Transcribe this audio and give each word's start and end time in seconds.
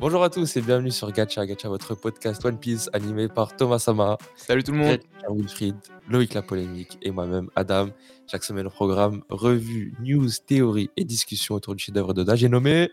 Bonjour 0.00 0.22
à 0.22 0.30
tous 0.30 0.56
et 0.56 0.62
bienvenue 0.62 0.92
sur 0.92 1.10
Gacha, 1.10 1.44
Gacha, 1.44 1.68
votre 1.68 1.96
podcast 1.96 2.44
One 2.44 2.56
Piece 2.56 2.88
animé 2.92 3.26
par 3.26 3.56
Thomas 3.56 3.80
Sama, 3.80 4.16
Salut 4.36 4.62
tout 4.62 4.70
le 4.70 4.78
monde. 4.78 5.00
Gacha 5.14 5.32
Wilfried, 5.32 5.74
Loïc 6.08 6.34
La 6.34 6.42
Polémique 6.42 6.96
et 7.02 7.10
moi-même 7.10 7.50
Adam. 7.56 7.88
Chaque 8.30 8.44
semaine 8.44 8.68
au 8.68 8.70
programme, 8.70 9.24
revue, 9.28 9.94
news, 9.98 10.28
théorie 10.46 10.88
et 10.96 11.04
discussion 11.04 11.56
autour 11.56 11.74
du 11.74 11.82
chef-d'œuvre 11.82 12.14
d'Oda. 12.14 12.36
J'ai 12.36 12.48
nommé. 12.48 12.90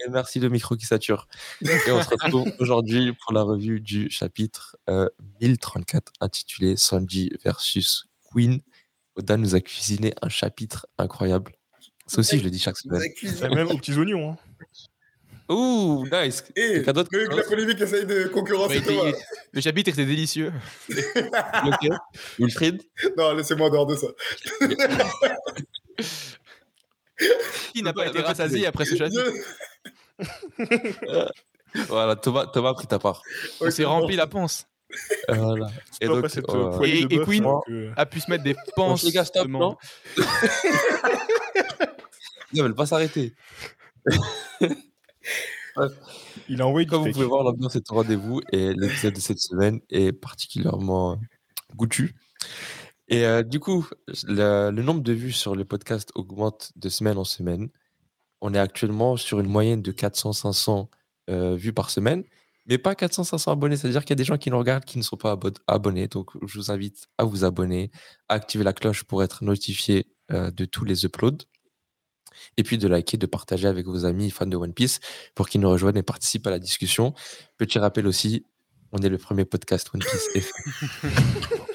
Et 0.00 0.10
merci 0.10 0.38
le 0.38 0.50
micro 0.50 0.76
qui 0.76 0.84
sature. 0.84 1.28
Et 1.62 1.90
on 1.90 2.02
se 2.02 2.10
retrouve 2.10 2.52
aujourd'hui 2.60 3.14
pour 3.24 3.32
la 3.32 3.40
revue 3.40 3.80
du 3.80 4.10
chapitre 4.10 4.76
euh, 4.90 5.08
1034 5.40 6.12
intitulé 6.20 6.76
Sanji 6.76 7.32
versus 7.42 8.04
Queen. 8.30 8.60
Oda 9.16 9.38
nous 9.38 9.54
a 9.54 9.60
cuisiné 9.60 10.12
un 10.20 10.28
chapitre 10.28 10.86
incroyable. 10.98 11.57
Ça 12.08 12.18
aussi, 12.20 12.38
je 12.38 12.44
le 12.44 12.50
dis 12.50 12.58
chaque 12.58 12.76
semaine. 12.76 13.00
Et 13.22 13.54
même 13.54 13.68
aux 13.68 13.76
petits 13.78 13.92
oignons. 13.96 14.32
Hein. 14.32 14.36
Ouh, 15.50 16.04
nice. 16.12 16.44
Et 16.56 16.74
Quelqu'un 16.74 16.92
d'autre 16.92 17.08
Loïc 17.12 17.32
La 17.34 17.42
Polémique 17.42 17.80
essaye 17.80 18.04
de 18.04 18.24
concurrencer. 18.28 18.82
Le 19.52 19.60
chapitre 19.60 19.90
était 19.90 20.04
délicieux. 20.04 20.52
Ok. 21.64 21.88
Wilfried 22.38 22.82
Non, 23.16 23.32
laissez-moi 23.34 23.68
en 23.68 23.70
dehors 23.70 23.86
de 23.86 23.96
ça. 23.96 24.08
Qui 27.74 27.82
n'a 27.82 27.92
pas 27.92 28.06
été 28.06 28.20
rassasié 28.20 28.66
après 28.66 28.84
ce 28.84 28.96
chapitre 28.96 29.32
Voilà, 31.88 32.16
Thomas, 32.16 32.46
Thomas 32.46 32.70
a 32.70 32.74
pris 32.74 32.86
ta 32.86 32.98
part. 32.98 33.22
On 33.60 33.70
s'est 33.70 33.84
rempli 33.84 34.16
la 34.16 34.26
panse. 34.26 34.66
Voilà. 35.28 35.68
Et 36.00 36.06
donc, 36.06 36.24
euh, 36.48 36.80
Et- 36.82 37.00
et 37.02 37.18
Queen 37.20 37.44
euh, 37.68 37.92
A 37.96 38.06
pu 38.06 38.20
se 38.20 38.30
mettre 38.30 38.44
des 38.44 38.56
panses. 38.74 39.02
les 39.02 39.12
gars, 39.12 39.24
stop, 39.24 39.46
de 39.46 39.52
non? 39.52 39.76
Non, 42.54 42.68
mais 42.68 42.74
pas 42.74 42.86
s'arrêter. 42.86 43.34
Il 46.48 46.60
a 46.62 46.66
envoyé 46.66 46.86
Comme 46.86 47.00
vous 47.00 47.04
pouvez 47.12 47.26
voir, 47.26 47.44
l'ambiance 47.44 47.76
est 47.76 47.90
au 47.90 47.94
rendez-vous 47.96 48.40
et 48.52 48.72
l'épisode 48.74 49.14
de 49.14 49.20
cette 49.20 49.38
semaine 49.38 49.80
est 49.90 50.12
particulièrement 50.12 51.20
goûtu. 51.76 52.14
Et 53.08 53.24
euh, 53.24 53.42
du 53.42 53.60
coup, 53.60 53.86
le, 54.26 54.70
le 54.70 54.82
nombre 54.82 55.02
de 55.02 55.12
vues 55.12 55.32
sur 55.32 55.54
le 55.54 55.64
podcast 55.64 56.10
augmente 56.14 56.72
de 56.76 56.88
semaine 56.88 57.16
en 57.18 57.24
semaine. 57.24 57.68
On 58.40 58.54
est 58.54 58.58
actuellement 58.58 59.16
sur 59.16 59.40
une 59.40 59.48
moyenne 59.48 59.82
de 59.82 59.92
400-500 59.92 60.88
euh, 61.30 61.56
vues 61.56 61.72
par 61.72 61.90
semaine, 61.90 62.22
mais 62.66 62.78
pas 62.78 62.94
400-500 62.94 63.52
abonnés. 63.52 63.76
C'est-à-dire 63.76 64.02
qu'il 64.02 64.10
y 64.10 64.12
a 64.12 64.16
des 64.16 64.24
gens 64.24 64.38
qui 64.38 64.50
nous 64.50 64.58
regardent 64.58 64.84
qui 64.84 64.98
ne 64.98 65.02
sont 65.02 65.16
pas 65.16 65.32
abo- 65.34 65.56
abonnés. 65.66 66.08
Donc, 66.08 66.30
je 66.46 66.58
vous 66.58 66.70
invite 66.70 67.06
à 67.18 67.24
vous 67.24 67.44
abonner, 67.44 67.90
à 68.28 68.34
activer 68.34 68.64
la 68.64 68.72
cloche 68.72 69.04
pour 69.04 69.22
être 69.22 69.42
notifié 69.44 70.06
euh, 70.32 70.50
de 70.50 70.64
tous 70.64 70.84
les 70.84 71.04
uploads. 71.04 71.44
Et 72.56 72.62
puis 72.62 72.78
de 72.78 72.88
liker, 72.88 73.16
de 73.16 73.26
partager 73.26 73.68
avec 73.68 73.86
vos 73.86 74.04
amis 74.04 74.30
fans 74.30 74.46
de 74.46 74.56
One 74.56 74.72
Piece 74.72 75.00
pour 75.34 75.48
qu'ils 75.48 75.60
nous 75.60 75.70
rejoignent 75.70 75.98
et 75.98 76.02
participent 76.02 76.46
à 76.46 76.50
la 76.50 76.58
discussion. 76.58 77.14
Petit 77.56 77.78
rappel 77.78 78.06
aussi, 78.06 78.44
on 78.92 78.98
est 78.98 79.08
le 79.08 79.18
premier 79.18 79.44
podcast 79.44 79.90
One 79.94 80.00
Piece 80.00 80.52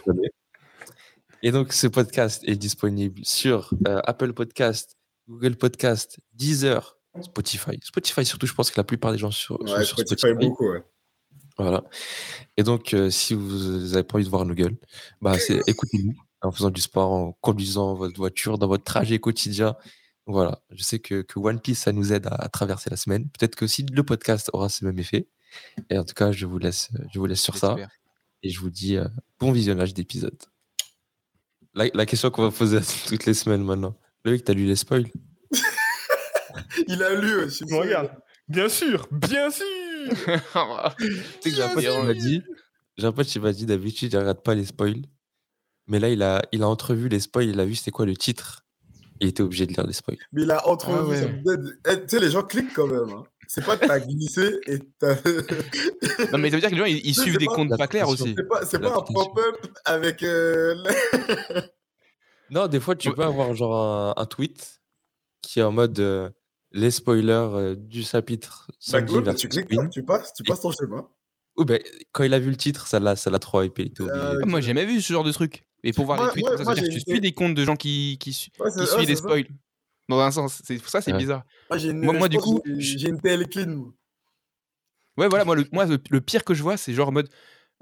et 1.44 1.52
donc, 1.52 1.74
ce 1.74 1.88
podcast 1.88 2.44
est 2.46 2.56
disponible 2.56 3.22
sur 3.24 3.74
euh, 3.88 4.00
Apple 4.06 4.34
Podcast, 4.34 4.98
Google 5.28 5.56
Podcast, 5.56 6.20
Deezer, 6.34 6.98
Spotify. 7.22 7.80
Spotify, 7.84 8.26
surtout, 8.26 8.48
je 8.48 8.54
pense 8.54 8.72
que 8.72 8.80
la 8.80 8.84
plupart 8.84 9.12
des 9.12 9.18
gens 9.18 9.32
sur, 9.32 9.58
sont 9.68 9.76
Ouais, 9.76 9.86
sur 9.86 10.00
Spotify 10.00 10.34
beaucoup, 10.34 10.72
ouais. 10.72 10.84
Voilà. 11.58 11.84
Et 12.58 12.64
donc, 12.64 12.94
euh, 12.94 13.10
si 13.10 13.36
vous 13.36 13.90
n'avez 13.90 14.04
pas 14.04 14.16
envie 14.16 14.26
de 14.26 14.30
voir 14.30 14.46
nos 14.46 14.56
gueules, 14.56 14.76
bah, 15.22 15.38
c'est 15.38 15.62
écoutez-nous 15.68 16.16
en 16.42 16.52
faisant 16.52 16.72
du 16.72 16.82
sport, 16.82 17.12
en 17.12 17.32
conduisant 17.42 17.94
votre 17.94 18.18
voiture, 18.18 18.58
dans 18.58 18.68
votre 18.68 18.84
trajet 18.84 19.20
quotidien. 19.20 19.76
Voilà. 20.26 20.62
Je 20.72 20.84
sais 20.84 21.00
que, 21.00 21.22
que 21.22 21.40
One 21.40 21.60
Piece, 21.60 21.80
ça 21.80 21.92
nous 21.92 22.14
aide 22.14 22.28
à, 22.28 22.36
à 22.36 22.50
traverser 22.50 22.90
la 22.90 22.98
semaine. 22.98 23.30
Peut-être 23.30 23.56
que 23.56 23.66
aussi 23.66 23.86
le 23.92 24.04
podcast 24.04 24.50
aura 24.54 24.70
ce 24.70 24.86
même 24.86 24.98
effet. 25.00 25.28
Et 25.90 25.98
en 25.98 26.04
tout 26.04 26.14
cas, 26.14 26.32
je 26.32 26.46
vous 26.46 26.58
laisse, 26.58 26.90
je 27.14 27.20
vous 27.20 27.26
laisse 27.26 27.42
sur 27.42 27.58
ça. 27.58 27.76
Et 28.42 28.50
je 28.50 28.60
vous 28.60 28.70
dis 28.70 28.98
euh, 28.98 29.08
bon 29.40 29.52
visionnage 29.52 29.94
d'épisode. 29.94 30.38
La, 31.74 31.86
la 31.94 32.06
question 32.06 32.30
qu'on 32.30 32.44
va 32.44 32.52
poser 32.52 32.78
à 32.78 32.82
toutes 33.08 33.26
les 33.26 33.34
semaines 33.34 33.64
maintenant. 33.64 33.96
Loïc, 34.26 34.44
t'as 34.44 34.54
lu 34.54 34.66
les 34.66 34.76
spoils? 34.76 35.10
Il 36.88 37.04
a 37.04 37.14
lu, 37.16 37.52
Tu 37.52 37.66
me 37.66 37.78
regardes. 37.78 38.12
Bien 38.48 38.70
sûr, 38.70 39.08
bien 39.12 39.50
sûr. 39.50 39.66
Tu 41.42 41.50
sais 41.50 41.50
que 41.50 41.56
j'ai 41.56 41.64
un 41.64 41.70
pote 41.70 41.84
qui 41.84 42.06
m'a 42.06 42.14
dit, 42.14 42.42
j'ai 42.98 43.06
un 43.08 43.12
pote 43.14 43.28
qui 43.28 43.40
m'a 43.40 43.54
dit 43.54 43.66
d'habitude 43.66 44.12
il 44.12 44.18
regarde 44.18 44.44
pas 44.44 44.54
les 44.54 44.66
spoils, 44.66 45.02
mais 45.88 45.98
là 45.98 46.10
il 46.10 46.22
a, 46.22 46.42
il 46.52 46.62
a 46.62 46.68
entrevu 46.68 47.08
les 47.08 47.22
spoils, 47.22 47.48
il 47.48 47.60
a 47.62 47.66
vu 47.66 47.76
c'était 47.76 47.92
quoi 47.92 48.06
le 48.06 48.18
titre, 48.18 48.63
il 49.20 49.28
était 49.30 49.44
obligé 49.44 49.66
de 49.66 49.74
lire 49.74 49.86
les 49.86 49.94
spoils. 49.94 50.18
Mais 50.32 50.44
il 50.44 50.52
a 50.52 50.68
entrevu. 50.68 51.16
Ah 51.16 51.26
ouais. 51.46 51.56
Eh, 51.92 52.02
Tu 52.02 52.10
sais, 52.10 52.20
les 52.20 52.30
gens 52.32 52.44
cliquent 52.44 52.74
quand 52.74 52.88
même. 52.88 53.10
hein. 53.10 53.24
C'est 53.48 53.64
pas 53.66 53.78
que 53.78 53.86
t'as 53.86 54.00
glissé 54.00 54.60
et 54.68 54.80
t'as. 55.00 55.16
Non, 56.32 56.38
mais 56.40 56.50
ça 56.50 56.56
veut 56.56 56.62
dire 56.62 56.70
que 56.70 56.76
les 56.76 56.80
gens, 56.80 56.86
ils, 56.86 57.14
suivent 57.16 57.38
des 57.38 57.46
pas- 57.46 57.54
comptes 57.56 57.78
pas 57.78 57.88
clairs 57.88 58.08
aussi. 58.10 58.34
C'est 58.38 58.48
pas, 58.48 58.66
c'est 58.66 58.80
pas 58.80 58.96
un 58.98 59.02
pop-up 59.02 59.68
avec. 59.86 60.24
euh, 60.24 60.76
Non, 62.50 62.68
des 62.68 62.80
fois 62.80 62.96
tu 62.96 63.10
Ouais. 63.10 63.16
peux 63.16 63.24
avoir 63.24 63.54
genre 63.56 63.76
un, 63.76 64.14
un 64.22 64.26
tweet 64.26 64.82
qui 65.42 65.60
est 65.60 65.64
en 65.64 65.72
mode 65.72 66.00
euh, 66.00 66.30
les 66.72 66.92
spoilers 66.92 67.32
euh, 67.54 67.76
du 67.76 68.04
chapitre 68.04 68.68
Bah, 68.92 69.02
cool, 69.02 69.36
tu 69.36 69.48
cliques, 69.50 69.70
tu 69.92 70.04
passes, 70.04 70.34
tu 70.34 70.44
passes 70.44 70.62
ton 70.62 70.72
chemin. 70.72 71.08
Ben 71.58 71.80
quand 72.12 72.24
il 72.24 72.34
a 72.34 72.40
vu 72.40 72.50
le 72.50 72.56
titre, 72.58 72.88
ça 72.88 73.00
l'a, 73.00 73.16
ça 73.16 73.30
l'a 73.30 73.40
trop 73.40 73.62
hypé. 73.62 73.92
Euh, 74.00 74.40
Ah, 74.42 74.46
moi, 74.46 74.60
j'ai 74.62 74.68
jamais 74.68 74.86
vu 74.86 75.02
ce 75.02 75.14
genre 75.14 75.24
de 75.24 75.32
truc. 75.32 75.64
Et 75.84 75.94
pour 75.94 76.06
voir 76.06 76.18
Moi- 76.18 76.28
les 76.28 76.34
tweets, 76.34 76.44
moi- 76.46 76.50
comme 76.52 76.58
ça, 76.60 76.64
moi, 76.64 76.76
ça 76.76 76.82
veut 76.82 76.88
dire 76.88 76.94
j'ai 76.98 77.00
que 77.00 77.06
tu 77.06 77.12
suis 77.12 77.22
des 77.22 77.32
comptes 77.34 77.54
de 77.56 77.64
gens 77.66 77.76
qui, 77.76 78.18
Ouais, 78.26 78.32
suivent 78.72 79.06
des 79.08 79.16
ça. 79.16 79.22
spoils. 79.22 79.48
Dans 80.10 80.20
un 80.20 80.32
sens, 80.32 80.62
c'est 80.66 80.78
pour 80.78 80.90
ça, 80.90 81.02
c'est 81.02 81.12
Ouais. 81.12 81.18
bizarre. 81.18 81.44
Moi, 81.70 81.78
j'ai 81.78 81.90
une- 81.92 82.00
Moi- 82.02 82.14
moi, 82.14 82.28
je 82.28 82.32
du 82.32 82.38
coup, 82.40 82.62
J'ai 82.78 83.10
une 83.10 83.22
TL 83.22 83.48
clean. 83.48 83.92
Ouais, 85.18 85.28
voilà, 85.28 85.46
moi, 85.46 85.56
le, 85.56 85.66
moi, 85.72 85.86
le, 85.86 86.00
le 86.10 86.22
pire 86.22 86.44
que 86.44 86.54
je 86.54 86.64
vois, 86.64 86.76
c'est 86.78 86.94
genre 86.94 87.10
en 87.10 87.12
mode 87.12 87.30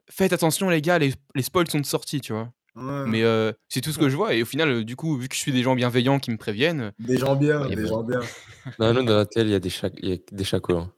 faites 0.09 0.34
attention, 0.34 0.70
les 0.70 0.82
gars, 0.82 1.00
les, 1.00 1.14
les 1.36 1.42
spoils 1.44 1.70
sont 1.70 1.80
de 1.80 1.86
sortie, 1.86 2.20
tu 2.20 2.34
vois. 2.34 2.52
Ouais. 2.76 3.06
Mais 3.08 3.24
euh, 3.24 3.52
c'est 3.70 3.82
tout 3.82 3.92
ce 3.92 3.98
que 4.00 4.09
je 4.09 4.16
vois. 4.16 4.34
Et 4.34 4.42
au 4.42 4.46
final, 4.46 4.70
euh, 4.70 4.84
du 4.84 4.96
coup, 4.96 5.18
vu 5.18 5.28
que 5.30 5.36
je 5.36 5.40
suis 5.40 5.52
des 5.52 5.62
gens 5.64 5.76
bienveillants 5.76 6.20
qui 6.20 6.32
me 6.32 6.38
préviennent, 6.38 6.92
Des 7.00 7.18
gens 7.18 7.36
bien, 7.36 7.68
des 7.68 7.76
bah. 7.76 7.86
gens 7.86 8.03
bien. 8.03 8.20
Non, 8.80 8.94
non, 8.94 9.03
dans 9.03 9.16
la 9.18 9.26
télé 9.26 9.50
il 9.50 9.53
y 9.53 9.56
a 9.56 9.59
des 9.59 9.70
chats, 9.70 9.90
il 10.02 10.09
y 10.09 10.14
a 10.14 10.18
des 10.32 10.44
chacos. 10.44 10.78
hein. 10.78 10.94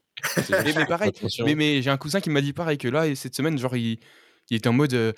Mais, 0.49 0.85
pareil, 0.85 1.11
mais, 1.45 1.55
mais 1.55 1.81
j'ai 1.81 1.89
un 1.89 1.97
cousin 1.97 2.21
qui 2.21 2.29
m'a 2.29 2.41
dit 2.41 2.53
pareil 2.53 2.77
que 2.77 2.87
là, 2.87 3.07
et 3.07 3.15
cette 3.15 3.35
semaine, 3.35 3.57
genre, 3.57 3.75
il, 3.75 3.99
il 4.49 4.57
était 4.57 4.67
en 4.69 4.73
mode 4.73 4.93
euh, 4.93 5.13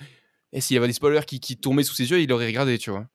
et 0.52 0.60
s'il 0.60 0.74
y 0.74 0.78
avait 0.78 0.86
des 0.86 0.92
spoilers 0.92 1.24
qui, 1.26 1.40
qui 1.40 1.56
tombaient 1.56 1.82
sous 1.82 1.94
ses 1.94 2.10
yeux, 2.10 2.20
il 2.20 2.32
aurait 2.32 2.46
regardé, 2.46 2.78
tu 2.78 2.90
vois. 2.90 3.06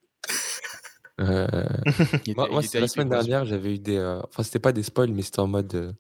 Euh, 1.19 1.47
Moi, 2.35 2.61
la 2.73 2.87
semaine 2.87 3.09
dernière, 3.09 3.45
j'avais 3.45 3.75
eu 3.75 3.79
des. 3.79 3.97
euh, 3.97 4.21
Enfin, 4.27 4.43
c'était 4.43 4.59
pas 4.59 4.71
des 4.71 4.83
spoils, 4.83 5.11
mais 5.11 5.21
c'était 5.21 5.39
en 5.39 5.47
mode. 5.47 5.73
euh, 5.75 5.91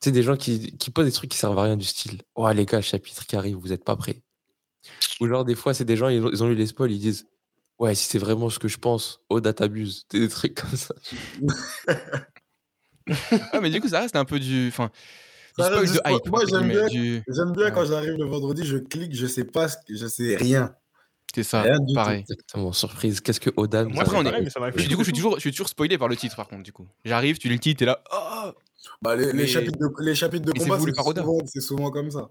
Tu 0.00 0.04
sais, 0.06 0.12
des 0.12 0.22
gens 0.22 0.36
qui, 0.36 0.76
qui 0.78 0.90
posent 0.90 1.06
des 1.06 1.12
trucs 1.12 1.30
qui 1.30 1.38
servent 1.38 1.58
à 1.58 1.64
rien 1.64 1.76
du 1.76 1.84
style. 1.84 2.22
Oh, 2.34 2.48
les 2.50 2.64
gars, 2.66 2.80
chapitre 2.80 3.26
qui 3.26 3.36
arrive, 3.36 3.56
vous 3.56 3.72
êtes 3.72 3.84
pas 3.84 3.96
prêts. 3.96 4.22
Ou 5.20 5.26
genre, 5.26 5.44
des 5.44 5.54
fois, 5.54 5.74
c'est 5.74 5.84
des 5.84 5.96
gens, 5.96 6.08
ils 6.08 6.24
ont, 6.24 6.30
ils 6.30 6.42
ont 6.44 6.48
lu 6.48 6.54
les 6.54 6.66
spoils, 6.66 6.92
ils 6.92 7.00
disent 7.00 7.26
Ouais, 7.78 7.94
si 7.94 8.04
c'est 8.06 8.18
vraiment 8.18 8.48
ce 8.48 8.58
que 8.58 8.68
je 8.68 8.78
pense, 8.78 9.20
Oda 9.28 9.52
t'abuse. 9.52 10.06
Des 10.10 10.28
trucs 10.28 10.54
comme 10.54 10.76
ça. 10.76 10.94
Ah, 13.52 13.60
mais 13.60 13.70
du 13.70 13.80
coup, 13.80 13.88
ça 13.88 14.00
reste 14.00 14.16
un 14.16 14.24
peu 14.24 14.38
du. 14.40 14.68
Enfin, 14.68 14.90
spoil 15.58 15.86
de 15.86 16.00
hype. 16.06 16.28
moi, 16.28 16.42
j'aime 16.48 16.68
bien- 16.68 16.86
du- 16.88 17.22
J'aime 17.28 17.52
bien 17.52 17.64
Ouais. 17.66 17.72
quand 17.72 17.84
j'arrive 17.84 18.14
le 18.14 18.24
vendredi, 18.24 18.64
je 18.64 18.78
clique, 18.78 19.14
je 19.14 19.26
sais 19.26 19.44
pas, 19.44 19.68
ce 19.68 19.76
que- 19.76 19.94
je 19.96 20.06
sais 20.06 20.36
rien. 20.36 20.74
C'est 21.34 21.42
ça, 21.42 21.62
Rien 21.62 21.78
du 21.80 21.88
tout. 21.88 21.94
pareil. 21.94 22.20
Exactement, 22.20 22.72
surprise. 22.72 23.20
Qu'est-ce 23.20 23.40
que 23.40 23.50
Oda 23.56 23.84
Moi, 23.84 24.02
Après, 24.02 24.16
on 24.16 24.24
est- 24.24 24.40
mais 24.40 24.48
ça 24.50 24.58
m'a 24.58 24.70
du 24.70 24.96
coup, 24.96 25.02
je 25.02 25.04
suis 25.04 25.12
toujours, 25.12 25.34
je 25.34 25.40
suis 25.40 25.50
toujours 25.50 25.68
spoilé 25.68 25.98
par 25.98 26.08
le 26.08 26.16
titre, 26.16 26.34
par 26.34 26.48
contre, 26.48 26.62
du 26.62 26.72
coup. 26.72 26.86
J'arrive, 27.04 27.36
tu 27.38 27.48
lis 27.48 27.54
le 27.54 27.60
titre, 27.60 27.80
t'es 27.80 27.84
là. 27.84 28.02
Oh 28.12 28.52
Bah, 29.02 29.14
les, 29.16 29.46
chapitres 29.46 29.78
de, 29.78 29.88
les 30.04 30.14
chapitres 30.14 30.46
de 30.46 30.52
combat, 30.58 30.78
souvent, 30.78 31.38
c'est 31.46 31.60
souvent 31.60 31.90
comme 31.90 32.10
ça. 32.10 32.30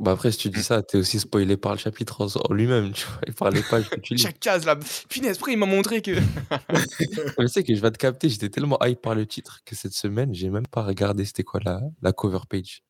Bah 0.00 0.10
après, 0.12 0.32
si 0.32 0.38
tu 0.38 0.48
dis 0.50 0.62
ça, 0.62 0.82
t'es 0.82 0.98
aussi 0.98 1.20
spoilé 1.20 1.56
par 1.56 1.72
le 1.72 1.78
chapitre 1.78 2.26
en, 2.48 2.52
lui-même, 2.52 2.92
tu 2.92 3.06
vois, 3.06 3.20
et 3.28 3.32
par 3.32 3.50
les 3.50 3.62
pages 3.62 3.88
que 3.88 4.00
tu 4.00 4.14
lis. 4.14 4.22
Chaque 4.22 4.40
case 4.40 4.66
là. 4.66 4.76
Punaise, 5.08 5.36
après, 5.36 5.52
il 5.52 5.58
m'a 5.58 5.66
montré 5.66 6.02
que. 6.02 6.12
Je 7.38 7.46
sais 7.46 7.62
que 7.62 7.74
je 7.74 7.80
vais 7.80 7.90
te 7.92 7.98
capter, 7.98 8.28
j'étais 8.28 8.48
tellement 8.48 8.78
hype 8.84 9.00
par 9.00 9.14
le 9.14 9.24
titre 9.24 9.60
que 9.64 9.74
cette 9.76 9.92
semaine, 9.92 10.34
j'ai 10.34 10.50
même 10.50 10.66
pas 10.66 10.82
regardé 10.82 11.24
c'était 11.24 11.44
quoi 11.44 11.60
la, 11.64 11.80
la 12.02 12.12
cover 12.12 12.40
page. 12.48 12.82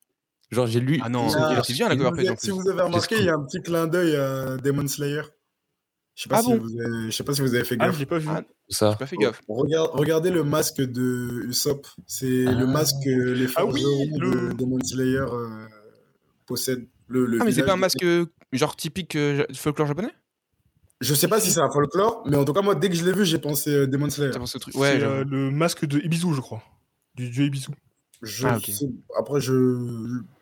Genre, 0.51 0.67
j'ai 0.67 0.81
lu. 0.81 0.99
Ah 1.03 1.09
non, 1.11 1.29
Il 1.29 1.33
y 1.33 1.35
a- 1.59 1.63
c'est 1.63 1.73
bien 1.75 1.89
la 1.89 1.95
si 1.95 1.99
cover 1.99 2.11
vous 2.11 2.17
page 2.17 2.29
en 2.31 2.37
Si 2.37 2.51
vous 2.51 2.69
avez 2.69 2.83
remarqué, 2.83 3.17
il 3.19 3.25
y 3.25 3.29
a 3.29 3.35
un 3.35 3.45
petit 3.45 3.61
clin 3.61 3.87
d'œil 3.87 4.17
à 4.17 4.57
Demon 4.57 4.87
Slayer. 4.89 5.23
Je 6.15 6.23
sais 6.23 6.29
pas, 6.29 6.37
Ah 6.39 6.43
si 6.43 6.49
bon? 6.49 6.59
vous 6.59 6.81
avez- 6.81 7.11
je 7.11 7.17
sais 7.17 7.25
pas 7.25 7.35
si 7.35 7.41
vous 7.43 7.55
avez 7.55 7.65
fait 7.65 7.77
Ah, 7.81 7.87
gaffe. 7.87 7.95
je 7.97 8.01
l'ai 8.01 8.07
pas 8.07 8.19
vu. 8.19 8.29
Ah, 8.31 8.43
ça. 8.71 8.91
J'ai 8.93 8.97
pas 8.99 9.07
fait 9.07 9.17
gaffe. 9.17 9.41
Regarde- 9.49 9.91
regardez 9.93 10.31
le 10.31 10.45
masque 10.45 10.81
de 10.81 11.43
Usopp. 11.49 11.87
C'est 12.07 12.45
Ah. 12.47 12.53
le 12.53 12.67
masque 12.67 12.97
que 13.05 13.11
les 13.11 13.47
Ah 13.57 13.67
oui, 13.67 13.83
forgerons 13.83 14.19
le- 14.19 14.49
de 14.49 14.53
Demon 14.55 14.79
Slayer 14.83 15.19
euh, 15.19 15.67
possèdent. 16.47 16.87
Le, 17.09 17.27
le 17.27 17.39
Ah, 17.41 17.45
mais 17.45 17.53
c'est 17.53 17.63
pas 17.65 17.73
un 17.75 17.77
masque 17.77 18.03
euh, 18.03 18.27
genre 18.53 18.77
typique 18.77 19.17
euh, 19.17 19.45
folklore 19.55 19.87
japonais? 19.89 20.13
Je 21.01 21.13
sais 21.13 21.29
pas 21.29 21.41
si 21.41 21.51
c'est 21.51 21.61
un 21.61 21.71
folklore, 21.71 22.23
mais 22.27 22.37
en 22.37 22.45
tout 22.45 22.53
cas, 22.53 22.63
moi, 22.63 22.75
dès 22.75 22.89
que 22.89 22.95
je 22.95 23.05
l'ai 23.05 23.13
vu, 23.13 23.25
j'ai 23.27 23.39
pensé 23.39 23.71
euh, 23.71 23.87
Demon 23.87 24.09
Slayer. 24.09 24.31
T'as 24.31 24.39
pensé 24.39 24.57
au 24.57 24.61
truc 24.61 24.75
Ouais, 24.77 24.99
euh, 25.03 25.25
le 25.29 25.51
masque 25.51 25.85
de 25.85 25.99
Ibizu, 25.99 26.35
je 26.35 26.41
crois. 26.41 26.63
Du 27.15 27.29
dieu 27.31 27.45
Ibizu. 27.45 27.73
Je 28.23 28.47
Ah, 28.47 28.59
sais- 28.59 28.89
Après, 29.19 29.41
je, 29.41 29.53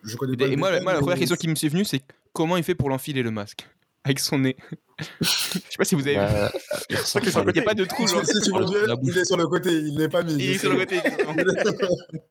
je 0.05 0.17
connais 0.17 0.37
pas. 0.37 0.47
Et 0.47 0.57
moi, 0.57 0.71
la 0.71 0.81
première 1.01 1.19
question 1.19 1.37
qui 1.37 1.49
me 1.49 1.55
s'est 1.57 1.69
venue, 1.69 1.85
c'est 1.85 2.03
comment 2.33 2.57
il 2.57 2.63
fait 2.63 2.75
pour 2.77 2.91
l'enfiler 2.91 3.23
le 3.23 3.31
masque? 3.33 3.67
Avec 4.05 4.19
son 4.21 4.39
nez. 4.39 4.57
Je 5.21 5.27
sais 5.29 5.61
pas 5.79 5.85
si 5.85 5.95
vous 5.95 6.03
avez 6.07 6.15
vu. 6.15 6.21
Bah, 6.21 6.51
que 6.91 7.31
ça 7.31 7.43
le- 7.45 7.51
Il 7.51 7.55
n'y 7.55 7.61
a 7.61 7.63
pas 7.63 7.75
de 7.75 7.85
trou. 7.85 8.07
genre. 8.07 8.25
Si 8.27 8.41
tu 8.41 8.51
veux 8.53 8.65
bouche. 8.97 9.11
il 9.15 9.19
est 9.19 9.25
sur 9.25 9.37
le 9.37 9.47
côté, 9.47 9.71
il 9.73 9.97
n'est 9.97 10.09
pas 10.09 10.23
mis. 10.25 10.35
Il 10.35 10.51
est 10.51 10.59
sur 10.59 10.73
le 10.73 10.79
côté. 10.79 11.01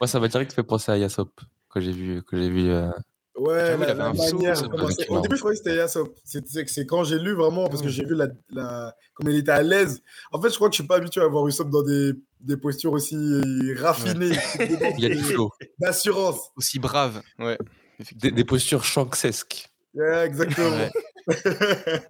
Moi, 0.00 0.06
ça 0.06 0.20
m'a 0.20 0.28
direct 0.28 0.52
fait 0.52 0.62
penser 0.62 0.92
à 0.92 0.98
Yasop 0.98 1.40
quand 1.68 1.80
j'ai 1.80 1.92
vu, 1.92 2.22
que 2.22 2.36
j'ai 2.36 2.50
vu. 2.50 2.68
euh, 2.70 2.90
Ouais, 3.38 3.56
la, 3.56 3.72
avait 3.74 3.94
la 3.94 4.06
un 4.08 4.14
saut, 4.14 4.36
manière. 4.36 4.58
être 4.64 5.10
Au 5.10 5.20
début, 5.20 5.36
je 5.36 5.40
croyais 5.40 5.56
que 5.58 5.62
c'était 5.64 5.76
Yasop. 5.76 6.14
C'est 6.24 6.46
c'est- 6.48 6.68
c'est 6.68 6.86
quand 6.86 7.04
j'ai 7.04 7.18
lu 7.18 7.34
vraiment, 7.34 7.68
parce 7.68 7.82
que 7.82 7.88
j'ai 7.88 8.04
vu 8.04 8.14
la, 8.14 8.26
la, 8.50 8.94
comme 9.14 9.28
il 9.30 9.36
était 9.36 9.52
à 9.52 9.62
l'aise. 9.62 10.02
En 10.32 10.40
fait, 10.42 10.50
je 10.50 10.54
crois 10.56 10.68
que 10.68 10.74
je 10.74 10.80
suis 10.82 10.88
pas 10.88 10.96
habitué 10.96 11.20
à 11.20 11.26
voir 11.28 11.46
Usopp 11.46 11.70
dans 11.70 11.82
des, 11.82 12.12
des 12.40 12.56
postures 12.56 12.92
aussi 12.92 13.14
raffinées, 13.76 14.36
Il 14.60 15.00
y 15.00 15.06
a 15.06 15.08
du 15.10 15.18
flow. 15.22 15.50
d'assurance. 15.78 16.50
Aussi 16.56 16.78
brave. 16.78 17.22
Ouais. 17.38 17.58
Des, 18.14 18.44
postures 18.44 18.84
shanksesques. 18.84 19.68
Ouais, 19.94 20.26
exactement. 20.26 20.70
Ouais. 20.70 20.90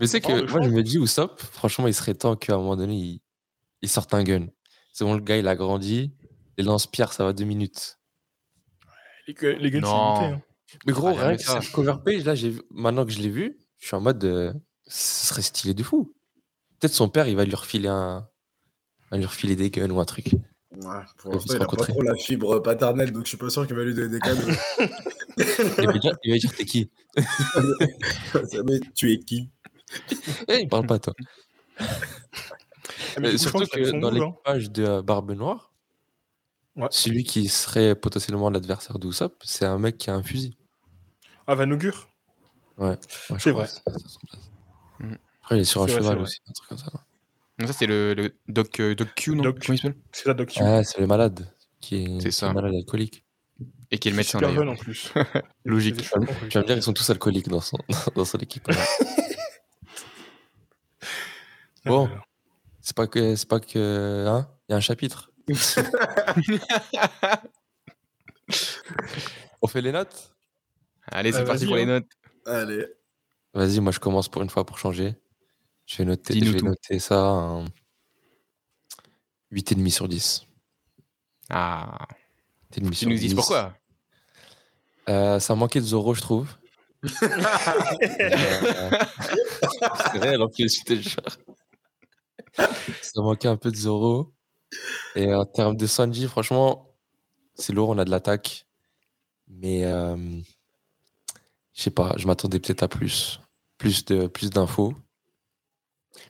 Mais 0.00 0.06
c'est 0.06 0.20
que 0.20 0.32
Oh, 0.44 0.46
moi, 0.50 0.62
je 0.62 0.68
me 0.68 0.82
dis, 0.82 0.98
Usopp, 0.98 1.40
franchement, 1.40 1.86
il 1.88 1.94
serait 1.94 2.14
temps 2.14 2.36
qu'à 2.36 2.54
un 2.54 2.58
moment 2.58 2.76
donné, 2.76 2.94
il, 2.94 3.20
il 3.82 3.88
sorte 3.88 4.14
un 4.14 4.22
gun. 4.22 4.46
C'est 4.92 5.04
bon, 5.04 5.14
le 5.14 5.20
gars, 5.20 5.36
il 5.38 5.48
a 5.48 5.56
grandi. 5.56 6.12
Les 6.58 6.64
lance-pierres, 6.64 7.12
ça 7.12 7.24
va 7.24 7.32
deux 7.32 7.44
minutes. 7.44 7.98
Les, 9.26 9.34
les 9.58 9.70
guns, 9.70 9.80
c'est 9.82 10.24
hein. 10.26 10.42
Mais 10.86 10.92
gros, 10.92 11.08
Ah, 11.08 11.12
rien 11.12 11.22
jamais 11.22 11.36
que 11.36 11.42
cette 11.64 11.72
cover 11.72 11.94
page, 12.04 12.24
là, 12.24 12.34
j'ai 12.34 12.50
vu- 12.50 12.62
maintenant 12.70 13.04
que 13.04 13.12
je 13.12 13.20
l'ai 13.20 13.28
vu, 13.30 13.58
je 13.78 13.86
suis 13.86 13.96
en 13.96 14.00
mode, 14.00 14.24
euh, 14.24 14.52
ce 14.86 15.28
serait 15.28 15.42
stylé 15.42 15.74
de 15.74 15.82
fou. 15.82 16.14
Peut-être 16.80 16.94
son 16.94 17.08
père, 17.08 17.28
il 17.28 17.36
va 17.36 17.44
lui 17.44 17.54
refiler 17.54 17.88
un, 17.88 18.26
il 19.06 19.10
va 19.12 19.16
lui 19.18 19.26
refiler 19.26 19.56
des 19.56 19.70
guns 19.70 19.90
ou 19.90 20.00
un 20.00 20.04
truc. 20.04 20.32
Ouais, 20.74 20.80
pour 21.18 21.32
l'instant, 21.34 21.54
il 21.54 21.62
a 21.62 21.66
pas 21.66 21.76
trop 21.76 22.02
la 22.02 22.14
fibre 22.16 22.58
paternelle, 22.60 23.12
donc 23.12 23.24
je 23.24 23.28
suis 23.28 23.36
pas 23.36 23.50
sûr 23.50 23.66
qu'il 23.66 23.76
va 23.76 23.84
lui 23.84 23.94
donner 23.94 24.08
des 24.08 24.18
cadeaux. 24.20 24.40
Il 25.38 25.86
va 25.86 25.92
dire, 25.98 26.14
dire, 26.24 26.54
t'es 26.54 26.64
qui? 26.66 26.90
Mais 28.64 28.80
tu 28.94 29.12
es 29.12 29.18
qui? 29.18 29.50
Eh, 30.48 30.60
il 30.60 30.68
parle 30.68 30.86
pas, 30.86 30.98
toi. 30.98 31.14
Ah, 31.78 31.84
mais 33.20 33.34
Euh, 33.34 33.38
surtout 33.38 33.66
que 33.66 33.90
dans 33.92 34.10
move, 34.12 34.22
hein. 34.22 34.26
l'équipage 34.26 34.70
de 34.70 35.00
Barbe 35.00 35.32
Noire, 35.32 35.72
Ouais. 36.76 36.88
celui 36.90 37.24
qui 37.24 37.48
serait 37.48 37.94
potentiellement 37.94 38.48
l'adversaire 38.50 38.98
d'Usopp, 38.98 39.42
c'est 39.44 39.66
un 39.66 39.78
mec 39.78 39.98
qui 39.98 40.10
a 40.10 40.14
un 40.14 40.22
fusil. 40.22 40.56
Ah, 41.52 41.54
Van 41.54 41.70
Augur 41.70 42.08
Ouais, 42.78 42.96
C'est 43.38 43.50
vrai. 43.50 43.68
Mhm. 45.00 45.18
Après, 45.42 45.58
il 45.58 45.60
est 45.60 45.64
sur 45.64 45.82
un 45.82 45.86
vrai, 45.86 45.96
cheval 45.96 46.18
aussi, 46.20 46.40
un 46.48 46.52
truc 46.52 46.68
comme 46.70 46.78
ça. 46.78 46.90
Ça, 47.66 47.72
c'est 47.74 47.86
le, 47.86 48.14
le 48.14 48.34
Doc, 48.48 48.80
euh, 48.80 48.94
Doc 48.94 49.08
Q, 49.14 49.36
non 49.36 49.42
Doc 49.42 49.58
Comment 49.60 49.74
il 49.74 49.78
s'appelle 49.78 49.98
C'est 50.12 50.28
la 50.28 50.34
Doc 50.34 50.48
Q. 50.48 50.60
Ah, 50.62 50.82
c'est 50.82 50.98
le 50.98 51.06
malade 51.06 51.46
qui 51.82 52.04
est, 52.04 52.30
ça. 52.30 52.50
malade 52.54 52.72
alcoolique. 52.74 53.22
Et 53.90 53.98
qui 53.98 54.08
est 54.08 54.12
le 54.12 54.16
médecin 54.16 54.38
super 54.38 54.48
jeune 54.54 54.60
d'ailleurs. 54.60 54.72
en 54.72 54.76
plus. 54.82 55.12
Logique. 55.66 55.96
Tu 55.98 56.08
vas 56.08 56.20
me 56.62 56.66
dire, 56.66 56.76
ils 56.78 56.82
sont 56.82 56.94
tous 56.94 57.10
alcooliques 57.10 57.48
dans 57.48 57.60
son, 57.60 57.76
dans 58.16 58.24
son 58.24 58.38
équipe. 58.38 58.66
Bon. 61.84 62.08
C'est 62.80 62.96
pas 62.96 63.06
que. 63.08 63.36
C'est 63.36 63.48
pas 63.48 63.60
que. 63.60 64.24
Hein 64.26 64.48
Il 64.68 64.72
y 64.72 64.74
a 64.74 64.78
un 64.78 64.80
chapitre. 64.80 65.30
On 69.60 69.66
fait 69.66 69.82
les 69.82 69.92
notes? 69.92 70.31
Allez, 71.12 71.32
c'est 71.32 71.40
Euh, 71.42 71.44
parti 71.46 71.66
pour 71.66 71.76
les 71.76 71.82
hein. 71.82 71.86
notes. 71.86 72.08
Allez. 72.46 72.86
Vas-y, 73.54 73.80
moi 73.80 73.92
je 73.92 74.00
commence 74.00 74.28
pour 74.28 74.42
une 74.42 74.50
fois 74.50 74.64
pour 74.64 74.78
changer. 74.78 75.14
Je 75.86 75.98
vais 75.98 76.04
noter, 76.04 76.42
je 76.44 76.50
vais 76.52 76.62
noter 76.62 76.98
ça 76.98 77.22
en 77.22 77.64
8,5 79.50 79.90
sur 79.90 80.08
10. 80.08 80.46
Ah, 81.50 82.06
8,5 82.74 82.88
tu 82.90 82.94
sur 82.94 83.08
nous 83.10 83.14
dis 83.16 83.28
10. 83.28 83.34
pourquoi? 83.34 83.74
Euh, 85.08 85.38
Ça 85.38 85.54
manquait 85.54 85.80
de 85.80 85.84
Zoro, 85.84 86.14
je 86.14 86.20
trouve. 86.22 86.48
Euh, 87.02 88.90
c'est 90.12 90.54
plus, 90.54 90.78
je 90.78 90.84
te 90.84 90.94
jure. 90.94 91.22
Ça 93.02 93.20
manquait 93.22 93.48
un 93.48 93.56
peu 93.56 93.70
de 93.70 93.76
Zoro. 93.76 94.32
Et 95.16 95.32
en 95.34 95.44
termes 95.44 95.76
de 95.76 95.86
Sanji, 95.86 96.26
franchement, 96.28 96.94
c'est 97.54 97.72
lourd, 97.72 97.88
on 97.90 97.98
a 97.98 98.04
de 98.04 98.10
l'attaque. 98.10 98.66
Mais 99.48 99.84
euh, 99.84 100.16
je 101.74 101.82
sais 101.82 101.90
pas, 101.90 102.14
je 102.16 102.26
m'attendais 102.26 102.60
peut-être 102.60 102.82
à 102.82 102.88
plus. 102.88 103.40
Plus 103.78 104.04
de 104.04 104.26
plus 104.28 104.50
d'infos. 104.50 104.94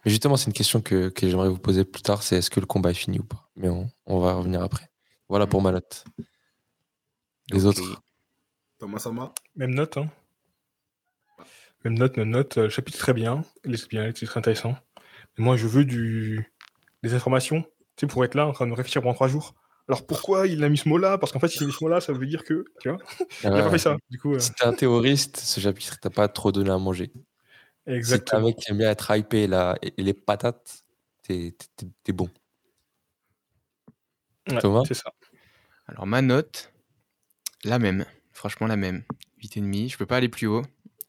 Mais 0.05 0.11
justement, 0.11 0.37
c'est 0.37 0.47
une 0.47 0.53
question 0.53 0.81
que, 0.81 1.09
que 1.09 1.29
j'aimerais 1.29 1.49
vous 1.49 1.59
poser 1.59 1.85
plus 1.85 2.03
tard, 2.03 2.23
c'est 2.23 2.37
est-ce 2.37 2.50
que 2.50 2.61
le 2.61 2.67
combat 2.67 2.91
est 2.91 2.94
fini 2.94 3.19
ou 3.19 3.25
pas? 3.25 3.50
Mais 3.56 3.69
on, 3.69 3.91
on 4.06 4.21
va 4.21 4.35
revenir 4.35 4.62
après. 4.62 4.91
Voilà 5.29 5.47
pour 5.47 5.61
ma 5.61 5.73
note. 5.73 6.05
Les 7.50 7.67
autres? 7.67 7.83
Thomas 8.79 8.99
Sama? 8.99 9.35
Même 9.56 9.75
note, 9.75 9.97
hein. 9.97 10.09
Même 11.85 11.99
note, 11.99 12.17
même 12.17 12.31
note. 12.31 12.59
Euh, 12.59 12.62
Le 12.65 12.69
chapitre 12.69 12.97
est 12.97 13.00
très 13.00 13.12
bien. 13.12 13.45
Il 13.65 13.75
est 13.75 13.88
bien, 13.88 14.11
c'est 14.15 14.27
très 14.27 14.38
intéressant. 14.38 14.77
Mais 15.37 15.45
moi, 15.45 15.56
je 15.56 15.67
veux 15.67 15.85
du... 15.85 16.53
des 17.03 17.15
informations. 17.15 17.62
Tu 17.97 18.00
sais, 18.00 18.06
pour 18.06 18.25
être 18.25 18.35
là, 18.35 18.47
en 18.47 18.53
train 18.53 18.67
de 18.67 18.73
réfléchir 18.73 19.03
pendant 19.03 19.15
trois 19.15 19.29
jours. 19.29 19.55
Alors 19.93 20.06
pourquoi 20.06 20.47
il 20.47 20.65
a 20.65 20.71
mis 20.71 20.79
ce 20.79 20.89
mot-là? 20.89 21.19
Parce 21.19 21.33
qu'en 21.33 21.39
fait, 21.39 21.49
s'il 21.49 21.65
a 21.65 21.67
mis 21.67 21.73
ce 21.73 21.85
mot-là, 21.85 22.00
ça 22.00 22.15
veut 22.15 22.25
dire 22.25 22.44
que. 22.44 22.65
Tu 22.81 22.89
vois? 22.89 22.97
Il 23.43 23.47
a 23.47 23.50
pas 23.50 23.65
Ouais. 23.65 23.71
fait 23.73 23.77
ça. 23.77 23.94
Du 24.09 24.19
coup, 24.19 24.33
euh, 24.33 24.39
Si 24.39 24.50
t'es 24.55 24.65
un 24.65 24.73
théoriste, 24.73 25.37
ce 25.37 25.61
chapitre 25.61 26.00
t'a 26.00 26.09
pas 26.09 26.29
trop 26.29 26.50
donné 26.50 26.71
à 26.71 26.79
manger. 26.79 27.12
Si 27.12 27.12
t'es 27.85 27.93
un 27.93 27.94
exactement. 27.97 28.47
mec 28.47 28.56
qui 28.56 28.71
aime 28.71 28.79
bien 28.79 28.91
être 28.91 29.15
hypé 29.15 29.47
là, 29.47 29.77
et, 29.83 29.93
les 29.99 30.15
patates, 30.15 30.83
t'es 31.21 31.55
t'es- 31.59 31.67
t'es- 31.77 31.93
t'es 32.05 32.12
bon. 32.15 32.31
Ouais, 34.49 34.61
Thomas? 34.61 34.83
c'est 34.89 34.94
ça. 34.94 35.12
Alors, 35.89 36.06
ma 36.06 36.23
note, 36.23 36.73
la 37.65 37.79
même. 37.79 38.06
Franchement, 38.33 38.67
la 38.67 38.77
même. 38.77 39.03
8,5. 39.43 39.91
Je 39.91 39.99
peux 39.99 40.06
pas 40.06 40.17
aller 40.17 40.31
plus 40.31 40.47
haut. 40.47 40.62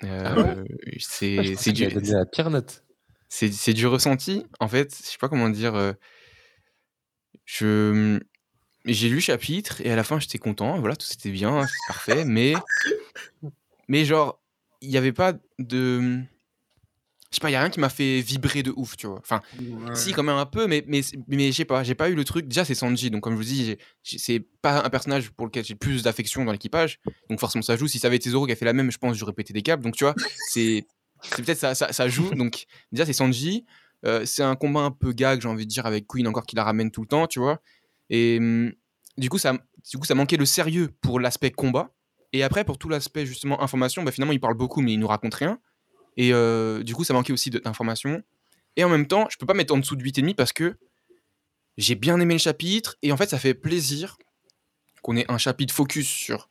Euh, 0.04 0.24
Ah 0.26 0.36
ouais? 0.36 0.56
c'est 1.00 1.38
Ah, 1.40 1.72
du, 1.72 1.88
la 1.88 2.26
pire 2.26 2.50
note. 2.50 2.84
c'est 3.30 3.50
c'est 3.50 3.74
du 3.74 3.88
ressenti. 3.88 4.46
En 4.60 4.68
fait, 4.68 4.94
je 4.94 5.10
sais 5.12 5.18
pas 5.22 5.30
comment 5.30 5.50
dire. 5.50 5.74
euh, 5.76 5.94
je 7.46 8.20
j'ai 8.86 9.10
lu 9.10 9.16
le 9.16 9.22
chapitre 9.22 9.82
et 9.82 9.92
à 9.92 9.96
la 9.96 10.04
fin 10.04 10.20
j'étais 10.20 10.38
content. 10.40 10.80
Voilà, 10.80 10.96
tout 10.96 11.06
c'était 11.08 11.32
bien, 11.32 11.66
c'est 11.66 11.74
parfait. 11.88 12.26
Mais 12.26 12.54
mais 13.88 14.06
genre 14.06 14.40
il 14.82 14.90
y 14.92 14.98
avait 14.98 15.14
pas 15.14 15.34
de 15.60 16.20
je 17.32 17.38
sais 17.38 17.42
pas, 17.42 17.50
il 17.50 17.54
y 17.54 17.56
a 17.56 17.62
rien 17.62 17.72
qui 17.72 17.80
m'a 17.80 17.90
fait 17.90 18.22
vibrer 18.22 18.62
de 18.62 18.72
ouf, 18.76 18.96
tu 18.96 19.08
vois. 19.08 19.18
Enfin, 19.18 19.42
Ouais. 19.60 19.96
si, 19.96 20.12
quand 20.14 20.22
même 20.22 20.36
un 20.36 20.46
peu, 20.46 20.68
mais, 20.68 20.84
mais, 20.86 21.02
mais 21.28 21.52
je 21.52 21.58
sais 21.58 21.66
pas, 21.66 21.82
j'ai 21.84 21.96
pas 21.96 22.08
eu 22.12 22.14
le 22.14 22.24
truc. 22.24 22.48
Déjà, 22.48 22.64
c'est 22.64 22.76
Sanji, 22.76 23.10
donc 23.10 23.24
comme 23.24 23.34
je 23.34 23.38
vous 23.38 23.44
dis, 23.44 23.76
c'est 24.04 24.40
pas 24.62 24.86
un 24.86 24.90
personnage 24.92 25.32
pour 25.32 25.48
lequel 25.48 25.66
j'ai 25.66 25.74
plus 25.74 26.04
d'affection 26.04 26.46
dans 26.46 26.52
l'équipage. 26.52 27.00
Donc 27.32 27.40
forcément, 27.40 27.64
ça 27.64 27.76
joue. 27.76 27.88
Si 27.88 27.98
ça 27.98 28.06
avait 28.06 28.18
été 28.18 28.30
Zoro 28.30 28.46
qui 28.46 28.52
a 28.52 28.56
fait 28.56 28.66
la 28.66 28.74
même, 28.74 28.92
je 28.92 29.00
pense 29.00 29.14
que 29.14 29.18
j'aurais 29.18 29.34
pété 29.34 29.52
des 29.52 29.64
câbles. 29.64 29.82
Donc 29.84 29.96
tu 29.96 30.04
vois, 30.04 30.14
c'est 30.50 30.86
c'est 31.24 31.44
peut-être 31.44 31.58
ça, 31.58 31.74
ça, 31.74 31.92
ça 31.92 32.08
joue. 32.08 32.30
Donc 32.36 32.66
déjà, 32.92 33.04
c'est 33.08 33.14
Sanji. 33.14 33.66
Euh, 34.06 34.26
c'est 34.28 34.44
un 34.44 34.56
combat 34.56 34.82
un 34.82 34.92
peu 34.92 35.12
gag, 35.12 35.42
j'ai 35.42 35.48
envie 35.48 35.66
de 35.66 35.72
dire, 35.72 35.88
avec 35.88 36.06
Queen 36.06 36.28
encore 36.28 36.46
qui 36.46 36.56
la 36.56 36.64
ramène 36.64 36.92
tout 36.92 37.02
le 37.02 37.08
temps, 37.08 37.26
tu 37.26 37.40
vois. 37.40 37.62
Et 38.12 38.38
hum, 38.40 38.72
du 39.18 39.30
coup, 39.30 39.38
ça, 39.38 39.54
du 39.90 39.98
coup, 39.98 40.06
ça 40.06 40.16
manquait 40.16 40.38
le 40.38 40.46
sérieux 40.46 40.90
pour 41.02 41.20
l'aspect 41.20 41.52
combat. 41.52 41.94
Et 42.32 42.44
après, 42.44 42.66
pour 42.66 42.78
tout 42.78 42.90
l'aspect 42.90 43.26
justement 43.26 43.62
information, 43.62 44.04
bah, 44.04 44.12
finalement, 44.12 44.34
il 44.34 44.40
parle 44.40 44.56
beaucoup, 44.56 44.82
mais 44.82 44.94
il 44.94 45.00
nous 45.00 45.08
raconte 45.08 45.36
rien. 45.36 45.60
Et 46.18 46.34
euh, 46.34 46.84
du 46.84 46.96
coup, 46.96 47.04
ça 47.04 47.14
manquait 47.14 47.34
aussi 47.34 47.50
d'informations. 47.50 48.24
Et 48.76 48.84
en 48.84 48.90
même 48.90 49.08
temps, 49.08 49.28
je 49.30 49.38
peux 49.38 49.46
pas 49.46 49.54
mettre 49.54 49.74
en 49.74 49.78
dessous 49.78 49.96
de 49.96 50.04
8,5 50.04 50.34
parce 50.36 50.52
que 50.52 50.76
j'ai 51.78 51.96
bien 51.96 52.20
aimé 52.20 52.34
le 52.34 52.40
chapitre. 52.40 52.98
Et 53.02 53.12
en 53.12 53.18
fait, 53.18 53.30
ça 53.30 53.38
fait 53.38 53.54
plaisir 53.54 54.18
qu'on 55.04 55.16
ait 55.16 55.30
un 55.30 55.38
chapitre 55.38 55.74
focus 55.74 56.08
sur 56.08 56.50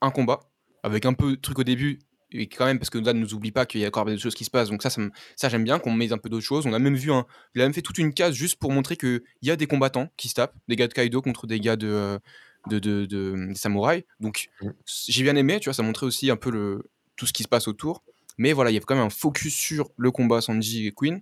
un 0.00 0.10
combat, 0.10 0.40
avec 0.82 1.06
un 1.06 1.14
peu 1.14 1.32
de 1.32 1.40
truc 1.40 1.58
au 1.58 1.64
début. 1.64 2.00
Et 2.34 2.46
quand 2.48 2.64
même, 2.66 2.78
parce 2.78 2.90
que 2.90 2.98
là, 2.98 3.12
ne 3.12 3.20
nous 3.20 3.34
oublie 3.34 3.52
pas 3.52 3.66
qu'il 3.66 3.80
y 3.80 3.84
a 3.84 3.88
encore 3.88 4.04
des 4.04 4.18
choses 4.18 4.34
qui 4.34 4.44
se 4.44 4.50
passent. 4.50 4.70
Donc 4.70 4.82
ça, 4.82 4.90
ça, 4.90 5.00
me- 5.00 5.10
ça, 5.36 5.48
j'aime 5.48 5.64
bien 5.64 5.78
qu'on 5.78 5.92
mette 5.92 6.12
un 6.12 6.18
peu 6.18 6.28
d'autres 6.28 6.44
choses. 6.46 6.66
On 6.66 6.72
a 6.72 6.78
même 6.78 6.96
vu 6.96 7.12
un... 7.12 7.26
Il 7.54 7.60
a 7.60 7.64
même 7.64 7.74
fait 7.74 7.82
toute 7.82 7.98
une 7.98 8.14
case 8.14 8.34
juste 8.34 8.58
pour 8.58 8.72
montrer 8.72 8.96
qu'il 8.96 9.22
y 9.42 9.50
a 9.50 9.56
des 9.56 9.66
combattants 9.66 10.08
qui 10.16 10.28
se 10.28 10.34
tapent. 10.34 10.54
Des 10.68 10.76
gars 10.76 10.88
de 10.88 10.92
Kaido 10.94 11.20
contre 11.22 11.46
des 11.46 11.60
gars 11.60 11.76
de... 11.76 11.86
euh, 11.88 12.18
de, 12.68 12.78
de, 12.78 13.06
de- 13.06 13.52
samouraïs. 13.54 14.04
Donc 14.20 14.48
Mm. 14.60 14.70
j'ai 15.08 15.22
bien 15.24 15.34
aimé, 15.36 15.58
tu 15.60 15.68
vois, 15.68 15.74
ça 15.74 15.82
montrait 15.82 16.06
aussi 16.06 16.30
un 16.30 16.36
peu 16.36 16.50
le, 16.50 16.88
tout 17.16 17.26
ce 17.26 17.32
qui 17.32 17.42
se 17.42 17.48
passe 17.48 17.66
autour. 17.66 18.04
Mais 18.38 18.52
voilà, 18.52 18.70
il 18.70 18.74
y 18.74 18.76
a 18.76 18.80
quand 18.80 18.94
même 18.94 19.04
un 19.04 19.10
focus 19.10 19.52
sur 19.54 19.90
le 19.96 20.10
combat 20.12 20.40
Sanji 20.40 20.86
et 20.86 20.92
Queen. 20.92 21.20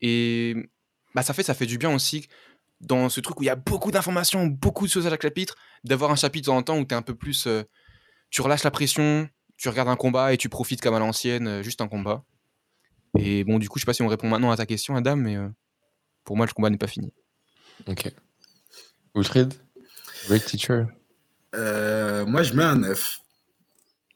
Et 0.00 0.54
bah, 1.14 1.22
ça 1.22 1.34
fait 1.34 1.42
ça 1.42 1.54
fait 1.54 1.66
du 1.66 1.78
bien 1.78 1.94
aussi 1.94 2.26
dans 2.80 3.10
ce 3.10 3.20
truc 3.20 3.38
où 3.40 3.42
il 3.42 3.46
y 3.46 3.50
a 3.50 3.56
beaucoup 3.56 3.90
d'informations, 3.90 4.46
beaucoup 4.46 4.86
de 4.86 4.90
choses 4.90 5.06
à 5.06 5.10
chaque 5.10 5.22
chapitre, 5.22 5.54
d'avoir 5.84 6.10
un 6.10 6.16
chapitre 6.16 6.44
de 6.44 6.46
temps 6.46 6.56
en 6.56 6.62
temps 6.62 6.78
où 6.78 6.84
tu 6.86 6.94
es 6.94 6.96
un 6.96 7.02
peu 7.02 7.14
plus. 7.14 7.46
euh, 7.46 7.62
tu 8.30 8.40
relâches 8.42 8.64
la 8.64 8.70
pression, 8.70 9.28
tu 9.60 9.68
regardes 9.68 9.90
un 9.90 9.96
combat 9.96 10.32
et 10.32 10.38
tu 10.38 10.48
profites 10.48 10.80
comme 10.80 10.94
à 10.94 10.98
l'ancienne, 10.98 11.46
euh, 11.46 11.62
juste 11.62 11.82
un 11.82 11.88
combat. 11.88 12.24
Et 13.18 13.44
bon, 13.44 13.58
du 13.58 13.68
coup, 13.68 13.78
je 13.78 13.82
sais 13.82 13.86
pas 13.86 13.92
si 13.92 14.00
on 14.00 14.08
répond 14.08 14.26
maintenant 14.26 14.50
à 14.50 14.56
ta 14.56 14.64
question, 14.64 14.96
Adam, 14.96 15.16
mais 15.16 15.36
euh, 15.36 15.48
pour 16.24 16.36
moi, 16.36 16.46
le 16.46 16.52
combat 16.52 16.70
n'est 16.70 16.78
pas 16.78 16.86
fini. 16.86 17.12
Ok. 17.86 18.10
Wilfried 19.14 19.52
Great 20.28 20.44
teacher. 20.46 20.84
Euh, 21.54 22.24
moi, 22.24 22.42
je 22.42 22.54
mets 22.54 22.64
un 22.64 22.76
9. 22.76 23.20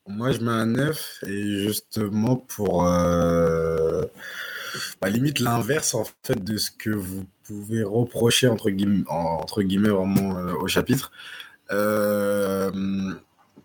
Moi, 0.07 0.33
je 0.33 0.39
mets 0.39 0.51
un 0.51 0.67
9 0.67 1.25
et 1.27 1.63
justement 1.63 2.37
pour 2.37 2.87
euh, 2.87 4.03
bah, 5.03 5.11
limite 5.11 5.41
l'inverse 5.41 5.95
en 5.95 6.05
fait 6.23 6.43
de 6.43 6.57
ce 6.57 6.71
que 6.71 6.91
vous 6.91 7.27
pouvez 7.43 7.83
reprocher 7.83 8.49
entre 8.49 8.71
guillemets, 8.71 9.05
entre 9.09 9.63
guillemets 9.63 9.91
vraiment 9.91 10.39
euh, 10.39 10.55
au 10.55 10.69
chapitre. 10.69 11.11
Euh, 11.71 13.15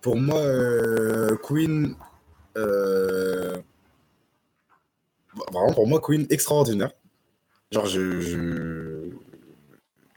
pour 0.01 0.15
moi, 0.15 0.39
euh, 0.39 1.36
Queen, 1.44 1.96
euh, 2.58 3.58
vraiment 5.51 5.74
pour 5.74 5.88
moi, 5.88 6.00
Queen 6.01 6.25
extraordinaire. 6.29 6.91
Genre, 7.72 7.86
je, 7.86 9.10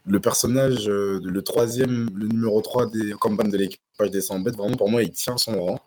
le 0.05 0.19
personnage, 0.19 0.89
euh, 0.89 1.19
le 1.23 1.41
troisième, 1.41 2.09
le 2.15 2.27
numéro 2.27 2.61
3 2.61 2.87
des 2.89 3.13
campagnes 3.19 3.51
de 3.51 3.57
l'équipage 3.57 4.11
des 4.11 4.21
100 4.21 4.39
bêtes, 4.39 4.55
vraiment 4.55 4.75
pour 4.75 4.89
moi, 4.89 5.03
il 5.03 5.11
tient 5.11 5.37
son 5.37 5.63
rang. 5.63 5.79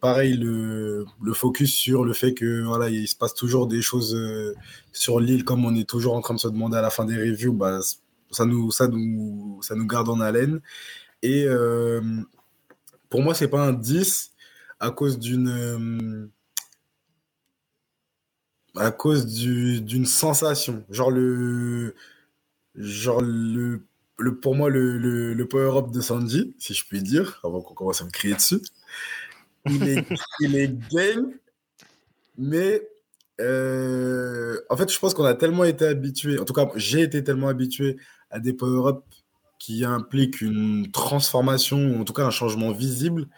Pareil, 0.00 0.36
le, 0.36 1.04
le 1.22 1.32
focus 1.34 1.74
sur 1.74 2.04
le 2.04 2.12
fait 2.12 2.32
que 2.34 2.62
voilà, 2.62 2.88
il 2.88 3.06
se 3.08 3.16
passe 3.16 3.34
toujours 3.34 3.66
des 3.66 3.82
choses 3.82 4.16
sur 4.92 5.20
l'île, 5.20 5.44
comme 5.44 5.64
on 5.64 5.74
est 5.74 5.88
toujours 5.88 6.14
en 6.14 6.20
train 6.20 6.34
de 6.34 6.40
se 6.40 6.48
demander 6.48 6.76
à 6.78 6.82
la 6.82 6.90
fin 6.90 7.04
des 7.04 7.16
reviews, 7.16 7.52
bah, 7.52 7.80
ça, 8.36 8.46
nous, 8.46 8.70
ça, 8.72 8.88
nous, 8.88 9.60
ça 9.62 9.74
nous 9.74 9.86
garde 9.86 10.08
en 10.10 10.20
haleine. 10.20 10.60
Et 11.22 11.44
euh, 11.46 12.00
pour 13.10 13.22
moi, 13.22 13.34
c'est 13.34 13.48
pas 13.48 13.60
un 13.62 13.72
10 13.72 14.32
à 14.80 14.90
cause 14.90 15.18
d'une. 15.18 15.48
euh, 15.48 16.28
à 18.76 18.90
cause 18.90 19.26
du- 19.26 19.80
d'une 19.80 20.06
sensation. 20.06 20.84
Genre 20.90 21.10
le. 21.10 21.94
Genre 22.76 23.22
le. 23.22 23.82
le 24.18 24.40
pour 24.40 24.54
moi, 24.56 24.70
le, 24.70 24.98
le, 24.98 25.34
le 25.34 25.48
power-up 25.48 25.90
de 25.92 26.00
Sanji, 26.02 26.54
si 26.58 26.74
je 26.74 26.84
puis 26.86 27.02
dire, 27.02 27.40
avant 27.44 27.62
qu'on 27.62 27.74
commence 27.74 28.02
à 28.02 28.06
me 28.06 28.10
crier 28.10 28.34
dessus. 28.36 28.60
Il 29.66 29.86
est, 29.88 30.06
il 30.40 30.56
est 30.56 30.68
game, 30.90 31.32
mais. 32.38 32.82
euh, 33.40 34.60
en 34.70 34.76
fait, 34.76 34.90
je 34.92 34.98
pense 34.98 35.14
qu'on 35.14 35.24
a 35.24 35.34
tellement 35.34 35.64
été 35.64 35.86
habitué, 35.86 36.38
en 36.38 36.44
tout 36.44 36.54
cas, 36.54 36.68
j'ai 36.76 37.02
été 37.02 37.22
tellement 37.24 37.48
habitué 37.48 37.98
à 38.30 38.40
des 38.40 38.52
power-up 38.52 39.04
qui 39.58 39.84
impliquent 39.84 40.40
une 40.40 40.90
transformation, 40.90 41.78
ou 41.78 42.00
en 42.00 42.04
tout 42.04 42.12
cas 42.12 42.24
un 42.24 42.30
changement 42.30 42.72
visible. 42.72 43.28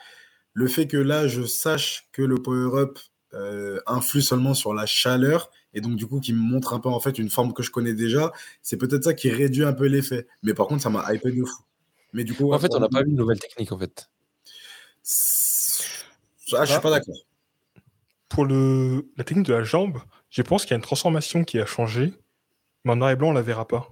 Le 0.53 0.67
fait 0.67 0.87
que 0.87 0.97
là, 0.97 1.29
je 1.29 1.43
sache 1.43 2.09
que 2.13 2.23
le 2.23 2.37
power-up 2.37 2.99
euh, 3.35 3.79
influe 3.87 4.23
seulement 4.23 4.55
sur 4.55 4.75
la 4.75 4.87
chaleur 4.87 5.51
et 5.75 5.81
donc 5.81 5.97
du 5.97 6.07
coup 6.07 6.19
qui 6.19 6.33
me 6.33 6.39
montre 6.39 6.73
un 6.73 6.81
peu 6.81 6.89
en 6.89 6.99
fait 6.99 7.19
une 7.19 7.29
forme 7.29 7.53
que 7.53 7.63
je 7.63 7.71
connais 7.71 7.93
déjà, 7.93 8.33
c'est 8.63 8.79
peut-être 8.79 9.05
ça 9.05 9.15
qui 9.15 9.31
réduit 9.31 9.65
un 9.65 9.73
peu 9.73 9.87
l'effet. 9.87 10.27
Mais 10.43 10.55
par 10.55 10.67
contre, 10.67 10.83
ça 10.83 10.91
m'a 10.91 11.13
hypé 11.13 11.31
de 11.31 11.45
fou. 11.45 11.63
Mais 12.13 12.25
du 12.25 12.35
coup, 12.35 12.53
En 12.53 12.59
fait, 12.59 12.75
on 12.75 12.81
n'a 12.81 12.89
pas 12.89 13.03
vu 13.03 13.11
une 13.11 13.17
nouvelle 13.17 13.39
technique, 13.39 13.71
en 13.71 13.79
fait. 13.79 14.09
Ah, 16.55 16.65
je 16.65 16.73
suis 16.73 16.81
pas 16.81 16.91
d'accord. 16.91 17.17
Pour 18.29 18.47
le... 18.47 19.11
la 19.17 19.25
technique 19.25 19.47
de 19.47 19.53
la 19.53 19.63
jambe, 19.63 19.99
je 20.31 20.43
pense 20.43 20.63
qu'il 20.63 20.71
y 20.71 20.75
a 20.75 20.77
une 20.77 20.83
transformation 20.83 21.45
qui 21.45 21.59
a 21.59 21.67
changé, 21.67 22.15
mais 22.85 22.93
en 22.93 22.97
noir 22.97 23.11
et 23.11 23.17
blanc, 23.17 23.29
on 23.29 23.33
la 23.33 23.43
verra 23.43 23.69
pas. 23.69 23.89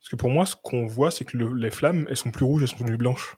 Parce 0.00 0.10
que 0.10 0.16
pour 0.16 0.30
moi, 0.30 0.46
ce 0.46 0.54
qu'on 0.62 0.86
voit, 0.86 1.10
c'est 1.10 1.24
que 1.24 1.36
le- 1.36 1.54
les 1.54 1.70
flammes, 1.70 2.06
elles 2.08 2.16
sont 2.16 2.30
plus 2.30 2.44
rouges, 2.44 2.62
elles 2.62 2.68
sont 2.68 2.78
devenues 2.78 2.96
blanches. 2.96 3.36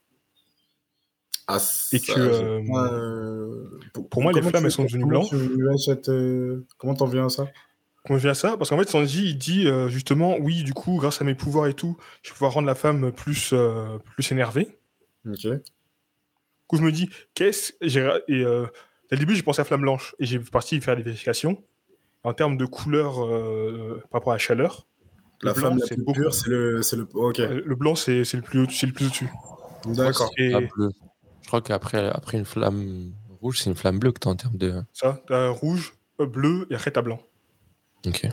Ah, 1.46 1.56
Et 1.92 1.98
ça, 1.98 2.14
que, 2.14 2.20
euh, 2.20 2.60
euh, 2.60 3.80
pour 4.10 4.22
moi, 4.22 4.32
les 4.32 4.40
flammes, 4.42 4.62
tu- 4.62 4.66
elles 4.66 4.72
sont 4.72 4.84
devenues 4.84 5.06
blanches. 5.06 5.30
tu 5.30 6.10
euh, 6.10 6.64
Comment 6.78 6.94
t'en 6.94 7.06
viens 7.06 7.26
à 7.26 7.28
ça? 7.28 7.48
Comment 8.04 8.18
je 8.18 8.22
viens 8.22 8.30
à 8.32 8.34
ça? 8.34 8.56
Parce 8.56 8.70
qu'en 8.70 8.78
fait, 8.78 8.88
Sanji, 8.88 9.30
il 9.30 9.38
dit 9.38 9.66
euh, 9.66 9.88
justement, 9.88 10.36
oui, 10.38 10.62
du 10.62 10.72
coup, 10.72 10.96
grâce 10.98 11.20
à 11.20 11.24
mes 11.24 11.34
pouvoirs 11.34 11.66
et 11.66 11.74
tout, 11.74 11.96
je 12.22 12.30
vais 12.30 12.34
pouvoir 12.34 12.52
rendre 12.52 12.66
la 12.66 12.74
femme 12.74 13.10
plus, 13.12 13.52
plus 14.14 14.32
énervée. 14.32 14.78
Ok. 15.26 15.42
Du 15.46 15.60
coup, 16.66 16.76
je 16.76 16.82
me 16.82 16.92
dis, 16.92 17.10
qu'est-ce. 17.34 17.72
j'ai- 17.82 18.08
Et 18.28 18.44
dès 18.44 18.46
le 19.10 19.18
début, 19.18 19.34
j'ai 19.34 19.42
pensé 19.42 19.60
à 19.60 19.64
flamme 19.64 19.82
blanche. 19.82 20.14
Et 20.20 20.24
j'ai 20.26 20.38
parti 20.38 20.80
faire 20.80 20.96
des 20.96 21.02
vérifications. 21.02 21.62
En 22.22 22.32
termes 22.32 22.56
de 22.56 22.64
couleur 22.66 23.14
par 24.10 24.12
rapport 24.20 24.32
à 24.32 24.36
la 24.36 24.38
chaleur, 24.38 24.86
La 25.42 25.52
Le 25.52 25.54
blanc, 25.60 25.68
femme 25.70 25.78
la 25.78 25.86
c'est 25.86 25.94
plus 25.96 26.12
pure, 26.12 26.34
c'est 26.34 26.48
le, 26.50 26.82
c'est 26.82 26.96
le. 26.96 27.08
Ok. 27.14 27.40
euh, 27.40 27.62
le 27.64 27.74
blanc, 27.74 27.94
c'est 27.94 28.24
c'est 28.24 28.36
le 28.36 28.42
plus 28.42 28.68
c'est 28.70 28.86
le 28.86 28.92
plus 28.92 29.06
au-dessus. 29.06 29.28
D'accord. 29.86 30.30
Ah. 30.38 30.60
Je 31.42 31.46
crois 31.46 31.62
qu'après 31.62 32.08
après 32.10 32.36
une 32.38 32.44
flamme 32.44 33.12
rouge, 33.40 33.60
c'est 33.60 33.70
une 33.70 33.76
flamme 33.76 33.98
bleue 33.98 34.12
que 34.12 34.20
tu 34.20 34.28
as 34.28 34.30
en 34.30 34.36
termes 34.36 34.56
de. 34.58 34.82
ça, 34.92 35.22
t'as 35.26 35.48
rouge, 35.48 35.94
bleu, 36.18 36.66
et 36.70 36.74
après, 36.74 36.90
t'as 36.90 37.02
blanc. 37.02 37.20
Ok. 38.06 38.26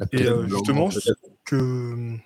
La 0.00 0.06
Et 0.12 0.26
euh, 0.26 0.48
justement, 0.48 0.90
ce 0.90 1.10
que. 1.44 2.16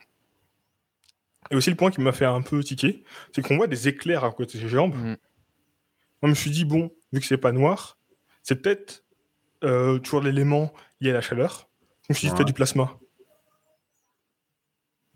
Et 1.50 1.56
aussi, 1.56 1.70
le 1.70 1.76
point 1.76 1.90
qui 1.90 2.00
m'a 2.00 2.12
fait 2.12 2.24
un 2.24 2.42
peu 2.42 2.62
tiquer, 2.62 3.04
c'est 3.34 3.42
qu'on 3.42 3.56
voit 3.56 3.66
des 3.66 3.88
éclairs 3.88 4.24
à 4.24 4.30
côté 4.32 4.58
de 4.58 4.62
ses 4.64 4.68
jambes. 4.68 4.94
Mhm. 4.94 5.04
Moi, 5.06 5.16
je 6.24 6.28
me 6.28 6.34
suis 6.34 6.50
dit, 6.50 6.64
bon, 6.64 6.90
vu 7.12 7.20
que 7.20 7.26
c'est 7.26 7.38
pas 7.38 7.52
noir, 7.52 7.96
c'est 8.42 8.56
peut-être 8.60 9.04
euh, 9.64 9.98
toujours 9.98 10.20
l'élément 10.20 10.72
lié 11.00 11.10
à 11.10 11.14
la 11.14 11.20
chaleur. 11.20 11.68
Je 12.08 12.12
me 12.12 12.14
suis 12.14 12.26
dit, 12.26 12.30
Ouais. 12.32 12.36
peut-être 12.38 12.46
du 12.48 12.52
plasma. 12.54 12.98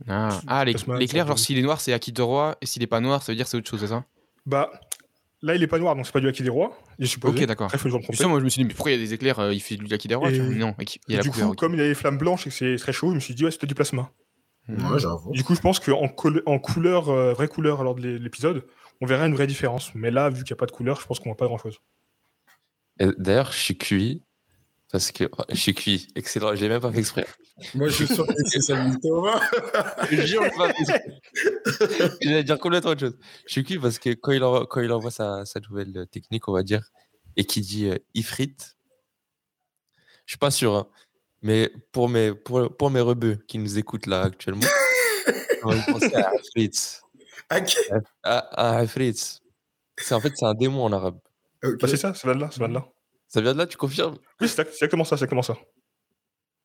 Ah, 0.09 0.41
Ah, 0.47 0.65
l'éclair, 0.65 1.27
genre 1.27 1.39
s'il 1.39 1.59
est 1.59 1.63
noir, 1.63 1.81
c'est 1.81 1.93
acquis 1.93 2.13
de 2.13 2.23
roi, 2.23 2.57
et 2.61 2.67
s'il 2.67 2.83
est 2.83 2.87
pas 2.87 3.01
noir, 3.01 3.23
ça 3.23 3.33
veut 3.33 3.37
dire 3.37 3.47
c'est 3.47 3.57
autre 3.57 3.69
chose, 3.71 3.81
c'est 3.81 3.87
ça 3.89 4.05
Bah, 4.47 4.71
là, 5.43 5.55
il 5.55 5.63
est 5.63 5.67
pas 5.67 5.79
noir, 5.79 5.95
donc 5.97 6.07
c'est 6.07 6.13
pas 6.13 6.21
du 6.21 6.29
Haki 6.29 6.43
des 6.43 6.49
rois, 6.51 6.77
j'ai 6.99 7.07
supposé. 7.07 7.41
Ok, 7.43 7.47
d'accord. 7.47 7.71
Je 7.71 8.25
moi 8.27 8.39
je 8.41 8.45
me 8.45 8.49
suis 8.49 8.63
dit, 8.63 8.69
mais 8.69 8.75
pourquoi 8.75 8.91
il 8.93 8.95
y 8.99 9.03
a 9.03 9.05
des 9.05 9.15
éclairs 9.15 9.39
euh, 9.41 9.53
Il 9.55 9.61
fait 9.61 9.77
du 9.77 9.93
acquis 9.95 10.09
des 10.09 10.15
rois 10.15 10.31
Et- 10.31 10.35
tu 10.35 10.41
vois 10.43 10.55
Non, 10.55 10.75
il 10.79 10.87
y 11.09 11.15
a 11.15 11.19
la 11.19 11.23
du 11.23 11.31
couleur. 11.31 11.49
coup, 11.51 11.55
comme 11.57 11.75
il 11.75 11.79
y 11.79 11.83
a 11.83 11.87
les 11.89 11.95
flammes 11.95 12.19
blanches 12.19 12.47
et 12.47 12.51
que 12.51 12.57
c'est 12.57 12.77
très 12.77 12.93
chaud, 12.93 13.11
je 13.11 13.15
me 13.17 13.21
suis 13.21 13.35
dit, 13.35 13.45
ouais, 13.45 13.51
c'était 13.51 13.67
du 13.67 13.75
plasma. 13.75 14.11
Mhm. 14.69 14.93
Ouais, 14.93 14.99
j'avoue. 14.99 15.33
Du 15.33 15.43
coup, 15.45 15.55
je 15.57 15.61
pense 15.61 15.81
qu'en 15.81 16.03
en 16.47 16.59
couleur, 16.59 17.09
euh, 17.09 17.33
vraie 17.35 17.49
couleur 17.49 17.83
lors 17.83 17.95
de 17.97 18.01
l'é- 18.03 18.19
l'épisode, 18.19 18.65
on 19.01 19.07
verra 19.07 19.27
une 19.27 19.35
vraie 19.35 19.49
différence. 19.49 19.93
Mais 19.97 20.11
là, 20.13 20.29
vu 20.31 20.45
qu'il 20.45 20.53
n'y 20.55 20.59
a 20.59 20.61
pas 20.61 20.67
de 20.67 20.71
couleur, 20.73 21.01
je 21.01 21.07
pense 21.07 21.19
qu'on 21.19 21.31
voit 21.31 21.37
pas 21.37 21.47
grand-chose. 21.47 21.79
Et 23.01 23.07
D'ailleurs, 23.19 23.51
je 23.53 23.59
suis 23.59 23.77
cuit. 23.79 24.23
Parce 24.93 25.11
que 25.11 25.25
oh, 25.39 25.43
je 25.49 25.55
suis 25.57 25.75
cuit. 25.75 26.07
Excellent. 26.15 26.55
Je 26.55 26.61
l'ai 26.61 26.69
même 26.69 26.81
pas 26.83 26.93
fait 26.93 26.99
exprès. 26.99 27.27
Moi, 27.75 27.89
je 27.89 28.05
suis 28.05 28.07
sûr 28.07 28.27
que 28.27 28.35
c'est 28.45 28.61
ça, 28.61 28.77
Thomas. 29.03 29.41
Je 30.11 30.21
jure, 30.21 30.45
je. 30.45 32.15
J'allais 32.21 32.45
dire 32.45 32.59
complètement 32.59 32.91
autre 32.91 33.01
chose. 33.01 33.17
Je 33.47 33.53
suis 33.53 33.65
cuit 33.65 33.79
parce 33.79 33.99
que 33.99 34.11
quand 34.11 34.33
il 34.33 34.45
envoie, 34.45 34.67
quand 34.67 34.83
il 34.83 34.93
envoie 34.93 35.11
sa, 35.11 35.47
sa 35.47 35.61
nouvelle 35.61 36.07
technique, 36.11 36.47
on 36.47 36.53
va 36.53 36.63
dire, 36.63 36.91
et 37.37 37.45
qui 37.47 37.63
dit 37.63 37.89
euh, 37.89 37.97
Ifrit, 38.13 38.55
je 40.27 40.33
suis 40.33 40.39
pas 40.39 40.51
sûr. 40.51 40.75
hein, 40.75 40.87
mais 41.41 41.73
pour 41.91 42.11
mes, 42.11 42.35
pour, 42.35 42.77
pour 42.77 42.91
mes 42.91 43.01
rebeux 43.01 43.39
qui 43.49 43.57
nous 43.59 43.79
écoutent 43.79 44.07
là 44.07 44.23
actuellement, 44.25 44.69
on 45.65 45.71
va 45.75 45.83
penser 45.85 46.15
à 46.15 46.31
Ifrit. 46.35 47.01
À 47.49 47.61
qui? 47.63 47.79
À, 48.23 48.39
à 48.79 48.85
Ifrit. 48.85 49.41
C'est 49.97 50.15
en 50.15 50.21
fait 50.21 50.33
c'est 50.37 50.45
un 50.45 50.55
démon 50.55 50.85
en 50.85 50.93
arabe. 50.93 51.19
Bah, 51.63 51.89
c'est 51.89 51.97
ça, 51.97 52.13
de 52.13 52.31
là, 52.33 52.51
ça 52.51 52.59
vient 52.59 52.69
de 52.69 52.75
là. 52.75 52.87
Ça 53.33 53.41
vient 53.41 53.55
de 53.55 53.59
là, 53.59 53.67
tu 53.67 53.79
confirmes? 53.79 54.19
Oui, 54.43 54.49
c'est 54.49 54.61
exactement 54.61 55.05
ça, 55.05 55.17
c'est 55.17 55.25
exactement 55.25 55.41
ça. 55.41 55.57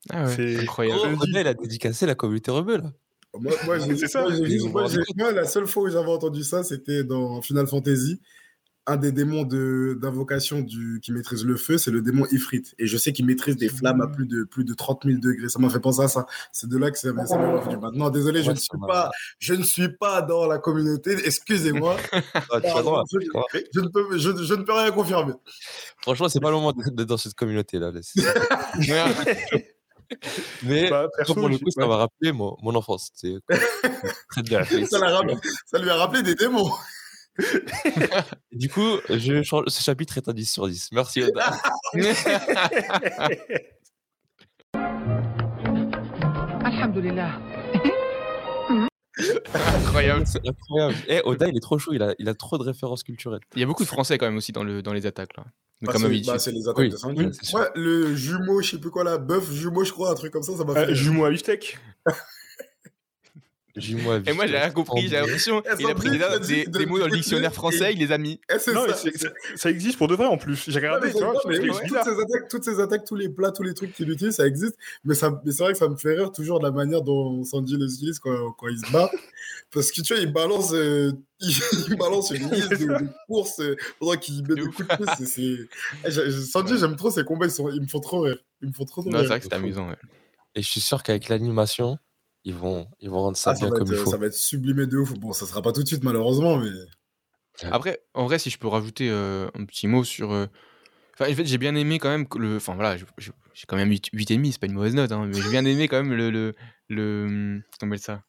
Ah 0.10 0.26
ouais, 0.26 0.36
C'est- 0.36 0.60
incroyable. 0.60 1.16
René, 1.16 1.40
il 1.40 1.48
a 1.48 1.54
dédicacé 1.54 2.06
la 2.06 2.14
communauté 2.14 2.52
rebeu 2.52 2.78
là. 2.78 2.92
Moi, 3.40 3.54
moi, 3.66 3.80
ça. 4.08 4.26
moi, 5.16 5.32
la 5.32 5.46
seule 5.46 5.66
fois 5.66 5.84
où 5.84 5.90
j'avais 5.90 6.10
entendu 6.10 6.44
ça, 6.44 6.64
c'était 6.64 7.06
dans 7.06 7.42
Final 7.42 7.68
Fantasy. 7.68 8.20
Un 8.90 8.96
des 8.96 9.12
démons 9.12 9.44
de- 9.44 9.98
d'invocation 10.02 10.64
qui 10.64 11.12
maîtrise 11.12 11.44
le 11.44 11.58
feu, 11.58 11.78
c'est 11.78 11.92
le 11.92 12.02
démon 12.02 12.26
Ifrit. 12.32 12.64
Et 12.80 12.88
je 12.88 12.98
sais 12.98 13.12
qu'il 13.12 13.26
maîtrise 13.26 13.58
des 13.58 13.68
flammes 13.68 14.00
à 14.00 14.08
plus 14.08 14.26
de, 14.26 14.46
plus 14.46 14.64
de 14.64 14.74
30 14.74 15.02
000 15.06 15.20
degrés. 15.20 15.50
Ça 15.50 15.60
m'a 15.60 15.70
fait 15.70 15.82
penser 15.82 16.02
à 16.04 16.08
ça. 16.08 16.26
C'est 16.54 16.70
de 16.70 16.78
là 16.78 16.90
que 16.90 16.98
ça 16.98 17.12
m'est 17.12 17.22
revenu. 17.22 17.76
Maintenant, 17.82 18.10
désolé, 18.10 18.44
je 18.44 18.52
ne 18.52 18.56
suis 18.56 18.70
m'a- 18.80 18.88
pas, 18.88 19.12
je 19.40 19.54
ne 19.56 19.64
suis 19.64 19.90
pas 19.98 20.22
dans 20.22 20.48
la 20.48 20.58
communauté. 20.58 21.18
Excusez-moi. 21.26 21.98
Ah, 22.50 22.60
je, 22.64 23.20
je 23.74 23.80
ne 23.82 23.88
peux, 23.90 24.18
je, 24.18 24.44
je 24.44 24.54
ne 24.54 24.64
peux 24.64 24.72
rien 24.74 24.92
confirmer. 24.92 25.34
Franchement, 26.02 26.30
c'est 26.30 26.40
pas 26.40 26.50
le 26.50 26.56
moment 26.56 26.72
d'être 26.72 26.96
dans 27.10 27.18
cette 27.18 27.34
communauté 27.34 27.80
là. 27.80 27.92
laisse. 27.92 28.14
Mais 30.64 30.90
Bah, 30.90 31.08
perso, 31.18 31.34
pour 31.34 31.50
le 31.50 31.58
coup, 31.58 31.70
ça 31.70 31.86
m'a 31.86 31.98
rappelé 31.98 32.32
mon, 32.32 32.56
mon 32.64 32.74
enfance. 32.76 33.12
Ça 33.22 33.32
lui 35.80 35.90
a 35.90 35.96
rappelé 35.98 36.24
des 36.24 36.36
démons. 36.36 36.72
Du 38.52 38.70
coup, 38.70 38.98
je 39.10 39.44
change, 39.44 39.66
ce 39.68 39.84
chapitre 39.84 40.18
est 40.18 40.28
un 40.28 40.34
10 40.34 40.52
sur 40.52 40.68
10. 40.68 40.90
Merci 40.92 41.24
Oda. 41.24 41.58
Alhamdulillah. 46.64 47.40
Incroyable. 49.86 50.26
C'est 50.28 50.48
incroyable. 50.48 50.96
Eh, 51.08 51.22
Oda, 51.24 51.48
il 51.48 51.58
est 51.58 51.62
trop 51.62 51.80
chaud. 51.80 51.94
Il 51.94 52.04
a, 52.04 52.14
il 52.20 52.30
a 52.30 52.34
trop 52.36 52.58
de 52.58 52.64
références 52.64 53.04
culturelles. 53.04 53.40
Il 53.56 53.60
y 53.60 53.64
a 53.64 53.66
beaucoup 53.66 53.84
de 53.84 53.88
français 53.88 54.18
quand 54.18 54.26
même 54.28 54.38
aussi 54.38 54.52
dans, 54.52 54.64
le, 54.64 54.82
dans 54.82 54.94
les 54.94 55.06
attaques 55.06 55.36
là. 55.38 55.44
Bah, 55.82 55.92
comme 55.92 56.02
c'est- 56.02 56.08
habitude. 56.08 56.28
bah, 56.28 56.40
c'est 56.40 56.52
les 56.52 56.68
attaques 56.68 56.78
Oui, 56.80 56.90
de 56.90 56.96
oui, 57.28 57.30
c'est 57.34 57.46
sûr. 57.46 57.60
Ouais, 57.60 57.68
le 57.76 58.16
jumeau, 58.16 58.62
je 58.64 58.72
sais 58.72 58.80
plus 58.80 58.90
quoi 58.90 59.04
là, 59.04 59.18
bœuf 59.20 59.52
jumeau, 59.52 59.84
je 59.84 59.92
crois, 59.92 60.10
un 60.10 60.16
truc 60.16 60.34
comme 60.34 60.42
ça, 60.42 60.58
ça 60.58 60.64
m'a 60.64 60.74
Euh, 60.74 60.88
fait. 60.88 60.96
jumeau 60.96 61.26
à 61.26 61.30
beefsteak. 61.30 61.78
Dis-moi. 63.78 64.20
Et 64.26 64.34
moi 64.34 64.48
j'ai 64.48 64.58
rien 64.58 64.72
compris, 64.72 65.08
j'ai 65.08 65.16
l'impression 65.16 65.62
Eh, 65.66 65.82
il 65.82 65.86
a 65.90 65.96
pris 65.96 66.10
des, 66.10 66.86
mots 66.86 67.00
dans 67.00 67.06
le 67.06 67.12
dictionnaire 67.16 67.54
français, 67.54 67.94
il 67.94 68.00
les 68.00 68.12
a 68.12 68.18
mis. 68.18 68.40
C'est 68.60 68.74
Non, 68.74 68.82
ça. 68.82 68.88
mais 68.88 68.94
c'est- 69.12 69.18
c'est- 69.18 69.34
ça 69.58 69.70
existe 69.70 69.98
pour 69.98 70.08
de 70.08 70.16
vrai 70.16 70.26
en 70.26 70.38
plus. 70.38 70.64
J'ai 70.68 70.82
Non, 70.82 70.88
regardé, 70.88 71.08
mais 71.08 71.14
tu 71.14 71.20
vois, 71.20 72.04
toutes, 72.04 72.04
ces 72.04 72.20
attaques, 72.22 72.48
toutes 72.50 72.64
ces 72.64 72.80
attaques, 72.80 73.06
tous 73.06 73.16
les 73.16 73.30
plats, 73.30 73.52
tous 73.52 73.64
les 73.64 73.74
trucs 73.74 73.94
qu'il 73.94 74.10
utilise, 74.10 74.36
ça 74.36 74.48
existe. 74.48 74.76
Mais, 75.06 75.14
ça, 75.16 75.42
c'est 75.46 75.60
vrai 75.60 75.72
que 75.74 75.78
ça 75.78 75.88
me 75.88 75.96
fait 75.96 76.16
rire 76.16 76.32
toujours 76.32 76.60
de 76.60 76.66
la 76.66 76.72
manière 76.72 77.02
dont 77.02 77.44
Sanji 77.44 77.78
les 77.78 77.94
utilise 77.94 78.20
quand, 78.20 78.52
quand 78.58 78.68
il 78.68 78.78
se 78.80 78.92
bat. 78.92 79.10
Parce 79.74 79.92
que 79.92 80.02
tu 80.02 80.14
vois, 80.14 80.22
il 80.24 80.32
balance, 80.32 80.72
euh, 80.74 81.12
il, 81.40 81.50
il 81.90 81.98
balance 81.98 82.32
une 82.32 82.50
liste 82.50 82.72
de, 82.72 82.86
de 82.88 83.08
courses 83.28 83.60
euh, 83.60 83.76
pendant 84.00 84.16
qu'il 84.18 84.42
met 84.44 84.48
De 84.50 84.56
des 84.56 84.62
coups 84.62 84.88
de 84.88 84.96
pied. 84.96 85.06
c'est- 85.18 85.26
c'est- 85.26 85.68
Eh, 86.06 86.32
Sanji, 86.32 86.78
j'aime 86.80 86.96
trop 86.96 87.12
ses 87.12 87.24
combats, 87.24 87.46
ils, 87.46 87.52
sont, 87.52 87.70
ils 87.70 87.82
me 87.82 87.88
font 87.88 88.00
trop 88.00 88.22
rire. 88.22 88.38
Ils 88.62 88.70
me 88.70 88.74
font 88.74 88.86
trop, 88.86 89.02
trop 89.02 89.12
Non, 89.12 89.20
c'est 89.20 89.28
vrai 89.28 89.38
que 89.40 89.44
c'était 89.44 89.56
amusant. 89.56 89.90
ouais. 89.90 89.96
Et 90.56 90.62
je 90.64 90.68
suis 90.68 90.82
sûr 90.82 91.04
qu'avec 91.04 91.30
l'animation, 91.30 91.98
ils 92.48 92.56
vont, 92.56 92.88
ils 93.02 93.10
vont 93.10 93.20
rendre 93.22 93.36
ça 93.38 93.52
Ah, 93.52 93.56
ça, 93.56 93.66
bien 93.66 93.76
comme 93.78 93.88
il 93.88 93.94
être, 93.94 94.04
faut. 94.04 94.12
ça 94.12 94.18
va 94.18 94.28
être 94.28 94.34
sublimé 94.34 94.88
de 94.88 94.98
ouf. 94.98 95.14
Bon, 95.20 95.34
ça 95.34 95.46
sera 95.46 95.62
pas 95.62 95.74
tout 95.74 95.84
de 95.84 95.88
suite, 95.88 96.04
malheureusement, 96.04 96.58
mais. 96.58 96.70
Après, 97.72 98.00
en 98.14 98.26
vrai, 98.26 98.40
si 98.40 98.50
je 98.50 98.58
peux 98.58 98.68
rajouter 98.68 99.10
euh, 99.10 99.50
un 99.56 99.66
petit 99.66 99.88
mot 99.88 100.04
sur. 100.04 100.32
euh, 100.32 100.46
Enfin, 101.20 101.32
en 101.32 101.36
fait, 101.36 101.46
j'ai 101.46 101.58
bien 101.58 101.74
aimé 101.76 101.98
quand 102.00 102.10
même 102.10 102.28
que 102.28 102.38
le. 102.38 102.58
Enfin, 102.58 102.76
voilà, 102.76 102.96
j'ai 102.98 103.06
quand 103.68 103.76
même 103.76 103.90
8,5, 103.92 104.52
c'est 104.52 104.60
pas 104.60 104.68
une 104.68 104.74
mauvaise 104.74 104.94
note, 104.94 105.12
hein, 105.12 105.26
mais 105.26 105.34
j'ai 105.42 105.50
bien 105.50 105.66
aimé 105.66 105.88
quand 105.88 105.98
même 106.04 106.14
le. 106.14 106.30
le, 106.30 106.54
le... 106.90 107.62
Comment 107.80 107.90
on 107.92 107.94
appelle 107.94 108.00
ça? 108.00 108.24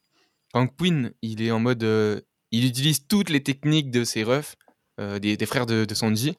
Quand 0.54 0.66
Queen, 0.66 1.12
il 1.22 1.42
est 1.42 1.50
en 1.50 1.60
mode. 1.60 1.84
euh, 1.84 2.20
il 2.50 2.64
utilise 2.64 3.06
toutes 3.06 3.28
les 3.28 3.42
techniques 3.42 3.90
de 3.90 4.04
ses 4.04 4.24
refs, 4.24 4.56
euh, 5.00 5.18
des, 5.18 5.36
des 5.36 5.44
frères 5.46 5.66
de, 5.66 5.84
de 5.84 5.94
Sanji. 5.94 6.34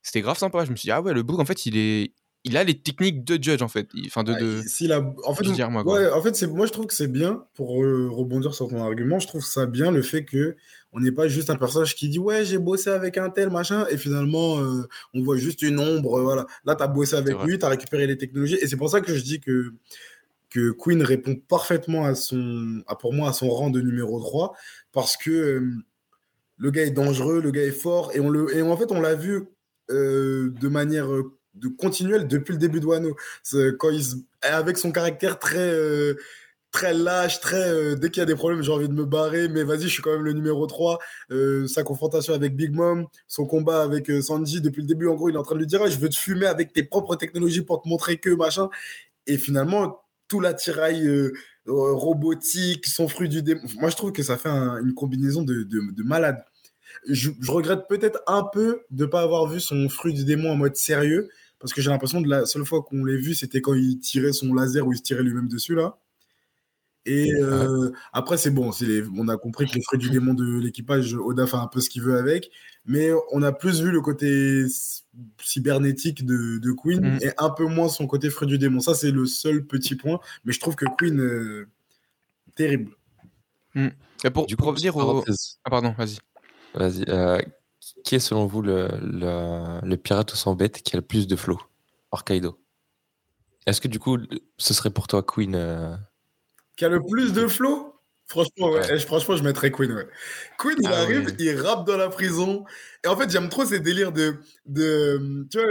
C'était 0.00 0.22
grave 0.22 0.38
sympa. 0.38 0.64
Je 0.64 0.70
me 0.70 0.76
suis 0.76 0.86
dit, 0.86 0.90
ah 0.90 1.02
ouais, 1.02 1.12
le 1.12 1.22
book, 1.22 1.38
en 1.38 1.44
fait, 1.44 1.66
il 1.66 1.76
est. 1.76 2.14
Il 2.46 2.58
a 2.58 2.64
les 2.64 2.78
techniques 2.78 3.24
de 3.24 3.42
Judge, 3.42 3.62
en 3.62 3.68
fait. 3.68 3.88
Enfin, 4.06 4.22
de. 4.22 4.34
De... 4.34 4.62
s'il 4.66 4.92
a- 4.92 5.00
en 5.24 5.34
fait, 5.34 5.44
ouais, 5.94 6.10
en 6.10 6.20
fait, 6.22 6.36
c'est, 6.36 6.46
moi, 6.46 6.66
je 6.66 6.72
trouve 6.72 6.86
que 6.86 6.92
c'est 6.94 7.08
bien, 7.10 7.42
pour 7.54 7.82
euh, 7.82 8.08
rebondir 8.10 8.54
sur 8.54 8.68
ton 8.68 8.82
argument, 8.82 9.18
je 9.18 9.26
trouve 9.26 9.42
ça 9.42 9.64
bien 9.64 9.90
le 9.90 10.02
fait 10.02 10.26
que 10.26 10.54
on 10.92 11.00
n'est 11.00 11.10
pas 11.10 11.26
juste 11.26 11.48
un 11.48 11.56
personnage 11.56 11.94
qui 11.96 12.08
dit 12.10 12.18
ouais, 12.18 12.44
j'ai 12.44 12.58
bossé 12.58 12.90
avec 12.90 13.16
un 13.16 13.30
tel 13.30 13.48
machin, 13.50 13.86
et 13.90 13.96
finalement, 13.96 14.58
euh, 14.60 14.82
on 15.14 15.22
voit 15.22 15.38
juste 15.38 15.62
une 15.62 15.80
ombre. 15.80 16.18
euh, 16.18 16.22
voilà. 16.22 16.46
Là, 16.66 16.74
tu 16.76 16.82
as 16.82 16.86
bossé 16.86 17.16
avec 17.16 17.34
lui, 17.44 17.58
tu 17.58 17.64
as 17.64 17.68
récupéré 17.70 18.06
les 18.06 18.18
technologies, 18.18 18.58
et 18.60 18.66
c'est 18.66 18.76
pour 18.76 18.90
ça 18.90 19.00
que 19.00 19.14
je 19.14 19.22
dis 19.24 19.40
que, 19.40 19.72
que 20.50 20.70
Queen 20.72 21.02
répond 21.02 21.36
parfaitement 21.48 22.04
à 22.04 22.14
son, 22.14 22.82
à, 22.86 22.94
pour 22.94 23.14
moi, 23.14 23.30
à 23.30 23.32
son 23.32 23.48
rang 23.48 23.70
de 23.70 23.80
numéro 23.80 24.20
3, 24.20 24.54
parce 24.92 25.16
que 25.16 25.30
euh, 25.30 25.70
le 26.58 26.70
gars 26.70 26.82
est 26.82 26.90
dangereux, 26.90 27.40
le 27.40 27.50
gars 27.50 27.64
est 27.64 27.70
fort, 27.70 28.10
et, 28.14 28.20
on 28.20 28.28
le, 28.28 28.54
et 28.54 28.60
en 28.60 28.76
fait, 28.76 28.92
on 28.92 29.00
l'a 29.00 29.14
vu 29.14 29.44
de 29.88 30.68
manière 30.68 31.08
de 31.54 31.68
continuelle 31.68 32.26
depuis 32.26 32.52
le 32.52 32.58
début 32.58 32.80
de 32.80 32.86
Wano. 32.86 33.16
Quand 33.78 33.90
il 33.90 34.02
avec 34.42 34.76
son 34.78 34.92
caractère 34.92 35.38
très 35.38 35.58
euh, 35.58 36.14
très 36.70 36.92
lâche, 36.92 37.40
très 37.40 37.68
euh, 37.70 37.94
dès 37.94 38.10
qu'il 38.10 38.20
y 38.20 38.22
a 38.22 38.26
des 38.26 38.34
problèmes, 38.34 38.62
j'ai 38.62 38.72
envie 38.72 38.88
de 38.88 38.92
me 38.94 39.04
barrer, 39.04 39.48
mais 39.48 39.62
vas-y, 39.64 39.82
je 39.82 39.88
suis 39.88 40.02
quand 40.02 40.12
même 40.12 40.24
le 40.24 40.32
numéro 40.32 40.66
3. 40.66 40.98
Euh, 41.30 41.66
sa 41.68 41.82
confrontation 41.84 42.34
avec 42.34 42.56
Big 42.56 42.72
Mom, 42.72 43.06
son 43.28 43.46
combat 43.46 43.82
avec 43.82 44.10
Sanji 44.22 44.60
depuis 44.60 44.82
le 44.82 44.88
début, 44.88 45.08
en 45.08 45.14
gros, 45.14 45.28
il 45.28 45.34
est 45.36 45.38
en 45.38 45.42
train 45.44 45.54
de 45.54 45.60
lui 45.60 45.66
dire 45.66 45.80
Ah, 45.84 45.88
je 45.88 45.98
veux 45.98 46.08
te 46.08 46.16
fumer 46.16 46.46
avec 46.46 46.72
tes 46.72 46.82
propres 46.82 47.16
technologies 47.16 47.62
pour 47.62 47.80
te 47.82 47.88
montrer 47.88 48.18
que 48.18 48.30
machin. 48.30 48.68
Et 49.26 49.38
finalement, 49.38 50.02
tout 50.28 50.40
l'attirail 50.40 51.08
robotique, 51.66 52.86
son 52.86 53.08
fruit 53.08 53.28
du 53.28 53.42
démon. 53.42 53.62
Moi, 53.80 53.90
je 53.90 53.96
trouve 53.96 54.12
que 54.12 54.22
ça 54.22 54.36
fait 54.36 54.48
un- 54.48 54.78
une 54.78 54.94
combinaison 54.94 55.42
de 55.42 56.02
malade. 56.02 56.44
Je, 57.08 57.30
je 57.40 57.50
regrette 57.50 57.86
peut-être 57.88 58.22
un 58.26 58.44
peu 58.44 58.82
de 58.90 59.04
ne 59.04 59.10
pas 59.10 59.22
avoir 59.22 59.46
vu 59.46 59.60
son 59.60 59.88
fruit 59.88 60.14
du 60.14 60.24
démon 60.24 60.52
en 60.52 60.56
mode 60.56 60.76
sérieux, 60.76 61.28
parce 61.58 61.72
que 61.72 61.80
j'ai 61.82 61.90
l'impression 61.90 62.22
que 62.22 62.28
la 62.28 62.46
seule 62.46 62.64
fois 62.64 62.82
qu'on 62.82 63.04
l'ait 63.04 63.16
vu, 63.16 63.34
c'était 63.34 63.60
quand 63.60 63.74
il 63.74 63.98
tirait 64.00 64.32
son 64.32 64.52
laser 64.54 64.86
ou 64.86 64.92
il 64.92 64.98
se 64.98 65.02
tirait 65.02 65.22
lui-même 65.22 65.48
dessus, 65.48 65.74
là. 65.74 65.98
Et 67.06 67.34
euh, 67.34 67.90
après, 68.14 68.38
c'est 68.38 68.50
bon, 68.50 68.70
les- 68.80 69.02
on 69.18 69.28
a 69.28 69.36
compris 69.36 69.66
que 69.66 69.74
les 69.74 69.82
fruits 69.82 69.98
du 69.98 70.08
démon 70.08 70.32
de 70.32 70.58
l'équipage, 70.58 71.12
Oda 71.14 71.46
fait 71.46 71.56
un 71.58 71.66
peu 71.66 71.80
ce 71.80 71.90
qu'il 71.90 72.00
veut 72.00 72.16
avec, 72.16 72.50
mais 72.86 73.10
on 73.30 73.42
a 73.42 73.52
plus 73.52 73.82
vu 73.82 73.90
le 73.90 74.00
côté 74.00 74.64
cybernétique 75.42 76.24
de, 76.24 76.56
de 76.58 76.72
Queen 76.72 77.00
Mm. 77.02 77.18
et 77.22 77.30
un 77.36 77.50
peu 77.50 77.66
moins 77.66 77.88
son 77.88 78.06
côté 78.06 78.30
fruit 78.30 78.48
du 78.48 78.56
démon. 78.56 78.80
Ça, 78.80 78.94
c'est 78.94 79.10
le 79.10 79.26
seul 79.26 79.66
petit 79.66 79.96
point, 79.96 80.18
mais 80.46 80.52
je 80.54 80.60
trouve 80.60 80.76
que 80.76 80.86
Queen, 80.98 81.20
euh, 81.20 81.68
terrible. 82.54 82.92
Et 83.76 84.30
pour, 84.30 84.46
Du 84.46 84.56
pour 84.56 84.66
coup, 84.68 84.70
revenir 84.72 84.96
au. 84.96 85.22
Ah, 85.64 85.70
pardon, 85.70 85.94
vas-y. 85.98 86.16
Vas-y. 86.74 87.04
euh, 87.08 87.38
qui 88.04 88.14
est 88.14 88.20
selon 88.20 88.46
vous 88.46 88.62
le, 88.62 88.88
le, 89.02 89.80
le 89.84 89.96
pirate 89.96 90.32
au 90.32 90.36
sans 90.36 90.54
bête 90.54 90.82
qui 90.82 90.94
a 90.94 90.98
le 90.98 91.04
plus 91.04 91.26
de 91.26 91.34
flow? 91.34 91.58
Hors 92.12 92.22
Kaido 92.22 92.60
Est-ce 93.66 93.80
que 93.80 93.88
du 93.88 93.98
coup, 93.98 94.18
ce 94.58 94.74
serait 94.74 94.90
pour 94.90 95.08
toi 95.08 95.22
Queen 95.24 95.54
euh, 95.56 95.96
Qui 96.76 96.84
a 96.84 96.88
le 96.88 97.02
plus 97.04 97.32
de 97.32 97.48
flow? 97.48 97.90
Franchement, 98.26 98.70
ouais. 98.70 98.80
Ouais. 98.80 98.86
Eh, 98.94 98.98
Franchement, 99.00 99.36
je 99.36 99.42
mettrais 99.42 99.70
Queen, 99.70 99.92
ouais. 99.92 100.06
Queen, 100.58 100.76
il 100.80 100.86
Ah 100.86 101.00
arrive, 101.02 101.26
oui. 101.26 101.34
il 101.38 101.60
rappe 101.60 101.86
dans 101.86 101.96
la 101.98 102.08
prison. 102.08 102.64
Et 103.04 103.08
en 103.08 103.16
fait, 103.16 103.30
j'aime 103.30 103.50
trop 103.50 103.66
ces 103.66 103.80
délires 103.80 104.12
de, 104.12 104.36
de, 104.64 105.46
tu 105.50 105.58
vois, 105.58 105.66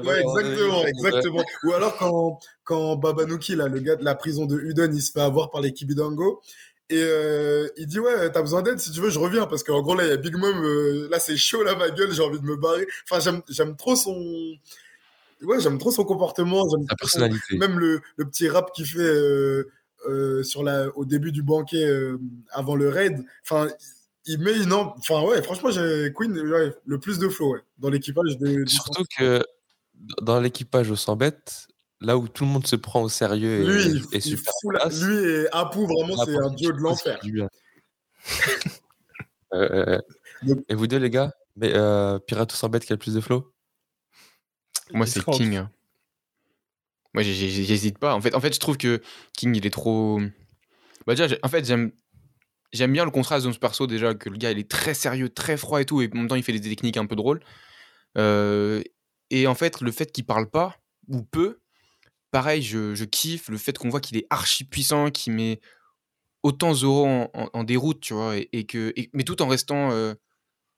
Ouais, 0.00 0.20
exactement, 0.20 0.84
exactement. 0.86 1.44
Ou 1.64 1.72
alors 1.72 1.96
quand, 1.96 2.38
quand 2.64 2.96
Babanuki, 2.96 3.56
là, 3.56 3.68
le 3.68 3.80
gars 3.80 3.96
de 3.96 4.04
la 4.04 4.14
prison 4.14 4.44
de 4.44 4.58
Udon, 4.58 4.90
il 4.92 5.00
se 5.00 5.10
fait 5.10 5.22
avoir 5.22 5.50
par 5.50 5.62
les 5.62 5.72
Kibidango. 5.72 6.42
Et 6.88 7.02
euh, 7.02 7.68
il 7.76 7.86
dit, 7.86 7.98
ouais, 7.98 8.30
t'as 8.30 8.42
besoin 8.42 8.62
d'aide, 8.62 8.78
si 8.78 8.92
tu 8.92 9.00
veux, 9.00 9.10
je 9.10 9.18
reviens. 9.18 9.46
Parce 9.46 9.62
qu'en 9.62 9.82
gros, 9.82 9.94
là, 9.94 10.04
il 10.04 10.10
y 10.10 10.12
a 10.12 10.16
Big 10.16 10.36
Mom, 10.36 10.64
euh, 10.64 11.08
là, 11.10 11.18
c'est 11.18 11.36
chaud, 11.36 11.62
là, 11.62 11.74
ma 11.74 11.90
gueule, 11.90 12.12
j'ai 12.12 12.22
envie 12.22 12.38
de 12.38 12.44
me 12.44 12.56
barrer. 12.56 12.86
Enfin, 13.04 13.20
j'aime, 13.20 13.42
j'aime 13.48 13.76
trop 13.76 13.96
son... 13.96 14.14
Ouais, 15.42 15.60
j'aime 15.60 15.78
trop 15.78 15.90
son 15.90 16.04
comportement. 16.04 16.68
J'aime 16.68 16.86
son- 16.88 16.96
personnalité. 16.96 17.58
Même 17.58 17.78
le, 17.78 18.00
le 18.16 18.24
petit 18.24 18.48
rap 18.48 18.72
qu'il 18.72 18.86
fait 18.86 19.00
euh, 19.00 20.42
sur 20.42 20.62
la, 20.62 20.88
au 20.96 21.04
début 21.04 21.32
du 21.32 21.42
banquet, 21.42 21.86
avant 22.50 22.76
le 22.76 22.88
raid. 22.88 23.24
Enfin, 23.42 23.68
il 24.24 24.38
met 24.38 24.56
une... 24.56 24.72
Enfin, 24.72 25.22
ouais, 25.22 25.42
franchement, 25.42 25.70
j'ai 25.70 26.12
Queen, 26.14 26.38
ouais, 26.38 26.72
le 26.86 26.98
plus 27.00 27.18
de 27.18 27.28
flow, 27.28 27.54
ouais, 27.54 27.60
dans 27.78 27.90
l'équipage 27.90 28.38
de... 28.38 28.64
Surtout 28.66 29.04
que 29.18 29.42
dans 30.22 30.40
l'équipage 30.40 30.90
au 30.90 30.96
sans 30.96 31.16
bête, 31.16 31.68
là 32.06 32.16
où 32.16 32.28
tout 32.28 32.44
le 32.44 32.50
monde 32.50 32.66
se 32.66 32.76
prend 32.76 33.02
au 33.02 33.08
sérieux 33.08 33.68
et, 33.68 33.86
il, 33.86 34.04
et 34.12 34.20
super 34.20 34.52
fout 34.62 34.72
la- 34.74 34.80
classe, 34.80 35.02
lui 35.02 35.16
et 35.16 35.46
Apu, 35.52 35.78
vraiment, 35.80 36.24
c'est 36.24 36.36
un 36.36 36.50
duo 36.50 36.72
de 36.72 36.78
l'enfer. 36.78 37.18
bien. 37.24 37.48
Euh, 39.54 39.68
euh, 39.70 40.00
Donc- 40.42 40.64
et 40.68 40.74
vous 40.74 40.86
deux, 40.88 40.98
les 40.98 41.08
gars 41.08 41.32
mais, 41.54 41.72
euh, 41.74 42.18
Pirate 42.18 42.50
sans 42.52 42.68
bête 42.68 42.84
qui 42.84 42.92
a 42.92 42.96
le 42.96 42.98
plus 42.98 43.14
de 43.14 43.20
flow? 43.20 43.52
Moi, 44.92 45.06
c'est 45.06 45.24
King. 45.24 45.56
hein. 45.56 45.70
Moi, 47.14 47.22
j'hésite 47.22 47.98
pas. 47.98 48.12
En 48.14 48.20
fait, 48.20 48.34
en 48.34 48.40
fait, 48.40 48.52
je 48.52 48.58
trouve 48.60 48.76
que 48.76 49.00
King, 49.36 49.54
il 49.56 49.64
est 49.66 49.70
trop. 49.70 50.20
Bah, 51.06 51.14
déjà, 51.14 51.34
en 51.42 51.48
fait, 51.48 51.64
j'aime. 51.64 51.92
J'aime 52.72 52.92
bien 52.92 53.04
le 53.04 53.10
contraste 53.12 53.46
de 53.46 53.52
ce 53.52 53.58
perso 53.58 53.86
déjà, 53.86 54.14
que 54.14 54.28
le 54.28 54.36
gars 54.36 54.50
il 54.50 54.58
est 54.58 54.68
très 54.68 54.92
sérieux, 54.92 55.28
très 55.30 55.56
froid 55.56 55.80
et 55.80 55.84
tout, 55.86 56.02
et 56.02 56.10
en 56.12 56.16
même 56.16 56.28
temps 56.28 56.34
il 56.34 56.42
fait 56.42 56.52
des 56.52 56.60
techniques 56.60 56.96
un 56.96 57.06
peu 57.06 57.14
drôles. 57.16 57.40
Euh, 58.18 58.82
et 59.30 59.46
en 59.46 59.54
fait, 59.54 59.80
le 59.80 59.92
fait 59.92 60.10
qu'il 60.12 60.26
parle 60.26 60.50
pas, 60.50 60.76
ou 61.08 61.22
peu, 61.22 61.60
pareil, 62.36 62.60
je, 62.62 62.94
je 62.94 63.04
kiffe 63.06 63.48
le 63.48 63.56
fait 63.56 63.78
qu'on 63.78 63.88
voit 63.88 64.00
qu'il 64.02 64.18
est 64.18 64.26
archi 64.28 64.64
puissant, 64.64 65.10
qu'il 65.10 65.32
met 65.32 65.58
autant 66.42 66.74
Zoro 66.74 67.06
en, 67.06 67.30
en- 67.32 67.48
en 67.54 67.64
déroute, 67.64 68.00
tu 68.00 68.12
vois, 68.12 68.36
et, 68.36 68.48
et 68.52 68.66
que, 68.66 68.92
et- 68.96 69.08
mais 69.14 69.24
tout 69.24 69.40
en 69.40 69.48
restant 69.48 69.90
euh, 69.92 70.12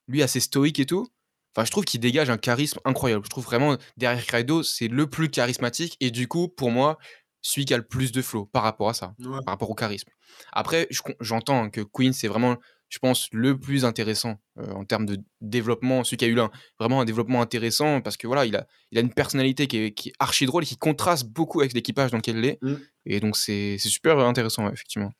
lui 0.07 0.23
assez 0.23 0.39
stoïque 0.41 0.79
et 0.79 0.87
tout. 0.87 1.09
Enfin, 1.57 1.65
je 1.65 1.71
trouve 1.73 1.85
qu'il 1.85 1.99
dégage 2.01 2.31
un 2.31 2.39
charisme 2.39 2.79
incroyable. 2.85 3.25
Je 3.25 3.31
trouve 3.31 3.45
vraiment, 3.45 3.77
derrière 3.97 4.25
Kaido, 4.25 4.63
c'est 4.63 4.87
le 4.87 5.09
plus 5.11 5.29
charismatique, 5.31 5.97
et 5.99 6.13
du 6.13 6.29
coup, 6.29 6.47
pour 6.47 6.71
moi, 6.71 6.97
celui 7.43 7.65
qui 7.65 7.75
a 7.75 7.77
le 7.77 7.87
plus 7.87 8.13
de 8.13 8.23
flow 8.23 8.47
par 8.47 8.63
rapport 8.63 8.89
à 8.89 8.95
ça 8.95 9.15
Ouais. 9.19 9.41
par 9.45 9.55
rapport 9.55 9.71
au 9.71 9.75
charisme. 9.75 10.09
Après, 10.53 10.87
j'entends 11.21 11.71
que 11.71 11.81
Queen, 11.81 12.13
c'est 12.13 12.29
vraiment, 12.29 12.57
je 12.89 12.99
pense, 12.99 13.29
le 13.33 13.59
plus 13.59 13.85
intéressant 13.85 14.41
euh, 14.59 14.71
en 14.73 14.85
termes 14.85 15.07
de 15.07 15.19
développement, 15.41 16.05
celui 16.05 16.17
qui 16.17 16.25
a 16.25 16.29
eu 16.29 16.35
là, 16.35 16.51
vraiment 16.79 17.01
un 17.01 17.05
développement 17.05 17.43
intéressant 17.43 18.01
parce 18.01 18.17
que 18.17 18.27
voilà, 18.27 18.47
il 18.47 18.57
a, 18.57 18.67
il 18.93 18.99
a 18.99 19.01
une 19.01 19.13
personnalité 19.13 19.67
qui 19.67 19.79
est, 19.79 19.93
qui 19.93 20.09
est 20.11 20.13
archi 20.19 20.47
drôle 20.47 20.63
et 20.63 20.67
qui 20.67 20.77
contraste 20.77 21.27
beaucoup 21.29 21.61
avec 21.61 21.73
l'équipage 21.75 22.11
dans 22.11 22.17
lequel 22.19 22.39
il 22.39 22.45
est. 22.47 22.59
Mm. 22.63 22.75
Et 23.07 23.21
donc, 23.21 23.37
c'est 23.37 23.77
c'est 23.79 23.89
super 23.91 24.19
intéressant, 24.19 24.67
ouais, 24.67 24.73
effectivement. 24.73 25.13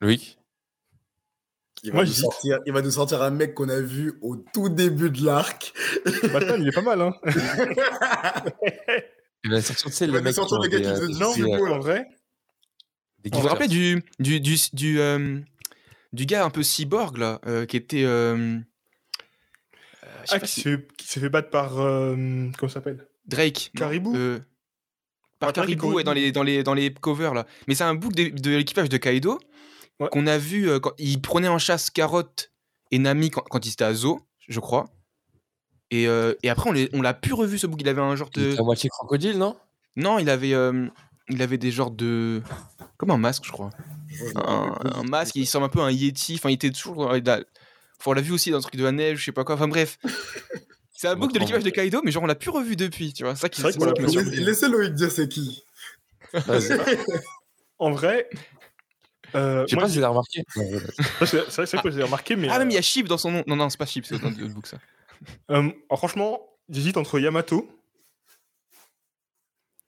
Loïc? 0.00 0.38
Il 1.82 1.90
va, 1.90 1.96
Moi, 1.96 2.04
nous 2.04 2.12
sortir, 2.12 2.60
il 2.64 2.72
va 2.72 2.80
nous 2.80 2.90
sortir 2.92 3.20
un 3.20 3.30
mec 3.30 3.52
qu'on 3.52 3.68
a 3.68 3.80
vu 3.80 4.14
au 4.22 4.36
tout 4.36 4.68
début 4.70 5.10
de 5.10 5.22
l'arc. 5.24 5.74
Batman, 6.32 6.62
il 6.62 6.68
est 6.68 6.72
pas 6.72 6.80
mal, 6.80 7.02
hein. 7.02 7.12
Il 9.44 9.50
va 9.50 9.60
sortir, 9.60 9.90
tu 9.90 9.92
sais, 9.92 10.06
Il 10.06 10.12
le 10.12 10.14
va 10.14 10.18
nous 10.20 10.24
mec 10.24 10.32
qui 10.32 10.36
sortir 10.36 10.58
le 10.58 10.68
gars 10.68 10.78
des, 10.78 10.84
qui 10.84 11.00
des- 11.00 11.06
des, 11.08 11.32
sumo, 11.34 11.66
euh, 11.66 11.70
en 11.74 11.78
vrai. 11.80 12.06
des 13.18 13.28
Vous 13.30 13.40
vous 13.42 13.48
rappelez 13.48 13.68
du, 13.68 14.02
du, 14.18 14.40
du, 14.40 14.56
du, 14.72 14.98
euh, 15.00 15.38
du 16.14 16.26
gars 16.26 16.44
un 16.44 16.50
peu 16.50 16.62
cyborg, 16.62 17.16
là, 17.18 17.40
euh, 17.46 17.66
qui 17.66 17.76
était. 17.76 18.04
euh, 18.04 18.58
euh, 20.04 20.08
Ah, 20.30 20.38
qui 20.40 20.46
si- 20.48 20.60
s'est 20.62 20.76
fait, 20.76 20.88
qui 20.96 21.06
s'est 21.06 21.20
fait 21.20 21.28
battre 21.28 21.50
par. 21.50 21.80
euh, 21.80 22.14
comment 22.58 22.68
ça 22.68 22.74
s'appelle? 22.74 23.06
Drake. 23.26 23.70
Caribou? 23.76 24.14
Euh, 24.16 24.38
Par 25.40 25.50
Ah, 25.50 25.52
Caribou, 25.52 25.80
Caribou, 25.82 25.96
ouais, 25.96 26.04
dans 26.04 26.12
les, 26.12 26.32
dans, 26.32 26.42
les, 26.42 26.62
dans 26.62 26.74
les 26.74 26.92
covers 26.94 27.34
là. 27.34 27.46
Mais 27.68 27.74
c'est 27.74 27.84
un 27.84 27.94
book 27.94 28.12
de, 28.14 28.28
de 28.28 28.50
l'équipage 28.56 28.88
de 28.88 28.96
Kaido 28.96 29.38
Ouais. 30.00 30.08
qu'on 30.10 30.26
a 30.26 30.38
vu 30.38 30.68
euh, 30.68 30.80
quand 30.80 30.92
il 30.98 31.20
prenait 31.22 31.46
en 31.48 31.58
chasse 31.58 31.88
Carotte 31.90 32.50
et 32.90 32.98
Nami 32.98 33.30
quand, 33.30 33.42
quand 33.48 33.64
il 33.64 33.72
était 33.72 33.84
à 33.84 33.94
Zo, 33.94 34.20
je 34.48 34.58
crois. 34.58 34.86
Et, 35.92 36.08
euh, 36.08 36.34
et 36.42 36.50
après, 36.50 36.88
on 36.92 37.00
l'a 37.02 37.14
plus 37.14 37.32
revu 37.32 37.58
ce 37.58 37.66
book. 37.68 37.80
Il 37.80 37.88
avait 37.88 38.00
un 38.00 38.16
genre 38.16 38.30
Il 38.36 38.42
de. 38.42 38.50
était 38.50 38.60
à 38.60 38.64
moitié 38.64 38.90
crocodile, 38.90 39.38
non? 39.38 39.56
Non, 39.96 40.18
il 40.18 40.28
avait, 40.30 40.52
euh, 40.54 40.88
il 41.28 41.40
avait 41.42 41.58
des 41.58 41.70
genres 41.70 41.90
de. 41.90 42.42
Comme 42.96 43.10
un 43.10 43.16
masque, 43.18 43.44
je 43.46 43.52
crois. 43.52 43.70
Un, 44.36 44.74
un 44.84 45.02
masque, 45.04 45.34
il 45.36 45.44
ressemble 45.44 45.66
un 45.66 45.68
peu 45.68 45.80
à 45.80 45.84
un 45.84 45.90
Yeti. 45.90 46.34
Enfin, 46.36 46.50
il 46.50 46.54
était 46.54 46.70
toujours. 46.70 47.06
Enfin, 47.10 47.40
on 48.06 48.12
l'a 48.12 48.20
vu 48.22 48.32
aussi 48.32 48.50
dans 48.50 48.58
le 48.58 48.62
truc 48.62 48.76
de 48.76 48.84
la 48.84 48.92
neige, 48.92 49.18
je 49.18 49.24
sais 49.24 49.32
pas 49.32 49.44
quoi. 49.44 49.54
Enfin, 49.54 49.68
bref. 49.68 49.98
C'est 50.96 51.08
un 51.08 51.14
Je 51.14 51.18
book 51.18 51.32
de 51.32 51.38
l'équipage 51.38 51.64
de. 51.64 51.70
Kaido, 51.70 52.00
mais 52.04 52.10
genre, 52.12 52.22
on 52.22 52.26
l'a 52.26 52.34
plus 52.36 52.50
revu 52.50 52.76
depuis, 52.76 53.12
tu 53.12 53.24
vois. 53.24 53.34
Ça 53.34 53.48
qui 53.48 53.56
C'est 53.60 53.62
vrai 53.62 53.72
c'est 53.72 53.78
qu'on 54.04 54.08
ça 54.08 54.24
qui. 54.24 54.36
Laissez 54.44 54.68
Loïc 54.68 54.94
dire 54.94 55.10
c'est 55.10 55.28
qui. 55.28 55.62
En 57.78 57.90
vrai. 57.90 58.28
euh, 59.34 59.64
Je 59.66 59.70
sais 59.70 59.76
moi, 59.76 59.84
pas 59.84 59.88
si 59.90 59.98
vous 59.98 60.04
avez 60.04 60.10
remarqué. 60.10 60.42
Non, 60.56 61.26
c'est 61.26 61.66
vrai, 61.66 61.82
que 61.82 61.90
j'ai 61.90 62.02
remarqué, 62.02 62.36
mais. 62.36 62.48
Ah, 62.50 62.58
même 62.58 62.68
euh, 62.68 62.70
il 62.70 62.74
y 62.74 62.78
a 62.78 62.82
Chip 62.82 63.08
dans 63.08 63.18
son 63.18 63.32
nom. 63.32 63.44
Non, 63.46 63.56
non, 63.56 63.68
c'est 63.68 63.76
pas 63.78 63.86
Chip, 63.86 64.06
c'est 64.06 64.18
dans 64.20 64.30
le 64.30 64.48
book 64.48 64.66
ça. 64.66 64.78
euh, 65.50 65.70
alors, 65.90 65.98
franchement, 65.98 66.40
j'hésite 66.68 66.96
entre 66.96 67.18
Yamato 67.18 67.68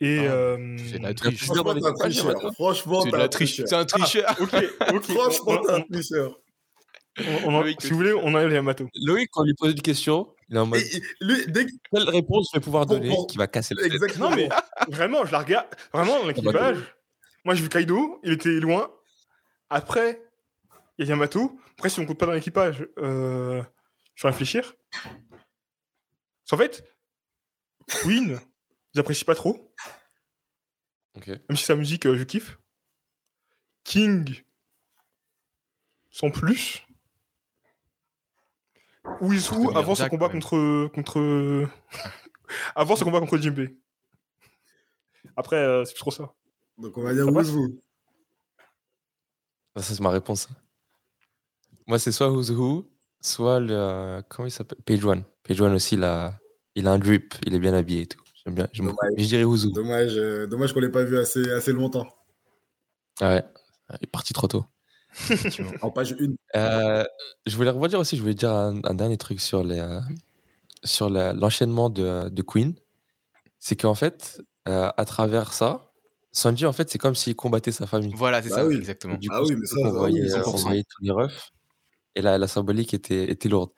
et. 0.00 0.18
Ah, 0.20 0.32
euh, 0.32 0.76
C'est 0.90 0.98
de 0.98 1.02
la 1.02 1.14
triche. 1.14 1.44
Franchement, 1.44 3.00
C'est 3.02 3.10
la 3.10 3.24
un 3.24 3.28
triche. 3.28 3.56
tricheur. 3.56 3.68
C'est 3.68 3.74
un 3.76 3.84
tricheur. 3.84 4.36
Ok, 4.40 4.54
ok. 4.94 5.04
Franchement, 5.04 5.62
t'es 5.62 5.72
un 5.72 5.80
tricheur. 5.82 6.38
On- 7.18 7.48
on 7.48 7.54
en- 7.54 7.60
Loïc, 7.62 7.80
si 7.80 7.88
vous 7.90 7.96
voulez, 7.96 8.12
on 8.12 8.26
enlève 8.34 8.48
les 8.48 8.56
Yamato. 8.56 8.86
Loïc, 8.94 9.30
quand 9.32 9.40
on 9.40 9.44
lui 9.44 9.54
pose 9.54 9.72
une 9.72 9.80
question, 9.80 10.34
il 10.50 10.56
est 10.56 10.58
en 10.58 10.66
mode 10.66 10.82
lui, 11.22 11.46
dès 11.48 11.64
que- 11.64 11.70
quelle 11.90 12.08
réponse 12.10 12.50
je 12.52 12.58
vais 12.58 12.62
pouvoir 12.62 12.84
donner 12.84 13.08
bon. 13.08 13.24
qui 13.24 13.38
va 13.38 13.46
casser 13.46 13.74
la 13.74 13.84
tête 13.84 13.92
Exactement. 13.94 14.28
Non, 14.30 14.36
mais 14.36 14.48
vraiment, 14.90 15.24
je 15.24 15.32
la 15.32 15.38
regarde. 15.38 15.66
Vraiment, 15.94 16.20
dans 16.20 16.26
l'équipage, 16.26 16.76
moi 17.46 17.54
j'ai 17.54 17.62
vu 17.62 17.70
Kaido, 17.70 18.20
il 18.22 18.32
était 18.32 18.50
loin. 18.60 18.90
Après, 19.70 20.22
il 20.98 21.06
y 21.06 21.08
a 21.08 21.14
Yamato. 21.14 21.58
Après, 21.72 21.88
si 21.88 22.00
on 22.00 22.04
compte 22.06 22.18
pas 22.18 22.26
dans 22.26 22.32
l'équipage, 22.32 22.86
euh, 22.98 23.62
je 24.14 24.22
vais 24.26 24.30
réfléchir. 24.30 24.74
Parce 24.92 26.50
qu'en 26.50 26.58
fait, 26.58 26.84
Queen, 28.02 28.38
j'apprécie 28.96 29.24
pas 29.24 29.34
trop. 29.34 29.72
Ok. 31.16 31.28
Même 31.28 31.56
si 31.56 31.64
sa 31.64 31.76
musique, 31.76 32.06
euh, 32.06 32.16
je 32.16 32.24
kiffe. 32.24 32.58
King, 33.84 34.42
sans 36.10 36.30
plus. 36.30 36.82
Meilleur 39.20 39.76
avant 39.76 39.94
son 39.94 40.08
combat 40.10 40.28
contre. 40.28 40.88
contre... 40.88 41.68
avant 42.74 42.96
son 42.96 43.04
combat 43.04 43.20
contre 43.20 43.38
Jinbe. 43.38 43.68
Après, 45.36 45.56
euh, 45.56 45.84
c'est 45.84 45.92
plus 45.92 46.00
trop 46.00 46.10
ça. 46.10 46.34
Donc 46.78 46.96
on 46.98 47.02
va 47.02 47.14
dire 47.14 47.28
Wuzu. 47.28 47.78
Ça, 49.76 49.82
c'est 49.82 50.00
ma 50.00 50.10
réponse. 50.10 50.48
Moi, 51.86 51.98
c'est 51.98 52.12
soit 52.12 52.30
Who's 52.30 52.50
Who, 52.50 52.90
soit 53.20 53.60
le. 53.60 54.22
Comment 54.28 54.48
il 54.48 54.50
s'appelle? 54.50 54.78
Page 54.84 55.04
One. 55.04 55.22
Page 55.44 55.60
One 55.60 55.74
aussi, 55.74 55.94
il 55.94 56.04
a, 56.04 56.38
il 56.74 56.88
a 56.88 56.92
un 56.92 56.98
drip, 56.98 57.34
il 57.46 57.54
est 57.54 57.58
bien 57.58 57.74
habillé 57.74 58.02
et 58.02 58.06
tout. 58.06 58.25
J'aime 58.46 58.54
bien. 58.54 58.68
je 59.16 59.24
dirais 59.24 59.44
Who. 59.44 59.56
Dommage, 59.72 60.16
euh, 60.16 60.46
dommage 60.46 60.72
qu'on 60.72 60.80
l'ait 60.80 60.88
pas 60.88 61.04
vu 61.04 61.18
assez, 61.18 61.50
assez 61.50 61.72
longtemps. 61.72 62.06
Ah 63.20 63.34
ouais, 63.34 63.44
il 63.90 64.04
est 64.04 64.10
parti 64.10 64.32
trop 64.32 64.46
tôt. 64.46 64.64
En 65.82 65.90
page 65.90 66.14
1. 66.20 66.34
Euh, 66.58 67.04
je 67.46 67.56
voulais 67.56 67.70
rebondir 67.70 67.98
aussi, 67.98 68.16
je 68.16 68.20
voulais 68.22 68.34
dire 68.34 68.52
un, 68.52 68.80
un 68.84 68.94
dernier 68.94 69.16
truc 69.16 69.40
sur, 69.40 69.64
les, 69.64 69.78
euh, 69.80 70.00
sur 70.84 71.08
l'enchaînement 71.10 71.88
de, 71.90 72.28
de 72.28 72.42
Queen. 72.42 72.74
C'est 73.58 73.76
qu'en 73.76 73.94
fait, 73.94 74.40
euh, 74.68 74.90
à 74.96 75.04
travers 75.06 75.52
ça, 75.52 75.90
Sanji, 76.32 76.66
en 76.66 76.72
fait, 76.74 76.90
c'est 76.90 76.98
comme 76.98 77.14
s'il 77.14 77.34
combattait 77.34 77.72
sa 77.72 77.86
famille. 77.86 78.12
Voilà, 78.14 78.42
c'est 78.42 78.50
Bah 78.50 78.56
ça, 78.56 78.66
oui. 78.66 78.76
exactement. 78.76 79.14
Et 79.14 79.18
du 79.18 79.28
Ah 79.32 79.40
coup, 79.40 79.46
oui, 79.48 79.56
mais 79.56 79.66
ça, 79.66 79.76
oui, 79.80 79.90
voyait, 79.90 80.28
100%. 80.28 80.42
on 80.46 80.56
voyait 80.56 80.84
tous 80.84 81.02
les 81.02 81.10
refs. 81.10 81.50
Et 82.14 82.20
la, 82.20 82.36
la 82.36 82.46
symbolique 82.46 82.92
était, 82.92 83.30
était 83.30 83.48
lourde. 83.48 83.70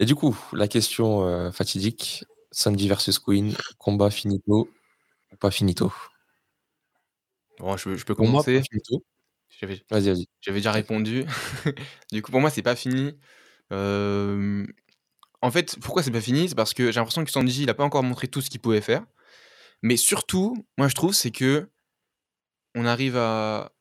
Et 0.00 0.04
du 0.04 0.16
coup, 0.16 0.36
la 0.52 0.66
question 0.66 1.24
euh, 1.28 1.52
fatidique, 1.52 2.24
Sanji 2.52 2.88
versus 2.88 3.18
Queen, 3.18 3.54
combat 3.78 4.10
finito 4.10 4.68
ou 5.32 5.36
pas 5.36 5.50
finito? 5.50 5.92
Bon, 7.58 7.76
je, 7.76 7.96
je 7.96 8.04
peux 8.04 8.14
Pour 8.14 8.26
moi, 8.28 8.42
commencer. 8.42 8.60
pas 8.60 8.64
finito. 8.70 9.04
J'avais 9.60 9.82
Vas-y, 9.90 10.08
vas-y. 10.08 10.26
j'avais 10.40 10.58
déjà 10.58 10.72
répondu. 10.72 11.24
du 12.12 12.22
coup, 12.22 12.30
pour 12.32 12.40
moi, 12.40 12.50
c'est 12.50 12.62
pas 12.62 12.76
fini. 12.76 13.14
Euh, 13.72 14.66
En 15.42 15.50
fait, 15.52 15.78
pourquoi 15.80 16.02
c'est 16.02 16.10
pas 16.12 16.20
fini? 16.22 16.48
C'est 16.48 16.56
parce 16.56 16.74
que 16.74 16.92
j'ai 16.92 17.00
l'impression 17.00 17.24
que 17.24 17.30
Sanji, 17.32 17.64
il 17.64 17.70
a 17.70 17.74
pas 17.74 17.84
encore 17.84 18.02
montré 18.04 18.28
tout 18.28 18.40
ce 18.42 18.50
qu'il 18.50 18.60
pouvait 18.60 18.82
faire. 18.82 19.04
Mais 19.82 19.96
surtout, 19.98 20.66
moi, 20.78 20.88
je 20.88 20.94
trouve, 20.96 21.14
c'est 21.14 21.32
que 21.32 21.68
on 22.74 22.84
arrive 22.86 23.16
à. 23.16 23.72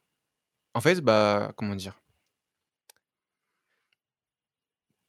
En 0.76 0.82
fait, 0.82 1.02
bah, 1.02 1.54
comment 1.58 1.76
dire? 1.76 2.01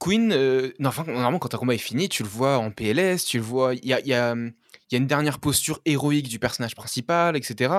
Queen, 0.03 0.33
euh, 0.33 0.73
normalement, 0.81 1.39
quand 1.39 1.55
un 1.55 1.59
combat 1.59 1.75
est 1.75 1.79
fini, 1.79 2.09
tu 2.09 2.25
le 2.25 2.29
vois 2.29 2.59
en 2.59 2.73
PLS, 2.73 3.25
tu 3.25 3.37
le 3.37 3.45
vois. 3.45 3.75
Il 3.75 3.87
y 3.87 3.93
a, 3.93 4.33
hum, 4.33 4.53
y 4.91 4.95
a 4.95 4.99
une 4.99 5.07
dernière 5.07 5.39
posture 5.39 5.81
héroïque 5.85 6.29
du 6.29 6.39
personnage 6.41 6.75
principal, 6.75 7.37
etc. 7.37 7.75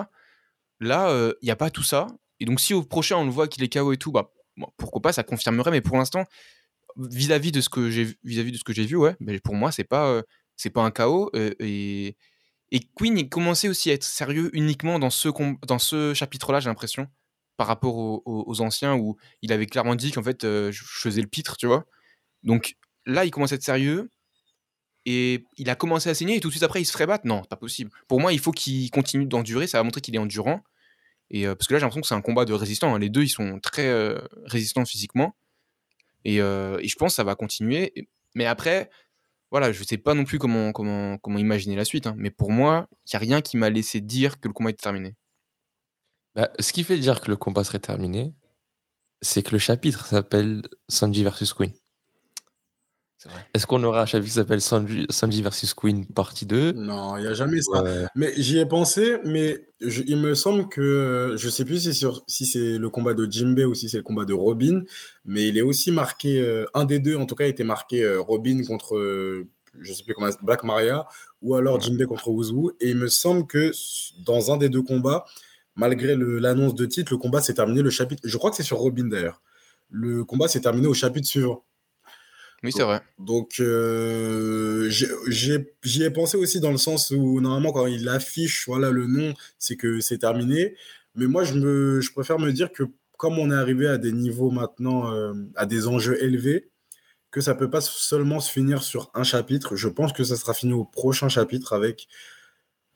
Là, 0.79 1.09
euh, 1.09 1.33
il 1.41 1.45
n'y 1.45 1.51
a 1.51 1.55
pas 1.57 1.69
tout 1.69 1.83
ça. 1.83 2.07
Et 2.39 2.45
donc, 2.45 2.61
si 2.61 2.73
au 2.73 2.83
prochain, 2.83 3.17
on 3.17 3.25
le 3.25 3.31
voit 3.31 3.47
qu'il 3.47 3.63
est 3.63 3.73
KO 3.73 3.91
et 3.91 3.97
tout, 3.97 4.11
bah, 4.11 4.31
pourquoi 4.77 5.01
pas, 5.01 5.11
ça 5.13 5.23
confirmerait. 5.23 5.71
Mais 5.71 5.81
pour 5.81 5.97
l'instant, 5.97 6.25
vis-à-vis 6.97 7.51
de 7.51 7.61
ce 7.61 7.69
que 7.69 7.89
j'ai 7.89 8.15
vis-à-vis 8.23 8.51
de 8.51 8.57
ce 8.57 8.63
que 8.63 8.73
j'ai 8.73 8.85
vu, 8.85 8.95
ouais, 8.95 9.15
pour 9.43 9.55
moi, 9.55 9.71
c'est 9.71 9.83
pas, 9.83 10.07
euh, 10.07 10.21
pas 10.73 10.81
un 10.83 10.91
KO. 10.91 11.29
euh, 11.35 11.53
et, 11.59 12.15
et 12.71 12.79
Queen, 12.95 13.17
il 13.17 13.29
commençait 13.29 13.69
aussi 13.69 13.91
à 13.91 13.93
être 13.93 14.03
sérieux 14.03 14.49
uniquement 14.53 14.97
dans 14.99 15.09
ce, 15.09 16.13
chapitre-là, 16.15 16.59
j'ai 16.59 16.69
l'impression, 16.69 17.07
par 17.57 17.67
rapport 17.67 17.95
aux, 17.95 18.61
anciens 18.61 18.95
où 18.95 19.17
il 19.41 19.53
avait 19.53 19.67
clairement 19.67 19.95
dit 19.95 20.11
qu'en 20.11 20.23
fait, 20.23 20.43
euh, 20.43 20.71
je 20.71 20.83
faisais 20.83 21.21
le 21.21 21.27
pitre, 21.27 21.55
tu 21.57 21.67
vois. 21.67 21.85
Donc 22.43 22.75
là, 23.05 23.25
il 23.25 23.31
commence 23.31 23.51
à 23.51 23.55
être 23.55 23.63
sérieux. 23.63 24.09
Et 25.05 25.43
il 25.57 25.69
a 25.69 25.75
commencé 25.75 26.09
à 26.09 26.13
saigner 26.13 26.37
et 26.37 26.39
tout 26.39 26.47
de 26.47 26.53
suite 26.53 26.63
après, 26.63 26.81
il 26.81 26.85
se 26.85 26.93
ferait 26.93 27.05
battre. 27.05 27.27
Non, 27.27 27.43
pas 27.43 27.57
possible. 27.57 27.91
Pour 28.07 28.21
moi, 28.21 28.31
il 28.31 28.39
faut 28.39 28.51
qu'il 28.53 28.89
continue 28.89 29.25
d'endurer. 29.25 29.67
Ça 29.67 29.77
va 29.77 29.83
montrer 29.83 29.99
qu'il 29.99 30.15
est 30.15 30.19
endurant. 30.19 30.63
Et 31.29 31.45
euh, 31.45 31.55
parce 31.55 31.67
que 31.67 31.73
là, 31.73 31.79
j'ai 31.79 31.83
l'impression 31.83 32.01
que 32.01 32.07
c'est 32.07 32.15
un 32.15 32.21
combat 32.21 32.45
de 32.45 32.53
résistants. 32.53 32.95
hein. 32.95 32.99
Les 32.99 33.09
deux, 33.09 33.23
ils 33.23 33.29
sont 33.29 33.59
très 33.59 33.87
euh, 33.87 34.19
résistants 34.45 34.85
physiquement. 34.85 35.35
Et, 36.23 36.39
euh, 36.39 36.79
et 36.81 36.87
je 36.87 36.95
pense 36.95 37.11
que 37.11 37.15
ça 37.15 37.25
va 37.25 37.35
continuer. 37.35 38.07
Mais 38.33 38.45
après, 38.45 38.89
voilà, 39.51 39.73
je 39.73 39.83
sais 39.83 39.97
pas 39.97 40.13
non 40.13 40.23
plus 40.23 40.39
comment 40.39 40.71
imaginer 41.37 41.75
la 41.75 41.83
suite. 41.83 42.07
hein. 42.07 42.15
Mais 42.17 42.31
pour 42.31 42.49
moi, 42.51 42.87
il 42.91 43.09
n'y 43.13 43.17
a 43.17 43.19
rien 43.19 43.41
qui 43.41 43.57
m'a 43.57 43.69
laissé 43.69 43.99
dire 43.99 44.39
que 44.39 44.47
le 44.47 44.53
combat 44.53 44.69
était 44.69 44.83
terminé. 44.83 45.15
Bah, 46.33 46.49
ce 46.59 46.71
qui 46.71 46.85
fait 46.85 46.97
dire 46.97 47.19
que 47.19 47.29
le 47.29 47.35
combat 47.35 47.65
serait 47.65 47.79
terminé, 47.79 48.33
c'est 49.21 49.43
que 49.43 49.51
le 49.51 49.59
chapitre 49.59 50.05
s'appelle 50.05 50.61
Sanji 50.87 51.23
versus 51.23 51.53
Queen. 51.53 51.73
Est-ce 53.53 53.65
qu'on 53.67 53.83
aura 53.83 54.01
un 54.01 54.05
chapitre 54.05 54.27
qui 54.29 54.33
s'appelle 54.35 54.61
Sanji, 54.61 55.05
Sanji 55.09 55.41
versus 55.41 55.73
Queen 55.73 56.05
partie 56.07 56.45
2 56.45 56.71
Non, 56.73 57.17
il 57.17 57.21
n'y 57.21 57.27
a 57.27 57.33
jamais 57.33 57.61
ça. 57.61 57.83
Mais 58.15 58.33
j'y 58.37 58.57
ai 58.59 58.65
pensé, 58.65 59.17
mais 59.25 59.67
je- 59.81 60.03
il 60.07 60.17
me 60.17 60.33
semble 60.35 60.67
que 60.69 61.35
je 61.37 61.49
sais 61.49 61.65
plus 61.65 61.79
si, 61.83 61.93
sur- 61.93 62.23
si 62.27 62.45
c'est 62.45 62.77
le 62.77 62.89
combat 62.89 63.13
de 63.13 63.25
Jimbe 63.29 63.59
ou 63.67 63.73
si 63.73 63.89
c'est 63.89 63.97
le 63.97 64.03
combat 64.03 64.25
de 64.25 64.33
Robin, 64.33 64.81
mais 65.25 65.47
il 65.47 65.57
est 65.57 65.61
aussi 65.61 65.91
marqué, 65.91 66.39
euh, 66.41 66.65
un 66.73 66.85
des 66.85 66.99
deux 66.99 67.15
en 67.15 67.25
tout 67.25 67.35
cas, 67.35 67.47
était 67.47 67.63
marqué 67.63 68.03
euh, 68.03 68.19
Robin 68.21 68.63
contre, 68.65 68.95
euh, 68.97 69.47
je 69.79 69.93
sais 69.93 70.03
plus 70.03 70.13
comment, 70.13 70.29
Black 70.41 70.63
Maria, 70.63 71.07
ou 71.41 71.55
alors 71.55 71.79
Jimbe 71.81 72.05
contre 72.05 72.27
Wuzu. 72.29 72.71
Et 72.79 72.89
il 72.91 72.97
me 72.97 73.07
semble 73.07 73.47
que 73.47 73.71
dans 74.25 74.51
un 74.51 74.57
des 74.57 74.69
deux 74.69 74.83
combats, 74.83 75.25
malgré 75.75 76.15
l'annonce 76.15 76.75
de 76.75 76.85
titre, 76.85 77.11
le 77.13 77.17
combat 77.17 77.41
s'est 77.41 77.55
terminé, 77.55 77.81
le 77.81 77.89
chapitre, 77.89 78.21
je 78.23 78.37
crois 78.37 78.51
que 78.51 78.55
c'est 78.57 78.63
sur 78.63 78.77
Robin 78.77 79.05
d'ailleurs, 79.07 79.41
le 79.89 80.23
combat 80.23 80.47
s'est 80.47 80.61
terminé 80.61 80.87
au 80.87 80.93
chapitre 80.93 81.27
suivant. 81.27 81.63
Oui, 82.63 82.71
c'est 82.71 82.83
vrai. 82.83 83.01
Donc, 83.19 83.55
euh, 83.59 84.89
j'y 84.89 86.03
ai 86.03 86.09
pensé 86.09 86.37
aussi 86.37 86.59
dans 86.61 86.71
le 86.71 86.77
sens 86.77 87.11
où, 87.11 87.41
normalement, 87.41 87.73
quand 87.73 87.87
il 87.87 88.07
affiche 88.07 88.65
voilà, 88.67 88.89
le 88.89 89.05
nom, 89.05 89.33
c'est 89.59 89.75
que 89.75 89.99
c'est 89.99 90.19
terminé. 90.19 90.75
Mais 91.15 91.27
moi, 91.27 91.43
je, 91.43 91.55
me, 91.55 91.99
je 91.99 92.11
préfère 92.13 92.39
me 92.39 92.51
dire 92.51 92.71
que 92.71 92.83
comme 93.17 93.37
on 93.37 93.51
est 93.51 93.55
arrivé 93.55 93.87
à 93.87 93.97
des 93.97 94.11
niveaux 94.11 94.49
maintenant, 94.49 95.13
euh, 95.13 95.33
à 95.55 95.65
des 95.65 95.87
enjeux 95.87 96.21
élevés, 96.23 96.69
que 97.31 97.41
ça 97.41 97.55
peut 97.55 97.69
pas 97.69 97.81
seulement 97.81 98.39
se 98.39 98.51
finir 98.51 98.83
sur 98.83 99.11
un 99.13 99.23
chapitre. 99.23 99.75
Je 99.75 99.87
pense 99.89 100.13
que 100.13 100.23
ça 100.23 100.35
sera 100.35 100.53
fini 100.53 100.73
au 100.73 100.85
prochain 100.85 101.29
chapitre 101.29 101.73
avec 101.73 102.07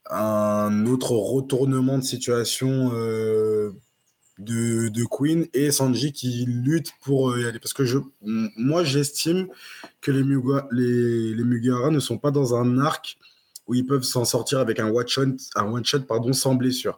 un 0.09 0.85
autre 0.85 1.11
retournement 1.11 1.97
de 1.97 2.03
situation 2.03 2.91
euh, 2.93 3.71
de, 4.37 4.89
de 4.89 5.03
Queen 5.05 5.47
et 5.53 5.71
Sanji 5.71 6.11
qui 6.11 6.45
lutte 6.45 6.91
pour 7.01 7.31
euh, 7.31 7.41
y 7.41 7.45
aller. 7.45 7.59
Parce 7.59 7.73
que 7.73 7.85
je, 7.85 7.99
moi, 8.21 8.83
j'estime 8.83 9.47
que 10.01 10.11
les, 10.11 10.23
Muga, 10.23 10.67
les, 10.71 11.33
les 11.33 11.43
Mugiwara 11.43 11.89
ne 11.91 11.99
sont 11.99 12.17
pas 12.17 12.31
dans 12.31 12.55
un 12.55 12.79
arc 12.79 13.17
où 13.67 13.73
ils 13.75 13.85
peuvent 13.85 14.03
s'en 14.03 14.25
sortir 14.25 14.59
avec 14.59 14.79
un 14.79 14.89
one-shot 14.89 15.35
un 15.55 15.65
one 15.65 15.83
-shot, 15.83 16.01
pardon, 16.01 16.33
sans 16.33 16.55
blessure. 16.55 16.97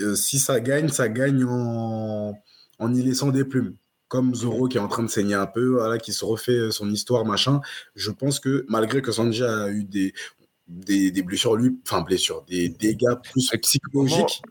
Euh, 0.00 0.14
si 0.14 0.38
ça 0.38 0.60
gagne, 0.60 0.88
ça 0.88 1.08
gagne 1.08 1.44
en, 1.44 2.34
en 2.78 2.94
y 2.94 3.02
laissant 3.02 3.30
des 3.30 3.44
plumes. 3.44 3.76
Comme 4.08 4.34
Zoro 4.34 4.68
qui 4.68 4.76
est 4.76 4.80
en 4.80 4.88
train 4.88 5.02
de 5.02 5.08
saigner 5.10 5.34
un 5.34 5.46
peu, 5.46 5.66
voilà, 5.70 5.98
qui 5.98 6.12
se 6.12 6.24
refait 6.24 6.52
euh, 6.52 6.70
son 6.70 6.90
histoire, 6.90 7.24
machin. 7.24 7.60
Je 7.96 8.10
pense 8.12 8.38
que 8.38 8.64
malgré 8.68 9.02
que 9.02 9.10
Sanji 9.10 9.42
a 9.42 9.70
eu 9.70 9.82
des, 9.84 10.12
des, 10.68 11.10
des 11.10 11.22
blessures, 11.22 11.56
lui, 11.56 11.76
enfin 11.84 12.02
blessures, 12.02 12.44
des 12.46 12.68
dégâts 12.68 13.16
plus 13.32 13.50
psychologiques. 13.62 14.42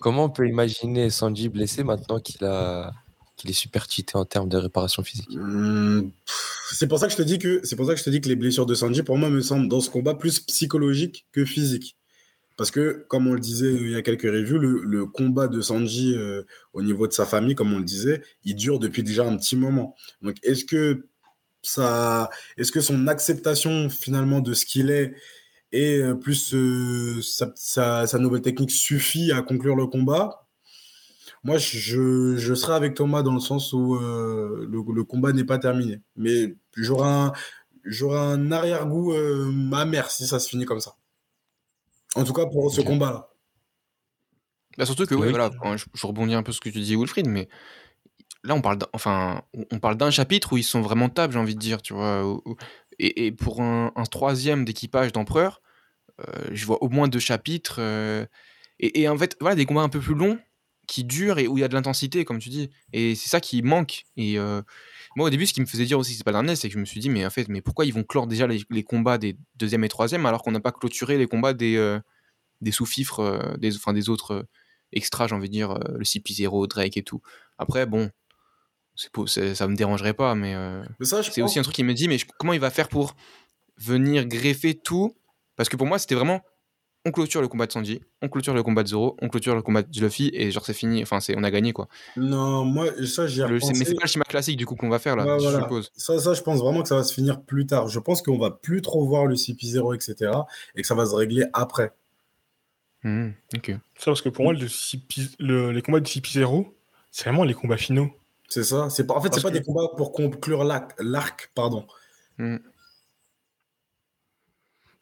Comment 0.00 0.24
on 0.24 0.30
peut 0.30 0.48
imaginer 0.48 1.10
Sanji 1.10 1.48
blessé 1.48 1.84
maintenant 1.84 2.20
qu'il 2.20 2.44
a 2.44 2.92
qu'il 3.36 3.50
est 3.50 3.54
super 3.54 3.88
cheaté 3.88 4.16
en 4.16 4.24
termes 4.24 4.48
de 4.48 4.56
réparation 4.56 5.02
physique? 5.02 5.28
Pff, 5.30 6.70
C'est 6.72 6.88
pour 6.88 6.98
ça 6.98 7.06
que 7.06 7.12
je 7.12 7.16
te 7.16 7.22
dis 7.22 7.38
que 7.38 7.60
c'est 7.64 7.76
pour 7.76 7.86
ça 7.86 7.94
que 7.94 8.00
je 8.00 8.04
te 8.04 8.10
dis 8.10 8.20
que 8.20 8.28
les 8.28 8.36
blessures 8.36 8.66
de 8.66 8.74
Sanji 8.74 9.02
pour 9.02 9.16
moi 9.16 9.30
me 9.30 9.40
semblent 9.40 9.68
dans 9.68 9.80
ce 9.80 9.90
combat 9.90 10.14
plus 10.14 10.40
psychologique 10.40 11.26
que 11.32 11.44
physique. 11.44 11.96
Parce 12.56 12.72
que 12.72 13.06
comme 13.08 13.28
on 13.28 13.34
le 13.34 13.40
disait 13.40 13.66
euh, 13.66 13.80
il 13.80 13.90
y 13.92 13.96
a 13.96 14.02
quelques 14.02 14.22
reviews, 14.22 14.58
le, 14.58 14.82
le 14.82 15.06
combat 15.06 15.46
de 15.46 15.60
Sanji 15.60 16.14
euh, 16.16 16.42
au 16.72 16.82
niveau 16.82 17.06
de 17.06 17.12
sa 17.12 17.24
famille, 17.24 17.54
comme 17.54 17.72
on 17.72 17.78
le 17.78 17.84
disait, 17.84 18.20
il 18.44 18.56
dure 18.56 18.80
depuis 18.80 19.04
déjà 19.04 19.24
un 19.24 19.36
petit 19.36 19.54
moment. 19.54 19.94
Donc 20.22 20.36
est-ce 20.42 20.64
que 20.64 21.06
ça, 21.62 22.30
est-ce 22.56 22.72
que 22.72 22.80
son 22.80 23.06
acceptation 23.06 23.88
finalement 23.88 24.40
de 24.40 24.54
ce 24.54 24.66
qu'il 24.66 24.90
est 24.90 25.14
et 25.72 25.98
euh, 25.98 26.14
plus 26.14 26.54
euh, 26.54 27.20
sa, 27.22 27.52
sa- 27.56 28.06
sa 28.06 28.18
nouvelle 28.18 28.42
technique 28.42 28.70
suffit 28.70 29.32
à 29.32 29.42
conclure 29.42 29.76
le 29.76 29.86
combat 29.86 30.44
moi, 31.44 31.56
je, 31.58 32.36
je 32.36 32.54
serai 32.54 32.74
avec 32.74 32.94
Thomas 32.94 33.22
dans 33.22 33.32
le 33.32 33.40
sens 33.40 33.72
où 33.72 33.94
euh, 33.96 34.66
le, 34.68 34.82
le 34.92 35.04
combat 35.04 35.32
n'est 35.32 35.44
pas 35.44 35.58
terminé. 35.58 36.00
Mais 36.16 36.56
j'aurai 36.76 37.08
un, 37.08 37.32
arrière-goût 38.52 39.12
euh, 39.12 39.70
amer 39.72 40.10
si 40.10 40.26
ça 40.26 40.40
se 40.40 40.48
finit 40.48 40.64
comme 40.64 40.80
ça. 40.80 40.96
En 42.16 42.24
tout 42.24 42.32
cas, 42.32 42.46
pour 42.46 42.70
ce 42.72 42.80
combat-là. 42.80 43.28
Bah, 44.76 44.86
surtout 44.86 45.06
que, 45.06 45.14
ouais, 45.14 45.26
Oui. 45.26 45.30
voilà, 45.30 45.50
je, 45.76 45.84
je 45.94 46.06
rebondis 46.06 46.34
un 46.34 46.42
peu 46.42 46.52
sur 46.52 46.62
ce 46.62 46.68
que 46.70 46.74
tu 46.74 46.80
dis, 46.82 46.96
Wilfried, 46.96 47.26
mais 47.28 47.48
là, 48.44 48.54
on 48.54 48.60
parle 48.60 48.78
d'un, 48.78 48.86
enfin, 48.92 49.42
on- 49.54 49.64
on 49.72 49.78
parle 49.78 49.96
d'un 49.96 50.10
chapitre 50.10 50.52
où 50.52 50.56
ils 50.56 50.64
sont 50.64 50.80
vraiment 50.82 51.08
tables, 51.08 51.32
j'ai 51.32 51.38
envie 51.38 51.54
de 51.54 51.60
dire, 51.60 51.82
tu 51.82 51.94
vois. 51.94 52.24
où- 52.26 52.42
où- 52.44 52.56
et, 52.98 53.32
pour 53.32 53.60
un, 53.62 53.92
troisième 54.10 54.64
d'équipage 54.64 55.12
d'empereur, 55.12 55.62
euh, 56.20 56.48
je 56.52 56.66
vois 56.66 56.82
au 56.82 56.88
moins 56.88 57.08
deux 57.08 57.20
chapitres. 57.20 57.76
euh, 57.78 58.26
et, 58.80 59.08
en 59.08 59.16
fait, 59.18 59.36
voilà, 59.40 59.56
des 59.56 59.66
combats 59.66 59.82
un 59.82 59.88
peu 59.88 60.00
plus 60.00 60.14
longs 60.14 60.38
qui 60.86 61.04
durent 61.04 61.38
et 61.38 61.48
où 61.48 61.58
il 61.58 61.60
y 61.60 61.64
a 61.64 61.68
de 61.68 61.74
l'intensité, 61.74 62.24
comme 62.24 62.38
tu 62.38 62.48
dis. 62.48 62.70
Et 62.92 63.14
c'est 63.14 63.28
ça 63.28 63.40
qui 63.40 63.62
manque. 63.62 64.04
Et 64.16 64.38
euh, 64.38 64.62
moi, 65.16 65.26
au 65.26 65.30
début, 65.30 65.46
ce 65.46 65.52
qui 65.52 65.60
me 65.60 65.66
faisait 65.66 65.84
dire 65.84 65.98
aussi 65.98 66.12
que 66.12 66.18
c'est 66.18 66.24
pas 66.24 66.32
dernier, 66.32 66.56
c'est 66.56 66.68
que 66.68 66.74
je 66.74 66.78
me 66.78 66.84
suis 66.84 67.00
dit, 67.00 67.10
mais 67.10 67.26
en 67.26 67.30
fait, 67.30 67.48
mais 67.48 67.60
pourquoi 67.60 67.84
ils 67.84 67.92
vont 67.92 68.04
clore 68.04 68.26
déjà 68.26 68.46
les, 68.46 68.82
combats 68.82 69.18
des 69.18 69.36
deuxième 69.56 69.84
et 69.84 69.88
troisième 69.88 70.24
alors 70.26 70.42
qu'on 70.42 70.52
n'a 70.52 70.60
pas 70.60 70.72
clôturé 70.72 71.18
les 71.18 71.26
combats 71.26 71.52
des, 71.52 72.00
sous-fifres, 72.70 73.56
des, 73.58 74.08
autres 74.08 74.30
euh, 74.32 74.42
extras, 74.92 75.28
j'ai 75.28 75.34
envie 75.34 75.48
de 75.48 75.52
dire, 75.52 75.74
le 75.74 76.04
CP0, 76.04 76.68
Drake 76.68 76.96
et 76.96 77.02
tout. 77.02 77.20
Après, 77.58 77.84
bon, 77.84 78.10
c'est- 79.26 79.54
ça 79.54 79.68
me 79.68 79.76
dérangerait 79.76 80.14
pas, 80.14 80.34
mais 80.34 80.54
euh, 80.54 80.82
Mais 80.98 81.06
ça, 81.06 81.22
c'est 81.22 81.40
pense- 81.40 81.50
aussi 81.50 81.58
un 81.58 81.62
truc 81.62 81.74
qui 81.74 81.84
me 81.84 81.94
dit, 81.94 82.08
mais 82.08 82.18
je- 82.18 82.26
comment 82.38 82.52
il 82.52 82.60
va 82.60 82.70
faire 82.70 82.88
pour 82.88 83.14
venir 83.78 84.26
greffer 84.26 84.74
tout? 84.74 85.14
Parce 85.56 85.68
que 85.68 85.76
pour 85.76 85.86
moi, 85.86 85.98
c'était 85.98 86.14
vraiment, 86.14 86.40
on 87.04 87.12
clôture 87.12 87.40
le 87.40 87.48
combat 87.48 87.66
de 87.66 87.72
Sanji, 87.72 88.00
on 88.22 88.28
clôture 88.28 88.54
le 88.54 88.62
combat 88.62 88.82
de 88.82 88.88
Zoro, 88.88 89.16
on 89.22 89.28
clôture 89.28 89.54
le 89.54 89.62
combat 89.62 89.82
de 89.82 90.00
Luffy, 90.00 90.30
et 90.34 90.50
genre 90.50 90.64
c'est 90.66 90.74
fini, 90.74 91.02
enfin 91.02 91.20
c'est, 91.20 91.36
on 91.38 91.42
a 91.44 91.50
gagné 91.50 91.72
quoi. 91.72 91.88
Non, 92.16 92.64
moi, 92.64 92.86
ça, 93.06 93.26
j'y 93.26 93.40
ai 93.40 93.46
Le- 93.46 93.54
mais 93.54 93.60
c'est 93.84 93.94
pas 93.94 94.02
le 94.04 94.08
schéma 94.08 94.24
classique 94.24 94.56
du 94.56 94.66
coup 94.66 94.74
qu'on 94.74 94.88
va 94.88 94.98
faire 94.98 95.14
là, 95.16 95.38
je 95.38 95.44
voilà. 95.44 95.62
suppose. 95.62 95.90
Ça, 95.96 96.18
ça, 96.18 96.34
je 96.34 96.42
pense 96.42 96.58
vraiment 96.60 96.82
que 96.82 96.88
ça 96.88 96.96
va 96.96 97.04
se 97.04 97.14
finir 97.14 97.40
plus 97.42 97.66
tard. 97.66 97.88
Je 97.88 97.98
pense 98.00 98.20
qu'on 98.20 98.38
va 98.38 98.50
plus 98.50 98.82
trop 98.82 99.06
voir 99.06 99.26
le 99.26 99.36
CP0, 99.36 99.94
etc. 99.94 100.32
Et 100.74 100.82
que 100.82 100.86
ça 100.88 100.94
va 100.96 101.06
se 101.06 101.14
régler 101.14 101.44
après. 101.52 101.92
Mhm, 103.04 103.34
ok. 103.54 103.70
Ça, 103.96 104.06
parce 104.06 104.22
que 104.22 104.28
pour 104.28 104.44
moi, 104.44 104.52
le 104.52 104.66
CP 104.68 105.22
le- 105.38 105.70
les 105.70 105.82
combats 105.82 106.00
de 106.00 106.06
CP0, 106.08 106.74
c'est 107.12 107.24
vraiment 107.24 107.44
les 107.44 107.54
combats 107.54 107.76
finaux. 107.76 108.10
C'est 108.48 108.64
ça. 108.64 108.88
C'est 108.90 109.06
pas, 109.06 109.14
en 109.14 109.20
fait, 109.20 109.32
c'est 109.34 109.42
pas 109.42 109.50
que- 109.50 109.58
des 109.58 109.62
combats 109.62 109.88
pour 109.96 110.12
conclure 110.12 110.64
l'arc, 110.64 111.50
pardon. 111.54 111.86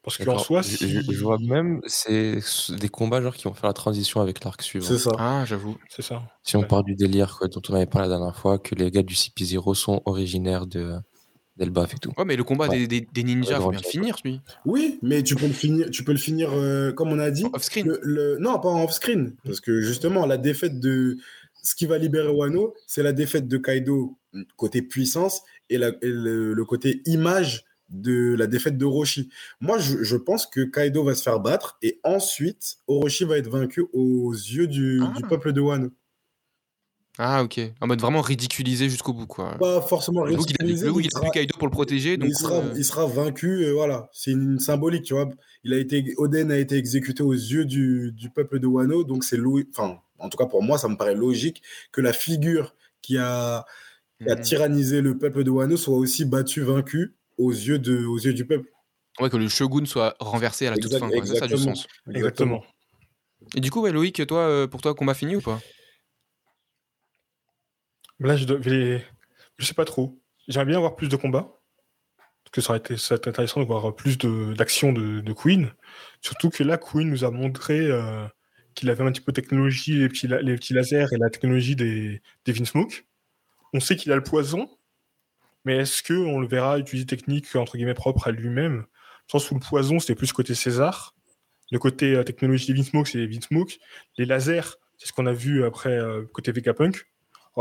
Parce 0.03 0.19
qu'en 0.19 0.39
soi, 0.39 0.63
je, 0.63 0.69
si... 0.77 0.89
je- 0.89 1.01
je 1.13 1.21
vois 1.23 1.39
même, 1.39 1.81
c'est 1.87 2.39
des 2.79 2.89
combats 2.89 3.21
genre 3.21 3.35
qui 3.35 3.45
vont 3.45 3.55
faire 3.55 3.67
la 3.67 3.73
transition 3.73 4.21
avec 4.21 4.45
l'arc 4.45 4.63
suivant. 4.63 4.87
C'est 4.87 4.99
ça. 4.99 5.11
Ah, 5.19 5.45
j'avoue. 5.45 5.77
c'est 5.89 6.03
ça. 6.03 6.23
Si 6.45 6.57
on 6.57 6.61
Ouais. 6.61 6.67
part 6.69 6.85
du 6.85 6.95
délire 6.95 7.37
quoi, 7.39 7.49
dont 7.49 7.61
on 7.69 7.75
avait 7.75 7.87
parlé 7.87 8.09
la 8.09 8.17
dernière 8.17 8.37
fois, 8.37 8.59
que 8.61 8.77
les 8.77 8.91
gars 8.93 9.03
du 9.03 9.15
CP0 9.15 9.75
sont 9.75 10.03
originaires 10.05 10.67
de 10.67 10.95
d'Elbaf 11.57 11.95
et 11.95 11.99
tout. 11.99 12.13
Ouais, 12.19 12.25
mais 12.27 12.37
le 12.37 12.45
combat 12.45 12.69
Ouais. 12.69 12.87
des, 12.87 12.87
des, 12.87 13.09
des 13.11 13.25
ninjas, 13.25 13.57
Ouais, 13.57 13.63
faut 13.65 13.71
bien 13.71 13.81
le 13.83 13.89
finir 13.89 14.17
lui. 14.25 14.41
Oui, 14.67 14.99
mais 15.03 15.23
tu 15.23 15.35
peux 15.37 15.47
le 15.47 15.55
finir, 15.55 15.91
tu 15.91 16.05
peux 16.05 16.13
le 16.13 16.19
finir 16.19 16.51
euh, 16.53 16.93
comme 16.93 17.09
on 17.09 17.19
a 17.19 17.31
dit. 17.31 17.47
Off 17.53 17.63
screen. 17.65 17.87
Le, 17.89 17.99
le- 18.03 18.37
non, 18.39 18.61
pas 18.61 18.69
en 18.69 18.85
off-screen. 18.85 19.35
Parce 19.45 19.61
que 19.61 19.81
justement, 19.81 20.25
la 20.27 20.37
défaite 20.37 20.79
de. 20.79 21.17
Ce 21.67 21.75
qui 21.75 21.87
va 21.87 21.99
libérer 21.99 22.29
Wano, 22.29 22.75
c'est 22.87 23.03
la 23.03 23.13
défaite 23.13 23.49
de 23.49 23.59
Kaido 23.59 24.17
côté 24.57 24.83
puissance 24.83 25.43
et, 25.69 25.79
la- 25.79 25.89
et 26.03 26.09
le, 26.09 26.55
le 26.55 26.65
côté 26.65 27.03
image 27.07 27.65
de 27.89 28.35
la 28.37 28.47
défaite 28.47 28.77
de 28.79 28.85
Orochi. 28.85 29.31
Moi, 29.61 29.79
je, 29.79 30.03
je 30.03 30.17
pense 30.17 30.47
que 30.47 30.61
Kaido 30.63 31.03
va 31.05 31.15
se 31.15 31.23
faire 31.23 31.41
battre 31.41 31.77
et 31.83 32.01
ensuite, 32.05 32.77
Orochi 32.87 33.25
va 33.25 33.39
être 33.39 33.49
vaincu 33.51 33.85
aux 33.93 34.33
yeux 34.33 34.67
du, 34.69 35.01
Ah. 35.03 35.13
du 35.17 35.23
peuple 35.25 35.53
de 35.53 35.61
Wano. 35.61 35.91
Ah, 37.19 37.43
ok. 37.43 37.61
En 37.81 37.87
mode 37.87 38.01
vraiment 38.01 38.21
ridiculisé 38.21 38.89
jusqu'au 38.91 39.13
bout 39.15 39.27
quoi. 39.27 39.57
Pas 39.59 39.81
forcément 39.81 40.25
Le 40.25 40.37
ridiculisé, 40.37 40.87
le 40.87 40.93
bout 40.93 41.01
il 41.01 41.07
a 41.07 41.11
pris 41.11 41.21
sera- 41.21 41.31
Kaido 41.31 41.55
pour 41.59 41.67
le 41.67 41.73
protéger, 41.73 42.17
donc. 42.19 42.29
il, 42.29 42.35
sera, 42.35 42.57
euh, 42.57 42.75
il 42.77 42.85
sera 42.85 43.07
vaincu, 43.07 43.65
et 43.65 43.73
voilà. 43.73 44.11
C'est 44.13 44.33
une 44.33 44.59
symbolique, 44.59 45.05
tu 45.05 45.15
vois. 45.15 45.29
Il 45.65 45.73
a 45.73 45.79
été, 45.79 46.15
Oden 46.19 46.51
a 46.51 46.59
été 46.59 46.77
exécuté 46.77 47.23
aux 47.23 47.33
yeux 47.33 47.65
du, 47.65 48.13
du 48.13 48.29
peuple 48.31 48.59
de 48.59 48.67
Wano, 48.67 49.03
donc 49.03 49.25
c'est 49.25 49.39
lo- 49.39 49.63
enfin, 49.71 49.99
en 50.19 50.29
tout 50.29 50.37
cas 50.37 50.47
pour 50.47 50.63
moi, 50.63 50.77
ça 50.79 50.89
me 50.89 50.97
paraît 50.97 51.15
logique 51.15 51.63
que 51.91 52.01
la 52.03 52.13
figure 52.13 52.75
qui 53.01 53.17
a, 53.17 53.65
qui 54.21 54.29
a 54.31 54.35
mhm. 54.37 54.43
tyrannisé 54.43 55.01
le 55.01 55.17
peuple 55.17 55.43
de 55.43 55.51
Wano 55.51 55.77
soit 55.77 55.97
aussi 55.97 56.25
battue, 56.27 56.61
vaincue 56.63 57.15
aux 57.39 57.51
yeux, 57.51 57.79
de, 57.79 58.05
aux 58.05 58.19
yeux 58.19 58.35
du 58.35 58.47
peuple. 58.47 58.69
Ouais, 59.21 59.31
que 59.31 59.37
le 59.39 59.49
shogun 59.49 59.87
soit 59.87 60.15
renversé 60.21 60.67
à 60.67 60.71
la 60.71 60.77
toute 60.77 60.93
Exact- 60.93 61.01
fin. 61.01 61.09
quoi. 61.11 61.25
Ça, 61.27 61.35
ça 61.37 61.45
a 61.45 61.49
du 61.49 61.55
exactement. 61.55 61.75
sens. 61.75 61.87
Exactement. 62.15 62.63
Et 63.55 63.61
du 63.61 63.71
coup, 63.71 63.81
ouais, 63.81 63.93
Loïc, 63.93 64.27
toi, 64.27 64.41
euh, 64.41 64.67
pour 64.67 64.83
toi, 64.83 64.95
combat 64.95 65.15
fini 65.15 65.37
ou 65.37 65.41
pas? 65.41 65.59
Là, 68.21 68.37
je 68.37 68.45
devais... 68.45 69.05
Je 69.59 69.65
sais 69.65 69.75
pas 69.75 69.85
trop. 69.85 70.19
J'aimerais 70.49 70.67
bien 70.67 70.77
avoir 70.77 70.97
plus 70.97 71.09
de 71.09 71.17
combats. 71.17 71.61
Parce 72.45 72.53
que 72.53 72.61
ça 72.61 72.71
aurait 72.71 72.79
été, 72.79 72.95
intéressant 73.29 73.61
de 73.61 73.67
voir 73.67 73.95
plus 73.95 74.19
de- 74.19 74.55
d'action 74.55 74.93
de, 74.93 75.21
de 75.21 75.33
Queen. 75.33 75.73
Surtout 76.21 76.51
que 76.51 76.63
là, 76.63 76.79
Queen 76.79 77.11
nous 77.11 77.25
a 77.25 77.31
montré 77.31 77.81
euh, 77.81 78.27
qu'il 78.75 78.89
avait 78.91 79.03
un 79.03 79.11
petit 79.11 79.21
peu 79.21 79.33
de 79.33 79.41
technologie, 79.41 79.99
les 79.99 80.09
petits, 80.09 80.29
la- 80.29 80.43
les 80.43 80.55
petits 80.57 80.73
lasers 80.73 81.13
et 81.13 81.19
la 81.19 81.29
technologie 81.31 81.75
des, 81.75 82.23
des 82.45 82.53
Vinsmoke. 82.53 83.05
On 83.73 83.81
sait 83.81 83.97
qu'il 83.97 84.13
a 84.13 84.17
le 84.17 84.23
poison, 84.23 84.71
mais 85.65 85.79
est-ce 85.79 86.03
qu'on 86.03 86.39
le 86.39 86.47
verra 86.47 86.79
utiliser 86.79 87.07
technique 87.07 87.57
entre 87.57 87.77
guillemets 87.77 87.95
propre 87.95 88.29
à 88.29 88.31
lui-même? 88.31 88.77
Dans 89.33 89.39
le 89.39 89.41
sens 89.41 89.51
où 89.51 89.55
le 89.55 89.61
poison, 89.61 89.99
c'était 89.99 90.15
plus 90.15 90.33
côté 90.33 90.55
César. 90.55 91.15
Le 91.73 91.81
côté 91.81 92.15
euh, 92.15 92.23
technologie 92.23 92.73
des 92.73 92.75
Vinsmoke, 92.75 93.09
c'est 93.09 93.19
les 93.19 93.27
Vinsmoke. 93.27 93.79
Les 94.19 94.25
lasers, 94.25 94.79
c'est 94.99 95.09
ce 95.09 95.13
qu'on 95.13 95.27
a 95.27 95.33
vu 95.33 95.65
après 95.65 95.99
euh, 95.99 96.25
côté 96.33 96.53
Vegapunk. 96.53 97.09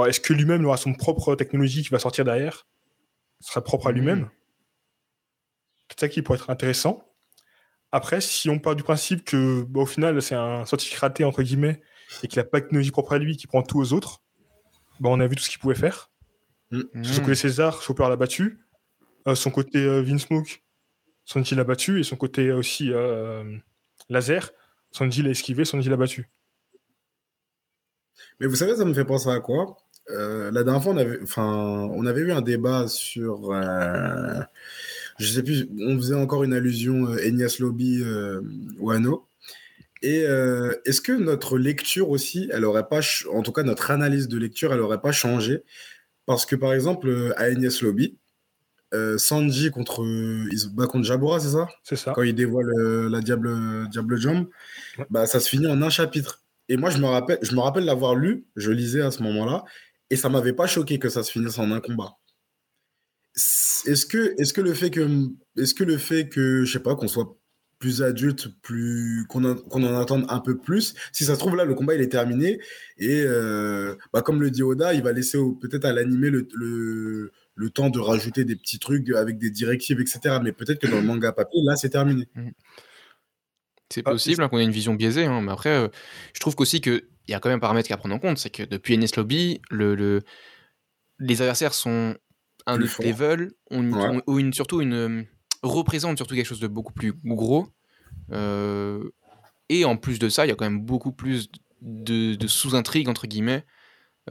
Est-ce 0.04 0.20
que 0.20 0.34
lui-même 0.34 0.66
aura 0.66 0.78
son 0.78 0.94
propre 0.94 1.36
technologie 1.36 1.84
qui 1.84 1.90
va 1.90 2.00
sortir 2.00 2.26
derrière? 2.26 2.68
Ce 3.40 3.50
sera 3.50 3.64
propre 3.64 3.88
à 3.88 3.92
Mhm. 3.92 3.98
lui-même 3.98 4.30
C'est 5.90 6.00
ça 6.00 6.10
qui 6.10 6.22
pourrait 6.22 6.38
être 6.40 6.50
intéressant. 6.50 7.10
Après, 7.92 8.20
si 8.20 8.50
on 8.50 8.60
part 8.60 8.76
du 8.76 8.84
principe 8.84 9.24
que, 9.24 9.62
bah, 9.64 9.82
au 9.82 9.86
final, 9.86 10.22
c'est 10.22 10.36
un 10.36 10.66
scientifique 10.66 10.98
raté, 10.98 11.24
entre 11.24 11.44
guillemets, 11.44 11.82
et 12.24 12.28
qu'il 12.28 12.40
n'a 12.40 12.44
pas 12.44 12.60
de 12.60 12.66
technologie 12.66 12.92
propre 12.92 13.14
à 13.14 13.18
lui, 13.20 13.38
qui 13.38 13.48
prend 13.48 13.62
tout 13.64 13.80
aux 13.80 13.94
autres, 13.94 14.22
bah, 15.00 15.10
on 15.10 15.20
a 15.22 15.28
vu 15.28 15.36
tout 15.38 15.44
ce 15.44 15.50
qu'il 15.50 15.60
pouvait 15.60 15.76
faire. 15.76 16.12
Son 16.72 16.80
Mhm. 16.94 17.22
côté 17.22 17.36
César, 17.36 17.82
Chopper 17.82 18.10
l'a 18.10 18.16
battu. 18.18 18.60
Euh, 19.28 19.36
son 19.36 19.50
côté 19.52 19.78
euh, 19.80 20.02
Vinsmoke, 20.02 20.62
Sanji 21.24 21.56
l'a 21.56 21.64
battu. 21.64 22.00
Et 22.00 22.04
son 22.04 22.18
côté 22.18 22.48
euh, 22.48 22.58
aussi 22.58 22.92
euh, 22.92 23.58
Laser, 24.10 24.52
Sanji 24.92 25.22
l'a 25.22 25.30
esquivé, 25.30 25.64
Sanji 25.64 25.88
l'a 25.90 25.96
battu. 25.98 26.30
Mais 28.40 28.48
vous 28.48 28.56
savez, 28.56 28.76
ça 28.76 28.84
me 28.86 28.94
fait 28.94 29.06
penser 29.06 29.30
à 29.30 29.40
quoi? 29.40 29.78
Euh, 30.12 30.52
La 30.52 30.64
dernière 30.64 30.84
fois, 30.84 30.94
on 30.94 30.98
avait, 30.98 31.20
enfin, 31.24 31.90
on 31.94 32.06
avait 32.06 32.22
eu 32.22 32.32
un 32.32 32.42
débat 32.42 32.88
sur. 32.88 33.52
euh, 33.52 34.40
je 35.20 35.28
sais 35.32 35.44
plus, 35.44 35.68
on 35.82 35.96
faisait 35.98 36.16
encore 36.16 36.44
une 36.44 36.54
allusion 36.54 37.08
euh, 37.10 37.18
Enias 37.28 37.58
Lobby 37.60 38.02
euh, 38.04 38.42
Wano. 38.80 39.28
Et 40.02 40.26
euh, 40.28 40.74
est-ce 40.86 41.02
que 41.02 41.14
notre 41.14 41.58
lecture 41.58 42.10
aussi, 42.10 42.50
elle 42.54 42.66
aurait 42.66 42.88
pas, 42.88 43.00
en 43.34 43.42
tout 43.42 43.52
cas 43.52 43.64
notre 43.64 43.90
analyse 43.92 44.28
de 44.28 44.38
lecture, 44.38 44.74
elle 44.74 44.82
aurait 44.82 45.02
pas 45.02 45.12
changé? 45.12 45.64
Parce 46.26 46.46
que 46.46 46.56
par 46.56 46.74
exemple, 46.74 47.34
à 47.38 47.50
Enias 47.50 47.80
Lobby, 47.82 48.18
Sanji 49.18 49.72
contre, 49.72 50.06
il 50.52 50.58
se 50.58 50.68
bat 50.70 50.88
contre 50.88 51.04
Jabura, 51.06 51.40
c'est 51.42 51.50
ça? 51.50 51.68
C'est 51.84 51.98
ça. 51.98 52.14
quand 52.16 52.22
il 52.24 52.34
dévoile 52.34 52.70
la 53.10 53.20
Diable, 53.20 53.90
Diable 53.90 54.18
Jump, 54.18 54.50
Ouais. 54.98 55.06
bah, 55.10 55.26
ça 55.26 55.40
se 55.42 55.50
finit 55.50 55.68
en 55.68 55.82
un 55.82 55.90
chapitre. 55.90 56.44
Et 56.70 56.78
moi, 56.78 56.90
je 56.92 56.98
me 57.00 57.06
rappelle, 57.06 57.38
je 57.42 57.54
me 57.56 57.60
rappelle 57.60 57.84
l'avoir 57.86 58.16
lu, 58.16 58.46
je 58.56 58.72
lisais 58.72 59.02
à 59.02 59.12
ce 59.12 59.22
moment-là, 59.24 59.66
et 60.10 60.16
ça 60.16 60.30
m'avait 60.30 60.54
pas 60.54 60.68
choqué 60.68 61.00
que 61.00 61.10
ça 61.10 61.24
se 61.24 61.32
finisse 61.32 61.58
en 61.60 61.72
un 61.72 61.80
combat. 61.80 62.18
Est-ce 63.36 64.06
que, 64.06 64.36
est-ce 64.40 64.54
que 64.54 64.62
le 64.62 64.74
fait 64.74 64.90
que, 64.90 65.28
est-ce 65.58 65.74
que 65.74 65.84
le 65.84 65.98
fait 65.98 66.30
que, 66.30 66.64
je 66.64 66.72
sais 66.72 66.80
pas, 66.80 66.96
qu'on 66.96 67.08
soit 67.08 67.38
plus 67.80 68.02
adulte, 68.02 68.48
plus 68.62 69.26
qu'on 69.28 69.44
en, 69.44 70.02
attende 70.02 70.26
un 70.30 70.40
peu 70.40 70.58
plus, 70.58 70.96
si 71.12 71.26
ça 71.26 71.36
se 71.36 71.40
trouve 71.40 71.56
là, 71.56 71.66
le 71.66 71.76
combat 71.76 71.94
il 71.94 72.02
est 72.02 72.10
terminé 72.10 72.60
et 72.98 73.24
euh, 73.26 73.96
bah, 74.14 74.22
comme 74.22 74.42
le 74.42 74.50
dit 74.50 74.64
Oda, 74.64 74.94
il 74.94 75.04
va 75.04 75.12
laisser 75.12 75.38
peut-être 75.60 75.86
à 75.86 75.92
l'animé 75.92 76.30
le, 76.30 76.48
le, 76.54 77.32
le 77.56 77.70
temps 77.70 77.90
de 77.90 78.00
rajouter 78.00 78.46
des 78.46 78.56
petits 78.56 78.80
trucs 78.80 79.10
avec 79.10 79.38
des 79.38 79.50
directives, 79.50 80.00
etc. 80.00 80.40
Mais 80.42 80.54
peut-être 80.54 80.80
que 80.80 80.88
dans 80.88 80.98
le 80.98 81.04
manga 81.04 81.32
papier, 81.32 81.62
là, 81.64 81.76
c'est 81.76 81.90
terminé. 81.90 82.28
C'est 83.90 84.04
Ah, 84.06 84.12
possible 84.12 84.44
hein, 84.44 84.50
qu'on 84.50 84.58
ait 84.58 84.64
une 84.64 84.72
vision 84.72 84.94
biaisée, 84.96 85.26
hein, 85.26 85.42
mais 85.42 85.52
après, 85.52 85.70
euh, 85.70 85.88
je 86.34 86.40
trouve 86.40 86.56
qu'aussi 86.56 86.82
qu'il 86.82 87.04
y 87.28 87.34
a 87.34 87.40
quand 87.40 87.50
même 87.50 87.58
un 87.58 87.60
paramètre 87.60 87.92
à 87.92 87.98
prendre 87.98 88.16
en 88.16 88.20
compte, 88.20 88.38
c'est 88.38 88.50
que 88.50 88.64
depuis 88.64 88.96
NS 88.96 89.16
Lobby, 89.16 89.62
le, 89.70 89.96
le- 89.96 90.24
les 91.20 91.42
adversaires 91.42 91.74
sont 91.74 92.16
un 92.66 92.76
Plus 92.78 92.86
autre 92.86 93.04
level, 93.04 93.52
ont, 93.72 93.92
Ouais. 93.92 94.22
ont 94.28 94.38
une, 94.38 94.54
surtout 94.54 94.82
une, 94.82 94.94
euh, 94.94 95.24
représentent 95.62 96.18
surtout 96.18 96.36
quelque 96.36 96.48
chose 96.48 96.60
de 96.60 96.68
beaucoup 96.68 96.94
plus 96.94 97.14
gros. 97.24 97.68
euh, 98.32 99.04
et 99.70 99.86
en 99.86 99.98
plus 99.98 100.20
de 100.20 100.30
ça, 100.30 100.46
il 100.46 100.50
y 100.50 100.52
a 100.52 100.56
quand 100.56 100.66
même 100.70 100.82
beaucoup 100.82 101.12
plus 101.12 101.50
de, 101.82 102.36
de 102.36 102.48
sous-intrigues, 102.48 103.10
entre 103.10 103.28
guillemets, 103.28 103.66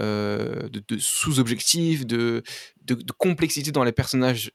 euh, 0.01 0.69
de, 0.69 0.83
de 0.87 0.99
sous-objectifs, 0.99 2.07
de, 2.07 2.43
de, 2.83 2.95
complexité 3.19 3.73
dans 3.73 3.85
les 3.85 3.93
personnages 3.93 4.53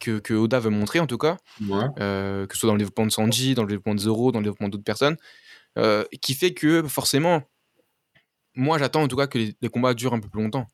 que, 0.00 0.18
que 0.18 0.34
Oda 0.34 0.58
veut 0.60 0.70
montrer, 0.70 1.00
en 1.00 1.06
tout 1.06 1.18
cas 1.18 1.36
Ouais. 1.68 1.84
euh, 1.98 2.46
que 2.46 2.54
ce 2.54 2.60
soit 2.60 2.68
dans 2.68 2.74
le 2.74 2.78
développement 2.78 3.06
de 3.06 3.12
Sanji, 3.12 3.54
dans 3.54 3.62
le 3.62 3.68
développement 3.68 3.94
de 3.94 4.00
Zoro, 4.00 4.32
dans 4.32 4.38
le 4.40 4.44
développement 4.44 4.68
d'autres 4.68 4.84
personnes, 4.84 5.16
euh, 5.78 6.04
qui 6.20 6.34
fait 6.34 6.54
que 6.54 6.82
forcément, 6.88 7.42
moi 8.54 8.78
j'attends 8.78 9.02
en 9.02 9.08
tout 9.08 9.16
cas 9.16 9.26
que 9.26 9.38
les, 9.38 9.56
les 9.60 9.68
combats 9.68 9.94
durent 9.94 10.14
un 10.14 10.20
peu 10.20 10.28
plus 10.28 10.42
longtemps. 10.42 10.70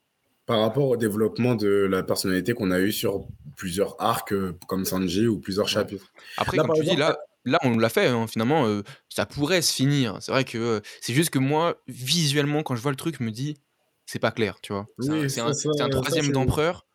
Par 0.46 0.60
rapport 0.60 0.88
au 0.88 0.96
développement 0.96 1.54
de 1.54 1.68
la 1.90 2.02
personnalité 2.02 2.54
qu'on 2.54 2.70
a 2.70 2.80
eu 2.80 2.90
sur 2.90 3.26
plusieurs 3.56 4.00
arcs 4.00 4.32
euh, 4.32 4.56
comme 4.66 4.84
Sanji 4.86 5.26
ou 5.26 5.38
plusieurs 5.38 5.68
chapitres. 5.68 6.10
Après, 6.38 6.56
Là, 6.56 6.62
comme 6.64 6.72
tu 6.74 6.84
dis, 6.84 6.96
là, 6.96 7.18
là 7.44 7.58
on 7.64 7.76
l'a 7.76 7.90
fait, 7.90 8.06
hein, 8.06 8.26
finalement, 8.26 8.66
euh, 8.66 8.82
ça 9.10 9.26
pourrait 9.26 9.60
se 9.60 9.74
finir. 9.74 10.16
C'est 10.20 10.32
vrai 10.32 10.44
que 10.44 10.80
c'est 11.02 11.12
juste 11.12 11.30
que 11.30 11.38
moi, 11.38 11.76
visuellement, 11.86 12.62
quand 12.62 12.76
je 12.76 12.80
vois 12.80 12.92
le 12.92 12.96
truc, 12.96 13.16
je 13.18 13.24
me 13.24 13.30
dis, 13.30 13.58
c'est 14.06 14.18
pas 14.18 14.30
clair, 14.30 14.58
tu 14.62 14.72
vois. 14.72 14.86
C'est 14.98 15.10
un- 15.10 15.14
Oui, 15.20 15.30
c'est 15.30 15.40
ça, 15.40 15.84
un, 15.84 15.88
troisième 15.90 16.32
d'empereur. 16.32 16.86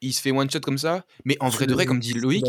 Il 0.00 0.12
se 0.14 0.20
fait 0.22 0.30
one 0.30 0.50
shot 0.50 0.60
comme 0.60 0.78
ça, 0.78 1.04
mais 1.24 1.36
en 1.40 1.48
vrai 1.48 1.66
de 1.66 1.74
vrai, 1.74 1.84
comme 1.86 2.00
dit 2.00 2.14
Loïc, 2.14 2.46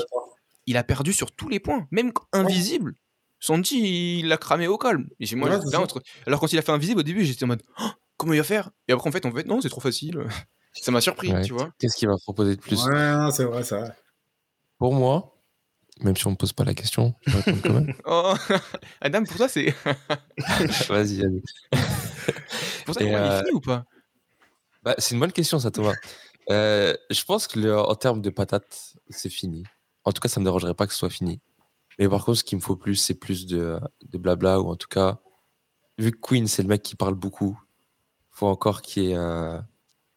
il 0.67 0.77
a 0.77 0.83
perdu 0.83 1.11
sur 1.13 1.31
tous 1.31 1.49
les 1.49 1.59
points, 1.59 1.87
même 1.91 2.11
invisible. 2.31 2.93
Sanji, 3.39 4.19
il 4.19 4.27
l'a 4.27 4.37
cramé 4.37 4.67
au 4.67 4.77
calme. 4.77 5.09
Et 5.19 5.35
moi, 5.35 5.49
Ouais, 5.49 5.75
entre- 5.75 6.01
Alors 6.27 6.39
quand 6.39 6.53
il 6.53 6.59
a 6.59 6.61
fait 6.61 6.71
invisible 6.71 6.99
au 6.99 7.03
début, 7.03 7.25
j'étais 7.25 7.43
en 7.43 7.47
mode 7.47 7.63
Oh, 7.79 7.89
comment 8.17 8.33
il 8.33 8.37
va 8.37 8.43
faire? 8.43 8.69
Et 8.87 8.93
après 8.93 9.09
en 9.09 9.11
fait, 9.11 9.25
en 9.25 9.31
fait, 9.31 9.45
non, 9.47 9.59
c'est 9.61 9.69
trop 9.69 9.81
facile. 9.81 10.23
Ça 10.73 10.91
m'a 10.91 11.01
surpris, 11.01 11.33
Ouais. 11.33 11.41
tu 11.41 11.51
vois. 11.51 11.71
Qu'est-ce 11.79 11.97
qu'il 11.97 12.07
va 12.07 12.15
proposer 12.23 12.55
de 12.55 12.61
plus? 12.61 12.81
Ouais, 12.85 13.11
non, 13.13 13.29
c'est 13.31 13.43
vrai, 13.43 13.63
ça. 13.63 13.93
Pour 14.77 14.93
moi, 14.93 15.35
même 16.01 16.15
si 16.15 16.25
on 16.27 16.31
me 16.31 16.35
pose 16.37 16.53
pas 16.53 16.63
la 16.63 16.73
question, 16.73 17.13
je 17.25 17.31
vais 17.31 17.41
répondre 17.41 17.61
quand 17.63 17.73
même. 17.73 17.93
Oh, 18.05 18.33
Adam, 19.01 19.23
pour 19.25 19.35
toi, 19.37 19.49
c'est 19.49 19.73
Vas-y, 20.87 21.21
vas-y. 21.21 21.41
pour 22.85 22.95
toi, 22.95 23.03
il 23.03 23.07
est 23.09 23.15
euh, 23.15 23.39
fini 23.39 23.51
ou 23.51 23.59
pas? 23.59 23.83
Bah, 24.83 24.95
c'est 24.97 25.13
une 25.15 25.19
bonne 25.19 25.31
question, 25.31 25.59
ça, 25.59 25.71
Thomas. 25.71 25.95
Euh, 26.49 26.93
je 27.09 27.23
pense 27.23 27.47
que 27.47 27.59
le- 27.59 27.77
en 27.79 27.95
termes 27.95 28.21
de 28.21 28.29
patates, 28.29 28.95
c'est 29.09 29.29
fini. 29.29 29.63
En 30.03 30.11
tout 30.11 30.19
cas, 30.19 30.27
ça 30.29 30.39
me 30.39 30.45
dérangerait 30.45 30.73
pas 30.73 30.87
que 30.87 30.93
ce 30.93 30.99
soit 30.99 31.09
fini. 31.09 31.39
Mais 31.99 32.09
par 32.09 32.25
contre, 32.25 32.39
ce 32.39 32.43
qu'il 32.43 32.57
me 32.57 32.61
faut 32.63 32.75
plus, 32.75 32.95
c'est 32.95 33.13
plus 33.13 33.45
de, 33.45 33.79
de 34.09 34.17
blabla, 34.17 34.59
ou 34.59 34.69
en 34.69 34.75
tout 34.75 34.87
cas, 34.87 35.19
vu 35.97 36.11
que 36.11 36.17
Queen, 36.19 36.47
c'est 36.47 36.63
le 36.63 36.67
mec 36.67 36.81
qui 36.81 36.95
parle 36.95 37.15
beaucoup, 37.15 37.59
faut 38.31 38.47
encore 38.47 38.81
qu'il 38.81 39.03
y 39.03 39.11
ait, 39.11 39.15
euh, 39.17 39.59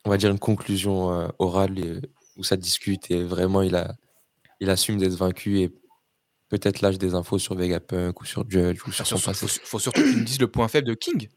on 0.05 0.11
va 0.11 0.17
dire, 0.17 0.31
une 0.31 0.39
conclusion 0.39 1.13
euh, 1.13 1.29
orale 1.39 1.79
et- 1.79 2.01
où 2.37 2.43
ça 2.43 2.57
discute 2.57 3.11
et 3.13 3.23
vraiment 3.23 3.63
il, 3.63 3.77
a, 3.77 3.95
il 4.61 4.69
assume 4.71 4.99
d'être 4.99 5.15
vaincu 5.15 5.61
et 5.61 5.69
peut-être 6.49 6.81
lâche 6.81 6.99
des 6.99 7.15
infos 7.15 7.39
sur 7.39 7.55
Vegapunk 7.55 8.21
ou 8.21 8.25
sur 8.25 8.49
Judge 8.51 8.81
ou 8.87 8.93
sur 8.93 9.07
Faut, 9.07 9.17
son 9.19 9.25
passé. 9.31 9.47
faut- 9.47 9.61
faut 9.65 9.79
surtout 9.79 10.03
qu'ils 10.03 10.19
me 10.19 10.25
disent 10.25 10.41
le 10.41 10.51
point 10.51 10.67
faible 10.69 10.89
de 10.89 10.95
King. 10.95 11.29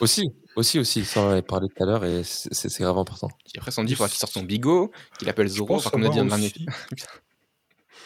Aussi, 0.00 0.30
aussi, 0.56 0.78
aussi, 0.78 1.04
ça 1.04 1.20
on 1.20 1.26
en 1.26 1.30
avait 1.30 1.42
parlé 1.42 1.68
tout 1.68 1.82
à 1.82 1.86
l'heure 1.86 2.04
et 2.04 2.22
c'est 2.24 2.78
grave 2.80 2.96
important. 2.98 3.28
Puis 3.44 3.52
après, 3.58 3.70
il 3.82 3.94
faudra 3.96 4.08
qu'il 4.08 4.18
sorte 4.18 4.32
son 4.32 4.42
bigo, 4.42 4.90
qu'il 5.18 5.28
appelle 5.28 5.48
Zoro, 5.48 5.78
comme 5.80 6.02
on 6.04 6.06
a 6.06 6.08
dit 6.08 6.14
savoir 6.18 6.28
dernier. 6.28 6.46
aussi- 6.46 6.66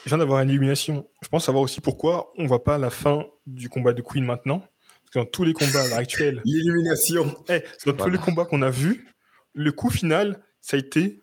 Je 0.05 0.09
viens 0.09 0.18
d'avoir 0.18 0.40
une 0.42 0.51
illumination. 0.51 1.09
Je 1.22 1.29
pense 1.29 1.44
savoir 1.44 1.62
aussi 1.62 1.81
pourquoi 1.81 2.33
on 2.37 2.46
voit 2.46 2.64
pas 2.64 2.79
la 2.79 2.90
fin 2.90 3.25
du 3.46 3.68
combat 3.68 3.92
de 3.92 4.03
Queen 4.03 4.25
maintenant. 4.25 4.59
Parce 4.59 5.11
que 5.12 5.18
dans 5.20 5.25
tous 5.27 5.44
les 5.44 5.53
combats 5.53 5.83
à 5.83 5.87
l'heure 5.88 5.98
actuelle, 5.98 6.40
L'illumination. 6.44 7.37
eh, 7.48 7.62
dans 7.87 7.92
tous 7.92 8.09
les 8.11 8.18
combats 8.18 8.44
qu'on 8.44 8.62
a 8.62 8.70
vus, 8.70 9.09
le 9.55 9.70
coup 9.70 9.90
final, 9.90 10.42
ça 10.61 10.77
a 10.77 10.81
été 10.81 11.22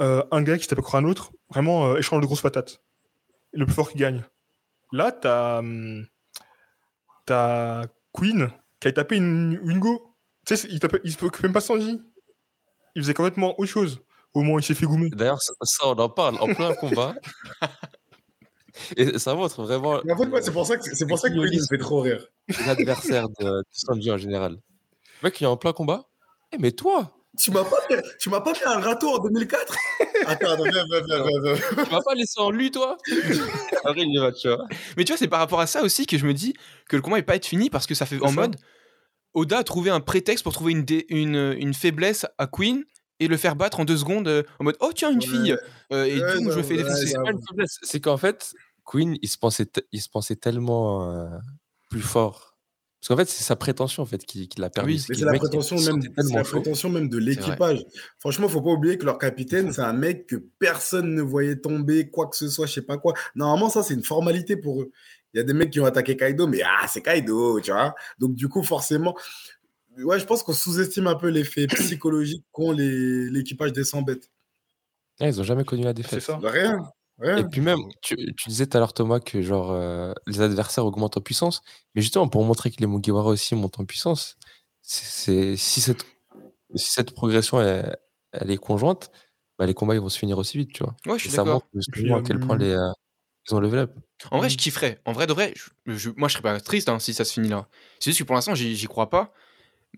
euh, 0.00 0.24
un 0.30 0.40
gars 0.42 0.56
qui 0.56 0.66
tape 0.66 0.80
contre 0.80 0.94
un 0.94 1.04
autre, 1.04 1.32
vraiment 1.50 1.88
euh, 1.88 1.96
échange 1.98 2.22
de 2.22 2.26
grosses 2.26 2.40
patates. 2.40 2.80
Et 3.52 3.58
le 3.58 3.66
plus 3.66 3.74
fort 3.74 3.90
qui 3.90 3.98
gagne. 3.98 4.24
Là, 4.92 5.12
t'as 5.12 5.58
hum, 5.58 6.06
t'as 7.26 7.84
Queen 8.12 8.50
qui 8.80 8.88
a 8.88 8.92
tapé 8.92 9.16
une 9.16 9.58
Wingo. 9.62 10.16
Tu 10.46 10.56
sais, 10.56 10.68
il, 10.70 10.80
tapait- 10.80 11.00
il 11.04 11.12
se 11.12 11.16
préoccupait 11.18 11.48
même 11.48 11.52
pas 11.52 11.60
de 11.60 11.64
Sanji. 11.64 12.00
Il 12.96 13.02
faisait 13.02 13.14
complètement 13.14 13.58
autre 13.58 13.70
chose. 13.70 14.00
Au 14.32 14.40
moment 14.40 14.54
où 14.54 14.58
il 14.58 14.64
s'est 14.64 14.74
fait 14.74 14.86
goumer. 14.86 15.10
D'ailleurs, 15.10 15.42
ça, 15.42 15.52
ça, 15.62 15.88
on 15.88 15.92
en 15.98 16.08
parle 16.08 16.36
en 16.40 16.46
plein 16.54 16.74
combat. 16.74 17.14
Et 18.96 19.18
ça 19.18 19.34
montre 19.34 19.62
vraiment 19.62 20.00
Mais 20.04 20.12
en 20.12 20.16
fait, 20.16 20.26
ouais, 20.28 20.42
c'est 20.42 20.52
pour 20.52 20.66
ça 20.66 20.76
que, 20.76 20.84
c'est 20.94 21.06
pour 21.06 21.18
ça 21.18 21.28
que 21.28 21.34
fait 21.68 21.78
trop 21.78 22.00
rire. 22.00 22.26
l'adversaire 22.66 23.28
de, 23.28 23.44
de 23.44 23.64
Sanji 23.70 24.10
en 24.10 24.16
général. 24.16 24.52
Le 25.22 25.28
mec, 25.28 25.40
il 25.40 25.44
est 25.44 25.48
en 25.48 25.56
plein 25.56 25.72
combat. 25.72 26.08
Eh, 26.52 26.58
mais 26.58 26.72
toi, 26.72 27.12
Tu 27.38 27.50
m'as 27.52 27.64
pas 27.64 27.80
fait, 27.88 28.02
tu 28.18 28.28
m'as 28.28 28.40
pas 28.40 28.54
fait 28.54 28.66
un 28.66 28.80
râteau 28.80 29.14
en 29.14 29.18
2004 29.18 29.74
Attends, 30.26 30.50
attends, 30.52 30.64
viens, 30.64 30.84
viens, 30.90 31.00
viens, 31.06 31.22
viens, 31.24 31.40
viens. 31.54 31.84
tu 31.84 31.90
m'as 31.92 32.02
pas 32.02 32.14
laissé 32.14 32.40
en 32.40 32.50
lui, 32.50 32.70
toi? 32.70 32.96
Après, 33.84 34.02
il 34.02 34.12
y 34.14 34.18
va, 34.18 34.32
tu 34.32 34.48
vois. 34.48 34.66
Mais 34.96 35.04
tu 35.04 35.12
vois, 35.12 35.16
c'est 35.16 35.28
par 35.28 35.38
rapport 35.38 35.60
à 35.60 35.66
ça 35.66 35.82
aussi 35.82 36.06
que 36.06 36.18
je 36.18 36.26
me 36.26 36.34
dis 36.34 36.54
que 36.88 36.96
le 36.96 37.02
combat 37.02 37.16
n'est 37.16 37.22
pas 37.22 37.36
être 37.36 37.46
fini 37.46 37.70
parce 37.70 37.86
que 37.86 37.94
ça 37.94 38.04
fait 38.04 38.20
en 38.20 38.28
ça. 38.28 38.34
mode 38.34 38.56
Oda 39.34 39.58
a 39.58 39.64
trouvé 39.64 39.90
un 39.90 40.00
prétexte 40.00 40.42
pour 40.42 40.52
trouver 40.52 40.72
une, 40.72 40.84
dé- 40.84 41.06
une, 41.08 41.54
une 41.58 41.72
faiblesse 41.72 42.26
à 42.36 42.46
Queen 42.48 42.84
et 43.20 43.28
le 43.28 43.36
faire 43.36 43.54
battre 43.54 43.78
en 43.78 43.84
deux 43.84 43.96
secondes 43.96 44.26
euh, 44.26 44.42
en 44.58 44.64
mode 44.64 44.76
Oh, 44.80 44.90
tiens, 44.92 45.10
une 45.12 45.18
Ouais. 45.20 45.26
fille 45.26 45.56
euh, 45.92 46.04
Et 46.04 46.20
Ouais, 46.20 46.32
je 46.32 46.38
non, 46.40 46.56
me 46.56 46.62
fais 46.62 46.74
ouais, 46.76 46.82
défoncer. 46.82 47.14
C'est 47.82 48.00
qu'en 48.00 48.16
fait, 48.16 48.52
Queen, 48.84 49.16
il 49.22 49.28
se 49.28 49.38
pensait, 49.38 49.70
il 49.92 50.02
se 50.02 50.08
pensait 50.08 50.34
tellement 50.36 51.08
euh, 51.14 51.28
plus 51.90 52.00
fort. 52.02 52.49
Parce 53.00 53.08
qu'en 53.08 53.16
fait, 53.16 53.28
c'est 53.30 53.42
sa 53.44 53.56
prétention 53.56 54.02
en 54.02 54.06
fait 54.06 54.24
qui, 54.26 54.46
qui 54.48 54.60
l'a 54.60 54.68
perdu. 54.68 54.92
Oui, 54.92 54.98
C'est 54.98 55.14
c'est 55.14 55.24
la 55.24 55.32
prétention 55.32 55.76
même, 55.80 56.02
c'est 56.02 56.14
tellement 56.14 56.36
la 56.36 56.44
chaud. 56.44 56.60
prétention 56.60 56.90
même 56.90 57.08
de 57.08 57.16
l'équipage. 57.16 57.82
Franchement, 58.18 58.46
faut 58.46 58.60
pas 58.60 58.70
oublier 58.70 58.98
que 58.98 59.06
leur 59.06 59.16
capitaine, 59.16 59.72
c'est 59.72 59.80
un 59.80 59.94
mec 59.94 60.26
que 60.26 60.36
personne 60.58 61.14
ne 61.14 61.22
voyait 61.22 61.56
tomber, 61.56 62.10
quoi 62.10 62.26
que 62.28 62.36
ce 62.36 62.48
soit, 62.50 62.66
je 62.66 62.74
sais 62.74 62.82
pas 62.82 62.98
quoi. 62.98 63.14
Normalement, 63.34 63.70
ça, 63.70 63.82
c'est 63.82 63.94
une 63.94 64.04
formalité 64.04 64.56
pour 64.56 64.82
eux. 64.82 64.90
Il 65.32 65.38
y 65.38 65.40
a 65.40 65.44
des 65.44 65.54
mecs 65.54 65.70
qui 65.70 65.80
ont 65.80 65.86
attaqué 65.86 66.14
Kaido, 66.16 66.46
mais 66.46 66.60
ah, 66.62 66.86
c'est 66.88 67.00
Kaido, 67.02 67.58
tu 67.60 67.70
vois. 67.70 67.94
Donc, 68.18 68.34
du 68.34 68.48
coup, 68.48 68.62
forcément, 68.62 69.16
ouais, 69.96 70.18
je 70.20 70.26
pense 70.26 70.42
qu'on 70.42 70.52
sous-estime 70.52 71.06
un 71.06 71.14
peu 71.14 71.28
l'effet 71.28 71.66
psychologique 71.68 72.44
qu'ont 72.52 72.72
les- 72.72 73.30
l'équipage 73.30 73.72
des 73.72 73.84
100 73.84 74.02
bêtes. 74.02 74.28
Ouais, 75.20 75.28
ils 75.30 75.40
ont 75.40 75.44
jamais 75.44 75.64
connu 75.64 75.84
la 75.84 75.90
C'est 75.90 75.94
défaite. 75.94 76.20
ça. 76.20 76.38
Rien, 76.42 76.78
Et 77.22 77.44
puis 77.44 77.60
même, 77.60 77.80
tu, 78.02 78.16
tu 78.36 78.48
disais 78.48 78.66
tout 78.66 78.76
à 78.76 78.80
l'heure, 78.80 78.92
Thomas, 78.94 79.20
que 79.20 79.42
genre 79.42 79.72
euh, 79.72 80.12
les 80.26 80.40
adversaires 80.40 80.86
augmentent 80.86 81.16
en 81.16 81.20
puissance. 81.20 81.62
Mais 81.94 82.02
justement, 82.02 82.28
pour 82.28 82.44
montrer 82.44 82.70
que 82.70 82.76
les 82.80 82.86
Mugiwara 82.86 83.28
aussi 83.28 83.54
montent 83.54 83.78
en 83.80 83.84
puissance, 83.84 84.36
c'est 84.82 85.56
si 85.56 85.80
cette, 85.80 86.04
si 86.74 86.92
cette 86.92 87.12
progression 87.14 87.60
elle, 87.60 87.96
elle 88.32 88.50
est 88.50 88.56
conjointe, 88.56 89.10
bah, 89.58 89.66
les 89.66 89.74
combats 89.74 89.94
ils 89.94 90.00
vont 90.00 90.08
se 90.08 90.18
finir 90.18 90.38
aussi 90.38 90.58
vite, 90.58 90.72
tu 90.72 90.82
vois. 90.82 90.96
Ouais, 91.06 91.18
je 91.18 91.26
Et 91.26 91.28
suis 91.28 91.30
ça 91.30 91.44
d'accord. 91.44 91.54
montre 91.54 91.66
justement 91.74 92.16
à 92.16 92.22
quel 92.22 92.40
point 92.40 92.56
les, 92.56 92.70
euh, 92.70 92.90
ils 93.48 93.54
ont 93.54 93.60
level 93.60 93.80
up. 93.80 93.92
En 94.30 94.38
vrai, 94.38 94.50
je 94.50 94.56
kifferais. 94.56 94.98
En 95.04 95.12
vrai, 95.12 95.26
de 95.26 95.32
vrai, 95.32 95.54
je- 95.56 95.94
je- 95.94 96.10
moi, 96.16 96.28
je 96.28 96.34
serais 96.34 96.42
pas 96.42 96.60
triste 96.60 96.88
hein, 96.88 96.98
si 96.98 97.14
ça 97.14 97.24
se 97.24 97.32
finit 97.32 97.48
là. 97.48 97.68
C'est 97.98 98.10
juste 98.10 98.20
que 98.20 98.24
pour 98.24 98.34
l'instant, 98.34 98.54
j'y 98.54 98.86
crois 98.86 99.10
pas. 99.10 99.32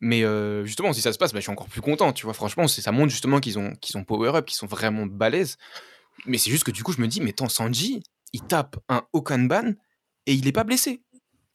Mais 0.00 0.24
euh, 0.24 0.64
justement, 0.64 0.92
si 0.92 1.00
ça 1.02 1.12
se 1.12 1.18
passe, 1.18 1.32
bah, 1.32 1.38
je 1.40 1.42
suis 1.42 1.52
encore 1.52 1.68
plus 1.68 1.80
content. 1.82 2.12
Tu 2.12 2.24
vois, 2.24 2.34
franchement, 2.34 2.66
ça 2.68 2.92
montre 2.92 3.10
justement 3.10 3.40
qu'ils 3.40 3.58
ont, 3.58 3.74
qu'ils 3.76 3.96
ont 3.98 4.04
power 4.04 4.30
up, 4.36 4.46
qu'ils 4.46 4.56
sont 4.56 4.66
vraiment 4.66 5.06
balèzes. 5.06 5.58
Mais 6.26 6.38
c'est 6.38 6.50
juste 6.50 6.64
que 6.64 6.70
du 6.70 6.82
coup, 6.82 6.92
je 6.92 7.00
me 7.00 7.08
dis, 7.08 7.20
mais 7.20 7.32
tant 7.32 7.48
Sanji, 7.48 8.02
il 8.32 8.42
tape 8.42 8.76
un 8.88 9.02
Okanban 9.12 9.72
et 10.26 10.34
il 10.34 10.46
est 10.46 10.52
pas 10.52 10.64
blessé. 10.64 11.02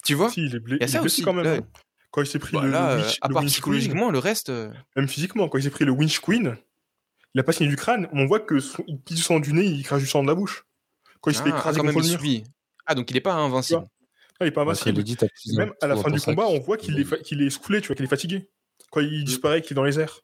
Tu 0.04 0.14
vois? 0.14 0.30
Si, 0.30 0.46
il 0.46 0.56
est, 0.56 0.60
blessé, 0.60 0.78
Il 0.78 0.82
y 0.82 0.84
a 0.84 0.88
il 0.88 0.92
ça 0.92 0.98
est 0.98 1.02
blessé 1.02 1.16
aussi, 1.16 1.22
quand 1.24 1.34
même. 1.34 1.46
là. 1.46 1.54
hein. 1.56 1.68
Quand 2.12 2.22
il 2.22 2.28
s'est 2.28 2.40
pris 2.40 2.54
Bah, 2.58 2.64
le, 2.64 2.70
là, 2.72 2.96
le 2.96 3.02
euh, 3.02 3.06
winch- 3.06 3.18
à 3.22 3.28
le 3.28 3.34
part 3.34 3.44
winch 3.44 3.52
psychologiquement, 3.54 4.10
le 4.12 4.20
reste. 4.20 4.50
euh, 4.50 4.70
queen, 4.72 4.84
même 4.96 5.08
physiquement, 5.08 5.50
quand 5.50 5.58
il 5.58 5.64
s'est 5.64 5.70
pris 5.70 5.86
le 5.86 5.92
winch 5.92 6.20
queen, 6.20 6.58
il 7.34 7.40
a 7.40 7.44
pas 7.44 7.52
signé 7.52 7.70
du 7.70 7.76
crâne. 7.76 8.08
On 8.14 8.26
voit 8.26 8.40
que 8.40 8.60
son, 8.60 8.84
il 8.88 9.00
pisse 9.00 9.18
du 9.18 9.24
sang 9.24 9.40
du 9.40 9.54
nez, 9.54 9.66
il 9.66 9.84
crache 9.84 10.02
du 10.02 10.08
sang 10.08 10.24
de 10.24 10.28
la 10.28 10.36
bouche. 10.36 10.66
Quand 11.22 11.32
il 11.32 11.36
se 11.36 11.42
fait 11.44 11.50
ah, 11.50 11.54
ah, 11.56 11.58
écraser 11.58 11.80
contre 11.80 12.00
le 12.00 12.08
mur. 12.08 12.44
Ah, 12.86 12.96
donc 12.96 13.12
il 13.12 13.18
est 13.18 13.22
pas 13.22 13.34
invincible. 13.34 13.86
Ah, 14.40 14.46
il 14.46 14.48
est 14.48 14.52
pas 14.52 14.62
invincible. 14.62 15.04
plus 15.04 15.58
Même 15.58 15.74
à 15.82 15.88
la 15.88 15.96
fin 15.96 16.10
du 16.10 16.20
combat, 16.22 16.48
on 16.48 16.60
voit 16.60 16.78
qu'il 16.78 16.98
est, 17.00 17.04
fa- 17.04 17.18
qu'il 17.18 17.42
est 17.42 17.50
secoué, 17.50 17.82
tu 17.82 17.88
vois, 17.88 17.96
qu'il 17.96 18.06
est 18.06 18.10
fatigué. 18.10 18.50
Quand 18.92 19.02
il 19.02 19.24
disparaît, 19.26 19.62
qu'il 19.62 19.74
est 19.74 19.76
dans 19.76 19.84
les 19.84 20.00
airs. 20.00 20.22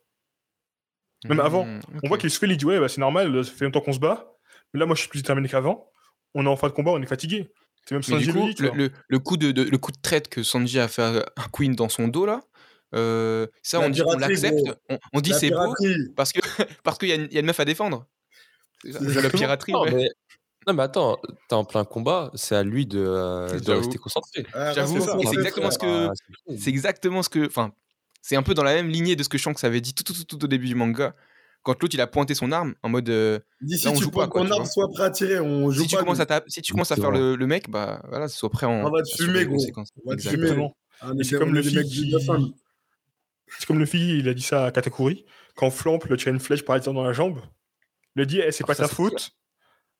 Même 1.25 1.39
avant, 1.39 1.65
Hmm, 1.65 1.79
On 2.03 2.07
voit 2.07 2.17
qu'il 2.17 2.29
se 2.29 2.37
fait, 2.39 2.47
il 2.47 2.57
dit 2.57 2.65
Ouais, 2.65 2.79
bah, 2.79 2.87
c'est 2.89 2.99
normal, 3.01 3.43
ça 3.45 3.51
fait 3.51 3.65
longtemps 3.65 3.81
qu'on 3.81 3.93
se 3.93 3.99
bat. 3.99 4.33
Mais 4.73 4.79
là, 4.79 4.85
moi, 4.85 4.95
je 4.95 5.01
suis 5.01 5.09
plus 5.09 5.21
déterminé 5.21 5.47
qu'avant. 5.47 5.89
On 6.33 6.45
est 6.45 6.49
en 6.49 6.55
fin 6.57 6.67
de 6.67 6.73
combat, 6.73 6.91
on 6.91 7.01
est 7.01 7.05
fatigué. 7.05 7.51
C'est 7.87 7.95
même 7.95 8.01
Sanji 8.03 8.25
du 8.27 8.31
le 8.33 8.39
coup, 8.39 8.47
le, 8.59 8.67
vois. 8.69 8.77
le- 8.77 8.91
le 9.07 9.19
coup 9.19 9.37
de, 9.37 9.51
de- 9.51 9.63
le 9.63 9.77
coup 9.77 9.91
de 9.91 9.97
traite 10.01 10.29
que 10.29 10.41
Sanji 10.41 10.79
a 10.79 10.87
fait 10.87 11.01
à 11.01 11.23
Queen 11.51 11.75
dans 11.75 11.89
son 11.89 12.07
dos 12.07 12.25
là, 12.25 12.41
euh, 12.95 13.45
ça 13.61 13.79
La 13.79 13.87
on, 13.87 13.89
dit- 13.89 14.01
on 14.05 14.17
l'accepte, 14.17 14.57
on, 14.89 14.97
on 15.13 15.21
dit 15.21 15.31
La 15.31 15.37
c'est 15.39 15.49
beau 15.51 15.73
parce 16.15 16.31
que 16.31 16.39
parce 16.83 16.97
qu'il 16.97 17.09
y, 17.09 17.11
a 17.11 17.15
une- 17.15 17.27
il 17.29 17.33
y 17.33 17.37
a 17.37 17.41
une 17.41 17.45
meuf 17.45 17.59
à 17.59 17.65
défendre. 17.65 18.05
C'est 18.83 19.21
la 19.21 19.29
piraterie. 19.29 19.73
Non, 19.73 19.81
ouais. 19.83 19.91
mais, 19.93 20.09
non, 20.67 20.73
mais 20.73 20.83
attends, 20.83 21.19
t'es 21.49 21.55
en 21.55 21.65
plein 21.65 21.83
combat, 21.85 22.31
c'est 22.35 22.55
à 22.55 22.63
lui 22.63 22.85
de, 22.85 22.99
euh, 23.05 23.59
de 23.59 23.71
rester 23.73 23.97
concentré. 23.97 24.45
Ah, 24.53 24.73
J'avoue, 24.73 25.01
c'est 25.01 25.33
exactement 25.33 25.71
ce 25.71 25.77
que 25.79 26.07
Ah, 26.07 26.13
c'est 26.57 26.69
exactement 26.69 27.21
ce 27.23 27.29
que, 27.29 27.45
enfin, 27.47 27.71
c'est 28.23 28.35
un 28.35 28.41
peu 28.41 28.55
dans 28.55 28.63
la 28.63 28.73
même 28.73 28.87
lignée 28.89 29.15
de 29.15 29.21
ce 29.21 29.29
que 29.29 29.37
Shanks 29.37 29.63
avait 29.63 29.81
dit 29.81 29.93
tout, 29.93 30.03
tout, 30.03 30.13
tout, 30.13 30.23
tout 30.23 30.43
au 30.43 30.47
début 30.47 30.65
du 30.67 30.73
manga. 30.75 31.13
Quand 31.61 31.79
l'autre 31.81 31.93
il 31.93 32.01
a 32.01 32.07
pointé 32.07 32.33
son 32.35 32.51
arme 32.51 32.73
en 32.83 32.89
mode 32.89 33.07
euh, 33.09 33.39
D'ici, 33.61 33.87
on 33.87 33.93
tu 33.93 34.09
pas, 34.09 34.27
quoi, 34.27 34.41
ton 34.41 34.47
tu 34.47 34.53
arme, 34.53 34.65
soit 34.65 34.89
prêt 34.89 35.03
à 35.03 35.09
tirer. 35.11 35.39
On 35.39 35.69
joue 35.71 35.83
si 35.83 35.87
tu 35.89 35.95
pas. 35.95 36.01
commences 36.01 36.17
nous. 36.17 36.23
à 36.23 36.25
taper- 36.25 36.49
si 36.49 36.61
tu 36.61 36.73
commences 36.73 36.91
à 36.91 36.95
faire 36.95 37.11
le, 37.11 37.35
le 37.35 37.47
mec, 37.47 37.69
bah 37.69 38.01
voilà, 38.09 38.27
sois 38.27 38.49
prêt 38.49 38.65
en. 38.65 38.85
On 38.85 38.89
va 38.91 39.01
te 39.03 39.15
fumer, 39.23 39.45
gros. 39.45 39.57
On 40.05 40.09
va 40.09 40.15
te 40.17 40.21
fumer. 40.27 40.69
Ah, 40.99 41.11
c'est 41.21 41.37
comme 41.37 41.53
le 41.53 41.61
mecs 41.61 41.85
qui- 41.85 42.11
de 42.11 42.19
femme. 42.19 42.51
C'est 43.59 43.65
comme 43.67 43.77
le 43.79 43.85
fille, 43.85 44.17
il 44.19 44.27
a 44.27 44.33
dit 44.33 44.41
ça 44.41 44.65
à 44.65 44.71
Katakuri. 44.71 45.25
Quand 45.55 45.69
Flamp 45.69 45.99
le 46.09 46.17
tire 46.17 46.29
une 46.33 46.39
flèche 46.39 46.63
par 46.65 46.75
exemple 46.75 46.95
dans 46.95 47.03
la 47.03 47.13
jambe, 47.13 47.39
il 48.15 48.23
a 48.23 48.25
dit 48.25 48.39
Eh, 48.43 48.51
C'est 48.51 48.63
Ah, 48.63 48.67
pas 48.67 48.73
ça, 48.73 48.87
ta 48.87 48.89
faute. 48.93 49.31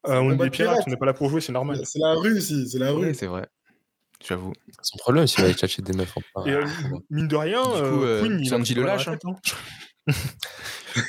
Euh, 0.07 0.17
on 0.19 0.31
est 0.33 0.37
des 0.37 0.45
de 0.45 0.49
pirates, 0.49 0.71
pirates. 0.73 0.83
on 0.87 0.89
n'est 0.91 0.97
pas 0.97 1.05
là 1.05 1.13
pour 1.13 1.29
jouer, 1.29 1.39
c'est 1.39 1.51
normal. 1.53 1.79
C'est 1.85 1.99
la 1.99 2.13
rue 2.15 2.37
ici, 2.37 2.67
c'est 2.69 2.79
la 2.79 2.93
Ouais, 2.93 3.07
rue. 3.09 3.13
c'est 3.15 3.27
vrai. 3.27 3.47
J'avoue. 4.25 4.53
Son 4.81 4.97
problème, 4.97 5.27
c'est 5.27 5.35
qu'il 5.35 5.43
va 5.43 5.49
aller 5.49 5.57
chercher 5.57 5.81
des 5.81 5.93
meufs 5.93 6.15
en 6.17 6.21
plein. 6.43 6.51
Et 6.51 6.55
euh, 6.55 6.65
mine 7.09 7.27
de 7.27 7.35
rien, 7.35 7.61
Du 7.61 7.69
coup, 7.69 7.75
euh, 7.75 8.19
euh, 8.19 8.21
Queen, 8.21 8.39
il 8.41 8.53
a 8.53 8.57
le 8.57 8.83
lâche, 8.83 9.07
hein. 9.07 9.17
hein. 9.25 9.35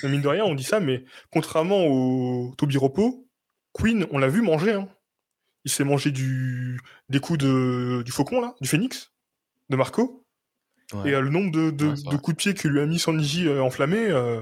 Mine 0.05 0.21
de 0.23 0.29
rien, 0.29 0.45
on 0.45 0.55
dit 0.55 0.65
ça, 0.65 0.81
mais 0.81 1.05
contrairement 1.31 1.85
au 1.87 2.55
Tobiropo, 2.57 3.27
Queen, 3.73 4.07
on 4.11 4.19
l'a 4.19 4.29
vu 4.29 4.41
manger. 4.43 4.73
hein. 4.73 4.89
Il 5.65 5.71
s'est 5.71 5.85
mangé 5.85 6.11
du... 6.11 6.79
des 7.09 7.21
coups 7.21 7.39
de... 7.39 8.03
du 8.05 8.13
faucon, 8.13 8.41
là, 8.41 8.55
du 8.61 8.69
phénix, 8.69 9.13
de 9.71 9.77
Marco. 9.77 10.25
Ouais. 10.93 11.11
Et 11.11 11.15
euh, 11.15 11.21
le 11.21 11.31
nombre 11.31 11.51
de, 11.51 11.71
de- 11.71 11.87
Ouais, 11.89 11.97
c'est 11.97 12.03
de 12.05 12.09
vrai. 12.11 12.19
coups 12.19 12.37
de 12.37 12.43
pied 12.43 12.55
que 12.55 12.69
lui 12.69 12.81
a 12.81 12.87
mis 12.87 12.99
Sanji 12.99 13.47
euh, 13.49 13.63
enflammé, 13.63 13.99
euh, 14.11 14.41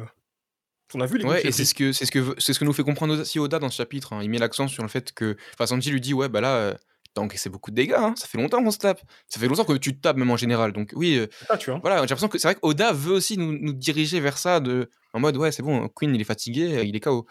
on 0.95 1.01
a 1.01 1.07
vu 1.07 1.19
les 1.19 1.25
coups 1.25 1.35
Ouais, 1.35 1.47
et 1.47 1.53
c'est 1.53 1.65
ce 1.65 1.75
que 1.75 1.93
c'est 1.93 2.05
ce 2.05 2.13
que 2.13 2.35
c'est 2.39 2.53
ce 2.53 2.59
que 2.59 2.65
nous 2.65 2.73
fait 2.73 2.83
comprendre 2.83 3.19
aussi 3.19 3.39
Oda 3.39 3.59
dans 3.59 3.71
ce 3.71 3.77
chapitre. 3.77 4.13
hein. 4.13 4.21
Il 4.23 4.29
met 4.31 4.39
l'accent 4.39 4.67
sur 4.69 4.83
le 4.83 4.89
fait 4.89 5.13
que, 5.13 5.37
enfin, 5.55 5.67
Sanji 5.67 5.91
lui 5.91 6.01
dit 6.01 6.13
ouais 6.15 6.29
bah 6.29 6.41
là, 6.41 6.57
euh, 6.57 6.75
t'as 7.15 7.23
encaissé 7.23 7.49
beaucoup 7.51 7.71
de 7.71 7.77
dégâts. 7.77 7.95
hein. 7.97 8.15
Ça 8.17 8.27
fait 8.27 8.39
longtemps 8.39 8.63
qu'on 8.63 8.71
se 8.71 8.79
tape. 8.79 9.01
Ça 9.29 9.39
fait 9.41 9.47
longtemps 9.49 9.65
que 9.65 9.73
tu 9.75 9.95
te 9.95 10.01
tapes, 10.01 10.17
même 10.17 10.31
en 10.31 10.37
général. 10.37 10.73
Donc, 10.73 10.93
oui, 10.95 11.17
euh, 11.19 11.27
Ah, 11.49 11.57
tu 11.59 11.71
vois. 11.71 11.79
voilà, 11.81 11.97
j'ai 11.97 12.01
l'impression 12.03 12.29
que 12.29 12.39
c'est 12.39 12.49
vrai 12.49 12.55
qu'Oda 12.55 12.93
veut 12.93 13.13
aussi 13.13 13.37
nous, 13.39 13.53
nous 13.53 13.73
diriger 13.73 14.21
vers 14.21 14.39
ça, 14.39 14.61
de, 14.61 14.89
en 15.13 15.21
mode, 15.21 15.37
ouais, 15.37 15.53
c'est 15.53 15.63
bon, 15.63 15.89
Queen, 15.89 16.15
il 16.15 16.21
est 16.21 16.25
fatigué, 16.25 16.79
euh, 16.79 16.85
il 16.85 16.97
est 16.97 17.01
KO. 17.01 17.27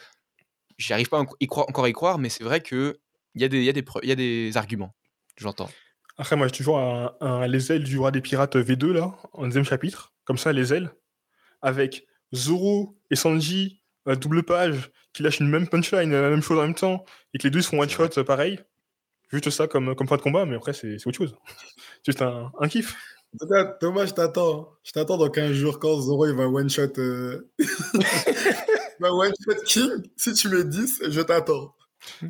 J'y 0.78 0.94
arrive 0.94 1.10
pas 1.10 1.20
à 1.22 1.26
y 1.40 1.48
croire- 1.48 1.68
encore 1.70 1.86
à 1.86 1.90
y 1.90 1.94
croire, 1.94 2.18
mais 2.18 2.30
c'est 2.30 2.44
vrai 2.44 2.62
qu'il 2.62 2.94
y, 3.36 3.44
a 3.44 3.48
des- 3.48 3.64
y, 3.64 3.70
a 3.70 3.74
des 3.74 3.84
y 4.04 4.12
a 4.12 4.16
des 4.16 4.52
arguments. 4.58 4.96
J'entends. 5.38 5.70
Après, 6.18 6.36
moi, 6.36 6.48
j'ai 6.48 6.54
toujours 6.54 6.78
un, 6.80 7.14
un- 7.22 7.48
les 7.48 7.72
ailes 7.72 7.84
du 7.84 7.98
roi 7.98 8.12
des 8.12 8.22
pirates 8.22 8.56
V2, 8.56 8.92
là, 8.92 9.16
en 9.34 9.46
deuxième 9.46 9.64
chapitre. 9.66 10.14
Comme 10.26 10.38
ça, 10.38 10.54
les 10.54 10.74
ailes. 10.74 10.92
Avec 11.62 12.06
Zoro 12.34 12.98
et 13.10 13.16
Sanji, 13.16 13.82
à 14.06 14.16
double 14.16 14.44
page, 14.44 14.92
qui 15.14 15.24
lâchent 15.24 15.40
une 15.40 15.50
même 15.50 15.68
punchline, 15.68 16.12
la 16.12 16.30
même 16.30 16.42
chose 16.42 16.58
en 16.60 16.64
même 16.64 16.76
temps, 16.76 17.04
et 17.34 17.38
que 17.38 17.44
les 17.44 17.52
deux 17.52 17.62
se 17.62 17.70
font 17.70 17.80
one 17.80 17.90
shot 17.90 18.08
euh, 18.18 18.24
pareil. 18.24 18.60
Juste 19.32 19.50
ça 19.50 19.68
comme, 19.68 19.96
comme 19.96 20.08
point 20.08 20.18
de 20.18 20.22
combat, 20.22 20.46
mais 20.46 20.56
après, 20.56 20.74
c'est 20.74 20.96
autre 21.06 21.18
chose. 21.18 21.36
Juste 22.06 22.22
un, 22.22 22.52
un 22.60 22.68
kiff. 22.68 22.96
Thomas, 23.80 24.06
je 24.06 24.12
t'attends. 24.14 24.70
Je 24.84 24.92
t'attends 24.92 25.18
dans 25.18 25.30
15 25.30 25.54
jours 25.54 25.80
quand 25.80 26.02
Zoro 26.02 26.28
il 26.28 26.36
va 26.36 26.48
one 26.50 26.70
shot. 26.70 26.88
euh, 26.98 27.50
il 27.60 27.66
va 29.00 29.14
one 29.14 29.32
shot 29.46 29.62
King. 29.66 29.90
Si 30.18 30.34
tu 30.34 30.50
mets 30.50 30.64
10, 30.66 31.04
je 31.10 31.22
t'attends. 31.22 31.74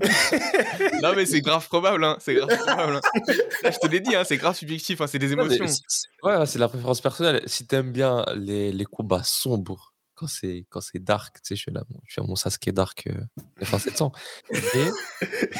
non, 1.01 1.13
mais 1.15 1.25
c'est 1.25 1.39
grave 1.41 1.65
probable, 1.69 2.03
hein, 2.03 2.17
c'est 2.19 2.33
grave 2.35 2.49
probable. 2.57 2.97
hein. 2.97 3.23
Là, 3.63 3.71
je 3.71 3.77
te 3.79 3.87
l'ai 3.87 4.01
dit, 4.01 4.13
hein, 4.15 4.23
c'est 4.25 4.35
grave 4.37 4.55
subjectif, 4.55 4.99
hein, 5.01 5.07
c'est 5.07 5.17
des 5.17 5.31
émotions. 5.31 5.65
c'est- 5.67 5.81
c'est- 5.87 6.07
Ouais, 6.23 6.45
c'est 6.45 6.59
la 6.59 6.67
préférence 6.67 6.99
personnelle. 7.01 7.41
Si 7.47 7.65
t'aimes 7.65 7.91
bien 7.91 8.25
les, 8.35 8.71
les 8.73 8.85
combats 8.85 9.23
sombres, 9.23 9.90
quand 10.21 10.27
c'est 10.27 10.67
quand 10.69 10.81
c'est 10.81 10.99
dark, 10.99 11.37
tu 11.37 11.41
sais, 11.49 11.55
je 11.55 11.61
suis 11.61 11.71
là, 11.71 11.83
je 12.05 12.11
suis 12.13 12.21
à 12.21 12.23
mon 12.23 12.35
Sasuke 12.35 12.69
dark 12.69 13.07
euh, 13.07 13.65
fin 13.65 13.79
700. 13.79 14.11
Et 14.51 14.89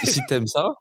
si 0.05 0.21
t'aimes 0.27 0.45
ça, 0.47 0.75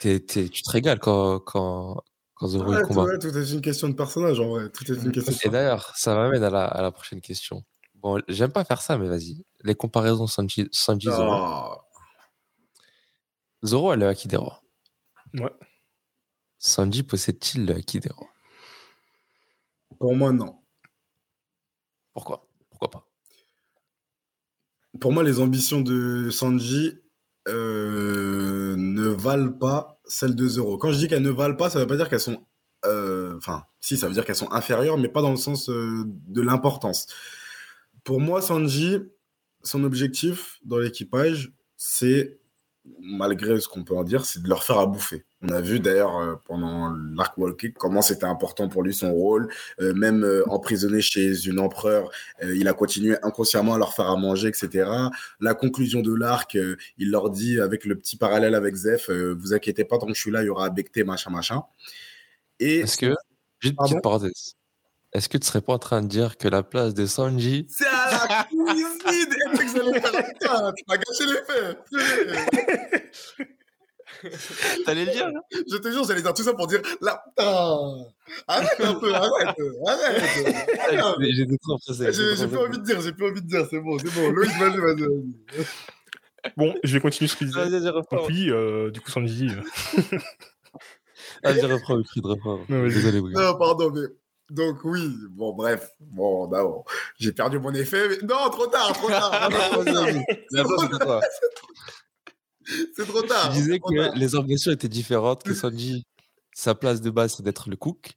t'es- 0.00 0.20
t'es- 0.20 0.48
tu 0.48 0.62
te 0.62 0.70
régales 0.70 0.98
quand 0.98 1.38
quand 1.40 2.02
quand 2.34 2.46
Zoro 2.48 2.70
Ouais, 2.72 2.80
tout, 2.80 2.88
combat. 2.88 3.04
ouais, 3.04 3.18
tout 3.18 3.36
est 3.36 3.50
une 3.52 3.60
question 3.60 3.88
de 3.88 3.94
personnage 3.94 4.40
en 4.40 4.48
vrai. 4.48 4.70
Tout 4.70 4.90
est 4.90 4.94
une 4.96 5.12
question 5.12 5.32
de 5.32 5.38
Et 5.46 5.50
d'ailleurs, 5.50 5.94
ça 5.96 6.14
m'amène 6.14 6.42
à 6.42 6.50
la, 6.50 6.64
à 6.64 6.80
la 6.82 6.90
prochaine 6.90 7.20
question. 7.20 7.64
Bon, 7.94 8.22
j'aime 8.28 8.52
pas 8.52 8.64
faire 8.64 8.80
ça, 8.80 8.96
mais 8.96 9.08
vas-y. 9.08 9.44
Les 9.64 9.74
comparaisons 9.74 10.26
Sanji, 10.28 10.68
Sanji 10.72 11.08
Zoro. 11.08 11.32
Ah. 11.32 11.84
Zoro 13.64 13.90
a 13.90 13.96
le 13.96 14.06
Haki 14.08 14.28
des 14.28 14.36
rois. 14.36 14.62
Ouais. 15.34 15.52
Sanji 16.58 17.02
possède-t-il 17.02 17.66
le 17.66 17.74
Haki 17.74 17.98
des 18.00 18.10
rois 18.10 18.30
Pour 19.98 20.14
moi, 20.14 20.30
non. 20.32 20.62
Pourquoi? 22.12 22.46
Pourquoi 22.70 22.90
pas? 22.90 23.07
Pour 25.00 25.12
moi, 25.12 25.22
les 25.22 25.40
ambitions 25.40 25.80
de 25.80 26.30
Sanji 26.30 26.94
euh, 27.48 28.74
ne 28.76 29.08
valent 29.08 29.52
pas 29.52 30.00
celles 30.06 30.34
de 30.34 30.46
Zoro. 30.48 30.78
Quand 30.78 30.92
je 30.92 30.98
dis 30.98 31.08
qu'elles 31.08 31.22
ne 31.22 31.30
valent 31.30 31.56
pas, 31.56 31.70
ça 31.70 31.78
veut 31.78 31.86
pas 31.86 31.96
dire 31.96 32.08
qu'elles 32.08 32.20
sont. 32.20 32.44
euh, 32.84 33.36
Enfin, 33.36 33.64
si, 33.80 33.96
ça 33.96 34.08
veut 34.08 34.14
dire 34.14 34.24
qu'elles 34.24 34.36
sont 34.36 34.50
inférieures, 34.52 34.98
mais 34.98 35.08
pas 35.08 35.22
dans 35.22 35.30
le 35.30 35.36
sens 35.36 35.68
euh, 35.70 36.04
de 36.06 36.42
l'importance. 36.42 37.06
Pour 38.04 38.20
moi, 38.20 38.42
Sanji, 38.42 38.98
son 39.62 39.84
objectif 39.84 40.58
dans 40.64 40.78
l'équipage, 40.78 41.52
c'est, 41.76 42.40
malgré 43.00 43.60
ce 43.60 43.68
qu'on 43.68 43.84
peut 43.84 43.96
en 43.96 44.04
dire, 44.04 44.24
c'est 44.24 44.42
de 44.42 44.48
leur 44.48 44.64
faire 44.64 44.78
à 44.78 44.86
bouffer. 44.86 45.24
On 45.40 45.50
a 45.50 45.60
vu 45.60 45.78
d'ailleurs 45.78 46.18
euh, 46.18 46.34
pendant 46.46 46.90
l'arc 47.14 47.38
Wall 47.38 47.56
Kick 47.56 47.74
comment 47.74 48.02
c'était 48.02 48.24
important 48.24 48.68
pour 48.68 48.82
lui 48.82 48.92
son 48.92 49.12
rôle, 49.12 49.48
euh, 49.80 49.94
même 49.94 50.24
euh, 50.24 50.42
emprisonné 50.48 51.00
chez 51.00 51.46
une 51.46 51.60
empereur, 51.60 52.10
euh, 52.42 52.56
il 52.56 52.66
a 52.66 52.72
continué 52.72 53.16
inconsciemment 53.22 53.74
à 53.74 53.78
leur 53.78 53.94
faire 53.94 54.08
à 54.08 54.16
manger, 54.16 54.48
etc. 54.48 54.90
La 55.40 55.54
conclusion 55.54 56.00
de 56.00 56.12
l'arc, 56.12 56.58
il 56.98 57.10
leur 57.10 57.30
dit 57.30 57.60
avec 57.60 57.84
le 57.84 57.94
petit 57.96 58.16
parallèle 58.16 58.56
avec 58.56 58.74
Zef, 58.74 59.10
euh, 59.10 59.36
vous 59.38 59.54
inquiétez 59.54 59.84
pas, 59.84 59.98
tant 59.98 60.06
que 60.06 60.14
je 60.14 60.20
suis 60.20 60.32
là, 60.32 60.42
il 60.42 60.46
y 60.46 60.48
aura 60.48 60.66
Abekté, 60.66 61.04
machin, 61.04 61.30
machin. 61.30 61.62
Et 62.58 62.80
Est-ce 62.80 62.96
que, 62.98 63.14
juste 63.60 63.74
une 63.74 63.76
petite 63.76 64.02
parenthèse, 64.02 64.56
est-ce 65.12 65.28
que 65.28 65.38
tu 65.38 65.46
serais 65.46 65.62
pas 65.62 65.72
en 65.72 65.78
train 65.78 66.02
de 66.02 66.08
dire 66.08 66.36
que 66.36 66.48
la 66.48 66.62
place 66.62 66.92
de 66.92 67.06
Sanji, 67.06 67.66
c'est 67.70 67.86
à 67.86 68.26
la 68.28 68.44
cuisine 68.44 68.84
tu 70.76 70.84
m'as 70.86 70.96
gâché 70.96 71.24
l'effet 71.26 71.78
T'allais 74.84 75.04
le 75.04 75.12
dire, 75.12 75.28
là 75.28 75.40
Je 75.50 75.76
te 75.76 75.90
jure, 75.90 76.04
j'allais 76.04 76.22
dire 76.22 76.34
tout 76.34 76.42
ça 76.42 76.54
pour 76.54 76.66
dire, 76.66 76.80
là, 77.00 77.22
putain 77.28 77.78
Arrête 78.46 78.80
un 78.80 78.94
peu, 78.94 79.14
arrête 79.14 79.56
Arrête 79.86 81.16
J'étais 81.30 81.58
trop. 81.58 81.78
J'ai 81.88 82.12
j'ai 82.12 82.46
plus 82.46 82.58
envie 82.58 82.78
de 82.78 82.84
dire, 82.84 83.00
j'ai 83.00 83.12
plus 83.12 83.26
envie 83.26 83.42
de 83.42 83.46
dire, 83.46 83.66
c'est 83.70 83.80
bon, 83.80 83.98
c'est 83.98 84.12
bon. 84.14 84.30
Loïc, 84.30 84.50
vas-y, 84.58 84.78
vas-y. 84.78 85.64
Bon, 86.56 86.74
je 86.84 86.94
vais 86.94 87.00
continuer 87.00 87.28
ce 87.28 87.36
qu'il 87.36 87.48
disait. 87.48 87.68
Vas-y, 87.68 87.88
reprends. 87.88 88.16
Donc 88.16 88.28
oui, 88.28 88.50
euh, 88.50 88.90
du 88.90 89.00
coup, 89.00 89.10
Sanji... 89.10 89.48
euh, 89.50 90.18
Vas-y, 91.44 91.60
reprends 91.66 91.96
le 91.96 92.02
cri 92.02 92.20
de 92.20 92.26
reprends. 92.26 92.60
Non. 92.68 92.84
Désolé. 92.84 93.20
Non, 93.20 93.56
pardon, 93.56 93.90
mais. 93.90 94.06
Donc, 94.50 94.78
oui, 94.84 95.14
bon, 95.30 95.52
bref. 95.52 95.90
Bon, 96.00 96.48
non, 96.48 96.84
j'ai 97.18 97.32
perdu 97.32 97.58
mon 97.58 97.74
effet. 97.74 98.08
Mais... 98.08 98.26
Non, 98.26 98.48
trop 98.50 98.66
tard, 98.66 98.92
trop 98.94 99.08
tard. 99.08 99.50
C'est 102.96 103.06
trop 103.06 103.22
tard. 103.22 103.50
Tu 103.52 103.58
disais 103.58 103.78
tard. 103.78 104.12
que 104.12 104.18
les 104.18 104.36
ambitions 104.36 104.72
étaient 104.72 104.88
différentes, 104.88 105.42
que 105.42 105.54
Sanji, 105.54 106.06
sa 106.54 106.74
place 106.74 107.00
de 107.00 107.10
base, 107.10 107.34
c'est 107.36 107.42
d'être 107.42 107.68
le 107.70 107.76
cook. 107.76 108.14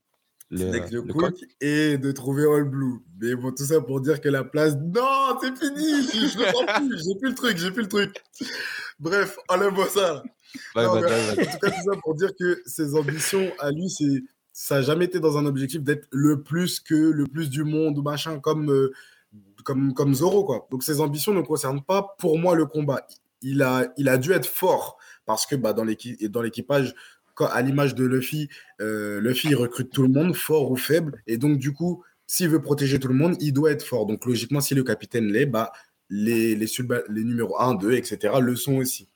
Le, 0.50 0.68
Avec 0.68 0.92
le, 0.92 1.02
le 1.02 1.14
cook 1.14 1.36
et 1.62 1.98
de 1.98 2.12
trouver 2.12 2.44
All 2.44 2.66
Blue. 2.66 3.00
Mais 3.22 3.36
bon, 3.36 3.52
tout 3.52 3.64
ça 3.64 3.80
pour 3.80 4.02
dire 4.02 4.20
que 4.20 4.28
la 4.28 4.44
place. 4.44 4.76
Non, 4.76 5.38
c'est 5.42 5.58
fini. 5.58 6.04
Je 6.04 6.28
je 6.28 6.40
le 6.40 6.46
sens 6.46 6.66
plus. 6.78 6.98
J'ai 6.98 7.20
plus 7.20 7.30
le 7.30 7.36
truc. 7.36 7.58
J'ai 7.58 7.72
plus 7.72 7.84
le 7.84 7.88
truc. 7.88 8.16
Bref, 9.00 9.38
enlève-moi 9.48 9.88
ça. 9.88 10.24
Ouais, 10.76 10.84
Non, 10.84 10.94
ouais, 10.96 11.04
ouais. 11.04 11.32
En 11.48 11.52
tout 11.52 11.60
cas, 11.60 11.70
tout 11.70 11.92
ça 11.92 12.00
pour 12.04 12.16
dire 12.16 12.32
que 12.38 12.62
ses 12.66 12.96
ambitions 12.96 13.50
à 13.60 13.72
lui, 13.72 13.90
c'est 13.90 14.24
ça 14.54 14.76
n'a 14.76 14.82
jamais 14.82 15.06
été 15.06 15.20
dans 15.20 15.38
un 15.38 15.46
objectif 15.46 15.82
d'être 15.82 16.08
le 16.12 16.44
plus 16.44 16.80
que 16.80 16.94
le 16.94 17.26
plus 17.26 17.50
du 17.50 17.64
monde 17.64 17.98
ou 17.98 18.02
machin 18.02 18.40
comme 18.40 18.70
euh, 18.70 18.92
comme 19.64 19.94
comme 19.94 20.14
Zoro 20.14 20.44
quoi. 20.44 20.68
Donc 20.72 20.84
ses 20.84 21.00
ambitions 21.00 21.34
ne 21.34 21.42
concernent 21.42 21.82
pas 21.82 22.16
pour 22.20 22.38
moi 22.38 22.56
le 22.56 22.66
combat. 22.66 23.08
Il 23.42 23.62
a 23.62 23.92
il 23.98 24.10
a 24.10 24.18
dû 24.18 24.32
être 24.34 24.46
fort 24.46 24.98
parce 25.26 25.46
que 25.46 25.56
bah 25.56 25.74
dans 25.74 25.84
l'équipage 25.84 26.94
à 27.50 27.62
l'image 27.62 27.96
de 27.96 28.06
Luffy, 28.06 28.50
euh, 28.82 29.20
Luffy 29.20 29.56
recrute 29.56 29.92
tout 29.92 30.04
le 30.04 30.10
monde, 30.10 30.36
fort 30.36 30.72
ou 30.72 30.76
faible, 30.76 31.22
et 31.28 31.38
donc 31.38 31.58
du 31.58 31.74
coup, 31.74 32.04
s'il 32.28 32.50
veut 32.50 32.62
protéger 32.62 33.00
tout 33.00 33.08
le 33.08 33.14
monde, 33.14 33.36
il 33.40 33.54
doit 33.54 33.72
être 33.72 33.84
fort. 33.84 34.06
Donc 34.06 34.26
logiquement, 34.26 34.62
si 34.62 34.76
le 34.76 34.84
capitaine 34.84 35.28
l'est, 35.28 35.46
bah 35.46 35.72
les 36.10 36.56
les, 36.56 36.68
les 37.10 37.24
numéros 37.24 37.60
1, 37.60 37.76
2, 37.76 37.94
etc. 37.94 38.36
le 38.42 38.56
sont 38.56 38.76
aussi. 38.76 39.08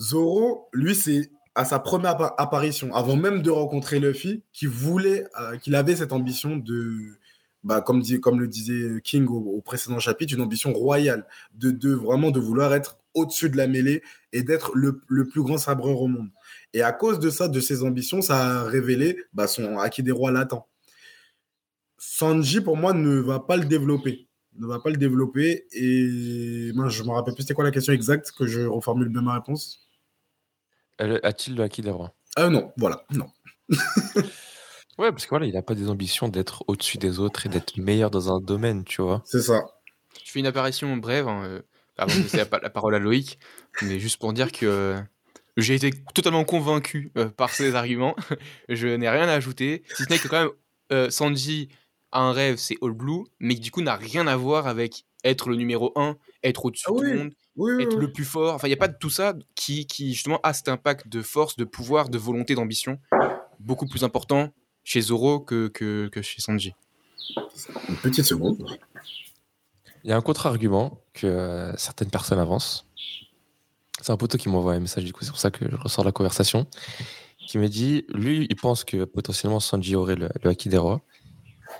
Zoro, 0.00 0.68
lui, 0.72 0.94
c'est 0.94 1.30
à 1.54 1.64
sa 1.64 1.78
première 1.78 2.12
appa- 2.12 2.34
apparition, 2.38 2.94
avant 2.94 3.16
même 3.16 3.42
de 3.42 3.50
rencontrer 3.50 4.00
Luffy, 4.00 4.42
qui 4.52 4.66
voulait, 4.66 5.24
euh, 5.40 5.56
qu'il 5.58 5.74
avait 5.74 5.96
cette 5.96 6.12
ambition 6.12 6.56
de, 6.56 7.18
bah, 7.64 7.80
comme, 7.80 8.02
dit, 8.02 8.20
comme 8.20 8.40
le 8.40 8.48
disait 8.48 9.00
King 9.02 9.26
au, 9.28 9.38
au 9.38 9.60
précédent 9.60 9.98
chapitre, 9.98 10.34
une 10.34 10.40
ambition 10.40 10.72
royale, 10.72 11.26
de, 11.54 11.70
de 11.70 11.92
vraiment 11.94 12.30
de 12.30 12.40
vouloir 12.40 12.74
être 12.74 12.98
au-dessus 13.14 13.50
de 13.50 13.56
la 13.56 13.66
mêlée 13.66 14.02
et 14.32 14.42
d'être 14.42 14.72
le, 14.74 15.00
le 15.08 15.28
plus 15.28 15.42
grand 15.42 15.58
sabreur 15.58 16.00
au 16.00 16.08
monde. 16.08 16.28
Et 16.72 16.82
à 16.82 16.92
cause 16.92 17.18
de 17.18 17.30
ça, 17.30 17.48
de 17.48 17.60
ses 17.60 17.82
ambitions, 17.82 18.22
ça 18.22 18.60
a 18.60 18.64
révélé 18.64 19.18
bah, 19.32 19.46
son 19.46 19.78
acquis 19.78 20.02
des 20.02 20.12
rois 20.12 20.32
latent. 20.32 20.54
Sanji, 21.98 22.60
pour 22.60 22.76
moi, 22.76 22.92
ne 22.92 23.20
va 23.20 23.38
pas 23.38 23.56
le 23.56 23.64
développer. 23.64 24.28
Ne 24.58 24.66
va 24.66 24.80
pas 24.80 24.90
le 24.90 24.96
développer. 24.96 25.66
Et 25.72 26.72
moi, 26.74 26.88
je 26.88 27.02
me 27.04 27.10
rappelle 27.10 27.34
plus 27.34 27.42
c'était 27.42 27.54
quoi 27.54 27.64
la 27.64 27.70
question 27.70 27.92
exacte, 27.92 28.32
que 28.32 28.46
je 28.46 28.62
reformule 28.62 29.08
bien 29.08 29.22
ma 29.22 29.34
réponse. 29.34 29.88
Euh, 31.00 31.20
A-t-il 31.22 31.56
le 31.56 31.62
Haki 31.62 31.82
des 31.82 31.90
rois? 31.90 32.14
Ah 32.36 32.48
non, 32.48 32.72
voilà, 32.76 33.04
non. 33.12 33.26
Ouais, 34.98 35.10
parce 35.10 35.24
que 35.24 35.30
voilà, 35.30 35.46
il 35.46 35.54
n'a 35.54 35.62
pas 35.62 35.74
des 35.74 35.88
ambitions 35.88 36.28
d'être 36.28 36.64
au-dessus 36.68 36.98
des 36.98 37.18
autres 37.18 37.46
et 37.46 37.48
d'être 37.48 37.76
meilleur 37.78 38.10
dans 38.10 38.32
un 38.34 38.40
domaine, 38.40 38.84
tu 38.84 39.00
vois. 39.02 39.22
C'est 39.24 39.40
ça. 39.42 39.62
Je 40.24 40.30
fais 40.30 40.40
une 40.40 40.46
apparition 40.46 40.96
brève, 40.96 41.28
hein, 41.28 41.42
euh, 41.44 41.62
avant 41.96 42.14
de 42.14 42.20
laisser 42.22 42.36
la, 42.36 42.46
pa- 42.46 42.60
la 42.62 42.70
parole 42.70 42.94
à 42.94 42.98
Loïc, 42.98 43.38
mais 43.82 43.98
juste 43.98 44.18
pour 44.20 44.32
dire 44.32 44.52
que 44.52 44.66
euh, 44.66 45.00
j'ai 45.56 45.74
été 45.74 45.90
totalement 46.14 46.44
convaincu 46.44 47.10
euh, 47.16 47.30
par 47.30 47.50
ces 47.50 47.74
arguments. 47.74 48.14
je 48.68 48.88
n'ai 48.88 49.08
rien 49.08 49.28
à 49.28 49.32
ajouter, 49.32 49.82
si 49.94 50.04
ce 50.04 50.08
n'est 50.10 50.18
que 50.18 50.28
quand 50.28 50.40
même 50.42 50.50
euh, 50.92 51.10
Sanji 51.10 51.68
a 52.12 52.20
un 52.20 52.32
rêve, 52.32 52.56
c'est 52.56 52.76
All 52.82 52.92
Blue, 52.92 53.24
mais 53.40 53.54
qui 53.54 53.60
du 53.62 53.70
coup 53.70 53.80
n'a 53.80 53.96
rien 53.96 54.26
à 54.26 54.36
voir 54.36 54.66
avec 54.66 55.06
être 55.24 55.48
le 55.48 55.56
numéro 55.56 55.92
1, 55.96 56.16
être 56.42 56.66
au-dessus 56.66 56.84
Ah 56.88 56.92
de 56.92 56.96
tout 56.98 57.02
oui. 57.04 57.12
le 57.12 57.18
monde, 57.18 57.32
Oui, 57.56 57.72
oui, 57.76 57.82
être 57.84 57.96
le 57.98 58.12
plus 58.12 58.24
fort. 58.24 58.54
Enfin, 58.54 58.66
il 58.66 58.70
n'y 58.70 58.74
a 58.74 58.78
pas 58.78 58.88
de 58.88 58.96
tout 58.98 59.08
ça 59.10 59.32
qui, 59.54 59.86
qui 59.86 60.12
justement 60.12 60.38
a 60.42 60.52
cet 60.52 60.68
impact 60.68 61.08
de 61.08 61.22
force, 61.22 61.56
de 61.56 61.64
pouvoir, 61.64 62.10
de 62.10 62.18
volonté, 62.18 62.54
d'ambition, 62.54 62.98
beaucoup 63.58 63.86
plus 63.86 64.04
important 64.04 64.52
chez 64.84 65.00
Zoro 65.00 65.40
que, 65.40 65.68
que, 65.68 66.08
que 66.08 66.22
chez 66.22 66.40
Sanji. 66.40 66.74
Une 67.88 67.96
petite 67.96 68.24
seconde. 68.24 68.64
Il 70.04 70.10
y 70.10 70.12
a 70.12 70.16
un 70.16 70.20
contre-argument 70.20 71.00
que 71.12 71.26
euh, 71.26 71.76
certaines 71.76 72.10
personnes 72.10 72.38
avancent. 72.38 72.86
C'est 74.00 74.10
un 74.10 74.16
poteau 74.16 74.36
qui 74.36 74.48
m'envoie 74.48 74.74
un 74.74 74.80
message, 74.80 75.04
du 75.04 75.12
coup, 75.12 75.24
c'est 75.24 75.30
pour 75.30 75.38
ça 75.38 75.50
que 75.50 75.70
je 75.70 75.76
ressors 75.76 76.04
de 76.04 76.08
la 76.08 76.12
conversation. 76.12 76.66
Qui 77.38 77.58
me 77.58 77.68
dit, 77.68 78.04
lui, 78.08 78.46
il 78.50 78.56
pense 78.56 78.84
que 78.84 79.04
potentiellement 79.04 79.60
Sanji 79.60 79.94
aurait 79.94 80.16
le, 80.16 80.28
le 80.42 80.50
Haki 80.50 80.68
des 80.68 80.78
rois. 80.78 81.02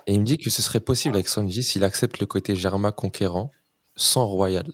Et 0.06 0.14
il 0.14 0.20
me 0.20 0.24
dit 0.24 0.38
que 0.38 0.50
ce 0.50 0.62
serait 0.62 0.80
possible 0.80 1.14
avec 1.14 1.28
Sanji 1.28 1.62
s'il 1.62 1.84
accepte 1.84 2.20
le 2.20 2.26
côté 2.26 2.54
Germa 2.54 2.92
conquérant 2.92 3.52
sans 3.96 4.26
royal. 4.26 4.72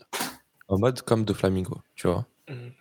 En 0.68 0.79
mode 0.79 1.01
comme 1.03 1.24
de 1.24 1.33
Flamingo, 1.33 1.81
tu 1.95 2.07
vois. 2.07 2.26
Mhm. 2.49 2.72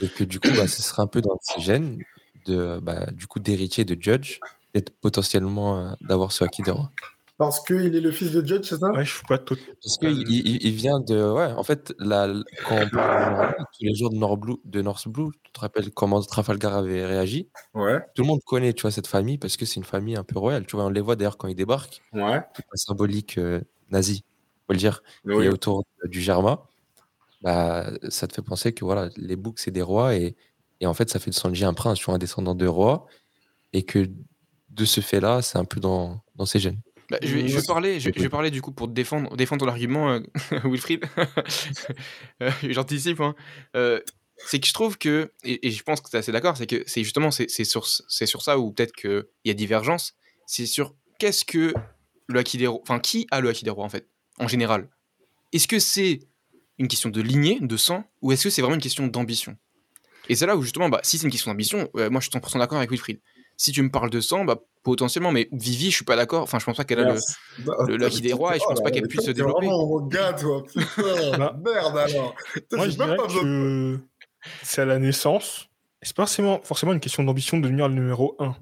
Et 0.00 0.08
que 0.08 0.24
du 0.24 0.40
coup, 0.40 0.48
bah, 0.56 0.66
ce 0.66 0.82
serait 0.82 1.02
un 1.02 1.06
peu 1.06 1.20
dans 1.20 1.38
ses 1.40 1.60
gènes 1.60 2.02
de, 2.46 2.80
bah, 2.82 3.06
du 3.12 3.26
coup, 3.26 3.38
d'héritier 3.38 3.84
de 3.84 3.96
Judge, 4.00 4.40
et 4.76 4.84
potentiellement 5.00 5.78
euh, 5.78 5.92
d'avoir 6.02 6.32
ce 6.32 6.44
Haki 6.44 6.62
des 6.62 6.70
rois. 6.70 6.90
Parce 7.38 7.62
qu'il 7.62 7.94
est 7.94 8.00
le 8.00 8.10
fils 8.12 8.32
de 8.32 8.46
Judge, 8.46 8.66
c'est 8.66 8.78
ça? 8.78 8.90
Ouais, 8.92 9.04
je 9.04 9.14
suis 9.16 9.26
pas 9.26 9.36
tout. 9.36 9.56
Parce 9.82 9.98
qu'il 9.98 10.26
il, 10.30 10.64
il 10.64 10.72
vient 10.72 11.00
de. 11.00 11.32
Ouais, 11.32 11.52
en 11.52 11.62
fait, 11.62 11.92
la, 11.98 12.28
quand 12.66 12.76
on 12.80 12.88
parle 12.88 13.54
tous 13.58 13.84
les 13.84 13.94
jours 13.94 14.10
de 14.10 14.16
North 14.16 14.40
Blue, 14.40 14.56
de 14.64 14.80
North 14.80 15.06
Blue, 15.06 15.28
tu 15.42 15.52
te 15.52 15.60
rappelles 15.60 15.90
comment 15.92 16.22
Trafalgar 16.22 16.74
avait 16.74 17.04
réagi? 17.04 17.50
Ouais, 17.74 18.00
Tout 18.14 18.22
le 18.22 18.28
monde 18.28 18.40
connaît, 18.46 18.72
tu 18.72 18.82
vois, 18.82 18.90
cette 18.90 19.06
famille 19.06 19.36
parce 19.36 19.58
que 19.58 19.66
c'est 19.66 19.76
une 19.76 19.84
famille 19.84 20.16
un 20.16 20.24
peu 20.24 20.38
royale. 20.38 20.64
Tu 20.66 20.76
vois, 20.76 20.86
on 20.86 20.88
les 20.88 21.02
voit 21.02 21.14
d'ailleurs 21.14 21.36
quand 21.36 21.48
ils 21.48 21.54
débarquent, 21.54 22.00
ouais. 22.14 22.40
toute 22.54 22.64
la 22.72 22.76
symbolique 22.76 23.36
euh, 23.36 23.60
nazie, 23.90 24.24
faut 24.66 24.72
le 24.72 24.78
dire, 24.78 25.02
Oui. 25.26 25.44
est 25.44 25.48
autour 25.50 25.84
du 26.04 26.20
Germa. 26.22 26.62
Bah, 27.42 27.90
ça 28.08 28.26
te 28.26 28.34
fait 28.34 28.42
penser 28.42 28.72
que 28.72 28.84
voilà, 28.84 29.10
les 29.16 29.36
boucs, 29.36 29.58
c'est 29.58 29.70
des 29.70 29.82
rois 29.82 30.14
et, 30.16 30.36
et 30.80 30.86
en 30.86 30.94
fait, 30.94 31.10
ça 31.10 31.18
fait 31.18 31.30
de 31.30 31.34
Sanji 31.34 31.66
un 31.66 31.74
prince, 31.74 31.98
tu 31.98 32.06
vois, 32.06 32.14
un 32.14 32.18
descendant 32.18 32.54
de 32.54 32.66
roi 32.66 33.06
et 33.74 33.82
que 33.82 34.08
de 34.76 34.84
ce 34.84 35.00
fait-là, 35.00 35.42
c'est 35.42 35.58
un 35.58 35.64
peu 35.64 35.80
dans, 35.80 36.20
dans 36.36 36.46
ses 36.46 36.58
gènes. 36.58 36.80
Bah, 37.08 37.18
je, 37.22 37.34
vais, 37.34 37.48
je 37.48 37.56
vais 37.56 37.66
parler, 37.66 38.00
je, 38.00 38.08
oui. 38.08 38.14
je 38.16 38.22
vais 38.22 38.28
parler 38.28 38.50
du 38.50 38.60
coup 38.60 38.72
pour 38.72 38.88
défendre, 38.88 39.36
défendre 39.36 39.64
ton 39.64 39.70
argument, 39.70 40.10
euh, 40.10 40.20
Wilfried. 40.64 41.04
Euh, 42.42 42.50
J'anticipe. 42.68 43.20
Hein. 43.20 43.34
Euh, 43.74 44.00
c'est 44.36 44.60
que 44.60 44.66
je 44.66 44.74
trouve 44.74 44.98
que, 44.98 45.32
et, 45.42 45.66
et 45.66 45.70
je 45.70 45.82
pense 45.82 46.00
que 46.02 46.10
tu 46.10 46.16
es 46.16 46.18
assez 46.18 46.32
d'accord, 46.32 46.56
c'est 46.56 46.66
que 46.66 46.82
c'est 46.86 47.02
justement 47.02 47.30
c'est 47.30 47.48
sur, 47.64 47.86
c'est 47.86 48.26
sur 48.26 48.42
ça 48.42 48.58
où 48.58 48.72
peut-être 48.72 48.92
qu'il 48.92 49.24
y 49.46 49.50
a 49.50 49.54
divergence. 49.54 50.14
C'est 50.46 50.66
sur 50.66 50.94
qu'est-ce 51.18 51.44
que 51.46 51.72
le 52.26 52.38
Haki 52.38 52.58
des 52.58 52.66
rois, 52.66 52.80
enfin 52.82 52.98
qui 52.98 53.26
a 53.30 53.40
le 53.40 53.48
Haki 53.48 53.64
des 53.64 53.70
rois 53.70 53.84
en 53.84 53.88
fait, 53.88 54.08
en 54.38 54.48
général? 54.48 54.88
Est-ce 55.52 55.66
que 55.66 55.78
c'est 55.78 56.20
une 56.78 56.88
question 56.88 57.08
de 57.08 57.22
lignée, 57.22 57.58
de 57.60 57.76
sang, 57.78 58.04
ou 58.20 58.32
est-ce 58.32 58.44
que 58.44 58.50
c'est 58.50 58.60
vraiment 58.60 58.74
une 58.74 58.82
question 58.82 59.06
d'ambition? 59.06 59.56
Et 60.28 60.34
c'est 60.34 60.46
là 60.46 60.56
où 60.56 60.62
justement, 60.62 60.90
bah, 60.90 61.00
si 61.02 61.16
c'est 61.16 61.24
une 61.24 61.30
question 61.30 61.50
d'ambition, 61.50 61.88
euh, 61.96 62.10
moi 62.10 62.20
je 62.20 62.28
suis 62.28 62.38
100% 62.38 62.58
d'accord 62.58 62.78
avec 62.78 62.90
Wilfried. 62.90 63.20
Si 63.56 63.72
tu 63.72 63.82
me 63.82 63.90
parles 63.90 64.10
de 64.10 64.20
sang, 64.20 64.44
bah, 64.44 64.58
potentiellement, 64.82 65.32
mais 65.32 65.48
Vivi, 65.52 65.90
je 65.90 65.96
suis 65.96 66.04
pas 66.04 66.16
d'accord. 66.16 66.42
Enfin, 66.42 66.58
je 66.58 66.64
pense 66.66 66.76
pas 66.76 66.84
qu'elle 66.84 67.00
a 67.00 67.14
le, 67.14 67.18
le 67.88 67.96
Lucky 67.96 68.20
des 68.20 68.32
rois 68.34 68.54
et 68.56 68.58
je 68.58 68.64
pense 68.64 68.82
pas 68.82 68.90
qu'elle 68.90 69.08
puisse 69.08 69.24
se 69.24 69.30
développer. 69.30 69.66
vraiment 69.66 69.86
mon 69.86 70.06
gars, 70.06 70.32
toi. 70.34 70.62
Putain, 70.64 71.38
Bah, 71.38 71.56
merde 71.64 71.96
alors. 71.98 72.34
Moi, 72.72 72.88
je 72.88 72.94
dirais 72.96 73.16
pas 73.16 73.26
que 73.26 73.98
c'est 74.62 74.82
à 74.82 74.84
la 74.84 74.98
naissance. 74.98 75.68
Et 76.02 76.06
c'est 76.06 76.14
pas 76.14 76.24
forcément, 76.24 76.60
forcément 76.62 76.92
une 76.92 77.00
question 77.00 77.24
d'ambition 77.24 77.56
de 77.56 77.62
devenir 77.62 77.88
le 77.88 77.94
numéro 77.94 78.36
1. 78.38 78.54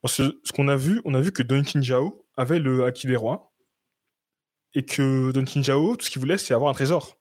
Parce 0.00 0.18
que 0.18 0.38
ce 0.44 0.52
qu'on 0.52 0.68
a 0.68 0.76
vu, 0.76 1.02
on 1.04 1.14
a 1.14 1.20
vu 1.20 1.32
que 1.32 1.42
Don 1.42 1.62
Jao 1.64 2.24
avait 2.36 2.60
le 2.60 2.84
Haki 2.84 3.08
des 3.08 3.16
rois. 3.16 3.52
Et 4.74 4.84
que 4.84 5.32
Don 5.32 5.44
Jao, 5.62 5.96
tout 5.96 6.04
ce 6.06 6.10
qu'il 6.10 6.20
voulait, 6.20 6.38
c'est 6.38 6.54
avoir 6.54 6.70
un 6.70 6.74
trésor. 6.74 7.16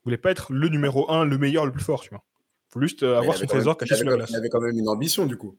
Il 0.00 0.04
voulait 0.04 0.16
pas 0.16 0.30
être 0.30 0.52
le 0.52 0.68
numéro 0.68 1.10
1, 1.10 1.24
le 1.26 1.36
meilleur, 1.36 1.66
le 1.66 1.72
plus 1.72 1.84
fort, 1.84 2.00
tu 2.00 2.08
vois. 2.10 2.24
Il 2.70 2.74
voulait 2.74 2.88
juste 2.88 3.02
avoir 3.02 3.36
son 3.36 3.44
trésor 3.46 3.76
il 3.80 3.86
caché 3.86 3.96
sous 3.96 4.04
la 4.04 4.10
quand- 4.12 4.16
Il 4.16 4.18
glace. 4.26 4.34
avait 4.34 4.48
quand 4.48 4.60
même 4.60 4.78
une 4.78 4.88
ambition, 4.88 5.26
du 5.26 5.36
coup. 5.36 5.58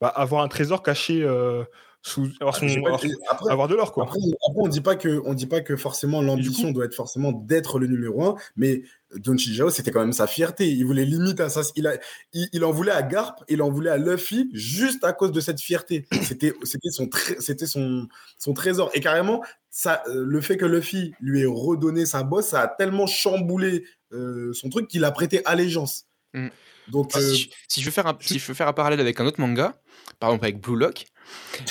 Bah, 0.00 0.08
avoir 0.08 0.42
un 0.44 0.48
trésor 0.48 0.82
caché 0.82 1.22
euh, 1.22 1.64
sous. 2.02 2.28
Avoir, 2.40 2.54
son- 2.56 2.68
J'ai 2.68 2.80
pas- 2.80 2.88
avoir, 2.90 3.00
Après, 3.30 3.50
avoir 3.52 3.68
de 3.68 3.74
l'or, 3.74 3.92
quoi. 3.92 4.04
Après, 4.04 4.18
après, 4.18 4.60
on 4.62 4.68
dit 4.68 4.80
pas 4.80 4.94
que, 4.94 5.20
on 5.24 5.34
dit 5.34 5.46
pas 5.46 5.60
que 5.60 5.76
forcément 5.76 6.22
l'ambition 6.22 6.70
doit 6.70 6.84
être 6.84 6.94
forcément 6.94 7.32
d'être 7.32 7.78
le 7.80 7.88
numéro 7.88 8.24
un, 8.24 8.36
mais 8.56 8.82
Don 9.16 9.36
Chijao, 9.36 9.70
c'était 9.70 9.90
quand 9.90 10.00
même 10.00 10.12
sa 10.12 10.26
fierté. 10.28 10.70
Il 10.70 10.84
voulait 10.86 11.04
limite 11.04 11.40
à 11.40 11.48
ça. 11.48 11.62
Il, 11.74 11.86
a, 11.88 11.94
il, 12.32 12.48
il 12.52 12.64
en 12.64 12.70
voulait 12.70 12.92
à 12.92 13.02
Garp, 13.02 13.42
il 13.48 13.60
en 13.62 13.70
voulait 13.70 13.90
à 13.90 13.96
Luffy 13.96 14.48
juste 14.52 15.02
à 15.02 15.12
cause 15.12 15.32
de 15.32 15.40
cette 15.40 15.60
fierté. 15.60 16.06
C'était, 16.22 16.54
c'était 16.62 16.90
son, 16.90 17.08
c'était 17.40 17.66
son, 17.66 18.06
son 18.38 18.52
trésor. 18.54 18.90
Et 18.94 19.00
carrément, 19.00 19.42
ça, 19.70 20.02
euh, 20.08 20.24
le 20.24 20.40
fait 20.40 20.56
que 20.56 20.64
Luffy 20.66 21.14
lui 21.20 21.40
ait 21.42 21.46
redonné 21.46 22.06
sa 22.06 22.22
bosse, 22.22 22.46
ça 22.48 22.60
a 22.62 22.68
tellement 22.68 23.06
chamboulé 23.08 23.84
euh, 24.12 24.52
son 24.52 24.68
truc 24.68 24.86
qu'il 24.88 25.04
a 25.04 25.10
prêté 25.10 25.42
allégeance. 25.44 26.04
Mm. 26.34 26.48
Donc, 26.88 27.12
Si, 27.12 27.18
euh, 27.18 27.34
je- 27.34 27.48
si 27.68 27.80
je 27.80 27.86
veux 27.86 27.90
faire 27.92 28.06
un, 28.06 28.16
si 28.20 28.38
je 28.38 28.46
veux 28.46 28.54
faire 28.54 28.68
un 28.68 28.72
parallèle 28.72 29.00
avec 29.00 29.18
un 29.20 29.26
autre 29.26 29.40
manga, 29.40 29.78
par 30.18 30.30
exemple 30.30 30.44
avec 30.44 30.60
Blue 30.60 30.76
Lock, 30.78 31.06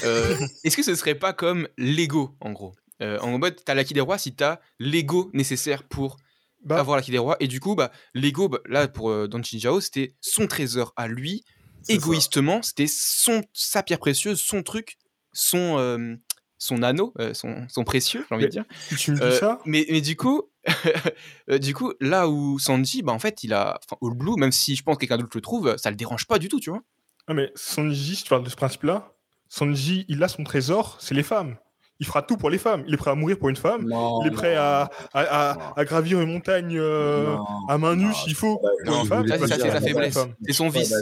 euh, 0.03 0.35
est-ce 0.63 0.77
que 0.77 0.83
ce 0.83 0.95
serait 0.95 1.15
pas 1.15 1.33
comme 1.33 1.67
l'ego 1.77 2.35
en 2.41 2.51
gros? 2.51 2.73
Euh, 3.01 3.19
En 3.19 3.37
mode, 3.37 3.55
t'as 3.63 3.73
l'acquis 3.73 3.93
des 3.93 4.01
rois 4.01 4.17
si 4.17 4.33
t'as 4.35 4.59
l'ego 4.79 5.29
nécessaire 5.33 5.83
pour 5.83 6.17
Bah, 6.63 6.79
avoir 6.79 6.97
l'acquis 6.97 7.11
des 7.11 7.17
rois. 7.19 7.37
Et 7.39 7.47
du 7.47 7.59
coup, 7.59 7.75
bah, 7.75 7.91
l'ego, 8.13 8.49
bah, 8.49 8.59
là 8.65 8.87
pour 8.87 9.09
euh, 9.11 9.27
Don 9.27 9.41
Chinjao, 9.43 9.79
c'était 9.81 10.15
son 10.21 10.47
trésor 10.47 10.93
à 10.95 11.07
lui. 11.07 11.43
Égoïstement, 11.89 12.61
c'était 12.63 12.87
son 12.87 13.43
sa 13.53 13.81
pierre 13.83 13.99
précieuse, 13.99 14.41
son 14.41 14.61
truc, 14.63 14.97
son 15.31 15.77
euh, 15.77 16.15
son 16.57 16.81
anneau, 16.81 17.13
euh, 17.19 17.35
son, 17.35 17.67
son 17.69 17.83
précieux, 17.83 18.25
j'ai 18.27 18.35
envie 18.35 18.45
de 18.45 18.49
dire. 18.49 18.65
tu 18.97 19.11
me 19.11 19.17
dis 19.17 19.37
ça, 19.37 19.59
mais, 19.65 19.85
mais 19.91 20.01
du 20.01 20.15
coup, 20.15 20.49
du 21.59 21.73
coup, 21.75 21.93
là 22.01 22.27
où 22.27 22.57
Sanji, 22.59 23.03
bah 23.03 23.13
en 23.13 23.19
fait, 23.19 23.43
il 23.43 23.53
a, 23.53 23.79
enfin, 23.85 23.95
All 24.01 24.17
Blue, 24.17 24.35
même 24.37 24.51
si 24.51 24.75
je 24.75 24.81
pense 24.83 24.95
que 24.95 25.01
quelqu'un 25.01 25.17
d'autre 25.17 25.37
le 25.37 25.41
trouve, 25.41 25.77
ça 25.77 25.91
le 25.91 25.95
dérange 25.95 26.25
pas 26.25 26.39
du 26.39 26.49
tout, 26.49 26.59
tu 26.59 26.71
vois. 26.71 26.81
Ah, 27.27 27.33
mais 27.33 27.51
Sanji, 27.55 28.15
si 28.15 28.23
tu 28.23 28.29
parles 28.29 28.43
de 28.43 28.49
ce 28.49 28.55
principe-là, 28.55 29.11
Sanji, 29.49 30.05
il 30.07 30.23
a 30.23 30.27
son 30.27 30.43
trésor, 30.43 30.97
c'est 30.99 31.13
les 31.15 31.23
femmes. 31.23 31.55
Il 31.99 32.05
fera 32.05 32.21
tout 32.21 32.37
pour 32.37 32.49
les 32.51 32.59
femmes. 32.59 32.83
Il 32.87 32.93
est 32.93 32.97
prêt 32.97 33.09
à 33.09 33.15
mourir 33.15 33.39
pour 33.39 33.49
une 33.49 33.55
femme. 33.55 33.85
Non, 33.87 34.21
il 34.21 34.27
est 34.27 34.31
prêt 34.31 34.53
non, 34.53 34.61
à, 34.61 34.89
à, 35.13 35.21
à- 35.51 35.53
non. 35.55 35.61
à 35.75 35.85
gravir 35.85 36.21
une 36.21 36.31
montagne 36.31 36.77
euh, 36.77 37.25
Non. 37.35 37.45
à 37.67 37.77
main 37.79 37.95
nue 37.95 38.05
Non, 38.05 38.13
s'il 38.13 38.35
faut. 38.35 38.59
Ouais, 38.61 38.69
pour 38.85 38.93
Non, 38.93 39.01
une 39.03 39.07
femme, 39.07 39.27
ça, 39.27 39.33
c'est- 39.39 39.47
ça, 39.47 39.47
dire 39.47 39.65
c'est 39.65 39.71
sa 39.71 39.79
non 39.79 39.87
faiblesse. 39.87 40.17
C'est 40.45 40.53
son 40.53 40.69
vice. 40.69 40.93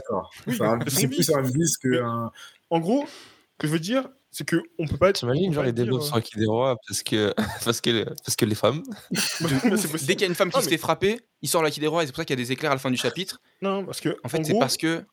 Oui, 0.48 0.56
C'est 0.56 0.64
un- 0.64 0.78
plus 0.80 1.30
un 1.36 1.42
vice 1.42 1.78
Mais- 1.84 1.98
qu'un. 1.98 2.32
En 2.70 2.80
gros, 2.80 3.06
ce 3.08 3.58
que 3.60 3.68
je 3.68 3.74
veux 3.74 3.80
dire, 3.80 4.08
c'est 4.32 4.46
que 4.46 4.62
on 4.80 4.88
peut 4.88 4.96
pas 4.98 5.10
être. 5.10 5.18
T'imagines, 5.20 5.52
genre, 5.54 5.66
développe 5.74 6.02
euh, 6.02 6.06
son 6.06 6.16
acquis 6.16 6.40
des 6.40 6.46
rois 6.46 6.78
parce 6.88 7.04
que, 7.04 7.34
parce 7.66 7.82
que, 7.82 8.04
parce 8.06 8.36
que 8.38 8.46
les 8.46 8.56
femmes. 8.56 8.82
Dès 9.12 10.14
qu'il 10.16 10.22
y 10.22 10.24
a 10.24 10.28
une 10.28 10.36
femme 10.36 10.50
qui 10.50 10.58
Ah, 10.58 10.62
se 10.62 10.66
mais- 10.68 10.72
fait 10.72 10.78
frapper, 10.78 11.20
il 11.42 11.50
sort 11.50 11.62
l'acquis 11.62 11.82
des 11.82 11.88
rois 11.88 12.04
et 12.04 12.06
c'est 12.06 12.12
pour 12.14 12.20
ça 12.22 12.26
qu'il 12.26 12.40
y 12.40 12.42
a 12.42 12.44
des 12.44 12.52
éclairs 12.54 12.72
à 12.72 12.76
la 12.76 12.80
fin 12.80 12.90
du 12.92 12.98
chapitre. 12.98 13.42
Non, 13.62 13.84
parce 13.86 14.00
que 14.00 14.16
En 14.24 14.30
fait, 14.30 14.44
c'est 14.44 14.58
parce 14.58 14.78
que. 14.78 15.04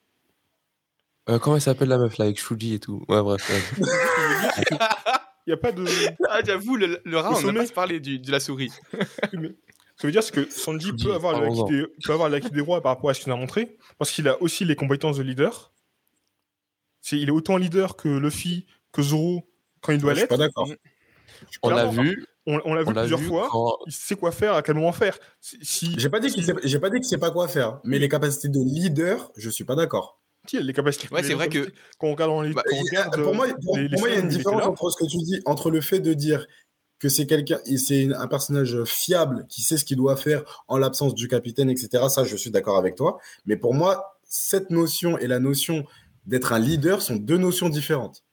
Euh, 1.29 1.39
comment 1.39 1.57
elle 1.57 1.63
s'appelle 1.63 1.89
la 1.89 1.99
meuf 1.99 2.19
là 2.19 2.25
avec 2.25 2.39
Shuji 2.41 2.75
et 2.75 2.81
tout? 2.81 3.05
Ouais, 3.09 3.23
bref. 3.23 3.49
ouais. 3.79 3.87
il 5.47 5.51
y 5.51 5.53
a 5.53 5.57
pas 5.57 5.73
de. 5.73 5.85
Ah, 6.29 6.41
j'avoue, 6.45 6.77
le, 6.77 7.01
le 7.05 7.19
rat, 7.19 7.35
on 7.45 7.53
n'a 7.53 7.65
pas 7.65 7.71
parlé 7.73 8.01
du, 8.01 8.19
de 8.19 8.31
la 8.31 8.41
souris. 8.41 8.73
Je 9.33 10.07
veux 10.07 10.11
dire, 10.13 10.29
que 10.33 10.51
Sanji 10.51 10.93
peut 10.95 11.13
avoir, 11.15 11.35
le 11.35 11.47
parlons-en. 11.47 11.65
acquis 11.67 11.77
des, 11.77 11.87
peut 12.05 12.13
avoir 12.13 12.29
l'acquis 12.29 12.51
des 12.51 12.61
rois 12.61 12.81
par 12.81 12.95
rapport 12.97 13.11
à 13.11 13.15
ce 13.15 13.21
qu'il 13.21 13.31
a 13.31 13.37
montré, 13.37 13.77
parce 13.99 14.11
qu'il 14.11 14.27
a 14.27 14.41
aussi 14.43 14.65
les 14.65 14.75
compétences 14.75 15.19
de 15.19 15.23
leader. 15.23 15.73
C'est, 17.03 17.19
il 17.19 17.29
est 17.29 17.33
autant 17.33 17.57
leader 17.57 17.97
que 17.97 18.09
Luffy, 18.09 18.67
que 18.91 19.03
Zoro, 19.03 19.49
quand 19.81 19.93
il 19.93 20.01
doit 20.01 20.15
Je 20.15 20.21
suis 20.21 20.23
l'être. 20.23 20.31
pas 20.31 20.37
d'accord. 20.39 20.69
On 21.63 21.71
l'a 21.71 21.87
vu. 21.87 22.27
On, 22.47 22.61
on 22.65 22.75
l'a 22.75 22.81
On 22.83 22.85
vu 22.87 22.95
l'a 22.95 23.03
plusieurs 23.03 23.21
vu 23.21 23.27
fois. 23.29 23.49
quand. 23.51 23.77
Il 23.87 23.93
sait 23.93 24.17
quoi 24.17 24.33
faire, 24.33 24.55
à 24.55 24.63
quel 24.63 24.75
moment 24.75 24.91
faire. 24.93 25.17
Si, 25.41 25.59
si, 25.63 25.95
J'ai 25.99 26.09
pas 26.09 26.19
dit 26.19 26.33
qu'il 26.33 26.45
sait, 26.45 26.55
j'ai 26.65 26.81
pas 26.81 26.91
dit 26.91 26.97
qu'il 26.97 27.05
sait 27.09 27.19
pas 27.19 27.31
quoi 27.31 27.47
faire, 27.47 27.79
mais 27.85 27.99
les 28.01 28.09
capacités 28.09 28.49
de 28.49 28.59
leader, 28.65 29.31
je 29.37 29.51
suis 29.51 29.65
pas 29.65 29.77
d'accord. 29.77 30.19
Les 30.53 30.73
capacités. 30.73 31.09
Ouais, 31.15 31.23
c'est 31.23 31.35
vrai 31.35 31.49
que- 31.49 31.73
regarde 32.01 32.45
les. 32.45 32.53
Bah, 32.53 32.63
regarde, 32.67 33.23
Pour 33.23 33.35
moi, 33.35 33.47
euh, 33.49 33.55
pour, 33.63 33.77
les- 33.79 33.89
pour 33.89 33.97
les 33.97 34.01
moi, 34.01 34.09
il 34.09 34.15
y 34.15 34.17
a 34.17 34.21
une 34.21 34.29
différence 34.29 34.63
entre 34.65 34.91
ce 34.91 34.97
que 34.97 35.09
tu 35.09 35.19
dis, 35.19 35.41
entre 35.47 35.71
le 35.71 35.81
fait 35.81 36.01
de 36.01 36.13
dire 36.15 36.47
que 36.99 37.09
c'est 37.09 37.27
quelqu'un, 37.27 37.59
et 37.67 37.79
c'est 37.79 38.13
un 38.15 38.27
personnage 38.29 38.85
fiable 38.85 39.47
qui 39.49 39.63
sait 39.63 39.77
ce 39.77 39.85
qu'il 39.85 39.97
doit 39.97 40.17
faire 40.17 40.65
en 40.69 40.79
l'absence 40.79 41.15
du 41.15 41.27
capitaine, 41.29 41.69
etc. 41.71 42.05
Ça, 42.09 42.25
je 42.25 42.37
suis 42.37 42.51
d'accord 42.51 42.77
avec 42.77 42.95
toi. 42.97 43.19
Mais 43.47 43.57
pour 43.57 43.75
moi, 43.75 44.19
cette 44.25 44.71
notion 44.71 45.19
et 45.19 45.27
la 45.27 45.39
notion 45.41 45.85
d'être 46.27 46.53
un 46.53 46.59
leader 46.59 47.03
sont 47.03 47.17
deux 47.17 47.39
notions 47.39 47.69
différentes. 47.69 48.25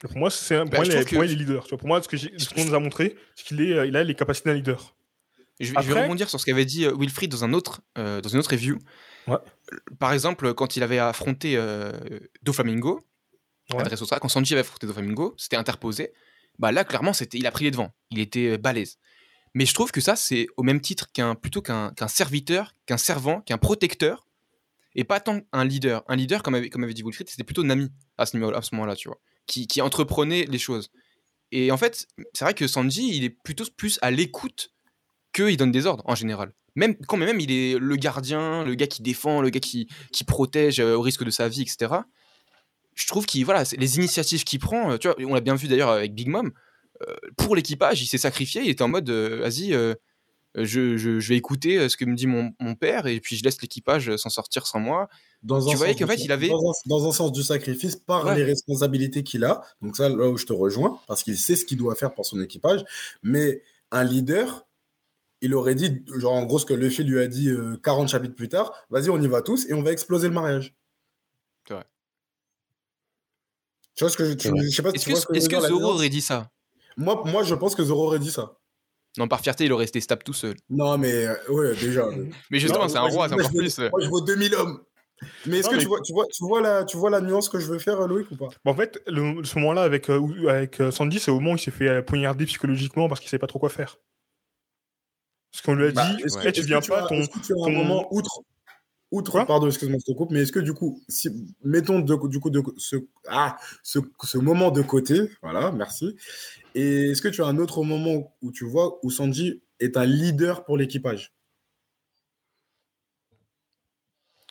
Pour 0.00 0.16
moi, 0.16 0.30
c'est 0.30 0.54
un- 0.56 0.64
pour 0.66 0.78
Bah, 0.78 0.84
il 0.84 0.90
est- 0.92 0.94
trouve 0.94 1.04
pour 1.06 1.14
moi, 1.14 1.26
que- 1.26 1.30
il 1.30 1.34
est 1.34 1.36
leader. 1.44 1.64
Tu 1.64 1.70
vois, 1.70 1.78
pour 1.78 1.88
moi, 1.88 2.02
ce 2.02 2.08
que 2.08 2.16
j'ai- 2.16 2.32
ce 2.38 2.48
qu'on 2.54 2.64
nous 2.64 2.74
a 2.74 2.78
montré, 2.80 3.16
c'est 3.34 3.44
qu'il 3.46 3.60
est, 3.60 3.72
euh, 3.74 3.86
il 3.86 3.96
a 3.96 4.04
les 4.04 4.14
capacités 4.14 4.48
d'un 4.50 4.54
leader. 4.56 4.94
Je 5.60 5.66
vais, 5.66 5.66
je 5.66 5.72
vais 5.72 5.78
Après- 5.78 6.02
rebondir 6.04 6.28
sur 6.28 6.38
ce 6.38 6.46
qu'avait 6.46 6.64
dit 6.64 6.84
euh, 6.84 6.94
Wilfried 6.96 7.30
dans, 7.32 7.42
un 7.44 7.52
autre, 7.52 7.80
euh, 7.98 8.20
dans 8.20 8.28
une 8.28 8.38
autre 8.38 8.50
review. 8.50 8.78
Ouais. 9.28 9.38
Par 9.98 10.12
exemple, 10.12 10.54
quand 10.54 10.76
il 10.76 10.82
avait 10.82 10.98
affronté 10.98 11.56
euh, 11.56 11.92
Doflamingo, 12.42 13.00
Ouais. 13.74 13.82
Dressrosa, 13.84 14.18
quand 14.18 14.28
Sanji 14.28 14.54
avait 14.54 14.62
affronté 14.62 14.86
Doflamingo, 14.86 15.34
c'était 15.36 15.56
interposé. 15.56 16.12
Bah 16.58 16.72
là, 16.72 16.84
clairement, 16.84 17.12
c'était, 17.12 17.38
il 17.38 17.46
a 17.46 17.50
pris 17.50 17.64
les 17.64 17.70
devants. 17.70 17.92
Il 18.10 18.18
était 18.18 18.52
euh, 18.52 18.56
balèze. 18.58 18.98
Mais 19.54 19.66
je 19.66 19.74
trouve 19.74 19.90
que 19.90 20.00
ça, 20.00 20.16
c'est 20.16 20.46
au 20.56 20.62
même 20.62 20.80
titre 20.80 21.12
qu'un 21.12 21.34
plutôt 21.34 21.62
qu'un 21.62 21.90
qu'un 21.92 22.08
serviteur, 22.08 22.74
qu'un 22.86 22.96
servant, 22.96 23.40
qu'un 23.42 23.58
protecteur, 23.58 24.26
et 24.94 25.04
pas 25.04 25.20
tant 25.20 25.40
un 25.52 25.64
leader. 25.64 26.02
Un 26.08 26.16
leader, 26.16 26.42
comme 26.42 26.54
avait, 26.54 26.70
comme 26.70 26.82
avait 26.82 26.94
dit 26.94 27.02
Wilfried, 27.02 27.28
c'était 27.28 27.44
plutôt 27.44 27.62
Nami 27.62 27.90
à 28.16 28.26
ce, 28.26 28.36
à 28.54 28.62
ce 28.62 28.74
moment-là, 28.74 28.96
tu 28.96 29.08
vois, 29.08 29.20
qui, 29.46 29.66
qui 29.66 29.82
entreprenait 29.82 30.44
les 30.46 30.58
choses. 30.58 30.90
Et 31.52 31.70
en 31.70 31.76
fait, 31.76 32.06
c'est 32.34 32.44
vrai 32.44 32.54
que 32.54 32.66
Sanji, 32.66 33.16
il 33.16 33.24
est 33.24 33.30
plutôt 33.30 33.64
plus 33.76 33.98
à 34.02 34.10
l'écoute 34.10 34.72
qu'il 35.32 35.56
donne 35.56 35.72
des 35.72 35.86
ordres 35.86 36.02
en 36.06 36.14
général. 36.14 36.52
Même 36.74 36.96
quand 37.06 37.16
même 37.16 37.40
il 37.40 37.50
est 37.50 37.78
le 37.78 37.96
gardien, 37.96 38.64
le 38.64 38.74
gars 38.74 38.86
qui 38.86 39.02
défend, 39.02 39.40
le 39.40 39.50
gars 39.50 39.60
qui, 39.60 39.88
qui 40.12 40.24
protège 40.24 40.80
euh, 40.80 40.94
au 40.96 41.00
risque 41.00 41.24
de 41.24 41.30
sa 41.30 41.48
vie, 41.48 41.62
etc. 41.62 41.94
Je 42.94 43.06
trouve 43.06 43.26
qu'il 43.26 43.44
voilà, 43.44 43.64
c'est- 43.64 43.76
les 43.76 43.96
initiatives 43.96 44.44
qu'il 44.44 44.58
prend, 44.60 44.92
euh, 44.92 44.96
tu 44.98 45.08
vois, 45.08 45.16
on 45.26 45.34
l'a 45.34 45.40
bien 45.40 45.54
vu 45.54 45.68
d'ailleurs 45.68 45.90
avec 45.90 46.14
Big 46.14 46.28
Mom. 46.28 46.52
euh, 47.08 47.14
pour 47.36 47.54
l'équipage, 47.54 48.02
il 48.02 48.06
s'est 48.06 48.18
sacrifié. 48.18 48.62
Il 48.62 48.70
était 48.70 48.82
en 48.82 48.88
mode, 48.88 49.08
vas-y, 49.08 49.70
je, 49.70 50.96
je- 50.96 51.20
je 51.20 51.28
vais 51.28 51.36
écouter 51.36 51.88
ce 51.88 51.96
que 51.96 52.04
me 52.04 52.16
dit 52.16 52.26
mon, 52.26 52.52
mon 52.58 52.74
père 52.74 53.06
et 53.06 53.20
puis 53.20 53.36
je 53.36 53.44
laisse 53.44 53.60
l'équipage 53.62 54.16
s'en 54.16 54.30
sortir 54.30 54.66
sans 54.66 54.80
moi. 54.80 55.08
Dans 55.44 55.64
Tu 55.64 55.72
un 55.72 55.76
voyais 55.76 55.92
sens 55.92 56.00
qu'en 56.00 56.06
du- 56.06 56.12
fait, 56.18 56.24
il 56.24 56.32
avait- 56.32 56.48
dans 56.48 56.70
un, 56.70 56.72
dans 56.86 57.08
un 57.08 57.12
sens 57.12 57.30
du 57.30 57.42
sacrifice 57.44 57.94
par 57.96 58.24
Ouais. 58.26 58.34
les 58.34 58.42
responsabilités 58.44 59.22
qu'il 59.22 59.44
a. 59.44 59.62
Donc 59.82 59.96
ça, 59.96 60.08
là 60.08 60.28
où 60.28 60.36
je 60.36 60.46
te 60.46 60.52
rejoins, 60.52 60.98
parce 61.06 61.22
qu'il 61.22 61.36
sait 61.38 61.54
ce 61.54 61.64
qu'il 61.64 61.78
doit 61.78 61.94
faire 61.94 62.12
pour 62.12 62.26
son 62.26 62.40
équipage. 62.42 62.84
Mais 63.22 63.62
un 63.92 64.02
leader, 64.02 64.66
il 65.40 65.54
aurait 65.54 65.74
dit, 65.74 66.04
genre 66.16 66.32
en 66.34 66.44
gros 66.44 66.58
ce 66.58 66.66
que 66.66 66.74
Luffy 66.74 67.04
lui 67.04 67.20
a 67.20 67.26
dit 67.28 67.48
euh, 67.50 67.76
40 67.82 68.08
chapitres 68.08 68.34
plus 68.34 68.48
tard, 68.48 68.72
vas-y, 68.90 69.10
on 69.10 69.20
y 69.20 69.28
va 69.28 69.42
tous 69.42 69.66
et 69.68 69.74
on 69.74 69.82
va 69.82 69.92
exploser 69.92 70.28
le 70.28 70.34
mariage. 70.34 70.74
C'est 71.66 71.74
vrai. 71.74 71.84
Tu 73.94 74.04
vois 74.04 74.10
ce 74.10 74.16
que 74.16 74.24
je, 74.24 74.32
tu- 74.34 74.50
Ouais. 74.50 74.60
je 74.62 74.70
sais 74.70 74.82
pas 74.82 74.90
si 74.90 74.96
Est-ce 74.96 75.26
que, 75.48 75.56
veux 75.56 75.60
que 75.62 75.68
Zoro 75.68 75.92
aurait 75.94 76.08
dit 76.08 76.20
ça? 76.20 76.50
Moi, 76.96 77.22
moi, 77.26 77.42
je 77.42 77.54
pense 77.54 77.74
que 77.74 77.84
Zoro 77.84 78.06
aurait 78.06 78.18
dit 78.18 78.30
ça. 78.30 78.54
Non, 79.16 79.26
par 79.26 79.40
fierté, 79.40 79.64
il 79.64 79.72
aurait 79.72 79.84
resté 79.84 80.00
stable 80.00 80.22
tout 80.22 80.32
seul. 80.32 80.54
Non, 80.70 80.96
mais 80.98 81.26
euh, 81.26 81.34
ouais, 81.48 81.74
déjà. 81.74 82.06
Mais 82.50 82.58
justement, 82.60 82.88
c'est 82.88 82.98
un 82.98 83.02
roi, 83.08 83.28
c'est 83.28 83.34
encore 83.34 83.50
veux- 83.50 83.58
plus. 83.58 83.78
euh. 83.80 83.88
Moi, 83.90 84.00
je 84.02 84.08
vaux 84.08 84.20
2000 84.20 84.54
hommes. 84.54 84.82
Mais 85.46 85.58
est-ce 85.58 85.68
que 85.68 85.74
mais- 85.74 85.80
tu, 85.82 85.88
vois, 85.88 86.00
tu, 86.00 86.12
vois, 86.12 86.26
tu, 86.32 86.44
vois 86.44 86.60
la, 86.60 86.84
tu 86.84 86.96
vois 86.96 87.10
la 87.10 87.20
nuance 87.20 87.48
que 87.48 87.58
je 87.58 87.66
veux 87.66 87.80
faire, 87.80 88.06
Loïc, 88.06 88.30
ou 88.30 88.36
pas? 88.36 88.48
Bon, 88.64 88.70
en 88.70 88.74
fait, 88.74 89.02
le, 89.08 89.42
ce 89.42 89.58
moment-là 89.58 89.82
avec, 89.82 90.08
euh, 90.10 90.48
avec 90.48 90.80
euh, 90.80 90.92
Sandy, 90.92 91.18
c'est 91.18 91.32
au 91.32 91.40
moment 91.40 91.52
où 91.52 91.56
il 91.56 91.60
s'est 91.60 91.72
fait 91.72 91.88
euh, 91.88 92.02
poignarder 92.02 92.46
psychologiquement 92.46 93.08
parce 93.08 93.20
qu'il 93.20 93.28
savait 93.28 93.40
pas 93.40 93.48
trop 93.48 93.58
quoi 93.58 93.68
faire. 93.70 93.96
Parce 95.52 95.62
qu'on 95.62 95.74
lui 95.74 95.86
a 95.86 95.92
Bah, 95.92 96.04
dit, 96.04 96.22
est-ce 96.24 96.38
eh, 96.38 96.42
que- 96.42 96.48
tu 96.50 96.60
est-ce 96.60 96.66
viens 96.68 96.80
pas, 96.80 97.04
as- 97.04 97.08
ton, 97.08 97.14
Est-ce 97.20 97.52
un 97.52 97.56
ton- 97.56 97.72
moment 97.72 98.06
outre 98.12 98.40
Outre, 99.10 99.32
Quoi? 99.32 99.46
pardon, 99.46 99.68
excuse-moi, 99.68 99.98
je 100.06 100.12
te 100.12 100.16
coupe, 100.16 100.30
mais 100.32 100.40
est-ce 100.42 100.52
que 100.52 100.58
du 100.58 100.74
coup, 100.74 101.02
si, 101.08 101.30
mettons 101.64 102.00
de- 102.00 102.28
du 102.28 102.40
coup 102.40 102.50
de, 102.50 102.62
ce, 102.76 102.96
ah, 103.26 103.56
ce, 103.82 104.00
ce 104.22 104.36
moment 104.36 104.70
de 104.70 104.82
côté, 104.82 105.30
voilà, 105.40 105.72
merci. 105.72 106.14
Et 106.74 107.12
est-ce 107.12 107.22
que 107.22 107.28
tu 107.28 107.42
as 107.42 107.46
un 107.46 107.56
autre 107.56 107.82
moment 107.84 108.36
où 108.42 108.52
tu 108.52 108.66
vois 108.66 108.98
où 109.02 109.10
Sanji 109.10 109.62
est 109.80 109.96
un 109.96 110.04
leader 110.04 110.66
pour 110.66 110.76
l'équipage? 110.76 111.32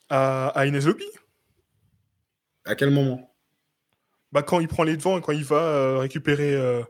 À, 0.10 0.48
à. 0.60 0.66
À 2.66 2.76
quel 2.76 2.90
moment? 2.90 3.36
Bah, 4.32 4.42
quand 4.42 4.60
il 4.60 4.68
prend 4.68 4.84
les 4.84 4.98
devants 4.98 5.20
et 5.20 5.22
quand 5.22 5.34
il 5.34 5.44
va 5.46 5.62
euh, 5.62 5.98
récupérer, 6.00 6.56
euh, 6.56 6.82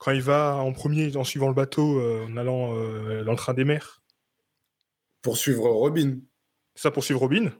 quand 0.00 0.12
il 0.12 0.22
va 0.22 0.56
en 0.56 0.72
premier 0.72 1.14
en 1.16 1.24
suivant 1.24 1.48
le 1.48 1.54
bateau, 1.54 2.00
euh, 2.00 2.26
en 2.26 2.36
allant 2.38 2.74
euh, 2.74 3.22
dans 3.22 3.32
le 3.32 3.36
train 3.36 3.52
des 3.52 3.64
mers. 3.64 4.02
Pour 5.20 5.36
suivre 5.36 5.68
Robin. 5.68 6.20
Ça 6.74 6.90
pour 6.90 7.04
suivre 7.04 7.20
Robin. 7.20 7.52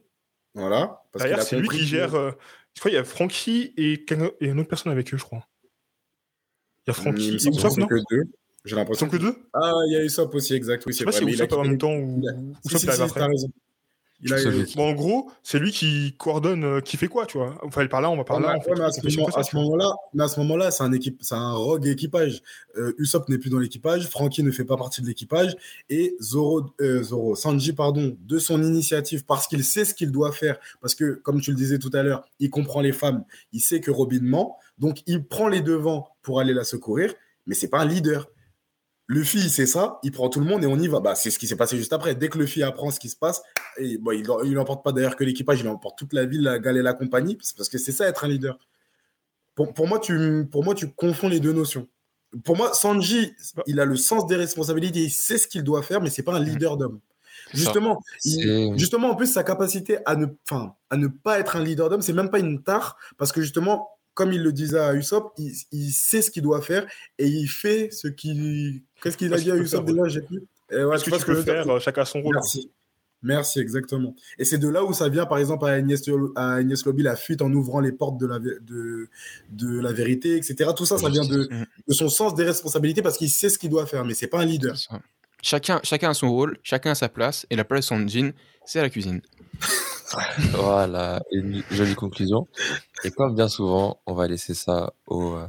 Voilà. 0.55 1.03
Parce 1.13 1.25
Derrière, 1.27 1.43
c'est 1.43 1.59
lui 1.59 1.69
qui 1.69 1.85
gère. 1.85 2.15
euh, 2.15 2.33
je 2.75 2.81
crois 2.81 2.91
qu'il 2.91 2.97
y 2.97 3.01
a 3.01 3.05
Frankie 3.05 3.75
et, 3.77 4.07
une 4.41 4.59
autre 4.59 4.71
personne 4.71 4.91
avec 4.91 5.13
eux, 5.13 5.19
je 5.19 5.25
crois. 5.25 5.47
Il 6.87 6.95
y 6.95 6.99
a 6.99 7.13
me 7.13 7.19
et 7.19 7.39
semble 7.39 7.57
Usopp, 7.57 7.75
que 7.75 7.81
non 7.81 7.87
que 7.87 7.95
deux. 8.11 8.23
J'ai 8.65 8.75
Ils 8.75 8.79
l'impression 8.79 9.07
sont 9.07 9.13
que 9.13 9.19
deux 9.19 9.37
Ah, 9.53 9.73
il 9.87 9.93
y 9.93 9.97
a 9.97 10.03
Usopp 10.03 10.35
aussi, 10.35 10.55
exact. 10.55 10.85
Oui, 10.87 10.93
Je 10.95 10.99
c'est 10.99 10.99
sais 11.01 11.05
pas 11.05 11.11
vrai. 11.11 11.21
si 11.21 11.35
Usopp 11.35 11.53
en 11.53 11.65
même 11.65 11.79
temps 11.79 11.95
ou 11.95 12.23
Si, 12.65 12.75
Usopp 12.75 12.81
si, 12.81 13.09
si, 13.09 13.15
t'as 13.15 13.27
raison. 13.27 13.51
Il 14.23 14.33
a- 14.35 14.39
Usopp, 14.39 14.77
Bon, 14.77 14.91
en 14.91 14.93
gros, 14.93 15.31
c'est 15.43 15.59
lui 15.59 15.73
qui 15.73 16.15
coordonne 16.19 16.63
euh, 16.65 16.81
qui 16.81 16.97
fait 16.97 17.09
quoi, 17.09 17.25
tu 17.27 17.39
vois? 17.39 17.59
On 17.63 17.69
va 17.69 17.81
aller 17.81 17.89
par 17.89 18.01
là, 18.01 18.11
on 18.11 18.17
va 18.17 18.25
par 18.25 18.37
Ouais, 18.37 18.43
là. 18.43 18.55
mais- 18.59 18.71
ouais, 18.81 18.81
à 18.85 18.93
ce 18.93 19.01
moment- 19.17 19.29
à 19.39 19.43
moment-là, 19.55 19.95
mais 20.13 20.25
à 20.25 20.29
ce 20.29 20.41
moment-là, 20.41 20.71
c'est 20.71 20.83
un 20.83 20.93
équipe, 20.93 21.19
c'est 21.23 21.35
un 21.35 21.53
rogue 21.55 21.87
équipage. 21.87 22.43
Euh, 22.77 22.93
Usopp 22.99 23.29
n'est 23.29 23.39
plus 23.39 23.49
dans 23.51 23.59
l'équipage, 23.59 24.07
Frankie 24.09 24.43
ne 24.43 24.51
fait 24.51 24.65
pas 24.65 24.77
partie 24.77 25.01
de 25.01 25.07
l'équipage 25.07 25.57
et 25.89 26.17
Zoro, 26.21 26.67
euh, 26.81 27.03
Zoro, 27.03 27.35
Sanji, 27.35 27.73
pardon, 27.73 28.17
de 28.21 28.39
son 28.39 28.63
initiative 28.63 29.25
parce 29.25 29.47
qu'il 29.47 29.65
sait 29.65 29.85
ce 29.85 29.95
qu'il 29.95 30.11
doit 30.13 30.33
faire, 30.33 30.59
parce 30.81 30.95
que 30.95 31.15
comme 31.15 31.41
tu 31.41 31.51
le 31.51 31.57
disais 31.57 31.79
tout 31.79 31.91
à 31.95 32.03
l'heure, 32.03 32.23
il 32.41 32.51
comprend 32.51 32.81
les 32.83 32.93
femmes, 32.93 33.25
il 33.53 33.61
sait 33.61 33.81
que 33.81 33.91
Robin 33.91 34.21
ment, 34.23 34.57
donc 34.79 34.99
il 35.07 35.25
prend 35.25 35.49
les 35.49 35.63
devants 35.63 36.09
pour 36.23 36.41
aller 36.41 36.53
la 36.55 36.65
secourir, 36.65 37.15
mais 37.47 37.55
c'est 37.55 37.69
pas 37.69 37.81
un 37.81 37.87
leader. 37.87 38.29
Luffy, 39.13 39.39
il 39.39 39.51
sait 39.51 39.67
ça, 39.67 39.99
il 40.05 40.13
prend 40.13 40.29
tout 40.29 40.39
le 40.39 40.47
monde 40.47 40.63
et 40.63 40.69
on 40.69 40.79
y 40.79 40.87
va. 40.87 41.01
Bah, 41.01 41.17
c'est 41.17 41.33
ce 41.33 41.39
qui 41.41 41.49
s'est 41.49 41.57
passé 41.57 41.77
juste 41.77 41.93
après. 41.93 42.15
Dès 42.15 42.29
que 42.29 42.39
Luffy 42.39 42.63
apprend 42.63 42.93
ce 42.93 43.01
qui 43.01 43.09
se 43.09 43.17
passe, 43.17 43.43
et, 43.77 43.99
bon, 43.99 44.13
il 44.13 44.53
n'emporte 44.53 44.85
pas 44.85 44.93
d'ailleurs 44.93 45.17
que 45.17 45.25
l'équipage, 45.25 45.59
il 45.61 45.69
emporte 45.69 45.99
toute 45.99 46.13
la 46.13 46.27
ville, 46.27 46.43
la 46.43 46.61
gale 46.61 46.77
et 46.77 46.83
la 46.83 46.95
compagnie, 46.95 47.37
parce 47.57 47.69
que 47.69 47.77
c'est 47.77 47.91
ça 47.91 48.07
être 48.07 48.23
un 48.25 48.29
leader. 48.29 48.57
Pour, 49.57 49.75
pour 49.75 49.89
moi, 49.89 49.99
tu, 49.99 50.47
pour 50.49 50.63
moi, 50.65 50.75
tu 50.77 50.89
confonds 50.93 51.29
les 51.29 51.41
deux 51.41 51.53
notions. 51.53 51.89
Pour 52.45 52.57
moi, 52.57 52.73
Sanji, 52.73 53.35
il 53.67 53.81
a 53.81 53.85
le 53.85 53.97
sens 53.97 54.29
des 54.29 54.37
responsabilités, 54.37 55.01
il 55.01 55.11
sait 55.11 55.39
ce 55.39 55.49
qu'il 55.49 55.65
doit 55.65 55.83
faire, 55.83 56.01
mais 56.01 56.09
c'est 56.09 56.23
pas 56.23 56.35
un 56.37 56.41
leader 56.41 56.77
d'homme. 56.77 57.01
C'est. 57.53 57.59
Justement, 57.59 58.01
il- 58.25 58.43
C'est- 58.43 58.79
justement, 58.79 59.11
en 59.11 59.17
plus, 59.17 59.27
sa 59.27 59.43
capacité 59.43 59.99
à 60.07 60.15
ne, 60.15 60.27
à 60.89 60.97
ne 60.97 61.09
pas 61.09 61.41
être 61.41 61.57
un 61.57 61.65
leader 61.65 61.89
d'homme, 61.89 62.03
c'est 62.03 62.13
même 62.13 62.31
pas 62.31 62.39
une 62.39 62.63
tare, 62.63 62.97
parce 63.19 63.33
que 63.33 63.41
justement, 63.43 63.89
comme 64.21 64.33
il 64.35 64.43
le 64.43 64.53
disait 64.53 64.79
à 64.79 64.93
Usopp, 64.95 65.33
il, 65.39 65.53
il 65.73 65.91
sait 65.93 66.21
ce 66.21 66.31
qu'il 66.31 66.43
doit 66.43 66.61
faire 66.61 66.87
et 67.19 67.27
il 67.27 67.47
fait 67.49 67.89
ce 67.91 68.07
qu'il. 68.09 68.83
Qu'est-ce 69.03 69.17
qu'il 69.17 69.33
a 69.33 69.39
dit 69.39 69.51
à 69.51 69.57
Usopp 69.57 69.87
faire, 69.87 69.95
déjà 69.95 70.09
J'ai 70.09 70.21
plus. 70.21 70.43
Eh 70.71 70.85
ouais, 70.85 70.97
que 70.99 71.11
que 71.11 71.17
je 71.19 71.27
veux 71.33 71.43
dire 71.43 71.45
faire, 71.55 71.69
euh, 71.71 71.81
chacun 71.81 72.03
a 72.03 72.05
son 72.05 72.21
rôle. 72.21 72.35
Merci. 72.35 72.71
Merci, 73.23 73.61
exactement. 73.61 74.15
Et 74.39 74.45
c'est 74.45 74.59
de 74.59 74.69
là 74.69 74.85
où 74.85 74.93
ça 74.93 75.09
vient, 75.09 75.27
par 75.27 75.39
exemple, 75.39 75.65
à 75.67 75.71
Agnès, 75.73 76.01
à 76.37 76.55
Agnès 76.55 76.85
Lobby, 76.87 77.03
la 77.03 77.17
fuite 77.17 77.43
en 77.43 77.53
ouvrant 77.53 77.81
les 77.81 77.93
portes 77.93 78.19
de 78.19 78.27
la, 78.27 78.39
vé- 78.39 78.59
de, 78.63 79.09
de 79.51 79.79
la 79.81 79.93
vérité, 79.93 80.37
etc. 80.37 80.71
Tout 80.77 80.87
ça, 80.87 80.97
ça 80.99 81.09
vient 81.11 81.25
de, 81.27 81.49
Mhm. 81.51 81.67
de 81.89 81.93
son 81.95 82.09
sens 82.09 82.35
des 82.35 82.45
responsabilités 82.45 83.03
parce 83.03 83.19
qu'il 83.19 83.29
sait 83.31 83.49
ce 83.51 83.59
qu'il 83.59 83.69
doit 83.71 83.87
faire, 83.87 84.05
mais 84.05 84.15
c'est 84.15 84.27
pas 84.29 84.41
un 84.41 84.47
leader. 84.47 84.75
Chacun, 85.43 85.81
chacun 85.83 86.11
a 86.11 86.15
son 86.15 86.31
rôle, 86.31 86.59
chacun 86.63 86.91
a 86.93 86.95
sa 86.95 87.09
place, 87.09 87.47
et 87.51 87.57
la 87.57 87.65
place 87.65 87.81
de 87.85 87.87
son 87.87 88.07
jean, 88.07 88.33
c'est 88.67 88.79
à 88.79 88.83
la 88.83 88.91
cuisine. 88.91 89.21
Voilà, 90.53 91.23
une 91.31 91.63
jolie 91.71 91.95
conclusion. 91.95 92.49
Et 93.05 93.11
comme 93.11 93.35
bien 93.35 93.49
souvent, 93.49 94.01
on 94.07 94.15
va 94.15 94.27
laisser 94.27 94.55
ça 94.55 94.93
aux, 95.07 95.35
euh, 95.35 95.47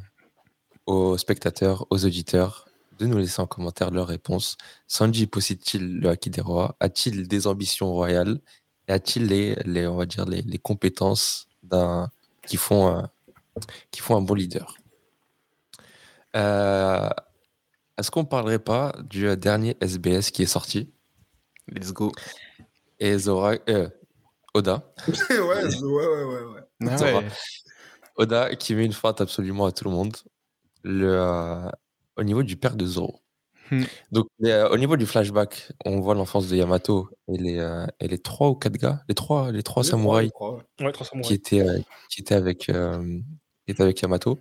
aux 0.85 1.17
spectateurs, 1.17 1.85
aux 1.89 2.05
auditeurs, 2.05 2.67
de 2.99 3.07
nous 3.07 3.17
laisser 3.17 3.41
en 3.41 3.47
commentaire 3.47 3.89
leurs 3.91 4.07
réponses. 4.07 4.57
Sanji 4.87 5.25
possède-t-il 5.25 5.99
le 5.99 6.09
Haki 6.09 6.29
des 6.29 6.41
rois 6.41 6.75
A-t-il 6.79 7.27
des 7.27 7.47
ambitions 7.47 7.91
royales? 7.91 8.39
Et 8.87 8.91
a-t-il 8.93 9.25
les, 9.27 9.55
les, 9.65 9.87
on 9.87 9.95
va 9.95 10.05
dire, 10.05 10.25
les, 10.25 10.41
les 10.43 10.57
compétences 10.59 11.47
d'un, 11.63 12.11
qui, 12.45 12.57
font, 12.57 12.95
euh, 12.95 13.01
qui 13.89 14.01
font 14.01 14.15
un 14.15 14.21
bon 14.21 14.35
leader? 14.35 14.75
Euh, 16.35 17.09
Est-ce 17.97 18.11
qu'on 18.11 18.21
ne 18.21 18.27
parlerait 18.27 18.59
pas 18.59 18.93
du 19.03 19.35
dernier 19.37 19.75
SBS 19.81 20.29
qui 20.31 20.43
est 20.43 20.47
sorti? 20.47 20.91
Let's 21.67 21.91
go. 21.91 22.11
Et 22.99 23.17
Zora, 23.17 23.55
euh, 23.69 23.89
Oda 24.53 24.93
ouais, 25.07 25.39
ouais, 25.39 25.67
ouais, 25.81 26.23
ouais, 26.23 26.43
ouais. 26.43 26.61
Ah 26.89 27.03
ouais. 27.03 27.27
Oda 28.17 28.55
qui 28.55 28.75
met 28.75 28.85
une 28.85 28.93
feinte 28.93 29.21
absolument 29.21 29.65
à 29.65 29.71
tout 29.71 29.85
le 29.85 29.91
monde 29.91 30.15
le, 30.83 31.07
euh, 31.07 31.69
au 32.17 32.23
niveau 32.23 32.43
du 32.43 32.57
père 32.57 32.75
de 32.75 32.85
Zoro. 32.85 33.21
Hmm. 33.71 33.83
Donc, 34.11 34.27
euh, 34.43 34.69
au 34.69 34.77
niveau 34.77 34.97
du 34.97 35.05
flashback, 35.05 35.71
on 35.85 36.01
voit 36.01 36.13
l'enfance 36.13 36.49
de 36.49 36.57
Yamato 36.57 37.09
et 37.29 37.37
les, 37.37 37.57
euh, 37.59 37.85
et 38.01 38.09
les 38.09 38.17
trois 38.17 38.49
ou 38.49 38.55
quatre 38.55 38.77
gars, 38.77 39.01
les 39.07 39.15
trois, 39.15 39.51
les 39.51 39.63
trois 39.63 39.83
Les 39.83 39.89
samouraïs 39.89 40.31
trois, 40.31 40.51
les 40.51 40.57
trois, 40.57 40.81
ouais. 40.81 40.85
Ouais, 40.87 40.91
trois 40.91 41.05
samouraïs. 41.05 41.27
qui, 41.27 41.33
étaient, 41.33 41.61
euh, 41.61 41.79
qui, 42.09 42.21
étaient 42.21 42.35
avec, 42.35 42.69
euh, 42.69 43.19
qui 43.65 43.71
étaient 43.71 43.83
avec 43.83 44.01
Yamato. 44.01 44.39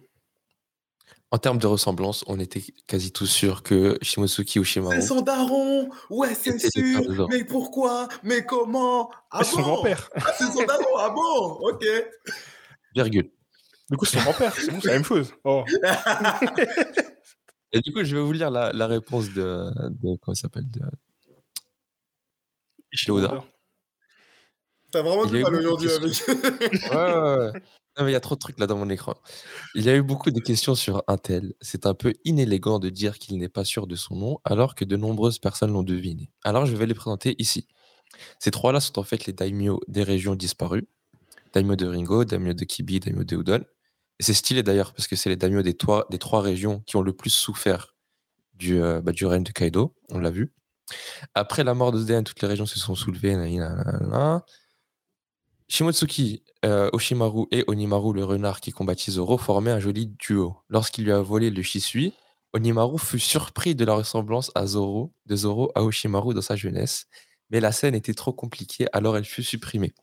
En 1.32 1.38
termes 1.38 1.58
de 1.58 1.66
ressemblance, 1.68 2.24
on 2.26 2.40
était 2.40 2.60
quasi 2.88 3.12
tous 3.12 3.26
sûrs 3.26 3.62
que 3.62 3.96
Shimosuke 4.02 4.56
ou 4.56 4.64
Shimaru. 4.64 5.00
C'est 5.00 5.06
son 5.06 5.20
daron 5.20 5.88
Ouais, 6.10 6.34
c'est 6.34 6.58
sûr. 6.58 7.28
Mais 7.30 7.44
pourquoi? 7.44 8.08
Mais 8.24 8.44
comment? 8.44 9.10
Ah 9.30 9.44
c'est 9.44 9.52
son 9.52 9.58
bon? 9.58 9.62
grand-père. 9.74 10.10
Ah, 10.16 10.32
c'est 10.36 10.46
son 10.46 10.64
daron 10.64 10.96
Ah 10.98 11.10
bon? 11.10 11.58
Ok 11.60 11.84
Virgule. 12.96 13.30
Du 13.90 13.96
coup, 13.96 14.04
c'est 14.06 14.18
son 14.18 14.24
grand-père. 14.24 14.52
C'est 14.54 14.72
bon, 14.72 14.80
c'est 14.80 14.88
la 14.88 14.94
même 14.94 15.04
chose. 15.04 15.32
Oh. 15.44 15.64
Et 17.72 17.80
du 17.80 17.92
coup, 17.92 18.02
je 18.02 18.16
vais 18.16 18.22
vous 18.22 18.32
lire 18.32 18.50
la, 18.50 18.72
la 18.72 18.86
réponse 18.88 19.28
de, 19.30 19.70
de 19.90 20.16
comment 20.20 20.34
ça 20.34 20.42
s'appelle 20.42 20.68
de, 20.68 20.80
Oda. 23.08 23.44
T'as 24.92 25.02
vraiment 25.02 25.26
du 25.26 25.42
mal 25.42 25.54
aujourd'hui 25.56 25.90
avec. 25.90 26.12
Ouais. 26.92 27.60
Non, 27.98 28.04
mais 28.04 28.10
il 28.10 28.12
y 28.12 28.16
a 28.16 28.20
trop 28.20 28.36
de 28.36 28.40
trucs 28.40 28.58
là 28.58 28.66
dans 28.66 28.76
mon 28.76 28.88
écran. 28.88 29.14
Il 29.74 29.84
y 29.84 29.90
a 29.90 29.96
eu 29.96 30.02
beaucoup 30.02 30.30
de 30.30 30.40
questions 30.40 30.74
sur 30.76 31.02
Intel. 31.08 31.54
C'est 31.60 31.86
un 31.86 31.94
peu 31.94 32.12
inélégant 32.24 32.78
de 32.78 32.88
dire 32.88 33.18
qu'il 33.18 33.36
n'est 33.38 33.48
pas 33.48 33.64
sûr 33.64 33.86
de 33.88 33.96
son 33.96 34.14
nom, 34.14 34.38
alors 34.44 34.74
que 34.76 34.84
de 34.84 34.96
nombreuses 34.96 35.38
personnes 35.40 35.72
l'ont 35.72 35.82
deviné. 35.82 36.30
Alors 36.44 36.66
je 36.66 36.76
vais 36.76 36.86
les 36.86 36.94
présenter 36.94 37.34
ici. 37.38 37.66
Ces 38.38 38.50
trois-là 38.52 38.80
sont 38.80 38.98
en 38.98 39.02
fait 39.02 39.26
les 39.26 39.32
daimyo 39.32 39.80
des 39.88 40.02
régions 40.04 40.34
disparues. 40.36 40.86
Daimyo 41.52 41.74
de 41.74 41.86
Ringo, 41.86 42.24
daimyo 42.24 42.52
de 42.54 42.64
Kibi, 42.64 43.00
daimyo 43.00 43.24
de 43.24 43.36
Udon. 43.36 43.64
Et 44.20 44.22
c'est 44.22 44.34
stylé 44.34 44.62
d'ailleurs, 44.62 44.92
parce 44.92 45.08
que 45.08 45.16
c'est 45.16 45.28
les 45.28 45.36
daimyo 45.36 45.62
des, 45.62 45.74
trois- 45.76 46.06
des 46.10 46.18
trois 46.18 46.42
régions 46.42 46.80
qui 46.86 46.96
ont 46.96 47.02
le 47.02 47.12
plus 47.12 47.30
souffert 47.30 47.96
du, 48.54 48.80
euh, 48.80 49.00
bah, 49.00 49.12
du 49.12 49.26
règne 49.26 49.42
de 49.42 49.50
Kaido, 49.50 49.94
on 50.10 50.18
l'a 50.20 50.30
vu. 50.30 50.52
Après 51.34 51.64
la 51.64 51.74
mort 51.74 51.90
de 51.92 51.98
Zen, 51.98 52.22
toutes 52.24 52.40
les 52.42 52.48
régions 52.48 52.66
se 52.66 52.78
sont 52.78 52.94
soulevées. 52.94 53.34
nanana. 53.36 54.44
Shimotsuki, 55.70 56.42
euh, 56.64 56.90
Oshimaru 56.92 57.46
et 57.52 57.62
Onimaru, 57.68 58.12
le 58.12 58.24
renard 58.24 58.60
qui 58.60 58.72
combattit 58.72 59.12
Zoro, 59.12 59.38
formaient 59.38 59.70
un 59.70 59.78
joli 59.78 60.08
duo. 60.08 60.56
Lorsqu'il 60.68 61.04
lui 61.04 61.12
a 61.12 61.20
volé 61.20 61.48
le 61.48 61.62
Shisui, 61.62 62.12
Onimaru 62.52 62.98
fut 62.98 63.20
surpris 63.20 63.76
de 63.76 63.84
la 63.84 63.94
ressemblance 63.94 64.50
à 64.56 64.66
Zoro, 64.66 65.12
de 65.26 65.36
Zoro 65.36 65.70
à 65.76 65.84
Oshimaru 65.84 66.34
dans 66.34 66.42
sa 66.42 66.56
jeunesse, 66.56 67.06
mais 67.50 67.60
la 67.60 67.70
scène 67.70 67.94
était 67.94 68.14
trop 68.14 68.32
compliquée, 68.32 68.86
alors 68.92 69.16
elle 69.16 69.24
fut 69.24 69.44
supprimée. 69.44 69.94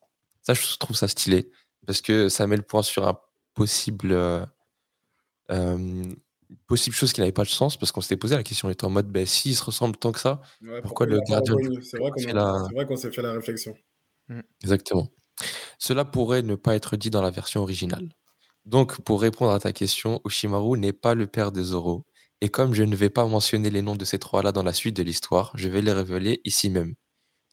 Ça, 0.41 0.53
je 0.53 0.77
trouve 0.77 0.95
ça 0.95 1.09
stylé, 1.09 1.51
parce 1.85 1.99
que 1.99 2.29
ça 2.29 2.47
met 2.47 2.55
le 2.55 2.61
point 2.61 2.81
sur 2.81 3.05
un 3.05 3.19
possible, 3.53 4.13
euh, 4.13 4.45
euh, 5.51 6.03
possible 6.65 6.95
chose 6.95 7.11
qui 7.11 7.19
n'avait 7.19 7.33
pas 7.33 7.43
de 7.43 7.49
sens, 7.49 7.75
parce 7.75 7.91
qu'on 7.91 7.99
s'était 7.99 8.15
posé 8.15 8.37
la 8.37 8.43
question, 8.43 8.69
on 8.69 8.71
était 8.71 8.85
en 8.85 8.89
mode, 8.89 9.11
ben, 9.11 9.25
s'ils 9.25 9.57
se 9.57 9.65
ressemblent 9.65 9.97
tant 9.97 10.13
que 10.13 10.21
ça, 10.21 10.41
Ouais, 10.61 10.81
Pourquoi 10.81 11.07
le 11.07 11.19
gardien 11.27 11.55
C'est 11.81 11.97
vrai 11.99 12.09
qu'on 12.11 12.19
c'est 12.19 12.31
vrai 12.31 12.95
s'est 12.95 13.11
fait 13.11 13.21
la 13.21 13.33
réflexion. 13.33 13.75
Exactement. 14.63 15.09
Cela 15.79 16.05
pourrait 16.05 16.41
ne 16.41 16.55
pas 16.55 16.75
être 16.75 16.97
dit 16.97 17.09
dans 17.09 17.21
la 17.21 17.29
version 17.29 17.61
originale. 17.61 18.09
Donc, 18.65 18.99
pour 19.01 19.21
répondre 19.21 19.51
à 19.51 19.59
ta 19.59 19.71
question, 19.71 20.19
Oshimaru 20.23 20.77
n'est 20.77 20.93
pas 20.93 21.15
le 21.15 21.27
père 21.27 21.51
de 21.51 21.63
Zoro. 21.63 22.05
Et 22.41 22.49
comme 22.49 22.73
je 22.73 22.83
ne 22.83 22.95
vais 22.95 23.09
pas 23.09 23.25
mentionner 23.25 23.69
les 23.69 23.81
noms 23.81 23.95
de 23.95 24.05
ces 24.05 24.19
trois-là 24.19 24.51
dans 24.51 24.63
la 24.63 24.73
suite 24.73 24.95
de 24.95 25.03
l'histoire, 25.03 25.51
je 25.55 25.69
vais 25.69 25.81
les 25.81 25.93
révéler 25.93 26.41
ici 26.43 26.69
même. 26.69 26.95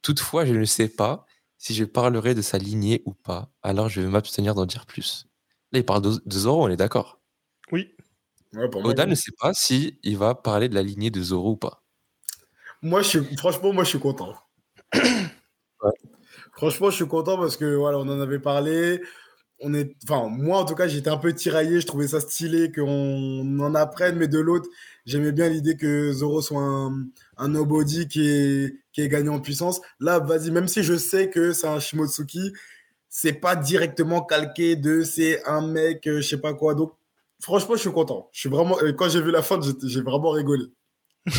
Toutefois, 0.03 0.45
je 0.45 0.53
ne 0.53 0.65
sais 0.65 0.89
pas 0.89 1.25
si 1.57 1.75
je 1.75 1.85
parlerai 1.85 2.35
de 2.35 2.43
sa 2.43 2.59
lignée 2.59 3.03
ou 3.07 3.15
pas, 3.15 3.51
alors 3.63 3.89
je 3.89 4.01
vais 4.03 4.09
m'abstenir 4.09 4.55
d'en 4.55 4.67
dire 4.67 4.85
plus. 4.85 5.27
Là, 5.73 5.79
il 5.79 5.85
parle 5.85 6.03
de, 6.03 6.21
Zoro, 6.31 6.65
on 6.65 6.69
est 6.69 6.77
d'accord. 6.77 7.21
Oui. 7.73 7.95
Ouais, 8.53 8.69
pour 8.69 8.83
moi, 8.83 8.91
Oda 8.91 9.05
oui. 9.05 9.11
ne 9.11 9.15
sait 9.15 9.33
pas 9.41 9.55
si 9.55 9.99
il 10.03 10.19
va 10.19 10.35
parler 10.35 10.69
de 10.69 10.75
la 10.75 10.83
lignée 10.83 11.11
de 11.11 11.23
Zoro 11.23 11.53
ou 11.53 11.57
pas. 11.57 11.83
Moi, 12.83 13.01
je 13.01 13.09
suis, 13.09 13.37
franchement, 13.39 13.73
moi, 13.73 13.85
je 13.85 13.91
suis 13.91 13.99
content. 13.99 14.35
Franchement, 16.57 16.91
je 16.91 16.97
suis 16.97 17.07
content 17.09 17.37
parce 17.37 17.57
que 17.57 17.75
voilà, 17.75 17.99
on 17.99 18.03
en 18.09 18.21
avait 18.21 18.39
parlé. 18.39 19.01
On 19.61 19.73
est, 19.73 19.95
enfin, 20.09 20.29
moi, 20.29 20.59
en 20.59 20.65
tout 20.65 20.75
cas, 20.75 20.87
j'étais 20.89 21.11
un 21.11 21.17
peu 21.17 21.33
tiraillé. 21.33 21.81
Je 21.81 21.87
trouvais 21.87 22.09
ça 22.09 22.21
stylé 22.21 22.71
qu'on 22.73 23.59
en 23.61 23.75
apprenne, 23.75 24.17
mais 24.17 24.29
de 24.29 24.39
l'autre, 24.39 24.69
j'aimais 25.07 25.33
bien 25.33 25.49
l'idée 25.49 25.77
que 25.77 26.13
Zoro 26.13 26.43
soit 26.43 26.61
un, 26.63 27.07
un 27.39 27.49
nobody 27.49 28.07
qui 28.09 28.29
est, 28.29 28.77
qui 28.93 29.01
est 29.03 29.09
gagné 29.09 29.29
en 29.31 29.41
puissance. 29.41 29.81
Là, 30.01 30.19
vas-y, 30.19 30.51
même 30.51 30.69
si 30.69 30.83
je 30.83 30.97
sais 30.97 31.31
que 31.31 31.53
c'est 31.53 31.67
un 31.69 31.81
Shimotsuki, 31.81 32.53
c'est 33.09 33.33
pas 33.35 33.55
directement 33.57 34.23
calqué 34.23 34.75
de 34.77 35.03
c'est 35.03 35.45
un 35.47 35.67
mec, 35.67 36.07
euh, 36.09 36.21
je 36.21 36.29
sais 36.29 36.41
pas 36.41 36.53
quoi. 36.53 36.75
Donc, 36.75 36.93
franchement, 37.41 37.77
je 37.77 37.81
suis 37.81 37.93
content. 37.93 38.29
Je 38.33 38.41
suis 38.41 38.49
vraiment, 38.49 38.77
euh, 38.83 38.93
quand 38.93 39.09
j'ai 39.09 39.23
vu 39.23 39.31
la 39.31 39.43
fin, 39.43 39.59
j'ai 39.85 40.03
vraiment 40.03 40.31
rigolé. 40.31 40.65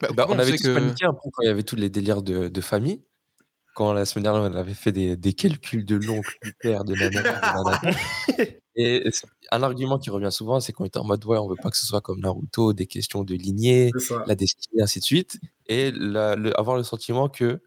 Bah, 0.00 0.08
Bah, 0.14 0.26
on 0.28 0.38
avait 0.38 0.56
tous 0.56 0.64
que- 0.64 0.74
paniqué 0.74 1.04
un 1.04 1.12
peu 1.14 1.30
quand 1.32 1.42
il 1.42 1.46
y 1.46 1.50
avait 1.50 1.62
tous 1.62 1.76
les 1.76 1.88
délires 1.88 2.22
de, 2.22 2.48
de 2.48 2.60
famille. 2.60 3.00
Quand 3.74 3.92
la 3.92 4.04
semaine 4.04 4.24
dernière, 4.24 4.50
on 4.50 4.54
avait 4.54 4.74
fait 4.74 4.92
des, 4.92 5.16
des 5.16 5.32
calculs 5.32 5.84
de 5.84 5.96
l'oncle, 5.96 6.38
du 6.42 6.52
père, 6.54 6.84
de 6.84 6.94
la 6.94 7.10
mère. 7.10 7.80
Et 8.76 9.08
un 9.52 9.62
argument 9.62 9.98
qui 9.98 10.10
revient 10.10 10.32
souvent, 10.32 10.58
c'est 10.58 10.72
qu'on 10.72 10.84
était 10.84 10.98
en 10.98 11.04
mode 11.04 11.24
ouais, 11.24 11.38
on 11.38 11.48
veut 11.48 11.56
pas 11.56 11.70
que 11.70 11.76
ce 11.76 11.86
soit 11.86 12.00
comme 12.00 12.20
Naruto, 12.20 12.72
des 12.72 12.86
questions 12.86 13.22
de 13.22 13.34
lignée, 13.34 13.92
la 14.26 14.34
destinée, 14.34 14.82
ainsi 14.82 14.98
de 14.98 15.04
suite. 15.04 15.38
Et 15.66 15.92
la- 15.92 16.34
le- 16.34 16.58
avoir 16.58 16.76
le 16.76 16.82
sentiment 16.82 17.28
que 17.28 17.60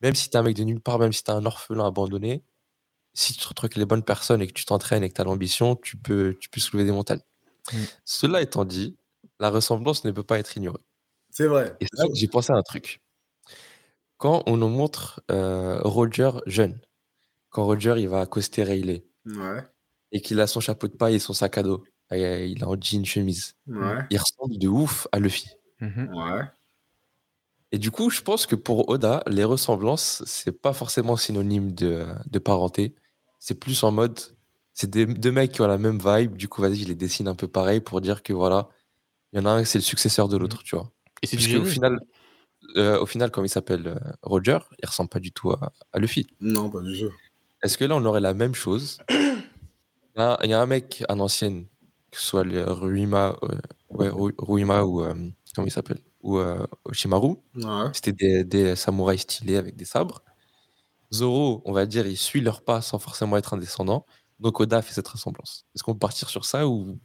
même 0.00 0.14
si 0.14 0.30
t'es 0.30 0.36
un 0.36 0.42
mec 0.42 0.56
de 0.56 0.64
nulle 0.64 0.80
part, 0.80 0.98
même 0.98 1.12
si 1.12 1.24
t'es 1.24 1.32
un 1.32 1.44
orphelin 1.46 1.86
abandonné, 1.86 2.44
si 3.14 3.32
tu 3.32 3.40
te 3.40 3.48
retrouves 3.48 3.66
avec 3.66 3.76
les 3.76 3.86
bonnes 3.86 4.02
personnes 4.02 4.42
et 4.42 4.46
que 4.46 4.52
tu 4.52 4.64
t'entraînes 4.64 5.02
et 5.02 5.08
que 5.08 5.14
t'as 5.14 5.24
l'ambition, 5.24 5.76
tu 5.76 5.96
peux, 5.96 6.36
tu 6.40 6.48
peux 6.48 6.60
soulever 6.60 6.84
des 6.84 6.92
montagnes. 6.92 7.22
Mm. 7.72 7.76
Cela 8.04 8.42
étant 8.42 8.64
dit, 8.64 8.96
la 9.40 9.50
ressemblance 9.50 10.04
ne 10.04 10.10
peut 10.10 10.22
pas 10.22 10.38
être 10.38 10.56
ignorée. 10.56 10.82
C'est 11.30 11.46
vrai. 11.46 11.74
Et 11.80 11.86
c'est 11.92 12.02
là 12.02 12.08
que 12.08 12.14
j'ai 12.14 12.28
pensé 12.28 12.52
à 12.52 12.56
un 12.56 12.62
truc. 12.62 13.00
Quand 14.18 14.42
on 14.46 14.56
nous 14.56 14.68
montre 14.68 15.22
euh, 15.30 15.80
Roger 15.82 16.30
jeune, 16.46 16.80
quand 17.50 17.64
Roger 17.64 17.94
il 17.98 18.08
va 18.08 18.20
accoster 18.20 18.62
Rayleigh 18.64 19.04
Ouais. 19.26 19.62
et 20.12 20.20
qu'il 20.20 20.40
a 20.40 20.46
son 20.46 20.60
chapeau 20.60 20.86
de 20.88 20.92
paille 20.96 21.14
et 21.16 21.18
son 21.18 21.32
sac 21.32 21.58
à 21.58 21.62
dos, 21.62 21.84
et 22.12 22.46
il 22.46 22.60
est 22.60 22.64
en 22.64 22.76
jean 22.80 23.04
chemise, 23.04 23.56
Ouais. 23.66 23.98
il 24.10 24.18
ressemble 24.18 24.58
de 24.58 24.68
ouf 24.68 25.08
à 25.12 25.18
Luffy. 25.18 25.48
Mhm. 25.80 26.10
Ouais. 26.14 26.42
Et 27.72 27.78
du 27.78 27.90
coup, 27.90 28.08
je 28.10 28.22
pense 28.22 28.46
que 28.46 28.54
pour 28.54 28.88
Oda, 28.88 29.22
les 29.26 29.42
ressemblances, 29.44 30.22
c'est 30.26 30.52
pas 30.52 30.72
forcément 30.72 31.16
synonyme 31.16 31.72
de, 31.72 32.06
de 32.30 32.38
parenté. 32.38 32.94
C'est 33.40 33.58
plus 33.58 33.82
en 33.82 33.90
mode, 33.90 34.20
c'est 34.74 34.88
des, 34.88 35.06
deux 35.06 35.32
mecs 35.32 35.52
qui 35.52 35.60
ont 35.60 35.66
la 35.66 35.78
même 35.78 35.98
vibe. 35.98 36.36
Du 36.36 36.48
coup, 36.48 36.62
vas-y, 36.62 36.76
je 36.76 36.86
les 36.88 36.94
dessine 36.94 37.26
un 37.28 37.34
peu 37.34 37.48
pareil 37.48 37.80
pour 37.80 38.00
dire 38.00 38.22
que 38.22 38.32
voilà, 38.32 38.68
il 39.32 39.40
y 39.40 39.42
en 39.42 39.46
a 39.46 39.50
un, 39.50 39.64
c'est 39.64 39.78
le 39.78 39.82
successeur 39.84 40.28
de 40.28 40.36
l'autre, 40.36 40.62
tu 40.62 40.76
vois. 40.76 40.92
Et 41.22 41.26
c'est 41.26 41.36
du 41.36 41.56
au 41.56 41.64
final, 41.64 41.98
euh, 42.76 42.98
au 43.00 43.06
final, 43.06 43.30
comme 43.30 43.44
il 43.44 43.48
s'appelle 43.48 43.86
euh, 43.86 43.98
Roger, 44.22 44.58
il 44.82 44.86
ressemble 44.86 45.10
pas 45.10 45.20
du 45.20 45.32
tout 45.32 45.50
à, 45.52 45.72
à 45.92 45.98
Luffy. 45.98 46.26
Non, 46.40 46.70
pas 46.70 46.80
du 46.80 46.98
tout. 47.00 47.10
Est-ce 47.62 47.78
que 47.78 47.84
là, 47.84 47.96
on 47.96 48.04
aurait 48.04 48.20
la 48.20 48.34
même 48.34 48.54
chose 48.54 48.98
Il 49.10 50.20
y 50.20 50.20
a- 50.22 50.38
il 50.44 50.50
y, 50.50 50.52
a 50.54 50.60
un 50.60 50.66
mec 50.66 51.02
à 51.08 51.14
l'ancienne, 51.14 51.66
que 52.10 52.18
ce 52.20 52.26
soit 52.26 52.44
le 52.44 52.64
Ruima, 52.70 53.36
euh, 53.42 53.58
ouais, 53.90 54.10
Ruima 54.38 54.84
ou 54.84 55.02
euh, 55.02 55.14
comment 55.54 55.66
il 55.66 55.70
s'appelle? 55.70 55.98
Ou 56.22 56.38
euh, 56.38 56.66
Oshimaru. 56.84 57.36
Ouais. 57.56 57.90
C'était 57.92 58.12
des, 58.12 58.44
des 58.44 58.76
samouraïs 58.76 59.22
stylés 59.22 59.56
avec 59.56 59.76
des 59.76 59.84
sabres. 59.84 60.22
Zoro, 61.12 61.62
on 61.64 61.72
va 61.72 61.86
dire, 61.86 62.06
il 62.06 62.16
suit 62.16 62.40
leur 62.40 62.62
pas 62.62 62.80
sans 62.80 62.98
forcément 62.98 63.36
être 63.36 63.54
un 63.54 63.58
descendant. 63.58 64.06
Donc 64.40 64.58
Oda 64.60 64.82
fait 64.82 64.94
cette 64.94 65.08
ressemblance. 65.08 65.66
Est-ce 65.74 65.82
qu'on 65.84 65.92
peut 65.92 65.98
partir 66.00 66.28
sur 66.28 66.44
ça 66.44 66.66
ou 66.66 66.98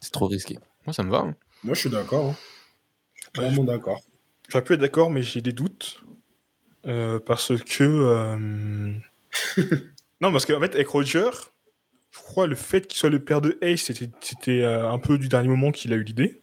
c'est 0.00 0.12
trop 0.12 0.26
risqué? 0.26 0.58
Moi, 0.86 0.92
ça 0.92 1.02
me 1.02 1.10
va. 1.10 1.18
hein. 1.20 1.34
Moi, 1.62 1.74
je 1.74 1.80
suis 1.80 1.90
d'accord. 1.90 2.26
hein. 2.30 2.36
Je 3.34 3.40
suis 3.40 3.48
Vraiment 3.50 3.64
d'accord. 3.64 4.00
J'aurais 4.54 4.64
pu 4.64 4.74
être 4.74 4.80
d'accord, 4.80 5.10
mais 5.10 5.24
j'ai 5.24 5.40
des 5.40 5.52
doutes. 5.52 6.00
Euh, 6.86 7.18
parce 7.18 7.50
que. 7.58 7.82
euh, 7.82 8.36
non, 10.20 10.30
parce 10.30 10.46
qu'en 10.46 10.60
fait, 10.60 10.76
avec 10.76 10.86
Roger, 10.86 11.28
je 12.12 12.18
crois 12.20 12.46
le 12.46 12.54
fait 12.54 12.86
qu'il 12.86 12.96
soit 12.96 13.10
le 13.10 13.18
père 13.18 13.40
de 13.40 13.58
Ace, 13.62 13.90
c'était 14.20 14.62
euh, 14.62 14.88
un 14.88 15.00
peu 15.00 15.18
du 15.18 15.28
dernier 15.28 15.48
moment 15.48 15.72
qu'il 15.72 15.92
a 15.92 15.96
eu 15.96 16.04
l'idée. 16.04 16.40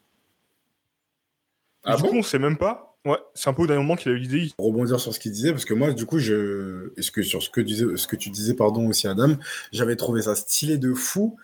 Ah 1.85 1.95
du 1.95 2.01
bon? 2.01 2.09
coup, 2.09 2.15
on 2.17 2.21
sait 2.21 2.37
même 2.37 2.57
pas. 2.57 2.97
Ouais, 3.05 3.17
c'est 3.33 3.49
un 3.49 3.53
peu 3.53 3.61
au 3.61 3.67
dernier 3.67 3.81
moment 3.81 3.95
qu'il 3.95 4.11
a 4.11 4.15
eu 4.15 4.19
l'idée. 4.19 4.51
Pour 4.57 4.65
rebondir 4.65 4.99
sur 4.99 5.13
ce 5.13 5.19
qu'il 5.21 5.31
disait, 5.31 5.51
parce 5.51 5.63
que 5.63 5.73
moi, 5.73 5.93
du 5.93 6.05
coup, 6.05 6.19
je, 6.19 6.91
est-ce 6.97 7.11
que 7.11 7.21
sur 7.21 7.41
ce 7.41 7.49
que, 7.49 7.61
disait, 7.61 7.95
ce 7.95 8.07
que 8.07 8.17
tu 8.17 8.29
disais, 8.29 8.55
pardon, 8.55 8.89
aussi, 8.89 9.07
Adam, 9.07 9.37
j'avais 9.71 9.95
trouvé 9.95 10.23
ça 10.23 10.35
stylé 10.35 10.77
de 10.77 10.93
fou. 10.93 11.37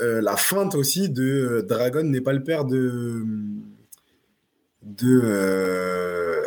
Euh, 0.00 0.22
la 0.22 0.38
feinte 0.38 0.74
aussi 0.74 1.10
de 1.10 1.66
Dragon 1.68 2.02
n'est 2.02 2.22
pas 2.22 2.32
le 2.32 2.42
père 2.42 2.64
de 2.64 3.26
de 4.88 5.20
euh, 5.22 6.42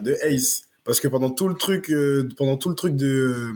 de 0.00 0.12
Ace, 0.22 0.62
parce 0.84 1.00
que 1.00 1.08
pendant 1.08 1.30
tout 1.30 1.48
le 1.48 1.54
truc, 1.54 1.90
euh, 1.90 2.28
pendant 2.36 2.56
tout 2.56 2.68
le 2.68 2.74
truc 2.74 2.94
de 2.96 3.50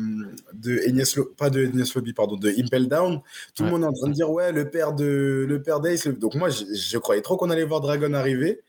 de 0.53 0.79
Enies 0.89 1.03
Lo- 1.17 1.27
pas 1.37 1.51
de 1.51 1.61
Enies 1.65 1.91
Lobby, 1.95 2.13
pardon, 2.13 2.37
de 2.37 2.51
Impel 2.59 2.89
Down, 2.89 3.21
tout 3.55 3.63
Ouais. 3.63 3.69
le 3.71 3.73
monde 3.73 3.83
est 3.85 3.87
en 3.87 3.93
train 3.93 4.09
de 4.09 4.15
dire 4.15 4.31
ouais, 4.31 4.53
le 4.53 4.69
père 4.71 4.93
de 4.93 5.47
le 5.49 5.63
père 5.63 5.81
d'Ace. 5.81 6.07
le- 6.07 6.15
Donc 6.15 6.35
moi, 6.35 6.49
je, 6.51 6.65
je 6.75 6.99
croyais 6.99 7.23
trop 7.23 7.37
qu'on 7.37 7.51
allait 7.51 7.65
voir 7.65 7.81
Dragon 7.81 8.13
arriver. 8.15 8.61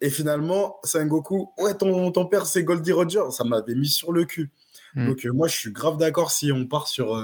Et 0.00 0.10
finalement, 0.10 0.78
Sengoku, 0.84 1.48
ouais, 1.58 1.74
ton, 1.74 2.12
ton 2.12 2.24
père, 2.26 2.46
c'est 2.46 2.62
Goldie 2.62 2.92
Roger. 2.92 3.22
Ça 3.32 3.42
m'avait 3.44 3.74
mis 3.74 3.88
sur 3.88 4.12
le 4.12 4.24
cul. 4.24 4.48
Mm. 4.94 5.06
Donc, 5.08 5.26
euh, 5.26 5.32
moi, 5.32 5.48
je 5.48 5.56
suis 5.56 5.72
grave 5.72 5.96
d'accord 5.96 6.30
si 6.30 6.52
on 6.52 6.66
part 6.66 6.86
sur, 6.86 7.20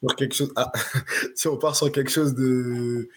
sur 0.00 0.16
quelque 0.16 0.34
chose. 0.34 0.50
Ah, 0.56 0.72
si 1.34 1.46
on 1.48 1.56
part 1.58 1.76
sur 1.76 1.92
quelque 1.92 2.10
chose 2.10 2.34
de. 2.34 3.08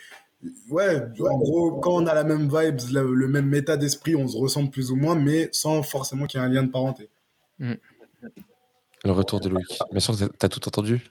Ouais, 0.69 1.01
en 1.19 1.37
gros, 1.39 1.79
quand 1.79 1.93
on 1.95 2.05
a 2.05 2.13
la 2.13 2.23
même 2.23 2.47
vibes, 2.47 2.79
le, 2.91 3.13
le 3.13 3.27
même 3.27 3.53
état 3.53 3.75
d'esprit, 3.75 4.15
on 4.15 4.27
se 4.27 4.37
ressemble 4.37 4.69
plus 4.69 4.91
ou 4.91 4.95
moins, 4.95 5.15
mais 5.15 5.49
sans 5.51 5.81
forcément 5.83 6.25
qu'il 6.27 6.39
y 6.39 6.43
ait 6.43 6.45
un 6.45 6.49
lien 6.49 6.63
de 6.63 6.71
parenté. 6.71 7.09
Le 7.59 9.11
retour 9.11 9.39
de 9.39 9.49
Loïc. 9.49 9.79
Bien 9.91 9.99
sûr, 9.99 10.17
t'as- 10.17 10.29
t'as 10.29 10.49
tout 10.49 10.67
entendu? 10.67 11.01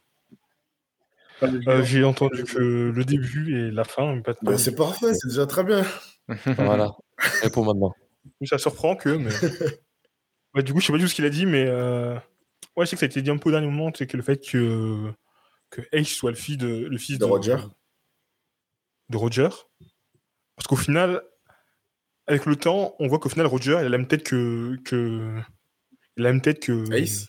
Euh, 1.42 1.82
j'ai 1.82 2.02
entendu 2.04 2.44
que 2.44 2.58
le 2.94 3.04
début 3.04 3.58
et 3.58 3.70
la 3.70 3.84
fin, 3.84 4.20
pas 4.22 4.34
Bah, 4.42 4.56
c'est 4.56 4.74
parfait, 4.74 5.12
c'est 5.14 5.28
déjà 5.28 5.46
très 5.46 5.64
bien. 5.64 5.84
Voilà. 6.58 6.92
Réponds 7.42 7.64
maintenant. 7.64 7.94
Ça 8.44 8.58
surprend 8.58 8.96
que, 8.96 9.10
mais. 9.10 9.30
Ouais, 10.54 10.62
du 10.62 10.72
coup, 10.72 10.80
je 10.80 10.86
sais 10.86 10.92
pas 10.92 10.96
du 10.98 11.04
tout 11.04 11.10
ce 11.10 11.14
qu'il 11.14 11.26
a 11.26 11.30
dit, 11.30 11.44
mais. 11.44 11.66
euh, 11.66 12.14
Ouais, 12.76 12.86
je 12.86 12.90
sais 12.90 12.96
que 12.96 13.00
ça 13.00 13.06
a 13.06 13.08
été 13.10 13.20
dit 13.22 13.30
un 13.30 13.36
peu 13.36 13.50
au 13.50 13.52
dernier 13.52 13.66
moment, 13.66 13.90
c'est 13.94 14.06
que 14.06 14.16
le 14.16 14.22
fait 14.22 14.38
que, 14.38 15.12
que 15.70 15.82
Ace 15.92 16.08
soit 16.08 16.30
le 16.30 16.36
fils 16.36 16.56
de, 16.56 16.66
le 16.66 16.96
fils 16.98 17.18
De 17.18 17.24
Roger. 17.26 17.56
De 19.10 19.16
Roger. 19.16 19.48
Parce 20.56 20.66
qu'au 20.68 20.76
final, 20.76 21.22
avec 22.26 22.46
le 22.46 22.56
temps, 22.56 22.94
on 22.98 23.06
voit 23.08 23.18
qu'au 23.18 23.28
final, 23.28 23.46
Roger, 23.46 23.72
il 23.80 23.86
a 23.86 23.88
la 23.88 23.98
même 23.98 24.08
tête 24.08 24.22
que. 24.24 24.76
que... 24.84 25.38
Il 26.16 26.22
a 26.24 26.28
la 26.28 26.32
même 26.32 26.40
tête 26.42 26.60
que. 26.60 26.92
Ace 26.92 27.28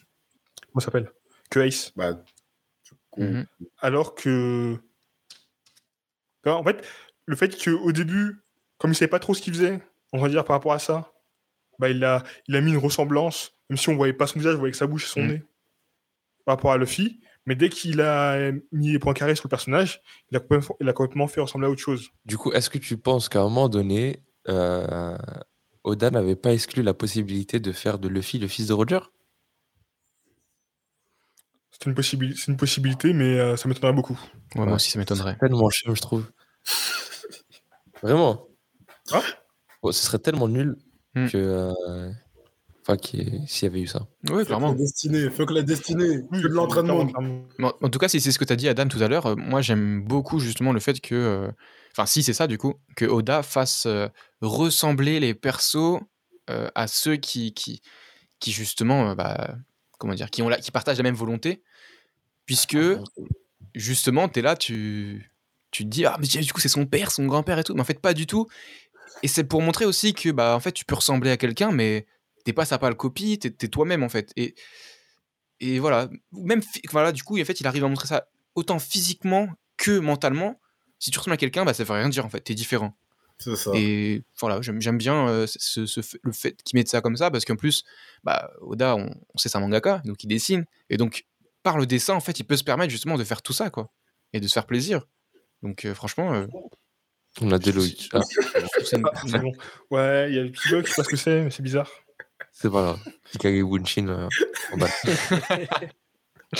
Comment 0.72 0.80
ça 0.80 0.86
s'appelle? 0.86 1.12
Que 1.50 1.60
Ace. 1.60 1.92
Bah, 1.96 2.14
du 2.14 2.92
coup, 3.12 3.22
Mhm. 3.22 3.46
Alors 3.80 4.16
que. 4.16 4.78
En 6.46 6.64
fait, 6.64 6.86
le 7.26 7.36
fait 7.36 7.62
qu'au 7.62 7.92
début, 7.92 8.42
comme 8.78 8.92
il 8.92 8.96
savait 8.96 9.10
pas 9.10 9.20
trop 9.20 9.34
ce 9.34 9.42
qu'il 9.42 9.54
faisait, 9.54 9.82
on 10.14 10.20
va 10.22 10.30
dire 10.30 10.46
par 10.46 10.56
rapport 10.56 10.72
à 10.72 10.80
ça, 10.80 11.12
bah, 11.78 11.90
il, 11.90 12.04
a, 12.06 12.24
il 12.48 12.56
a 12.56 12.62
mis 12.62 12.72
une 12.72 12.78
ressemblance, 12.78 13.52
même 13.70 13.76
si 13.78 13.90
on 13.90 13.96
voyait 13.98 14.14
pas 14.14 14.28
son 14.28 14.40
visage, 14.40 14.56
on 14.56 14.60
voyait 14.60 14.72
que 14.72 14.78
sa 14.78 14.88
bouche 14.88 15.06
et 15.06 15.10
son 15.10 15.24
Mm. 15.24 15.28
nez, 15.28 15.44
par 16.46 16.56
rapport 16.56 16.72
à 16.72 16.78
Luffy. 16.78 17.20
Mais 17.48 17.56
dès 17.56 17.70
qu'il 17.70 18.02
a 18.02 18.52
mis 18.72 18.92
les 18.92 19.00
points 19.00 19.14
carrés 19.16 19.34
sur 19.36 19.46
le 19.46 19.50
personnage, 19.50 20.02
il 20.30 20.38
a 20.38 20.40
complètement, 20.42 20.76
il 20.82 20.90
a 20.90 20.94
complètement 20.94 21.28
fait 21.28 21.42
ressembler 21.42 21.68
à 21.68 21.72
autre 21.72 21.82
chose. 21.82 22.10
Du 22.26 22.38
coup, 22.38 22.52
est-ce 22.52 22.70
que 22.70 22.78
tu 22.78 22.98
penses 22.98 23.30
qu'à 23.30 23.40
un 23.40 23.44
moment 23.44 23.70
donné, 23.70 24.22
euh, 24.50 25.18
Oda 25.86 26.12
n'avait 26.12 26.36
pas 26.36 26.52
exclu 26.54 26.84
la 26.84 26.94
possibilité 26.94 27.60
de 27.62 27.72
faire 27.72 27.98
de 28.00 28.08
Luffy 28.10 28.38
le 28.38 28.48
fils 28.48 28.68
de 28.68 28.74
Roger? 28.74 29.00
C'est 31.72 31.86
une, 31.86 31.96
possibil- 31.96 32.36
c'est 32.38 32.52
une 32.52 32.58
possibilité, 32.58 33.14
mais 33.14 33.40
euh, 33.40 33.56
ça 33.56 33.70
m'étonnerait 33.70 33.94
beaucoup. 33.94 34.20
Ouais, 34.56 34.66
moi 34.66 34.76
aussi, 34.76 34.92
ça 34.92 35.00
m'étonnerait. 35.00 35.38
Tellement 35.40 35.70
chiant, 35.70 35.96
je 35.96 36.02
trouve. 36.02 36.30
Vraiment. 38.02 38.48
Ah 39.12 39.22
Bon, 39.82 39.92
ce 39.92 40.06
serait 40.06 40.20
tellement 40.20 40.48
nul 40.48 40.76
Hmm. 41.16 41.28
que. 41.28 41.38
euh, 41.38 42.12
Enfin, 42.88 42.98
s'il 43.04 43.64
y 43.64 43.66
avait 43.66 43.82
eu 43.82 43.88
ça. 43.88 44.08
Ouais, 44.30 44.46
clairement. 44.46 44.70
La 44.70 44.76
destinée, 44.76 45.30
faut 45.30 45.46
que 45.46 45.54
la 45.54 45.62
destinée, 45.62 46.22
que 46.32 46.48
de 46.48 46.48
l'entraînement. 46.48 47.06
En 47.60 47.90
tout 47.90 48.00
cas, 48.00 48.08
si 48.08 48.22
c'est 48.22 48.32
ce 48.32 48.40
que 48.40 48.46
tu 48.46 48.54
as 48.54 48.56
dit, 48.56 48.70
Adam, 48.70 48.88
tout 48.88 49.02
à 49.04 49.10
l'heure, 49.10 49.26
euh, 49.26 49.36
moi 49.36 49.62
j'aime 49.62 50.02
beaucoup 50.04 50.40
justement 50.40 50.72
le 50.72 50.80
fait 50.80 51.02
que. 51.02 51.16
euh, 51.16 51.52
Enfin, 51.92 52.06
si 52.06 52.22
c'est 52.22 52.34
ça 52.34 52.46
du 52.46 52.60
coup, 52.60 52.76
que 52.96 53.06
Oda 53.06 53.42
fasse 53.42 53.88
euh, 53.88 54.08
ressembler 54.42 55.20
les 55.20 55.34
persos 55.34 56.00
euh, 56.50 56.70
à 56.76 56.88
ceux 56.88 57.16
qui, 57.16 57.54
qui, 57.54 57.82
qui 58.40 58.52
justement. 58.52 59.10
euh, 59.10 59.16
bah, 59.16 59.56
comment 59.98 60.14
dire 60.14 60.30
qui, 60.30 60.42
ont 60.44 60.50
la, 60.50 60.60
qui 60.60 60.70
partagent 60.72 60.98
la 60.98 61.04
même 61.04 61.16
volonté. 61.16 61.64
Puisque 62.46 62.78
justement, 63.76 64.30
tu 64.30 64.40
es 64.40 64.42
là, 64.42 64.56
tu, 64.56 65.32
tu 65.72 65.84
te 65.84 65.90
dis, 65.90 66.06
ah, 66.06 66.18
mais 66.20 66.28
du 66.28 66.54
coup, 66.54 66.62
c'est 66.62 66.70
son 66.70 66.86
père, 66.86 67.12
son 67.12 67.26
grand-père 67.26 67.60
et 67.60 67.64
tout. 67.64 67.74
Mais 67.74 67.82
en 67.82 67.86
fait, 67.86 68.00
pas 68.00 68.14
du 68.14 68.28
tout. 68.28 68.48
Et 69.24 69.28
c'est 69.28 69.44
pour 69.44 69.62
montrer 69.62 69.86
aussi 69.86 70.14
que, 70.14 70.30
bah, 70.30 70.56
en 70.56 70.60
fait, 70.60 70.72
tu 70.72 70.86
peux 70.86 70.96
ressembler 70.96 71.32
à 71.32 71.38
quelqu'un, 71.38 71.72
mais 71.72 72.06
t'es 72.48 72.54
pas 72.54 72.64
sa 72.64 72.78
pâle 72.78 72.96
copie, 72.96 73.38
t'es 73.38 73.50
es, 73.50 73.68
toi-même 73.68 74.04
en 74.04 74.10
fait. 74.10 74.32
Et, 74.38 74.56
et 75.60 75.80
voilà, 75.80 76.10
même 76.32 76.62
voilà, 76.92 77.12
du 77.12 77.22
coup, 77.22 77.38
en 77.38 77.44
fait, 77.44 77.60
il 77.60 77.68
arrive 77.68 77.84
à 77.84 77.90
montrer 77.90 78.08
ça 78.08 78.30
autant 78.56 78.80
physiquement 78.80 79.50
que 79.76 80.00
mentalement. 80.00 80.62
Si 80.98 81.12
tu 81.12 81.20
ressembles 81.20 81.34
à 81.34 81.38
quelqu'un, 81.38 81.66
bah, 81.66 81.74
ça 81.74 81.84
veut 81.84 81.94
rien 81.94 82.08
dire 82.08 82.26
en 82.26 82.30
fait, 82.30 82.40
t'es 82.40 82.54
différent. 82.54 82.98
C'est 83.38 83.58
ça. 83.58 83.72
Et 83.76 84.24
voilà, 84.40 84.62
j'aime 84.62 84.98
bien 84.98 85.28
euh, 85.28 85.46
ce, 85.46 85.86
ce, 85.86 86.00
le 86.24 86.32
fait 86.32 86.64
qu'il 86.64 86.80
mette 86.80 86.88
ça 86.88 87.02
comme 87.02 87.18
ça, 87.18 87.30
parce 87.30 87.44
qu'en 87.44 87.58
plus, 87.58 87.84
bah, 88.24 88.50
Oda, 88.62 88.96
on, 88.96 89.10
on 89.34 89.38
sait 89.38 89.50
c'est 89.50 89.58
un 89.58 89.62
mangaka, 89.62 90.02
donc 90.06 90.24
il 90.24 90.28
dessine. 90.28 90.64
Et 90.90 90.96
donc, 90.96 91.26
par 91.64 91.78
le 91.78 91.86
dessin, 91.86 92.14
en 92.14 92.22
fait, 92.22 92.40
il 92.40 92.46
peut 92.46 92.56
se 92.56 92.64
permettre 92.64 92.92
justement 92.92 93.18
de 93.18 93.26
faire 93.26 93.42
tout 93.42 93.54
ça, 93.54 93.70
quoi. 93.70 93.92
Et 94.32 94.40
de 94.40 94.48
se 94.48 94.54
faire 94.54 94.66
plaisir. 94.66 95.06
Donc, 95.64 95.84
euh, 95.84 95.94
franchement. 95.94 96.34
Euh, 96.34 96.48
on 97.42 97.52
a 97.52 97.60
des 97.60 97.74
Loïc. 97.74 98.10
Ah. 98.14 98.22
Ah, 98.94 99.38
bon. 99.38 99.52
Ouais, 99.92 100.30
il 100.30 100.36
y 100.36 100.40
a 100.40 100.44
le 100.44 100.52
petit 100.52 100.70
bug, 100.70 100.86
je 100.86 100.92
sais 100.92 100.96
pas 100.96 101.04
ce 101.04 101.10
que 101.10 101.18
c'est, 101.18 101.44
mais 101.44 101.52
c'est 101.52 101.62
bizarre. 101.62 101.92
C'est 102.52 102.70
pas 102.72 102.98
grave. 103.42 103.62
Wunshin 103.64 104.08
euh, 104.08 104.28
en 104.74 104.78
bas. 104.78 104.90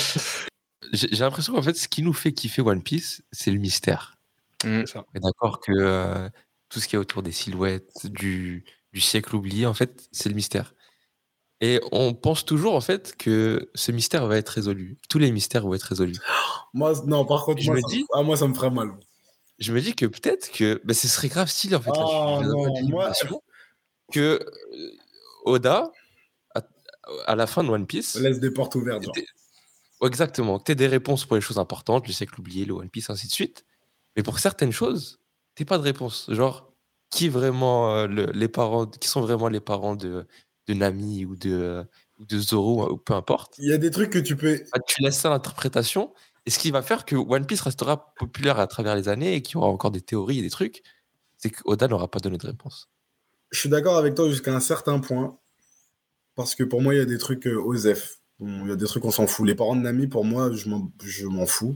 J'ai 0.94 1.08
l'impression 1.18 1.54
qu'en 1.54 1.62
fait, 1.62 1.76
ce 1.76 1.88
qui 1.88 2.02
nous 2.02 2.14
fait 2.14 2.32
kiffer 2.34 2.62
One 2.62 2.82
Piece, 2.84 3.22
c'est 3.32 3.52
le 3.52 3.60
mystère. 3.60 4.18
Mm. 4.64 4.84
D'accord 5.16 5.60
que 5.60 5.72
euh, 5.72 6.30
tout 6.70 6.80
ce 6.80 6.88
qui 6.88 6.96
est 6.96 7.00
autour 7.00 7.24
des 7.24 7.32
silhouettes, 7.32 8.06
du, 8.08 8.64
du 8.94 9.02
siècle 9.02 9.36
oublié, 9.36 9.66
en 9.66 9.74
fait, 9.74 10.08
c'est 10.12 10.30
le 10.30 10.36
mystère. 10.36 10.74
Et 11.60 11.82
on 11.92 12.14
pense 12.14 12.46
toujours, 12.46 12.76
en 12.76 12.82
fait, 12.82 13.16
que 13.18 13.70
ce 13.74 13.92
mystère 13.92 14.28
va 14.28 14.38
être 14.38 14.50
résolu. 14.50 14.98
Tous 15.10 15.18
les 15.20 15.32
mystères 15.32 15.64
vont 15.64 15.74
être 15.74 15.84
résolus. 15.84 16.18
Moi, 16.74 16.94
non, 17.06 17.26
par 17.26 17.44
contre, 17.46 17.62
je 17.62 17.68
moi, 17.68 17.78
me 17.78 17.82
ça, 17.82 17.88
dis- 17.90 18.06
ah, 18.14 18.22
moi, 18.22 18.38
ça 18.38 18.48
me 18.48 18.54
ferait 18.54 18.70
mal. 18.70 18.92
Je 19.58 19.74
me 19.74 19.82
dis 19.82 19.96
que 19.96 20.06
peut-être 20.06 20.52
que 20.52 20.80
bah, 20.84 20.94
ce 20.94 21.08
serait 21.08 21.30
grave 21.30 21.48
stylé, 21.50 21.76
en 21.76 21.82
fait. 21.82 21.90
là, 21.90 21.96
je- 21.96 22.02
Ah, 22.02 22.42
d'avoir 22.44 22.68
non, 22.68 22.88
moi- 22.90 23.12
Que 24.12 24.20
euh, 24.20 24.92
Oda, 25.48 25.92
à, 26.56 26.62
à 27.26 27.36
la 27.36 27.48
fin 27.48 27.64
de 27.64 27.70
One 27.70 27.88
Piece, 27.88 28.16
Laisse 28.16 28.40
des 28.40 28.52
portes 28.52 28.76
ouvertes. 28.76 29.04
genre. 29.04 29.16
Exactement. 30.04 30.60
Que 30.60 30.66
tu 30.66 30.72
aies 30.74 30.76
des 30.76 30.88
réponses 30.88 31.26
pour 31.26 31.36
les 31.36 31.42
choses 31.42 31.58
importantes, 31.58 32.08
le 32.08 32.14
siècle 32.14 32.40
oublié, 32.40 32.66
le 32.66 32.74
One 32.74 32.90
Piece, 32.90 33.10
ainsi 33.10 33.28
de 33.28 33.32
suite. 33.32 33.66
Mais 34.16 34.24
pour 34.24 34.40
certaines 34.40 34.72
choses, 34.72 35.20
t'es 35.56 35.66
pas 35.66 35.78
de 35.78 35.84
réponse. 35.84 36.28
Genre, 36.30 36.72
qui 37.10 37.30
vraiment 37.30 37.96
euh, 37.96 38.08
le- 38.08 38.32
les 38.34 38.48
parents, 38.48 38.86
qui 38.86 39.08
sont 39.08 39.22
vraiment 39.22 39.48
les 39.50 39.60
parents 39.62 39.96
de, 39.96 40.28
de 40.68 40.74
Nami 40.74 41.26
ou 41.26 41.36
de, 41.36 41.86
ou 42.20 42.26
de 42.26 42.40
Zoro 42.40 42.92
ou 42.92 42.98
peu 42.98 43.14
importe. 43.14 43.56
Il 43.58 43.68
y 43.70 43.74
a 43.74 43.78
des 43.78 43.90
trucs 43.92 44.12
que 44.12 44.20
tu 44.20 44.36
peux. 44.36 44.62
Bah, 44.74 44.80
tu 44.88 45.02
laisses 45.02 45.18
ça 45.18 45.30
à 45.30 45.32
l'interprétation. 45.32 46.14
Et 46.46 46.50
ce 46.50 46.60
qui 46.60 46.72
va 46.72 46.82
faire 46.82 47.04
que 47.06 47.16
One 47.16 47.46
Piece 47.46 47.62
restera 47.62 48.14
populaire 48.16 48.60
à 48.60 48.68
travers 48.68 48.96
les 48.96 49.10
années 49.10 49.34
et 49.36 49.42
qu'il 49.42 49.56
y 49.56 49.58
aura 49.58 49.68
encore 49.68 49.92
des 49.92 50.02
théories 50.02 50.40
et 50.40 50.42
des 50.42 50.50
trucs, 50.50 50.82
c'est 51.38 51.50
qu'Oda 51.50 51.88
n'aura 51.88 52.08
pas 52.10 52.20
donné 52.20 52.38
de 52.38 52.46
réponse. 52.48 52.88
Je 53.52 53.60
suis 53.60 53.70
d'accord 53.70 53.98
avec 53.98 54.16
toi 54.16 54.30
jusqu'à 54.30 54.54
un 54.54 54.60
certain 54.60 55.00
point. 55.00 55.38
Parce 56.36 56.54
que 56.54 56.64
pour 56.64 56.82
moi, 56.82 56.94
il 56.94 56.98
y 56.98 57.02
a 57.02 57.06
des 57.06 57.18
trucs 57.18 57.48
euh, 57.48 57.56
OSEF. 57.60 58.20
Bon, 58.40 58.64
Il 58.66 58.70
y 58.70 58.72
a 58.72 58.76
des 58.76 58.86
trucs, 58.86 59.04
on 59.06 59.12
s'en 59.12 59.26
fout. 59.26 59.48
Les 59.48 59.56
parents 59.56 59.76
de 59.76 59.82
Nami, 59.82 60.08
pour 60.08 60.24
moi, 60.26 60.52
je 60.52 60.70
m'en, 60.70 61.46
fous. 61.48 61.76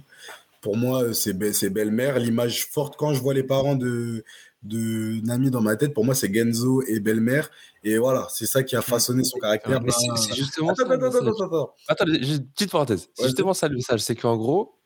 Pour 0.61 0.77
moi, 0.77 1.03
euh, 1.03 1.13
c'est, 1.13 1.33
be- 1.33 1.69
belle-mère. 1.69 2.19
L'image 2.19 2.65
forte, 2.67 2.95
quand 2.97 3.13
je 3.13 3.21
vois 3.21 3.33
les 3.33 3.41
parents 3.43 3.75
de, 3.75 4.23
de 4.61 5.19
Nami 5.25 5.49
dans 5.49 5.61
ma 5.61 5.75
tête, 5.77 5.93
pour 5.95 6.05
moi, 6.05 6.13
c'est 6.13 6.31
Genzo 6.31 6.83
et 6.83 6.99
belle-mère. 6.99 7.49
Et 7.83 7.97
voilà, 7.97 8.27
c'est 8.29 8.45
ça 8.45 8.61
qui 8.61 8.75
a 8.75 8.81
façonné 8.83 9.23
son 9.23 9.39
caractère. 9.39 9.81
Mais 9.81 9.89
c'est 9.91 10.07
Bah, 10.09 10.15
c'est 10.17 10.35
justement 10.35 10.69
Attends, 10.69 10.85
ça. 10.87 10.93
attends, 10.93 11.05
attends, 11.07 11.43
attends, 11.45 11.73
attends. 11.87 12.05
Une 12.05 12.45
petite 12.51 12.69
parenthèse. 12.71 13.07
Ouais, 13.17 13.25
justement 13.25 13.55
ça 13.55 13.67
le 13.67 13.75
message. 13.77 14.01
C'est 14.01 14.15
qu'en 14.15 14.37
gros, 14.37 14.77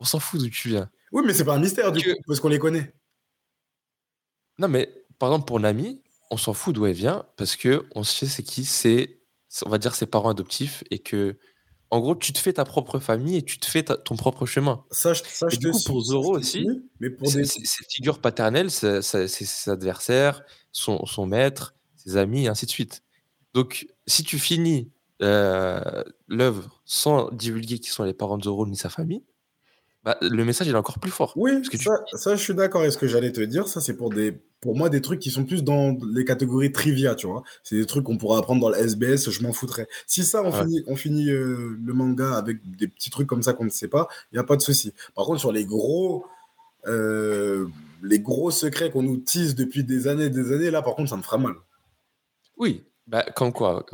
on 0.00 0.04
s'en 0.04 0.18
fout 0.20 0.38
d'où 0.40 0.50
tu 0.50 0.68
viens. 0.68 0.90
Oui, 1.12 1.22
mais 1.24 1.32
c'est 1.32 1.44
pas 1.44 1.54
un 1.54 1.60
mystère, 1.60 1.90
du 1.92 2.02
Que- 2.04 2.10
coup, 2.12 2.22
parce 2.26 2.40
qu'on 2.40 2.48
les 2.50 2.58
connaît. 2.58 2.92
Non, 4.58 4.68
mais 4.68 4.95
par 5.18 5.30
exemple, 5.30 5.46
pour 5.46 5.60
Nami, 5.60 6.02
on 6.30 6.36
s'en 6.36 6.52
fout 6.54 6.74
d'où 6.74 6.86
elle 6.86 6.94
vient 6.94 7.24
parce 7.36 7.56
que 7.56 7.86
on 7.94 8.02
sait 8.02 8.26
c'est 8.26 8.42
qui, 8.42 8.64
c'est, 8.64 9.20
on 9.64 9.68
va 9.68 9.78
dire, 9.78 9.94
ses 9.94 10.06
parents 10.06 10.30
adoptifs 10.30 10.82
et 10.90 10.98
que, 10.98 11.38
en 11.90 12.00
gros, 12.00 12.16
tu 12.16 12.32
te 12.32 12.38
fais 12.38 12.52
ta 12.54 12.64
propre 12.64 12.98
famille 12.98 13.36
et 13.36 13.42
tu 13.42 13.58
te 13.58 13.66
fais 13.66 13.84
ta- 13.84 13.96
ton 13.96 14.16
propre 14.16 14.44
chemin. 14.44 14.84
Ça, 14.90 15.12
je, 15.14 15.22
ça, 15.24 15.46
Et 15.46 15.54
je 15.54 15.58
du 15.60 15.66
te 15.66 15.70
coup, 15.70 15.78
suis, 15.78 15.86
pour 15.86 16.00
Zoro 16.00 16.36
aussi, 16.36 16.66
Mais 17.00 17.10
pour 17.10 17.30
des. 17.30 17.44
Ses 17.44 17.84
figures 17.88 18.20
paternelles, 18.20 18.70
ses 18.70 19.68
adversaires, 19.70 20.42
son, 20.72 21.06
son 21.06 21.26
maître, 21.26 21.74
ses 21.94 22.16
amis, 22.16 22.44
et 22.46 22.48
ainsi 22.48 22.66
de 22.66 22.70
suite. 22.70 23.02
Donc, 23.54 23.86
si 24.06 24.24
tu 24.24 24.38
finis 24.38 24.90
euh, 25.22 26.02
l'œuvre 26.28 26.82
sans 26.84 27.30
divulguer 27.30 27.78
qui 27.78 27.88
sont 27.90 28.02
les 28.04 28.12
parents 28.14 28.36
de 28.36 28.44
Zoro 28.44 28.66
ni 28.66 28.76
sa 28.76 28.88
famille, 28.90 29.22
bah, 30.06 30.16
le 30.22 30.44
message 30.44 30.68
il 30.68 30.72
est 30.72 30.78
encore 30.78 30.98
plus 31.00 31.10
fort. 31.10 31.32
Oui, 31.36 31.52
Parce 31.56 31.68
que 31.68 31.76
tu- 31.76 31.88
ça, 32.16 32.34
je 32.36 32.40
suis 32.42 32.54
d'accord. 32.54 32.84
Et 32.84 32.90
ce 32.90 32.96
que 32.96 33.06
j'allais 33.08 33.32
te 33.32 33.40
dire, 33.42 33.66
ça, 33.68 33.80
c'est 33.82 33.94
pour 33.96 34.08
des, 34.10 34.32
pour 34.60 34.74
moi, 34.76 34.88
des 34.88 35.00
trucs 35.02 35.18
qui 35.20 35.30
sont 35.30 35.44
plus 35.44 35.62
dans 35.64 35.98
les 36.14 36.24
catégories 36.24 36.70
trivia, 36.72 37.14
tu 37.16 37.26
vois. 37.26 37.42
C'est 37.64 37.76
des 37.76 37.84
trucs 37.86 38.04
qu'on 38.04 38.16
pourrait 38.16 38.38
apprendre 38.38 38.60
dans 38.62 38.68
le 38.70 38.76
SBS, 38.76 39.28
je 39.30 39.42
m'en 39.42 39.52
foutrais. 39.52 39.88
Si 40.06 40.22
ça, 40.24 40.42
on 40.42 40.52
Ouais. 40.52 40.62
finit, 40.62 40.82
on 40.86 40.94
finit 40.96 41.28
euh, 41.28 41.76
le 41.84 41.92
manga 41.92 42.34
avec 42.36 42.58
des 42.76 42.88
petits 42.88 43.10
trucs 43.10 43.26
comme 43.26 43.42
ça 43.42 43.52
qu'on 43.52 43.64
ne 43.64 43.70
sait 43.70 43.88
pas, 43.88 44.08
il 44.32 44.36
n'y 44.36 44.38
a 44.38 44.44
pas 44.44 44.56
de 44.56 44.62
souci. 44.62 44.94
Par 45.16 45.26
contre, 45.26 45.40
sur 45.40 45.50
les 45.52 45.64
gros, 45.66 46.24
euh, 46.86 47.66
les 48.02 48.20
gros 48.20 48.50
secrets 48.52 48.90
qu'on 48.92 49.02
nous 49.02 49.16
tease 49.16 49.54
depuis 49.56 49.82
des 49.82 50.06
années 50.06 50.26
et 50.26 50.30
des 50.30 50.52
années, 50.52 50.70
là, 50.70 50.82
par 50.82 50.94
contre, 50.94 51.10
ça 51.10 51.16
me 51.16 51.22
fera 51.22 51.38
mal. 51.38 51.54
Oui, 52.56 52.84
bah, 53.08 53.24
comme 53.34 53.52
quoi 53.52 53.84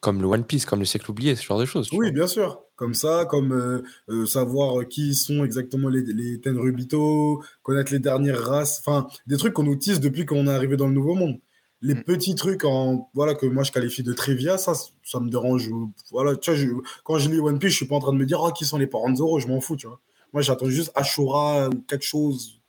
Comme 0.00 0.20
le 0.22 0.26
One 0.28 0.44
Piece, 0.44 0.64
comme 0.64 0.78
le 0.80 0.86
siècle 0.86 1.10
oublié, 1.10 1.36
ce 1.36 1.42
genre 1.44 1.58
de 1.58 1.66
choses. 1.66 1.88
Oui, 1.92 2.06
vois. 2.06 2.10
bien 2.10 2.26
sûr. 2.26 2.60
Comme 2.76 2.94
ça, 2.94 3.26
comme 3.26 3.52
euh, 3.52 3.82
euh, 4.08 4.24
savoir 4.24 4.88
qui 4.88 5.14
sont 5.14 5.44
exactement 5.44 5.88
les, 5.90 6.00
les 6.02 6.40
Tenrubito, 6.40 7.42
connaître 7.62 7.92
les 7.92 7.98
dernières 7.98 8.40
races, 8.42 8.82
enfin, 8.84 9.06
des 9.26 9.36
trucs 9.36 9.52
qu'on 9.52 9.64
nous 9.64 9.76
tease 9.76 10.00
depuis 10.00 10.24
qu'on 10.24 10.46
est 10.46 10.50
arrivé 10.50 10.76
dans 10.78 10.86
le 10.86 10.94
Nouveau 10.94 11.14
Monde. 11.14 11.38
Les 11.82 11.94
Mm. 11.94 12.04
petits 12.04 12.34
trucs 12.34 12.64
en, 12.64 13.10
voilà, 13.14 13.34
que 13.34 13.46
moi 13.46 13.62
je 13.62 13.72
qualifie 13.72 14.02
de 14.02 14.12
trivia, 14.12 14.56
ça, 14.58 14.72
ça 15.02 15.20
me 15.20 15.28
dérange. 15.30 15.70
Voilà, 16.10 16.36
tu 16.36 16.50
vois, 16.50 16.58
je- 16.58 16.68
quand 17.04 17.18
je 17.18 17.28
lis 17.30 17.38
One 17.40 17.58
Piece, 17.58 17.72
je 17.72 17.76
suis 17.76 17.86
pas 17.86 17.96
en 17.96 18.00
train 18.00 18.12
de 18.12 18.18
me 18.18 18.26
dire, 18.26 18.40
oh, 18.42 18.50
qui 18.52 18.64
sont 18.64 18.78
les 18.78 18.86
parents 18.86 19.10
de 19.10 19.16
Zoro, 19.16 19.38
je 19.40 19.46
m'en 19.48 19.60
fous, 19.60 19.76
tu 19.76 19.86
vois. 19.86 20.00
Moi, 20.32 20.42
j'attends 20.42 20.68
juste 20.70 20.92
Ashura 20.94 21.68
ou 21.68 21.82
quelque 21.88 22.04
chose. 22.04 22.59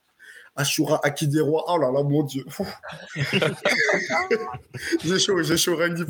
Ashura 0.56 0.99
Akidero, 1.04 1.64
oh 1.68 1.78
là 1.78 1.91
là, 1.91 2.04
mon 2.04 2.24
Dieu. 2.24 2.45
j'ai 5.04 5.20
chaud, 5.20 5.41
j'ai 5.43 5.58
chaud, 5.58 5.76
rien 5.76 5.89
que 5.93 6.04
d'y. 6.04 6.06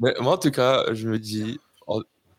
Mais 0.00 0.14
moi, 0.20 0.34
en 0.34 0.38
tout 0.38 0.50
cas, 0.50 0.92
je 0.92 1.08
me 1.08 1.18
dis, 1.18 1.58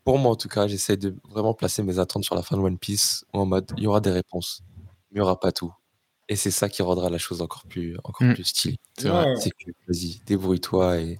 pour 0.04 0.18
moi, 0.18 0.32
en 0.32 0.36
tout 0.36 0.48
cas, 0.48 0.66
j'essaie 0.68 0.96
de 0.96 1.14
vraiment 1.28 1.54
placer 1.54 1.82
mes 1.82 1.98
attentes 1.98 2.24
sur 2.24 2.34
la 2.34 2.42
fin 2.42 2.56
de 2.56 2.62
One 2.62 2.78
Piece 2.78 3.24
en 3.32 3.46
mode, 3.46 3.72
il 3.76 3.84
y 3.84 3.86
aura 3.86 4.00
des 4.00 4.12
réponses, 4.12 4.62
mais 5.10 5.12
il 5.12 5.14
n'y 5.16 5.20
aura 5.22 5.40
pas 5.40 5.52
tout. 5.52 5.72
Et 6.28 6.36
c'est 6.36 6.50
ça 6.50 6.68
qui 6.68 6.82
rendra 6.82 7.08
la 7.10 7.18
chose 7.18 7.40
encore 7.42 7.64
plus, 7.68 7.96
encore 8.04 8.26
Mm. 8.26 8.34
plus 8.34 8.44
stylée. 8.44 8.78
C'est 8.98 9.08
vrai. 9.08 9.24
Ouais. 9.26 9.36
C'est 9.40 9.50
que, 9.50 9.70
vas-y, 9.88 10.20
débrouille-toi. 10.26 10.98
Et... 11.00 11.18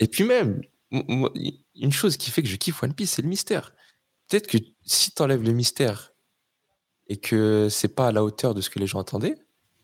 et 0.00 0.08
puis 0.08 0.24
même, 0.24 0.60
une 0.90 1.92
chose 1.92 2.16
qui 2.16 2.30
fait 2.30 2.42
que 2.42 2.48
je 2.48 2.56
kiffe 2.56 2.82
One 2.82 2.94
Piece, 2.94 3.12
c'est 3.12 3.22
le 3.22 3.28
mystère. 3.28 3.72
Peut-être 4.28 4.46
que 4.46 4.58
si 4.84 5.12
tu 5.12 5.22
enlèves 5.22 5.42
le 5.42 5.52
mystère 5.52 6.12
et 7.08 7.16
que 7.18 7.68
c'est 7.70 7.88
pas 7.88 8.08
à 8.08 8.12
la 8.12 8.24
hauteur 8.24 8.54
de 8.54 8.60
ce 8.60 8.70
que 8.70 8.78
les 8.78 8.86
gens 8.86 9.00
attendaient, 9.00 9.34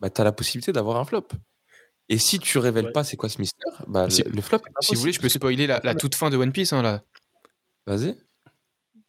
bah, 0.01 0.11
tu 0.11 0.21
as 0.21 0.25
la 0.25 0.33
possibilité 0.33 0.73
d'avoir 0.73 0.97
un 0.99 1.05
flop. 1.05 1.29
Et 2.09 2.19
si 2.19 2.39
tu 2.39 2.59
révèles 2.59 2.87
Ouais. 2.87 2.93
pas 2.93 3.05
c'est 3.05 3.17
quoi 3.17 3.29
ce 3.29 3.39
mystère, 3.39 3.85
bah, 3.87 4.09
Si- 4.11 4.23
le, 4.25 4.31
le 4.31 4.41
flop. 4.43 4.59
est 4.59 4.85
Si 4.85 4.95
vous 4.95 5.01
voulez, 5.01 5.13
je 5.13 5.21
peux 5.21 5.29
spoiler 5.29 5.67
la, 5.67 5.95
toute 5.95 6.15
fin 6.15 6.31
de 6.31 6.37
One 6.37 6.53
Piece, 6.53 6.73
hein, 6.73 6.83
là. 6.83 7.03
Vas-y. 7.87 8.17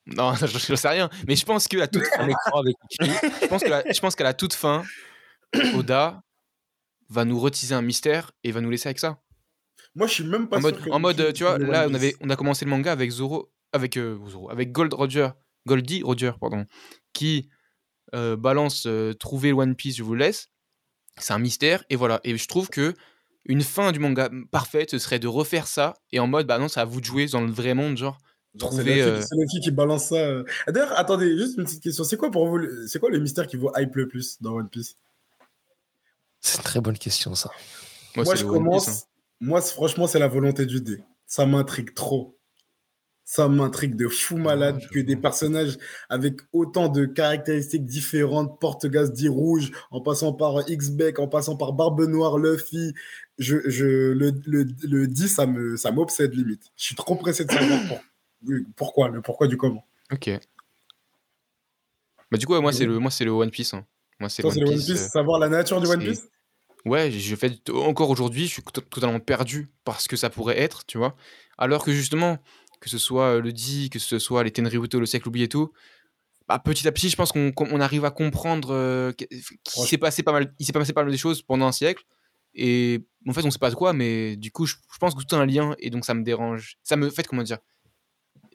Non, 0.05 0.34
je, 0.36 0.45
je 0.47 0.76
sais 0.76 0.88
rien. 0.89 1.09
Mais 1.28 1.36
je 1.36 1.45
pense 1.45 1.68
que 1.68 1.78
la 1.78 1.88
toute 1.88 2.03
qui 2.03 2.09
je 2.09 3.47
pense 3.47 3.64
que 3.64 3.70
la- 3.70 3.84
je 3.91 3.99
pense 3.99 4.16
qu'à 4.16 4.24
la 4.24 4.34
toute 4.34 4.53
fin, 4.53 4.84
Oda 5.76 6.22
va 7.09 7.26
nous 7.26 7.39
reteaser 7.39 7.76
un 7.76 7.82
mystère 7.82 8.32
et 8.43 8.51
va 8.51 8.62
nous 8.62 8.70
laisser 8.70 8.88
avec 8.89 8.99
ça. 8.99 9.22
Moi, 9.95 10.07
je 10.07 10.14
suis 10.14 10.24
même 10.24 10.47
pas 10.47 10.57
En 10.57 10.62
mode, 10.62 10.76
sûr 10.76 10.86
que 10.86 10.89
en 10.91 10.99
mode, 10.99 11.34
tu 11.34 11.43
vois, 11.43 11.57
là, 11.57 11.86
on, 11.89 11.93
avait, 11.93 12.16
on 12.22 12.30
a 12.30 12.36
commencé 12.36 12.64
le 12.66 12.72
manga 12.72 12.91
avec 12.91 13.09
Zoro, 13.12 13.51
avec 13.74 13.97
euh, 13.97 14.18
Zoro, 14.30 14.49
avec 14.49 14.72
Gold 14.72 14.93
Roger, 14.93 15.30
Goldie 15.68 16.01
Roger, 16.03 16.32
pardon, 16.39 16.66
qui 17.14 17.49
euh, 18.14 18.36
balance 18.36 18.86
euh, 18.88 19.14
trouver 19.14 19.49
le 19.49 19.55
One 19.55 19.76
Piece, 19.76 19.97
je 19.97 20.03
vous 20.03 20.16
laisse. 20.16 20.49
C'est 21.18 21.34
un 21.34 21.39
mystère 21.39 21.84
et 21.89 21.95
voilà. 21.95 22.20
Et 22.24 22.38
je 22.38 22.47
trouve 22.47 22.70
que 22.70 22.93
une 23.45 23.62
fin 23.64 23.91
du 23.91 23.99
manga 23.99 24.30
parfaite 24.51 24.91
ce 24.91 24.99
serait 24.99 25.20
de 25.20 25.28
refaire 25.28 25.68
ça 25.68 25.95
et 26.12 26.20
en 26.20 26.28
mode, 26.28 26.47
bah 26.47 26.57
non, 26.59 26.68
c'est 26.68 26.80
à 26.80 26.86
vous 26.86 26.99
de 27.01 27.05
jouer 27.05 27.26
dans 27.28 27.41
le 27.41 27.51
vrai 27.51 27.74
monde, 27.74 27.97
genre. 27.97 28.18
C'est 28.53 28.59
trouver, 28.59 28.84
Luffy, 28.84 28.99
euh, 29.01 29.22
c'est 29.22 29.36
Luffy 29.36 29.59
qui 29.62 29.72
balance 29.72 30.05
ça. 30.07 30.16
euh. 30.16 30.43
Ah, 30.68 30.72
D'ailleurs, 30.74 30.99
attendez, 30.99 31.38
juste 31.38 31.57
une 31.57 31.64
petite 31.64 31.82
question. 31.84 32.03
C'est 32.03 32.18
quoi 32.18 32.30
pour 32.32 32.47
vous, 32.47 32.57
le- 32.57 32.86
c'est 32.88 32.99
quoi 32.99 33.09
le 33.09 33.20
mystère 33.20 33.47
qui 33.47 33.55
vous 33.55 33.72
hype 33.78 33.95
le 33.95 34.07
plus 34.09 34.41
dans 34.41 34.53
One 34.55 34.68
Piece? 34.70 34.97
C'est 36.41 36.57
une 36.57 36.64
très 36.64 36.82
bonne 36.82 36.97
question, 36.97 37.34
ça. 37.36 37.49
Moi, 38.18 38.36
je 38.36 38.43
commence. 38.43 38.86
Piece, 38.86 39.03
hein. 39.03 39.07
Moi, 39.39 39.62
franchement, 39.62 40.05
c'est 40.07 40.20
la 40.20 40.28
volonté 40.28 40.66
du 40.66 40.82
dé. 40.82 41.01
Ça 41.26 41.45
m'intrigue 41.45 41.93
trop. 41.93 42.38
Ça 43.34 43.48
m'intrigue 43.48 43.96
de 43.96 44.10
fou 44.10 44.36
malade 44.36 44.82
je 44.82 44.90
que 44.90 45.00
des 45.00 45.16
personnages 45.16 45.78
avec 46.10 46.42
autant 46.52 46.90
de 46.90 47.06
caractéristiques 47.06 47.86
différentes, 47.86 48.60
porte-gaz 48.60 49.14
dit 49.14 49.30
rouge, 49.30 49.72
en 49.90 50.02
passant 50.02 50.34
par 50.34 50.70
X-Beck, 50.70 51.18
en 51.18 51.30
passant 51.30 51.56
par 51.56 51.72
Barbe 51.72 52.02
Noire, 52.10 52.38
Luffy. 52.38 52.94
Je, 53.38 53.56
je, 53.70 53.86
le, 53.86 54.34
le, 54.46 54.66
le 54.84 55.08
10, 55.08 55.30
ça 55.30 55.46
me, 55.46 55.78
ça 55.78 55.94
m'obsède 55.94 56.34
limite. 56.34 56.74
Je 56.76 56.84
suis 56.84 56.96
trop 56.96 57.16
pressé 57.16 57.46
de 57.46 57.52
savoir 57.54 57.80
pour- 57.88 58.02
pourquoi, 58.76 59.08
le 59.08 59.22
pourquoi 59.22 59.48
du 59.48 59.56
comment. 59.56 59.86
Ok. 60.12 60.30
Bah 62.32 62.38
du 62.38 62.46
coup, 62.46 62.52
ouais, 62.54 62.62
moi 62.62 62.74
c'est 62.74 62.86
le 62.86 63.00
moi 63.00 63.12
c'est 63.12 63.24
le 63.24 63.32
One 63.32 63.50
Piece. 63.50 63.74
hein. 63.74 63.86
Moi 64.20 64.28
c'est 64.28 64.44
One 64.44 64.60
le 64.60 64.66
One 64.68 64.74
Piece. 64.74 64.86
Piece, 64.88 65.02
euh, 65.04 65.08
savoir 65.08 65.40
la 65.40 65.48
nature 65.48 65.80
du 65.80 65.88
One 65.88 66.00
Piece? 66.04 66.28
Ouais, 66.84 67.12
je 67.12 67.36
fais 67.36 67.52
encore 67.72 68.10
aujourd'hui, 68.10 68.48
je 68.48 68.54
suis 68.54 68.64
to- 68.64 68.82
totalement 68.82 69.20
perdu 69.22 69.70
parce 69.86 70.08
que 70.10 70.18
ça 70.18 70.30
pourrait 70.30 70.60
être, 70.60 70.86
tu 70.86 70.98
vois. 70.98 71.16
Alors 71.58 71.86
que 71.86 71.92
justement, 71.92 72.40
que 72.82 72.90
ce 72.90 72.98
soit 72.98 73.40
le 73.40 73.54
dit, 73.54 73.90
que 73.90 74.00
ce 74.00 74.20
soit 74.20 74.44
les 74.44 74.52
Tenryuto, 74.52 75.00
le 75.00 75.06
siècle 75.06 75.30
oublié 75.30 75.46
et 75.46 75.50
tout, 75.50 75.72
bah, 76.48 76.60
petit 76.60 76.86
à 76.88 76.92
petit, 76.92 77.08
je 77.10 77.16
pense 77.16 77.32
qu'on 77.32 77.52
qu'on- 77.54 77.70
on 77.72 77.80
arrive 77.80 78.04
à 78.04 78.12
comprendre 78.12 78.72
euh, 78.74 79.14
qu'- 79.14 79.28
qu'il 79.64 79.84
s'est 79.88 79.98
passé 79.98 80.24
pas 80.24 80.34
mal, 80.34 80.54
il 80.60 80.66
s'est 80.66 80.74
passé 80.74 80.92
pas 80.92 81.04
mal 81.04 81.12
de 81.14 81.18
choses 81.18 81.42
pendant 81.42 81.68
un 81.68 81.72
siècle. 81.72 82.04
Et 82.54 83.06
en 83.30 83.32
fait, 83.34 83.46
on 83.46 83.52
sait 83.52 83.60
pas 83.60 83.70
de 83.70 83.76
quoi, 83.76 83.94
mais 83.94 84.36
du 84.36 84.52
coup, 84.52 84.66
je, 84.66 84.76
je 84.92 84.98
pense 84.98 85.16
que 85.16 85.24
tout 85.24 85.36
a 85.36 85.40
un 85.40 85.46
lien 85.46 85.74
et 85.80 85.90
donc 85.90 86.04
ça 86.04 86.14
me 86.14 86.24
dérange. 86.24 86.76
Ça 86.84 86.98
me 86.98 87.10
fait, 87.10 87.26
comment 87.26 87.44
dire, 87.44 87.60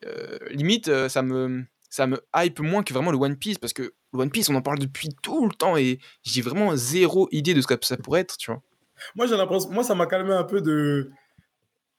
euh, 0.05 0.39
limite, 0.51 0.91
ça 1.09 1.23
me, 1.23 1.65
ça 1.89 2.07
me 2.07 2.21
hype 2.35 2.61
moins 2.61 2.83
que 2.83 2.93
vraiment 2.93 3.11
le 3.11 3.17
One 3.19 3.37
Piece 3.37 3.59
parce 3.59 3.73
que 3.73 3.95
le 4.13 4.19
One 4.19 4.31
Piece, 4.31 4.49
on 4.51 4.55
en 4.55 4.63
parle 4.63 4.79
depuis 4.79 5.09
tout 5.23 5.47
le 5.47 5.55
temps 5.55 5.77
et 5.77 5.99
j'ai 6.23 6.43
vraiment 6.43 6.77
zéro 6.77 7.29
idée 7.33 7.55
de 7.55 7.61
ce 7.61 7.67
que 7.67 7.75
ça 7.83 7.97
pourrait 7.97 8.21
être, 8.21 8.37
tu 8.37 8.51
vois. 8.51 8.63
Moi, 9.15 9.27
j'ai 9.27 9.37
l'impression, 9.37 9.71
moi, 9.71 9.85
ça 9.85 9.95
m'a 9.95 10.07
calmé 10.07 10.33
un 10.33 10.45
peu 10.45 10.61
de 10.61 11.11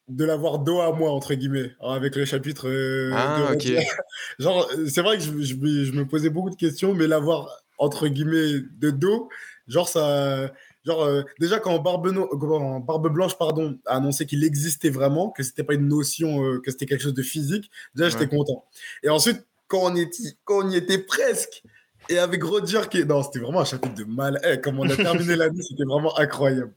de 0.08 0.24
l'avoir 0.26 0.60
dos 0.60 0.80
à 0.82 0.94
moi 0.94 1.12
entre 1.12 1.34
guillemets 1.34 1.72
hein, 1.82 1.94
avec 1.94 2.16
le 2.16 2.26
chapitre. 2.26 2.68
euh, 2.70 3.12
Ah, 3.14 3.56
de. 3.56 3.60
Genre, 4.40 4.68
euh, 4.78 4.88
c'est 4.88 5.02
vrai 5.02 5.18
que 5.18 5.24
je, 5.24 5.32
je 5.42 5.56
me- 5.56 5.84
je 5.84 5.92
me 5.92 6.08
posais 6.08 6.30
beaucoup 6.30 6.50
de 6.50 6.56
questions, 6.56 6.94
mais 6.94 7.08
l'avoir 7.08 7.50
entre 7.78 8.08
guillemets 8.08 8.62
de 8.80 8.90
dos, 8.90 9.30
genre 9.68 9.88
ça, 9.88 10.52
genre 10.86 11.04
euh, 11.04 11.22
déjà 11.40 11.60
quand 11.60 11.78
Barbe, 11.80 12.10
No- 12.12 12.28
quand 12.28 12.80
Barbe 12.80 13.10
Blanche 13.14 13.38
pardon 13.38 13.78
a 13.86 13.98
annoncé 13.98 14.26
qu'il 14.26 14.44
existait 14.44 14.90
vraiment, 14.90 15.30
que 15.30 15.44
c'était 15.44 15.64
pas 15.64 15.74
une 15.76 15.88
notion, 15.88 16.44
euh, 16.44 16.60
que 16.60 16.72
c'était 16.72 16.86
quelque 16.88 17.02
chose 17.04 17.14
de 17.14 17.22
physique, 17.22 17.70
déjà 17.94 18.10
j'étais 18.10 18.22
Ouais. 18.22 18.38
content. 18.38 18.66
Et 19.04 19.10
ensuite 19.10 19.46
quand 19.68 19.92
on 19.92 19.96
était, 19.96 20.24
quand 20.46 20.66
on 20.66 20.70
y 20.70 20.78
était 20.78 20.98
presque. 21.00 21.62
Et 22.10 22.20
avec 22.20 22.42
Roger 22.42 22.84
qui. 22.90 23.04
Non, 23.04 23.22
c'était 23.22 23.40
vraiment 23.40 23.60
un 23.60 23.66
chapitre 23.66 23.94
de 23.94 24.06
mal. 24.06 24.40
Eh, 24.46 24.62
comme 24.62 24.80
on 24.80 24.90
a 24.90 24.96
terminé 24.96 25.36
l'année, 25.36 25.62
c'était 25.62 25.84
vraiment 25.84 26.18
incroyable. 26.18 26.72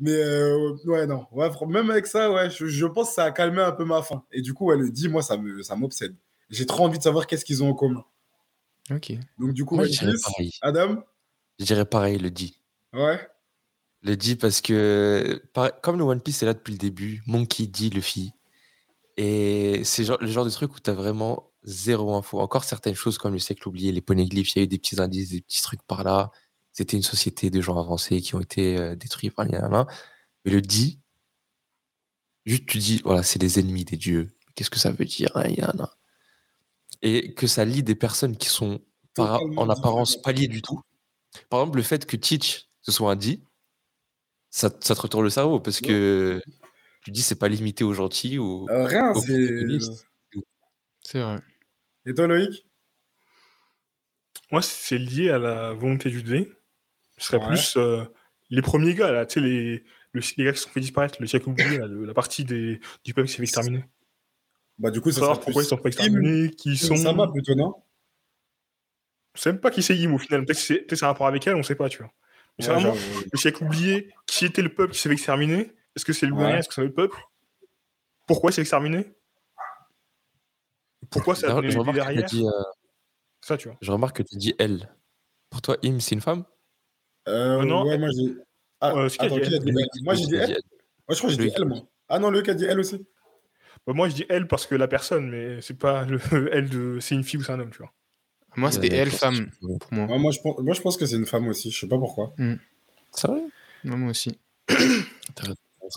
Mais 0.00 0.12
euh, 0.14 0.74
ouais, 0.86 1.06
non. 1.06 1.26
Ouais, 1.30 1.50
même 1.68 1.90
avec 1.90 2.06
ça, 2.06 2.32
ouais, 2.32 2.48
je, 2.50 2.66
je 2.66 2.86
pense 2.86 3.08
que 3.08 3.14
ça 3.14 3.24
a 3.24 3.30
calmé 3.30 3.60
un 3.60 3.72
peu 3.72 3.84
ma 3.84 4.02
faim. 4.02 4.24
Et 4.32 4.40
du 4.40 4.54
coup, 4.54 4.66
ouais, 4.66 4.76
le 4.76 4.90
dit, 4.90 5.08
moi, 5.08 5.22
ça 5.22 5.36
me, 5.36 5.62
ça 5.62 5.76
m'obsède. 5.76 6.16
J'ai 6.48 6.64
trop 6.64 6.84
envie 6.84 6.98
de 6.98 7.02
savoir 7.02 7.26
qu'est-ce 7.26 7.44
qu'ils 7.44 7.62
ont 7.62 7.68
en 7.70 7.74
commun. 7.74 8.04
Ok. 8.90 9.12
Donc, 9.38 9.52
du 9.52 9.64
coup, 9.64 9.76
Moi, 9.76 9.84
je 9.84 9.90
dirais 9.90 10.14
pareil. 10.22 10.52
Adam? 10.62 11.04
Je 11.58 11.64
dirais 11.66 11.84
pareil, 11.84 12.18
le 12.18 12.30
dit. 12.30 12.58
Ouais. 12.94 13.20
Le 14.02 14.16
dit 14.16 14.36
parce 14.36 14.62
que, 14.62 15.42
comme 15.82 15.98
le 15.98 16.04
One 16.04 16.22
Piece 16.22 16.42
est 16.42 16.46
là 16.46 16.54
depuis 16.54 16.72
le 16.72 16.78
début, 16.78 17.22
Monkey 17.26 17.66
dit 17.66 17.90
Luffy. 17.90 18.32
Et 19.18 19.82
c'est 19.84 20.08
le 20.08 20.26
genre 20.26 20.46
de 20.46 20.50
truc 20.50 20.74
où 20.74 20.80
tu 20.80 20.88
as 20.88 20.94
vraiment 20.94 21.50
zéro 21.62 22.14
info. 22.14 22.40
Encore 22.40 22.64
certaines 22.64 22.94
choses 22.94 23.18
comme 23.18 23.34
le 23.34 23.38
siècle 23.38 23.68
oublié, 23.68 23.92
les 23.92 24.00
poneglyphes, 24.00 24.56
il 24.56 24.58
y 24.58 24.62
a 24.62 24.64
eu 24.64 24.68
des 24.68 24.78
petits 24.78 24.98
indices, 24.98 25.30
des 25.30 25.42
petits 25.42 25.60
trucs 25.62 25.82
par 25.82 26.04
là. 26.04 26.30
C'était 26.72 26.96
une 26.96 27.02
société 27.02 27.50
de 27.50 27.60
gens 27.60 27.78
avancés 27.78 28.20
qui 28.20 28.34
ont 28.34 28.40
été 28.40 28.76
euh, 28.78 28.94
détruits 28.96 29.30
par 29.30 29.44
les 29.44 29.52
nanas. 29.52 29.86
Mais 30.44 30.52
le 30.52 30.60
dit, 30.62 31.00
juste 32.46 32.66
tu 32.66 32.78
dis, 32.78 33.00
voilà, 33.04 33.22
c'est 33.22 33.38
des 33.38 33.58
ennemis 33.58 33.84
des 33.84 33.96
dieux. 33.96 34.28
Qu'est-ce 34.54 34.70
que 34.70 34.78
ça 34.78 34.90
veut 34.90 35.04
dire 35.04 35.30
hein, 35.36 35.48
yana 35.48 35.90
Et 37.02 37.34
que 37.34 37.46
ça 37.46 37.64
lie 37.64 37.82
des 37.82 37.94
personnes 37.94 38.36
qui 38.36 38.48
sont 38.48 38.80
par- 39.14 39.40
en 39.56 39.68
apparence 39.68 40.20
pas 40.22 40.32
liées 40.32 40.48
du 40.48 40.62
tout. 40.62 40.80
Par 41.48 41.60
exemple, 41.60 41.78
le 41.78 41.82
fait 41.82 42.06
que 42.06 42.16
Teach, 42.16 42.68
ce 42.82 42.92
soit 42.92 43.10
un 43.12 43.16
dit, 43.16 43.42
ça, 44.50 44.70
ça 44.80 44.94
te 44.94 45.00
retourne 45.00 45.24
le 45.24 45.30
cerveau 45.30 45.60
parce 45.60 45.80
que 45.80 46.40
tu 47.04 47.10
dis 47.12 47.22
c'est 47.22 47.36
pas 47.38 47.48
limité 47.48 47.84
aux 47.84 47.94
gentils 47.94 48.38
ou 48.38 48.68
Euh, 48.68 48.84
rien, 48.84 49.12
aux 49.12 49.20
c'est. 49.20 49.78
C'est 51.02 51.20
vrai. 51.20 51.38
Et 52.06 52.14
toi, 52.14 52.26
Loïc? 52.26 52.66
Moi, 54.52 54.62
c'est 54.62 54.98
lié 54.98 55.30
à 55.30 55.38
la 55.38 55.72
volonté 55.72 56.10
du 56.10 56.22
dé. 56.22 56.52
Ce 57.20 57.26
serait 57.26 57.38
Ouais. 57.38 57.46
plus 57.48 57.76
euh, 57.76 58.04
les 58.48 58.62
premiers 58.62 58.94
gars, 58.94 59.12
là, 59.12 59.26
tu 59.26 59.34
sais, 59.34 59.40
les, 59.46 59.84
le- 60.12 60.20
les 60.36 60.44
gars 60.44 60.52
qui 60.52 60.58
se 60.58 60.64
sont 60.64 60.70
fait 60.70 60.80
disparaître, 60.80 61.16
le 61.20 61.26
siècle 61.26 61.48
oublié, 61.48 61.76
là, 61.78 61.86
le- 61.86 62.04
la 62.04 62.14
partie 62.14 62.44
des, 62.44 62.80
du 63.04 63.14
peuple 63.14 63.26
qui 63.28 63.32
s'est 63.32 63.36
fait 63.38 63.42
exterminer. 63.44 63.84
Bah, 64.78 64.90
du 64.90 65.00
coup, 65.00 65.10
ça 65.10 65.20
savoir 65.20 65.40
pourquoi 65.40 65.62
ils 65.62 65.66
sont 65.66 65.76
pas 65.76 65.88
exterminés, 65.88 66.50
qui 66.50 66.76
sont. 66.78 66.96
Ça 66.96 67.12
va 67.12 67.28
plutôt, 67.28 67.54
non? 67.54 67.74
On 69.36 69.38
sait 69.38 69.52
même 69.52 69.60
pas 69.60 69.70
qui 69.70 69.82
c'est 69.82 69.96
Yim 69.96 70.12
au 70.14 70.18
final. 70.18 70.44
Peut-être 70.44 70.56
que 70.58 70.62
c'est 70.64 70.78
peut-être 70.78 70.98
c'est 70.98 71.04
un 71.04 71.08
rapport 71.08 71.26
avec 71.26 71.46
elle, 71.46 71.54
on 71.54 71.62
sait 71.62 71.74
pas, 71.76 71.88
tu 71.88 71.98
vois. 71.98 72.10
Mais 72.58 72.64
c'est 72.64 72.72
vraiment 72.72 72.94
genre, 72.94 73.22
le 73.30 73.38
siècle 73.38 73.62
oublié. 73.62 74.12
Qui 74.26 74.44
était 74.46 74.62
le 74.62 74.74
peuple 74.74 74.92
qui 74.94 74.98
s'est 75.00 75.08
fait 75.08 75.12
exterminer 75.14 75.72
Est-ce 75.94 76.04
que 76.04 76.12
c'est 76.12 76.26
le 76.26 76.34
Est-ce 76.58 76.68
que 76.68 76.74
c'est 76.74 76.82
le 76.82 76.92
peuple? 76.92 77.16
Pourquoi 78.26 78.50
il 78.50 78.54
s'est 78.54 78.62
exterminé? 78.62 79.14
Pourquoi 81.10 81.34
ça 81.34 81.48
a 81.48 81.50
donné 81.54 81.70
je, 81.70 81.78
les 81.78 81.84
vies 81.84 81.88
remarque 81.90 81.98
que 81.98 82.14
derrière? 82.14 82.28
euh, 82.48 82.62
Ça, 83.42 83.56
tu 83.56 83.68
vois. 83.68 83.78
je 83.80 83.92
remarque 83.92 84.16
que 84.16 84.22
tu 84.22 84.36
dis 84.36 84.54
elle. 84.58 84.94
Pour 85.50 85.62
toi, 85.62 85.76
Im, 85.84 86.00
c'est 86.00 86.14
une 86.14 86.20
femme? 86.20 86.44
Euh, 87.28 87.60
Euh, 87.60 87.64
non, 87.64 87.84
ouais, 87.86 87.98
moi 87.98 88.08
j'ai. 88.16 88.34
Ah, 88.80 88.92
Euh, 88.94 89.08
attends, 89.18 89.36
dit 89.36 89.42
qui 89.42 89.54
a 89.54 89.56
elle 89.56 89.60
dit? 89.64 89.68
Elle 89.70 90.02
Moi 90.04 90.14
j'ai 90.14 90.26
dit 90.26 90.32
Loïc 90.32 90.42
a 90.42 90.44
elle. 90.54 90.62
Moi 91.08 91.14
je 91.14 91.16
crois 91.18 91.30
que 91.30 91.36
j'ai 91.42 91.48
dit 91.48 91.54
elle, 91.56 91.64
moi. 91.66 91.78
Ah 92.08 92.18
non, 92.18 92.30
Loïc 92.30 92.48
a 92.48 92.54
dit 92.54 92.64
elle 92.64 92.80
aussi. 92.80 93.06
Bah, 93.86 93.92
moi, 93.94 94.08
je 94.08 94.14
dis 94.14 94.26
elle 94.28 94.46
parce 94.46 94.66
que 94.66 94.74
la 94.74 94.88
personne, 94.88 95.30
mais 95.30 95.60
c'est 95.62 95.78
pas 95.78 96.04
le 96.04 96.18
elle 96.52 96.68
de 96.68 96.98
c'est 97.00 97.14
une 97.14 97.24
fille 97.24 97.38
ou 97.40 97.42
c'est 97.42 97.52
un 97.52 97.60
homme, 97.60 97.70
tu 97.70 97.78
vois. 97.78 97.92
Moi, 98.56 98.70
c'était 98.72 98.94
elle, 98.94 99.08
pour- 99.10 99.18
femme, 99.18 99.50
pour 99.60 99.78
moi. 99.92 100.06
Ouais, 100.06 100.18
moi, 100.18 100.32
je 100.32 100.40
pense, 100.40 100.58
moi 100.58 100.74
je 100.74 100.80
pense 100.80 100.96
que 100.96 101.06
c'est 101.06 101.16
une 101.16 101.26
femme 101.26 101.46
aussi. 101.48 101.70
Je 101.70 101.78
sais 101.80 101.88
pas 101.88 101.98
pourquoi. 101.98 102.34
C'est 103.12 103.28
vrai? 103.28 103.42
Moi 103.84 104.10
aussi. 104.10 104.38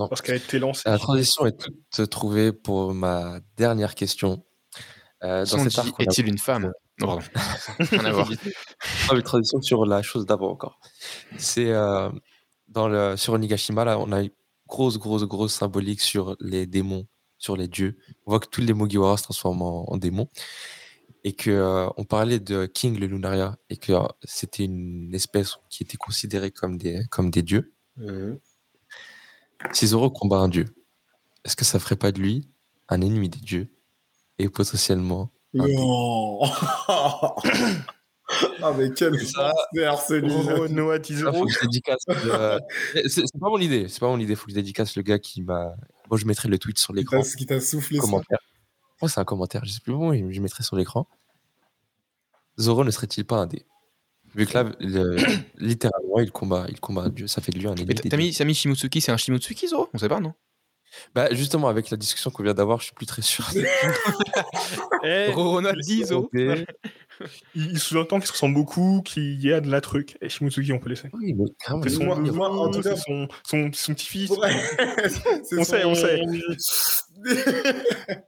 Parce 0.10 0.22
qu'elle 0.22 0.36
a 0.36 0.38
été 0.38 0.60
lancée. 0.60 0.84
La 0.90 0.98
transition 0.98 1.46
est 1.46 1.58
toute 1.92 2.10
trouvée 2.10 2.52
pour 2.52 2.94
ma 2.94 3.40
dernière 3.58 3.96
question. 3.96 4.44
Euh, 5.24 5.46
dans 5.46 5.58
cet 5.60 5.78
arc, 5.78 6.02
est-il 6.02 6.28
une 6.28 6.38
femme? 6.38 6.72
Non, 7.00 7.08
pardon. 7.08 7.24
Rien 7.80 8.06
à 8.06 8.12
voir. 8.12 8.30
Non, 8.30 8.36
mais 9.16 9.22
transition 9.22 9.62
sur 9.62 9.86
la 9.86 10.02
chose 10.02 10.26
d'avant 10.26 10.52
encore. 10.52 10.80
C'est 11.38 11.72
euh, 11.72 12.10
dans 12.68 12.88
le 12.88 13.18
sur 13.18 13.34
Onigashima 13.34 13.86
là, 13.86 14.00
on 14.00 14.12
a 14.12 14.22
une 14.22 14.32
grosse 14.68 14.98
grosse 14.98 15.24
grosse 15.24 15.54
symbolique 15.54 16.02
sur 16.02 16.36
les 16.40 16.68
démons, 16.68 17.08
sur 17.38 17.58
les 17.58 17.68
dieux. 17.68 17.98
On 18.26 18.32
voit 18.32 18.40
que 18.40 18.48
tous 18.48 18.62
les 18.62 18.74
Mugiwara 18.74 19.18
se 19.18 19.24
transforment 19.24 19.64
en, 19.64 19.92
en 19.92 19.98
démons 19.98 20.30
et 21.24 21.34
que 21.34 21.50
euh, 21.50 21.90
on 21.98 22.04
parlait 22.04 22.40
de 22.40 22.66
King 22.66 23.00
le 23.00 23.08
Lunaria 23.08 23.58
et 23.70 23.78
que 23.78 23.94
euh, 23.94 24.08
c'était 24.24 24.66
une 24.66 25.14
espèce 25.16 25.58
qui 25.70 25.84
était 25.84 25.98
considérée 25.98 26.52
comme 26.52 26.78
des 26.78 27.06
comme 27.10 27.32
des 27.32 27.42
dieux. 27.42 27.74
Si 29.72 29.88
Zoro 29.88 30.10
combat 30.10 30.38
un 30.38 30.50
dieu, 30.50 30.66
est-ce 31.46 31.56
que 31.56 31.66
ça 31.66 31.80
ferait 31.80 31.96
pas 31.96 32.12
de 32.12 32.20
lui 32.20 32.50
un 32.90 33.02
ennemi 33.02 33.30
des 33.30 33.40
dieux 33.40 33.70
et 34.40 34.50
potentiellement 34.50 35.32
Non 35.54 36.40
Ah, 38.64 38.74
mais 38.76 38.90
quel 38.94 39.20
faire 39.20 40.00
celui-là 40.00 40.56
Oh, 40.60 40.68
Noah 40.68 40.96
Ah, 40.96 41.00
Tizero. 41.00 41.34
faut 41.34 41.46
que 41.46 41.52
je 41.54 41.60
dédicace. 41.62 42.02
le- 42.08 42.60
Mais 42.96 43.08
C'est 43.10 43.22
pas 43.40 43.50
mon 43.50 43.60
idée. 43.60 43.88
C'est 43.90 44.00
pas 44.00 44.08
mon 44.08 44.20
idée. 44.20 44.36
Faut 44.36 44.46
que 44.46 44.52
je 44.52 44.56
dédicace 44.56 44.96
le 44.96 45.04
gars 45.04 45.20
qui 45.20 45.44
m'a. 45.44 45.76
Moi, 46.10 46.18
je 46.18 46.26
mettrai 46.26 46.50
le 46.50 46.58
tweet 46.58 46.80
sur 46.80 46.94
l'écran. 46.94 47.22
t'a- 47.22 47.30
qui 47.38 47.46
t'a 47.46 47.60
soufflé 47.60 47.98
ça. 47.98 48.02
Commentaire. 48.02 48.40
Moi, 49.02 49.10
c'est 49.10 49.20
un 49.20 49.26
commentaire. 49.26 49.64
Je 49.66 49.72
sais 49.74 49.82
plus 49.82 49.94
bon. 49.94 50.14
Je 50.32 50.42
mettrai 50.42 50.64
sur 50.64 50.76
l'écran. 50.78 51.08
Zoro 52.60 52.84
ne 52.84 52.92
serait-il 52.92 53.26
pas 53.26 53.36
un 53.38 53.46
dé 53.46 53.66
Vu 54.36 54.48
que 54.48 54.54
là, 54.54 54.64
le- 54.80 55.18
littéralement, 55.58 56.20
il 56.20 56.32
combat, 56.32 56.66
il 56.70 56.80
combat 56.80 57.10
dieu. 57.10 57.28
Ça 57.28 57.42
fait 57.42 57.52
de 57.52 57.60
lui 57.60 57.68
un 57.68 57.76
ennemi. 57.76 57.94
T'as 57.96 58.18
mis, 58.18 58.34
t'as 58.34 58.46
mis 58.46 58.56
Shimotsuki, 58.56 59.00
c'est 59.02 59.12
un 59.12 59.18
Shimotsuki, 59.18 59.68
Zoro? 59.68 59.90
On 59.94 59.98
sait 60.00 60.10
pas, 60.10 60.20
non? 60.20 60.34
Bah, 61.16 61.28
justement, 61.32 61.68
avec 61.68 61.90
la 61.90 61.98
discussion 61.98 62.30
qu'on 62.32 62.44
vient 62.44 62.54
d'avoir, 62.54 62.80
je 62.80 62.86
suis 62.86 62.94
plus 62.94 63.06
très 63.06 63.22
sûr. 63.22 63.46
Eh, 65.06 65.28
Ronald 65.34 65.82
Zoro 65.84 66.30
Dé. 66.34 66.66
il, 67.56 67.78
sous-entend 67.78 68.20
qu'ils 68.20 68.28
se 68.28 68.32
ressemblent 68.32 68.56
beaucoup, 68.56 69.02
qu'il 69.04 69.44
y 69.44 69.52
a 69.52 69.60
de 69.60 69.70
la 69.70 69.82
truc. 69.82 70.18
Et 70.22 70.30
Shimotsuki, 70.30 70.72
on 70.72 70.80
peut 70.80 70.90
laisser. 70.90 71.10
Oui, 71.14 71.34
mais 71.34 71.44
C'est 71.84 71.90
son, 71.90 72.06
Moi- 72.06 72.16
moi, 72.20 72.50
en 72.50 72.72
tout 72.72 72.82
cas- 72.82 72.96
son, 72.96 73.28
son, 73.46 73.70
son 73.74 73.94
petit-fils. 73.94 74.30
Ouais. 74.32 74.50
On 75.60 75.64
sait, 75.66 75.84
on 75.84 75.94
sait. 75.96 76.22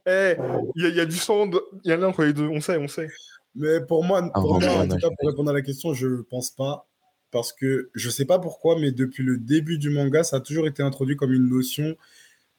Eh, 0.06 0.36
il 0.74 0.82
y, 0.82 0.86
a- 0.86 0.88
il 0.88 0.94
y 0.96 1.00
a 1.00 1.06
du 1.06 1.16
sang, 1.16 1.50
il 1.84 1.88
y 1.88 1.92
a 1.92 1.96
l'un 1.96 2.08
entre 2.08 2.24
les 2.24 2.32
deux. 2.32 2.46
On 2.48 2.60
sait, 2.60 2.76
on 2.76 2.88
sait. 2.88 3.08
Mais 3.54 3.80
pour 3.80 4.04
moi, 4.04 4.20
Un 4.22 4.28
pour, 4.28 4.60
moi, 4.60 4.68
en 4.70 4.86
tout 4.88 4.96
cas, 4.98 5.08
pour 5.18 5.28
répondre 5.28 5.50
à 5.50 5.54
la 5.54 5.62
question, 5.62 5.94
je 5.94 6.22
pense 6.28 6.50
pas. 6.50 6.86
Parce 7.32 7.52
que 7.52 7.90
je 7.94 8.08
sais 8.08 8.24
pas 8.24 8.38
pourquoi, 8.38 8.78
mais 8.78 8.92
depuis 8.92 9.22
le 9.24 9.36
début 9.38 9.78
du 9.78 9.90
manga, 9.90 10.22
ça 10.24 10.36
a 10.36 10.40
toujours 10.40 10.66
été 10.66 10.82
introduit 10.82 11.16
comme 11.16 11.32
une 11.32 11.48
notion 11.48 11.96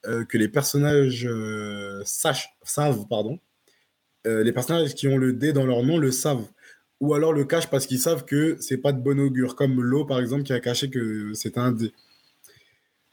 euh, 0.06 0.26
que 0.26 0.38
les 0.38 0.48
personnages 0.48 1.26
euh, 1.26 2.02
sachent, 2.06 2.50
savent, 2.64 3.08
pardon. 3.10 3.40
Euh, 4.26 4.44
les 4.44 4.52
personnages 4.52 4.94
qui 4.96 5.08
ont 5.08 5.18
le 5.18 5.34
D 5.34 5.54
dans 5.54 5.66
leur 5.66 5.84
nom 5.84 5.98
le 5.98 6.12
savent. 6.12 6.48
Ou 7.00 7.14
alors 7.14 7.34
le 7.34 7.46
cachent 7.46 7.70
parce 7.70 7.86
qu'ils 7.86 8.00
savent 8.00 8.26
que 8.26 8.58
c'est 8.60 8.78
pas 8.78 8.92
de 8.92 9.02
bon 9.02 9.20
augure. 9.20 9.56
Comme 9.56 9.82
Lo, 9.82 10.06
par 10.06 10.20
exemple, 10.20 10.44
qui 10.44 10.54
a 10.54 10.60
caché 10.60 10.90
que 10.90 11.34
c'était 11.34 11.60
un 11.60 11.72
D. 11.72 11.92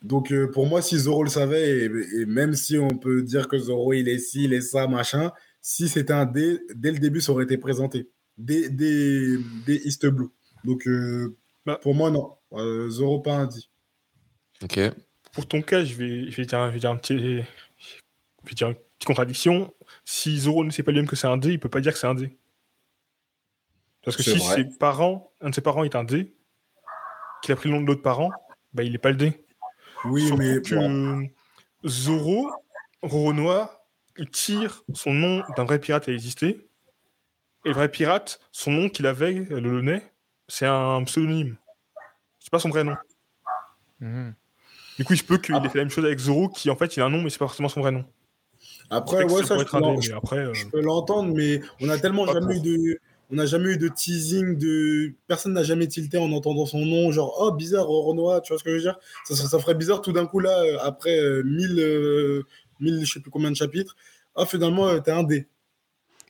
Donc 0.03 0.33
euh, 0.33 0.51
pour 0.51 0.67
moi, 0.67 0.83
si 0.83 0.99
Zoro 0.99 1.23
le 1.25 1.31
savait, 1.31 1.87
et, 1.87 2.21
et 2.21 2.27
même 2.27 2.55
si 2.55 2.79
on 2.79 2.99
peut 2.99 3.23
dire 3.23 3.49
que 3.49 3.59
Zoro 3.59 3.93
il 3.95 4.09
est 4.09 4.19
ci, 4.19 4.45
il 4.45 4.53
est 4.53 4.61
ça, 4.61 4.87
machin, 4.87 5.33
si 5.63 5.89
c'était 5.89 6.13
un 6.13 6.27
D, 6.27 6.61
dès 6.75 6.93
le 6.93 6.99
début, 6.99 7.21
ça 7.21 7.33
aurait 7.33 7.45
été 7.45 7.57
présenté. 7.57 8.11
Des, 8.37 8.69
des, 8.69 9.39
des 9.67 9.77
East 9.87 10.07
Blue. 10.07 10.29
Donc, 10.65 10.87
euh, 10.87 11.37
Bah. 11.65 11.79
pour 11.81 11.95
moi, 11.95 12.11
non. 12.11 12.33
Euh, 12.53 12.91
Zoro, 12.91 13.21
pas 13.21 13.37
un 13.37 13.47
D. 13.47 13.57
Ok. 14.63 14.79
Pour 15.35 15.47
ton 15.47 15.63
cas, 15.63 15.85
je 15.85 15.95
vais, 15.95 16.31
je 16.31 16.37
vais, 16.37 16.47
dire, 16.47 16.67
je 16.69 16.73
vais 16.73 16.79
dire 16.79 16.91
un 16.91 16.97
petit, 16.97 17.19
je 17.19 18.49
vais 18.49 18.55
dire 18.55 18.69
une 18.69 18.75
petite 18.75 19.07
contradiction. 19.07 19.75
Si 20.05 20.39
Zoro 20.39 20.65
ne 20.65 20.71
sait 20.71 20.83
pas 20.83 20.93
lui-même 20.93 21.09
que 21.09 21.17
c'est 21.17 21.27
un 21.27 21.37
D, 21.37 21.51
il 21.51 21.61
peut 21.61 21.69
pas 21.69 21.81
dire 21.81 21.93
que 21.93 21.99
c'est 21.99 22.07
un 22.07 22.15
D. 22.15 22.37
Parce 24.05 24.17
que 24.17 24.23
si 24.23 24.37
vrai. 24.37 24.57
ses 24.57 24.79
parents, 24.79 25.33
un 25.41 25.51
de 25.51 25.55
ses 25.55 25.61
parents 25.61 25.83
est 25.85 25.97
un 25.97 26.05
D, 26.05 26.35
qu'il 27.43 27.53
a 27.53 27.57
pris 27.57 27.69
le 27.69 27.77
nom 27.77 27.83
de 27.83 27.87
l'autre 27.87 28.03
parent, 28.03 28.31
bah, 28.73 28.83
il 28.83 28.95
est 28.95 28.99
pas 28.99 29.11
le 29.11 29.17
dé. 29.17 29.45
Oui, 30.05 30.31
mais 30.37 30.61
que 30.61 30.75
bon, 30.75 31.29
Zoro, 31.87 32.51
Roronoa, 33.03 33.87
il 34.19 34.29
tire 34.29 34.83
son 34.93 35.13
nom 35.13 35.43
d'un 35.57 35.65
vrai 35.65 35.79
pirate 35.79 36.05
qui 36.05 36.11
a 36.11 36.15
existé. 36.15 36.69
Et 37.65 37.69
le 37.69 37.75
vrai 37.75 37.91
pirate, 37.91 38.41
son 38.53 38.71
nom 38.71 38.89
qu'il 38.89 39.07
avait, 39.07 39.33
le 39.33 39.59
Launay, 39.59 40.03
c'est 40.49 40.67
un 40.67 41.03
pseudonyme. 41.05 41.57
C'est 42.39 42.51
pas 42.51 42.59
son 42.59 42.69
vrai 42.69 42.85
nom. 42.85 42.97
Mhm. 44.01 44.35
Du 44.99 45.05
coup, 45.05 45.15
il 45.15 45.19
se 45.19 45.25
peut 45.25 45.39
qu'il 45.39 45.55
Ah. 45.55 45.63
ait 45.65 45.69
fait 45.69 45.79
la 45.79 45.85
même 45.85 45.91
chose 45.91 46.05
avec 46.05 46.19
Zoro, 46.19 46.49
qui 46.49 46.71
en 46.71 46.77
fait, 46.77 46.97
il 46.97 47.01
a 47.01 47.07
un 47.07 47.11
nom, 47.11 47.21
mais 47.23 47.31
c'est 47.31 47.39
pas 47.39 47.47
forcément 47.47 47.69
son 47.69 47.81
vrai 47.81 47.91
nom. 47.93 48.05
après, 48.91 49.25
ouais, 49.25 49.43
ça 49.45 49.57
je 49.57 49.63
être 49.63 49.75
un 49.75 49.81
peux, 49.81 50.15
après. 50.15 50.39
euh, 50.39 50.55
je 50.55 50.67
peux 50.67 50.81
l'entendre, 50.81 51.35
mais 51.35 51.61
on 51.81 51.89
a 51.89 51.99
tellement 51.99 52.27
jamais 52.27 52.57
eu 52.57 52.61
de. 52.61 52.99
On 53.31 53.37
n'a 53.37 53.47
jamais 53.47 53.71
eu 53.71 53.79
de 53.79 53.89
teasing 53.89 54.57
de. 54.59 55.13
Personne 55.27 55.55
n'a 55.55 55.63
jamais 55.65 55.89
tilté 55.89 56.19
en 56.19 56.31
entendant 56.33 56.67
son 56.67 56.85
nom, 56.85 57.11
genre, 57.11 57.35
oh, 57.41 57.51
bizarre, 57.53 57.87
Renoir, 57.89 58.43
tu 58.43 58.53
vois 58.53 58.59
ce 58.59 58.65
que 58.65 58.71
je 58.71 58.75
veux 58.77 58.81
dire? 58.83 58.99
Ça, 59.25 59.35
ça 59.35 59.59
ferait 59.59 59.75
bizarre 59.75 60.03
tout 60.03 60.13
d'un 60.13 60.27
coup, 60.27 60.39
là, 60.41 60.61
euh, 60.63 60.77
après 60.83 61.19
euh, 61.19 61.43
1000, 61.45 61.79
euh, 61.81 62.43
1000, 62.81 63.05
je 63.05 63.13
sais 63.15 63.21
plus 63.21 63.31
combien 63.31 63.51
de 63.51 63.57
chapitres. 63.57 63.97
Ah, 64.37 64.45
finalement, 64.47 64.87
euh, 64.89 65.01
t'es 65.01 65.11
un 65.11 65.23
dé. 65.23 65.47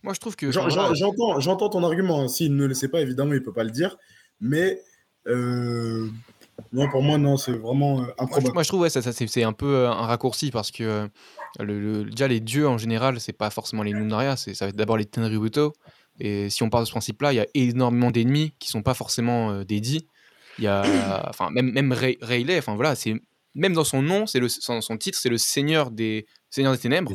Moi, 0.04 0.14
je 0.14 0.20
trouve 0.20 0.36
que. 0.36 0.50
J'entends 0.52 1.40
j'entends 1.40 1.68
ton 1.68 1.82
argument. 1.82 2.22
hein. 2.22 2.28
S'il 2.28 2.54
ne 2.54 2.64
le 2.66 2.74
sait 2.74 2.88
pas, 2.88 3.00
évidemment, 3.00 3.32
il 3.34 3.42
peut 3.42 3.52
pas 3.52 3.64
le 3.64 3.70
dire. 3.70 3.98
Mais. 4.40 4.80
euh, 5.26 6.08
non, 6.72 6.88
pour 6.88 7.02
moi, 7.02 7.18
non, 7.18 7.36
c'est 7.36 7.52
vraiment 7.52 8.00
euh, 8.00 8.02
Moi, 8.02 8.12
je, 8.16 8.22
improbable. 8.22 8.54
moi, 8.54 8.62
je 8.62 8.68
trouve 8.68 8.80
ouais, 8.80 8.90
ça, 8.90 9.02
ça, 9.02 9.12
c'est 9.12 9.42
un 9.44 9.52
peu 9.52 9.74
euh, 9.76 9.88
un 9.90 10.06
raccourci 10.06 10.50
parce 10.50 10.70
que 10.70 10.82
euh, 10.84 11.08
le, 11.60 11.80
le- 11.80 12.04
déjà 12.04 12.28
les 12.28 12.40
dieux 12.40 12.68
en 12.68 12.78
général, 12.78 13.20
c'est 13.20 13.32
pas 13.32 13.50
forcément 13.50 13.82
les 13.82 13.92
Nunaria, 13.92 14.36
c'est 14.36 14.54
ça 14.54 14.64
va 14.66 14.68
être 14.70 14.76
d'abord 14.76 14.96
les 14.96 15.04
Tenryubuto. 15.04 15.72
Et 16.20 16.48
si 16.50 16.62
on 16.62 16.70
part 16.70 16.80
de 16.80 16.86
ce 16.86 16.90
principe-là, 16.92 17.32
il 17.32 17.36
y 17.36 17.40
a 17.40 17.46
énormément 17.54 18.10
d'ennemis 18.10 18.54
qui 18.58 18.68
sont 18.70 18.82
pas 18.82 18.94
forcément 18.94 19.50
euh, 19.50 19.64
des 19.64 19.80
dits. 19.80 20.06
Il 20.58 20.64
y 20.64 20.68
a, 20.68 20.82
enfin 21.28 21.50
même 21.50 21.70
même 21.72 21.92
Rayleigh, 21.92 22.58
enfin 22.58 22.74
voilà, 22.74 22.94
c'est 22.94 23.14
même 23.54 23.72
dans 23.72 23.84
son 23.84 24.02
nom, 24.02 24.26
c'est 24.26 24.40
le 24.40 24.48
son, 24.48 24.80
son 24.80 24.96
titre, 24.96 25.18
c'est 25.20 25.28
le 25.28 25.38
Seigneur 25.38 25.90
des 25.90 26.26
Seigneur 26.50 26.72
des 26.72 26.78
Ténèbres, 26.78 27.12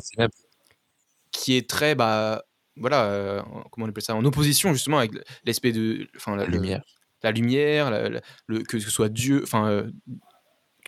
qui 1.32 1.56
est 1.56 1.68
très 1.68 1.94
bah 1.94 2.42
voilà, 2.76 3.04
euh, 3.04 3.42
comment 3.70 3.86
on 3.86 3.88
appelle 3.90 4.02
ça, 4.02 4.14
en 4.14 4.24
opposition 4.24 4.72
justement 4.72 4.98
avec 4.98 5.12
l'aspect 5.44 5.72
de, 5.72 6.08
enfin 6.16 6.36
La 6.36 6.46
lumière. 6.46 6.82
La 7.22 7.32
lumière, 7.32 7.90
que 8.68 8.78
ce 8.78 8.90
soit 8.90 9.08
Dieu, 9.08 9.40
enfin 9.42 9.68
euh, 9.68 9.90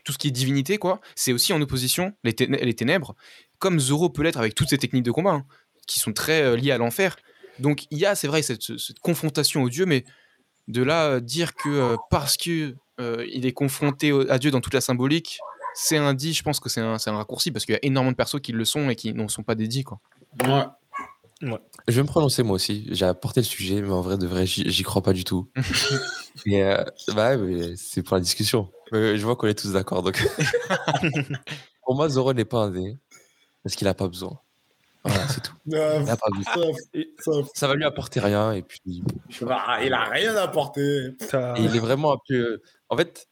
tout 0.04 0.12
ce 0.12 0.18
qui 0.18 0.28
est 0.28 0.32
divinité, 0.32 0.78
quoi, 0.78 1.00
c'est 1.14 1.32
aussi 1.32 1.52
en 1.52 1.60
opposition, 1.60 2.12
les, 2.24 2.32
ténè- 2.32 2.62
les 2.62 2.74
ténèbres, 2.74 3.14
comme 3.58 3.78
Zoro 3.78 4.10
peut 4.10 4.22
l'être 4.22 4.38
avec 4.38 4.54
toutes 4.54 4.68
ses 4.68 4.78
techniques 4.78 5.04
de 5.04 5.12
combat, 5.12 5.32
hein, 5.32 5.46
qui 5.86 6.00
sont 6.00 6.12
très 6.12 6.42
euh, 6.42 6.56
liées 6.56 6.72
à 6.72 6.78
l'enfer. 6.78 7.16
Donc 7.58 7.86
il 7.90 7.98
y 7.98 8.06
a, 8.06 8.14
c'est 8.14 8.28
vrai, 8.28 8.42
cette, 8.42 8.78
cette 8.78 8.98
confrontation 9.00 9.62
au 9.62 9.68
Dieu, 9.68 9.86
mais 9.86 10.04
de 10.68 10.82
là 10.82 11.06
euh, 11.06 11.20
dire 11.20 11.54
que 11.54 11.96
parce 12.10 12.36
que 12.36 12.74
il 13.26 13.46
est 13.46 13.52
confronté 13.52 14.12
à 14.28 14.38
Dieu 14.38 14.52
dans 14.52 14.60
toute 14.60 14.74
la 14.74 14.80
symbolique, 14.80 15.40
c'est 15.74 15.96
un 15.96 16.14
dit, 16.14 16.34
je 16.34 16.42
pense 16.42 16.60
que 16.60 16.68
c'est 16.68 16.80
un, 16.80 16.96
raccourci, 16.96 17.50
parce 17.50 17.64
qu'il 17.64 17.72
y 17.72 17.76
a 17.76 17.80
énormément 17.82 18.12
de 18.12 18.16
persos 18.16 18.40
qui 18.40 18.52
le 18.52 18.64
sont 18.64 18.90
et 18.90 18.96
qui 18.96 19.12
n'en 19.12 19.28
sont 19.28 19.42
pas 19.42 19.54
des 19.54 19.66
dits, 19.66 19.84
quoi. 19.84 20.00
Ouais. 20.46 20.64
Je 21.88 21.94
vais 21.96 22.02
me 22.02 22.06
prononcer 22.06 22.42
moi 22.42 22.54
aussi. 22.54 22.86
J'ai 22.90 23.04
apporté 23.04 23.40
le 23.40 23.44
sujet, 23.44 23.82
mais 23.82 23.90
en 23.90 24.00
vrai, 24.00 24.16
de 24.16 24.26
vrai, 24.26 24.46
j'y 24.46 24.82
crois 24.84 25.02
pas 25.02 25.12
du 25.12 25.24
tout. 25.24 25.48
Euh, 26.48 26.82
bah, 27.14 27.36
mais 27.36 27.76
c'est 27.76 28.02
pour 28.02 28.16
la 28.16 28.20
discussion. 28.22 28.70
Je 28.90 29.22
vois 29.22 29.36
qu'on 29.36 29.48
est 29.48 29.54
tous 29.54 29.72
d'accord. 29.72 30.02
Donc, 30.02 30.16
pour 31.84 31.94
moi, 31.94 32.08
Zoro 32.08 32.32
n'est 32.32 32.46
pas 32.46 32.58
un 32.64 32.70
dé 32.70 32.96
parce 33.62 33.76
qu'il 33.76 33.86
a 33.86 33.92
pas 33.94 34.08
besoin. 34.08 34.40
Voilà, 35.04 35.28
c'est 35.28 35.42
tout. 35.42 35.52
Euh, 35.74 36.00
Il 36.02 36.10
a 36.10 36.16
pas 36.16 36.28
besoin. 36.34 37.44
ça- 37.54 37.66
va 37.68 37.74
lui 37.74 37.84
apporter 37.84 38.18
rien 38.20 38.52
et 38.52 38.62
puis 38.62 38.80
il 38.86 39.92
a 39.92 40.04
rien 40.04 40.36
apporté. 40.36 41.10
il 41.58 41.76
est 41.76 41.80
vraiment 41.80 42.14
un 42.14 42.18
peu. 42.26 42.60
En 42.88 42.96
fait, 42.96 43.28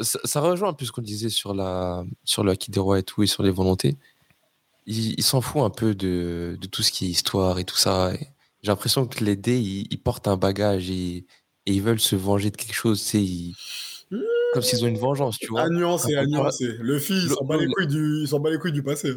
ça, 0.00 0.18
ça 0.24 0.40
rejoint 0.40 0.68
un 0.68 0.74
peu 0.74 0.84
ce 0.84 0.92
qu'on 0.92 1.02
disait 1.02 1.30
sur 1.30 1.54
la 1.54 2.04
sur 2.24 2.44
le 2.44 2.52
Haki 2.52 2.70
des 2.70 2.80
rois 2.80 2.98
et 2.98 3.02
tout 3.02 3.22
et 3.22 3.26
sur 3.26 3.42
les 3.42 3.50
volontés. 3.50 3.96
Il, 4.86 5.14
il 5.18 5.22
s'en 5.22 5.40
fout 5.40 5.62
un 5.62 5.70
peu 5.70 5.94
de, 5.94 6.58
de 6.60 6.66
tout 6.66 6.82
ce 6.82 6.92
qui 6.92 7.06
est 7.06 7.08
histoire 7.08 7.58
et 7.58 7.64
tout 7.64 7.76
ça. 7.76 8.12
J'ai 8.62 8.70
l'impression 8.70 9.06
que 9.06 9.24
les 9.24 9.36
dés, 9.36 9.58
ils, 9.60 9.86
ils 9.90 10.00
portent 10.00 10.28
un 10.28 10.36
bagage 10.36 10.90
et, 10.90 11.16
et 11.66 11.72
ils 11.72 11.82
veulent 11.82 12.00
se 12.00 12.16
venger 12.16 12.50
de 12.50 12.56
quelque 12.56 12.74
chose. 12.74 13.00
C'est 13.00 13.24
comme 14.52 14.62
s'ils 14.62 14.84
ont 14.84 14.88
une 14.88 14.98
vengeance, 14.98 15.38
tu 15.38 15.48
vois. 15.48 15.62
À 15.62 15.68
nuancer, 15.68 16.14
à 16.14 16.24
nuancer. 16.26 16.76
Le 16.80 16.98
fils, 16.98 17.24
il 17.24 17.30
s'en 17.30 17.44
bat 17.44 17.56
les 17.56 17.66
le- 17.66 17.72
couilles 17.72 17.86
du, 17.88 18.20
il 18.22 18.28
s'en 18.28 18.38
bat 18.38 18.50
les 18.50 18.58
couilles 18.58 18.72
du 18.72 18.82
passé. 18.82 19.14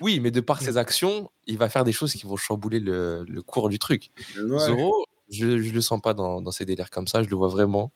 Oui, 0.00 0.18
mais 0.20 0.30
de 0.30 0.40
par 0.40 0.60
ses 0.60 0.76
actions, 0.76 1.30
il 1.46 1.58
va 1.58 1.68
faire 1.68 1.84
des 1.84 1.92
choses 1.92 2.12
qui 2.14 2.26
vont 2.26 2.36
chambouler 2.36 2.80
le, 2.80 3.24
le 3.28 3.42
cours 3.42 3.68
du 3.68 3.78
truc. 3.78 4.10
Ouais. 4.36 4.58
Zoro, 4.58 5.04
je, 5.30 5.60
je 5.62 5.72
le 5.72 5.80
sens 5.80 6.00
pas 6.00 6.14
dans, 6.14 6.40
dans 6.40 6.50
ces 6.50 6.64
délires 6.64 6.90
comme 6.90 7.06
ça. 7.06 7.22
Je 7.22 7.28
le 7.28 7.36
vois 7.36 7.48
vraiment 7.48 7.92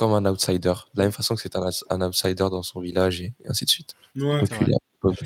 comme 0.00 0.14
un 0.14 0.24
outsider. 0.24 0.72
De 0.94 0.98
la 0.98 1.04
même 1.04 1.12
façon 1.12 1.34
que 1.34 1.42
c'est 1.42 1.56
un, 1.56 1.68
un 1.90 2.00
outsider 2.00 2.48
dans 2.50 2.62
son 2.62 2.80
village 2.80 3.20
et, 3.20 3.34
ainsi 3.44 3.66
de 3.66 3.70
suite. 3.70 3.94
Ouais. 4.16 4.40
Donc. 5.02 5.18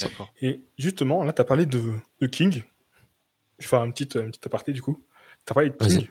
Et 0.42 0.62
justement, 0.76 1.22
là, 1.22 1.32
tu 1.32 1.40
as 1.40 1.44
parlé 1.44 1.64
de, 1.64 1.92
de 2.20 2.26
King. 2.26 2.64
Je 3.58 3.64
vais 3.64 3.68
faire 3.68 3.80
un 3.80 3.90
petit, 3.92 4.18
un 4.18 4.30
petit 4.30 4.40
aparté 4.44 4.72
du 4.72 4.82
coup. 4.82 5.00
Tu 5.46 5.52
as 5.52 5.54
parlé 5.54 5.70
de. 5.70 5.76
King. 5.76 6.08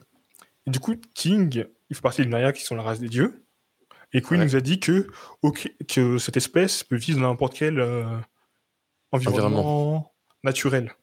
Et 0.65 0.71
du 0.71 0.79
coup, 0.79 0.95
King, 1.13 1.65
il 1.89 1.95
fait 1.95 2.01
partie 2.01 2.21
des 2.21 2.29
Naya 2.29 2.53
qui 2.53 2.63
sont 2.63 2.75
la 2.75 2.83
race 2.83 3.01
des 3.01 3.09
dieux. 3.09 3.45
Et 4.13 4.21
Queen 4.21 4.39
Ouais. 4.39 4.45
nous 4.45 4.55
a 4.55 4.61
dit 4.61 4.79
que, 4.79 5.07
ok, 5.41 5.69
que 5.89 6.17
cette 6.17 6.37
espèce 6.37 6.83
peut 6.85 6.95
vivre 6.95 7.19
dans 7.19 7.27
n'importe 7.27 7.55
quel 7.55 7.79
euh, 7.79 8.05
environnement 9.11 10.13
naturel. 10.43 10.93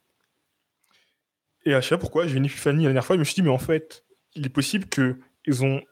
Et 1.66 1.74
à 1.74 1.82
chaque 1.82 1.88
fois, 1.88 1.98
pourquoi? 1.98 2.26
J'ai 2.26 2.38
une 2.38 2.46
épiphanie 2.46 2.84
la 2.84 2.90
dernière 2.90 3.04
fois, 3.04 3.16
je 3.16 3.20
me 3.20 3.24
suis 3.24 3.34
dit, 3.34 3.42
mais 3.42 3.50
en 3.50 3.58
fait, 3.58 4.06
il 4.34 4.46
est 4.46 4.50
possible 4.50 4.86
que 4.86 5.20
ils 5.44 5.62
ont 5.62 5.82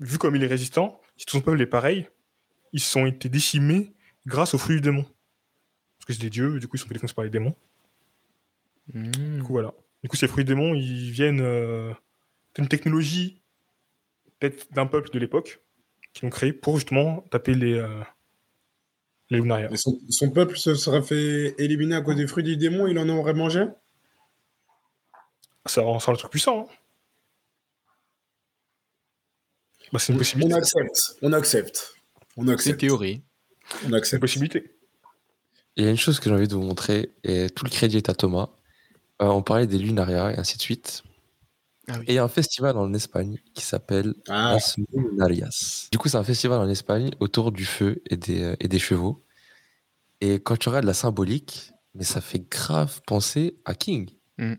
vu 0.00 0.16
comme 0.16 0.36
il 0.36 0.44
est 0.44 0.46
résistant, 0.46 1.00
si 1.18 1.26
tout 1.26 1.36
son 1.36 1.42
peuple 1.42 1.60
est 1.60 1.66
pareil, 1.66 2.08
ils 2.72 2.82
ont 2.96 3.04
été 3.04 3.28
décimés 3.28 3.92
grâce 4.26 4.54
aux 4.54 4.58
fruits 4.58 4.76
du 4.76 4.82
démon. 4.82 5.02
Parce 5.02 6.06
que 6.06 6.12
c'est 6.14 6.22
des 6.22 6.30
dieux, 6.30 6.58
du 6.60 6.68
coup, 6.68 6.76
ils 6.76 6.80
sont 6.80 6.88
défendus 6.88 7.12
par 7.12 7.24
les 7.24 7.30
démons. 7.30 7.54
Mmh. 8.94 9.10
Du 9.36 9.42
coup, 9.42 9.52
voilà. 9.52 9.74
Du 10.02 10.08
coup, 10.08 10.16
ces 10.16 10.28
fruits 10.28 10.44
démons, 10.44 10.74
ils 10.74 11.10
viennent 11.10 11.40
euh, 11.40 11.92
d'une 12.54 12.68
technologie 12.68 13.42
peut-être 14.38 14.72
d'un 14.72 14.86
peuple 14.86 15.10
de 15.10 15.18
l'époque 15.18 15.60
qui 16.12 16.24
ont 16.24 16.30
créé 16.30 16.52
pour 16.52 16.76
justement 16.76 17.22
taper 17.30 17.54
les, 17.54 17.74
euh, 17.74 18.00
les 19.30 19.38
Lunaria. 19.38 19.68
Son, 19.76 19.98
son 20.08 20.30
peuple 20.30 20.56
se 20.56 20.74
serait 20.74 21.02
fait 21.02 21.54
éliminer 21.58 21.96
à 21.96 22.00
cause 22.00 22.16
des 22.16 22.26
fruits 22.26 22.44
du 22.44 22.56
démon, 22.56 22.86
il 22.86 22.98
en 22.98 23.08
aurait 23.08 23.34
mangé? 23.34 23.64
Ça 25.66 25.82
rend 25.82 25.98
ça 25.98 26.12
le 26.12 26.16
truc 26.16 26.30
puissant. 26.30 26.68
hein. 26.70 26.74
Bah, 29.92 29.98
c'est 29.98 30.12
une 30.12 30.18
On 30.44 30.50
accepte, 30.52 31.16
on 31.22 31.32
accepte. 31.32 31.94
On 32.36 32.42
C'est 32.42 32.46
une 32.46 32.50
accepte. 32.50 32.80
théorie. 32.80 33.22
On 33.22 33.78
C'est 33.80 33.86
une 33.88 33.94
accepte. 33.94 34.20
possibilité. 34.20 34.74
Il 35.76 35.84
y 35.84 35.86
a 35.86 35.90
une 35.90 35.96
chose 35.96 36.18
que 36.20 36.28
j'ai 36.28 36.34
envie 36.34 36.48
de 36.48 36.54
vous 36.54 36.62
montrer, 36.62 37.12
et 37.24 37.48
tout 37.50 37.64
le 37.64 37.70
crédit 37.70 37.96
est 37.98 38.08
à 38.08 38.14
Thomas. 38.14 38.48
Euh, 39.22 39.26
on 39.26 39.42
parlait 39.42 39.66
des 39.66 39.78
Lunaria 39.78 40.32
et 40.32 40.38
ainsi 40.38 40.56
de 40.56 40.62
suite. 40.62 41.02
Ah 41.88 41.94
oui. 41.98 42.04
Et 42.08 42.12
il 42.12 42.14
y 42.16 42.18
a 42.18 42.24
un 42.24 42.28
festival 42.28 42.76
en 42.76 42.92
Espagne 42.94 43.38
qui 43.54 43.64
s'appelle 43.64 44.14
Ah, 44.28 44.52
Las 44.54 44.76
Lunarias. 44.92 45.88
Du 45.90 45.98
coup, 45.98 46.08
c'est 46.08 46.16
un 46.18 46.24
festival 46.24 46.58
en 46.60 46.68
Espagne 46.68 47.10
autour 47.20 47.50
du 47.52 47.64
feu 47.64 48.02
et 48.10 48.16
des, 48.16 48.42
euh, 48.42 48.56
et 48.60 48.68
des 48.68 48.78
chevaux. 48.78 49.24
Et 50.20 50.34
quand 50.40 50.56
tu 50.56 50.68
regardes 50.68 50.84
la 50.84 50.94
symbolique, 50.94 51.72
mais 51.94 52.04
ça 52.04 52.20
fait 52.20 52.40
grave 52.50 53.00
penser 53.06 53.56
à 53.64 53.74
King. 53.74 54.10
Mm. 54.36 54.54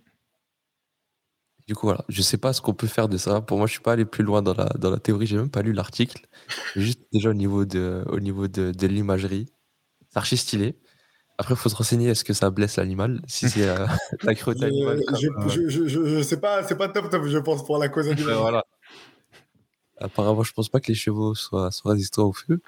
Du 1.69 1.75
coup, 1.75 1.85
voilà, 1.85 2.03
je 2.09 2.23
sais 2.23 2.39
pas 2.39 2.51
ce 2.51 2.61
qu'on 2.61 2.73
peut 2.73 2.87
faire 2.87 3.07
de 3.07 3.17
ça. 3.17 3.41
Pour 3.41 3.59
moi, 3.59 3.67
je 3.67 3.73
suis 3.73 3.79
pas 3.79 3.91
allé 3.91 4.03
plus 4.03 4.23
loin 4.23 4.41
dans 4.41 4.55
la, 4.55 4.65
dans 4.79 4.89
la 4.89 4.97
théorie. 4.97 5.27
J'ai 5.27 5.37
même 5.37 5.51
pas 5.51 5.61
lu 5.61 5.71
l'article. 5.71 6.25
Juste 6.75 7.01
déjà 7.13 7.29
au 7.29 7.35
niveau 7.35 7.63
de, 7.63 8.03
au 8.07 8.19
niveau 8.19 8.47
de, 8.47 8.71
de 8.71 8.87
l'imagerie, 8.87 9.45
c'est 10.09 10.17
archi 10.17 10.35
stylé. 10.35 10.79
Après, 11.37 11.53
il 11.53 11.57
faut 11.57 11.69
se 11.69 11.75
renseigner 11.75 12.09
est-ce 12.09 12.23
que 12.23 12.33
ça 12.33 12.49
blesse 12.49 12.77
l'animal, 12.77 13.21
si 13.27 13.51
c'est 13.51 13.69
euh, 13.69 13.85
la 14.23 14.33
cruauté 14.33 14.65
animale. 14.65 14.99
je, 15.21 15.27
euh, 15.27 15.69
je, 15.69 15.87
je, 15.87 16.23
sais 16.23 16.39
pas, 16.39 16.63
c'est 16.63 16.75
pas 16.75 16.89
top 16.89 17.11
top, 17.11 17.25
je 17.27 17.37
pense, 17.37 17.63
pour 17.63 17.77
la 17.77 17.87
cause 17.87 18.07
euh, 18.07 18.13
animale. 18.13 18.37
voilà. 18.37 18.65
Apparemment, 19.99 20.41
je 20.41 20.53
pense 20.53 20.69
pas 20.69 20.79
que 20.79 20.87
les 20.87 20.95
chevaux 20.95 21.35
soient, 21.35 21.69
soient 21.69 21.91
résistants 21.91 22.29
au 22.29 22.33
feu. 22.33 22.63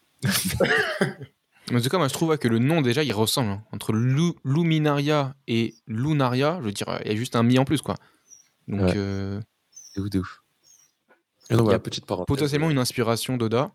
Mais 1.72 1.78
en 1.80 1.82
tout 1.82 1.90
cas, 1.90 1.98
moi, 1.98 2.08
je 2.08 2.14
trouve 2.14 2.30
ouais, 2.30 2.38
que 2.38 2.48
le 2.48 2.60
nom, 2.60 2.84
déjà, 2.84 3.04
il 3.04 3.14
ressemble. 3.14 3.50
hein. 3.50 3.64
Entre 3.72 3.94
Lu- 3.94 4.36
Luminaria 4.46 5.34
et 5.48 5.74
Lunaria, 5.88 6.58
je 6.60 6.66
veux 6.66 6.72
dire, 6.72 7.00
il 7.04 7.12
y 7.12 7.16
a 7.16 7.18
juste 7.18 7.36
un 7.36 7.42
mi 7.42 7.58
en 7.58 7.66
plus, 7.66 7.82
quoi. 7.82 7.96
Donc, 8.72 8.82
Ouais. 8.82 8.94
euh, 8.96 9.40
De 9.96 10.02
ouf, 10.02 10.10
de 10.10 10.20
ouf. 10.20 10.42
Et 11.50 11.54
donc, 11.56 11.60
Il 11.60 11.60
y 11.60 11.64
voilà, 11.66 11.76
a 11.76 11.80
petite 11.80 12.06
parenthèse. 12.06 12.28
potentiellement 12.28 12.70
une 12.72 12.78
inspiration 12.80 13.38
d'Oda. 13.38 13.72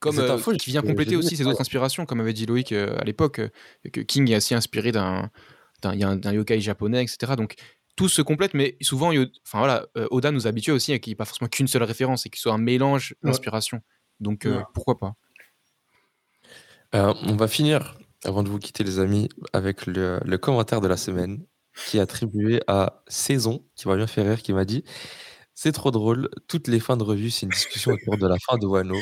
Comme, 0.00 0.18
euh, 0.18 0.34
info, 0.34 0.52
qui 0.52 0.70
vient 0.70 0.82
compléter 0.82 1.14
aussi 1.16 1.36
ses 1.36 1.46
autres 1.46 1.60
inspirations, 1.60 2.04
comme 2.06 2.20
avait 2.20 2.32
dit 2.32 2.46
Loïc 2.46 2.72
euh, 2.72 2.96
à 2.98 3.04
l'époque, 3.04 3.38
euh, 3.38 3.48
que 3.92 4.00
King 4.00 4.30
est 4.30 4.34
assez 4.34 4.54
inspiré 4.54 4.90
d'un 4.92 5.30
d'un 5.82 5.94
il 5.94 6.00
y 6.00 6.04
a 6.04 6.08
un- 6.08 6.16
d'un 6.16 6.32
yokai 6.32 6.60
japonais, 6.60 7.02
etc. 7.04 7.36
Donc 7.36 7.54
tout 7.94 8.08
se 8.08 8.20
complète, 8.22 8.52
mais 8.54 8.76
souvent, 8.80 9.10
enfin 9.46 9.58
voilà, 9.58 9.86
euh, 9.96 10.08
Oda 10.10 10.30
nous 10.32 10.46
habitue 10.48 10.72
aussi 10.72 10.92
à 10.92 10.98
qu'il 10.98 11.10
n'y 11.10 11.12
ait 11.12 11.16
pas 11.16 11.24
forcément 11.24 11.48
qu'une 11.48 11.68
seule 11.68 11.84
référence 11.84 12.26
et 12.26 12.30
qu'il 12.30 12.40
soit 12.40 12.52
un 12.52 12.58
mélange 12.58 13.14
Ouais. 13.22 13.30
d'inspiration. 13.30 13.80
Donc 14.18 14.44
euh, 14.46 14.58
Ouais. 14.58 14.64
pourquoi 14.74 14.98
pas? 14.98 15.14
Euh, 16.94 17.14
on 17.22 17.36
va 17.36 17.48
finir, 17.48 17.98
avant 18.24 18.42
de 18.42 18.48
vous 18.48 18.58
quitter, 18.58 18.82
les 18.82 18.98
amis, 18.98 19.28
avec 19.52 19.86
le, 19.86 20.20
le 20.24 20.38
commentaire 20.38 20.80
de 20.80 20.88
la 20.88 20.96
semaine 20.96 21.44
qui 21.86 21.98
est 21.98 22.00
attribué 22.00 22.60
à 22.66 23.02
Saison, 23.08 23.64
qui 23.74 23.88
m'a 23.88 23.96
bien 23.96 24.06
fait 24.06 24.22
rire, 24.22 24.42
qui 24.42 24.52
m'a 24.52 24.64
dit 24.64 24.84
C'est 25.54 25.72
trop 25.72 25.90
drôle, 25.90 26.28
toutes 26.48 26.68
les 26.68 26.80
fins 26.80 26.96
de 26.96 27.02
revue, 27.02 27.30
c'est 27.30 27.46
une 27.46 27.52
discussion 27.52 27.92
autour 27.92 28.16
de 28.18 28.26
la 28.26 28.36
fin 28.38 28.58
de 28.58 28.66
Wano. 28.66 28.96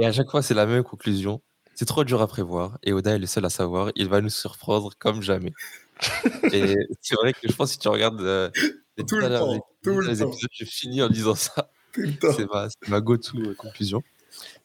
Et 0.00 0.06
à 0.06 0.12
chaque 0.12 0.30
fois, 0.30 0.42
c'est 0.42 0.54
la 0.54 0.66
même 0.66 0.82
conclusion. 0.82 1.42
C'est 1.74 1.86
trop 1.86 2.04
dur 2.04 2.22
à 2.22 2.28
prévoir 2.28 2.78
et 2.84 2.92
Oda 2.92 3.16
est 3.16 3.18
le 3.18 3.26
seul 3.26 3.44
à 3.44 3.50
savoir. 3.50 3.90
Il 3.96 4.08
va 4.08 4.20
nous 4.20 4.30
surprendre 4.30 4.92
comme 4.98 5.22
jamais. 5.22 5.52
et 6.52 6.76
c'est 7.00 7.14
vrai 7.16 7.32
que 7.32 7.40
je 7.48 7.52
pense 7.52 7.70
que 7.70 7.72
si 7.74 7.78
tu 7.78 7.88
regardes 7.88 8.20
euh, 8.20 8.48
les 8.96 9.04
Tout 9.04 9.16
le 9.16 9.28
temps, 9.28 9.60
le 9.84 10.04
épisodes, 10.04 10.50
je 10.52 10.64
finis 10.64 11.02
en 11.02 11.08
disant 11.08 11.34
ça. 11.34 11.70
C'est 11.94 12.88
ma, 12.88 13.00
go-to 13.00 13.38
euh, 13.38 13.54
conclusion. 13.54 14.02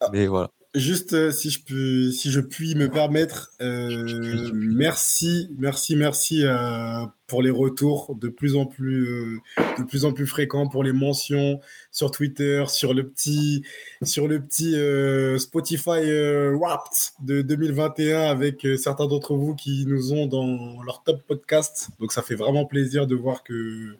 Ah. 0.01 0.09
Mais 0.11 0.27
voilà. 0.27 0.51
Juste 0.75 1.13
euh, 1.13 1.31
si 1.31 1.49
je 1.49 1.63
peux, 1.63 2.11
si 2.11 2.29
je 2.29 2.39
puis 2.39 2.75
me 2.75 2.89
permettre, 2.89 3.51
euh, 3.59 4.51
merci, 4.53 5.49
merci, 5.57 5.95
merci 5.95 6.45
euh, 6.45 7.05
pour 7.29 7.41
les 7.41 7.51
retours 7.51 8.15
de 8.15 8.27
plus 8.27 8.55
en 8.55 8.65
plus, 8.65 9.05
euh, 9.07 9.37
de 9.77 9.83
plus 9.83 10.03
en 10.03 10.11
plus 10.11 10.27
fréquents 10.27 10.67
pour 10.67 10.83
les 10.83 10.91
mentions 10.91 11.61
sur 11.91 12.11
Twitter, 12.11 12.65
sur 12.67 12.93
le 12.93 13.07
petit, 13.07 13.63
sur 14.03 14.27
le 14.27 14.41
petit 14.41 14.75
euh, 14.75 15.37
Spotify 15.37 15.91
euh, 15.91 16.57
Wrapped 16.59 16.91
de 17.21 17.41
2021 17.41 18.21
avec 18.23 18.65
euh, 18.65 18.75
certains 18.75 19.07
d'entre 19.07 19.35
vous 19.35 19.55
qui 19.55 19.85
nous 19.85 20.11
ont 20.11 20.25
dans 20.25 20.81
leur 20.83 21.03
top 21.03 21.21
podcast. 21.27 21.89
Donc 21.99 22.11
ça 22.11 22.21
fait 22.21 22.35
vraiment 22.35 22.65
plaisir 22.65 23.07
de 23.07 23.15
voir 23.15 23.43
que 23.43 23.95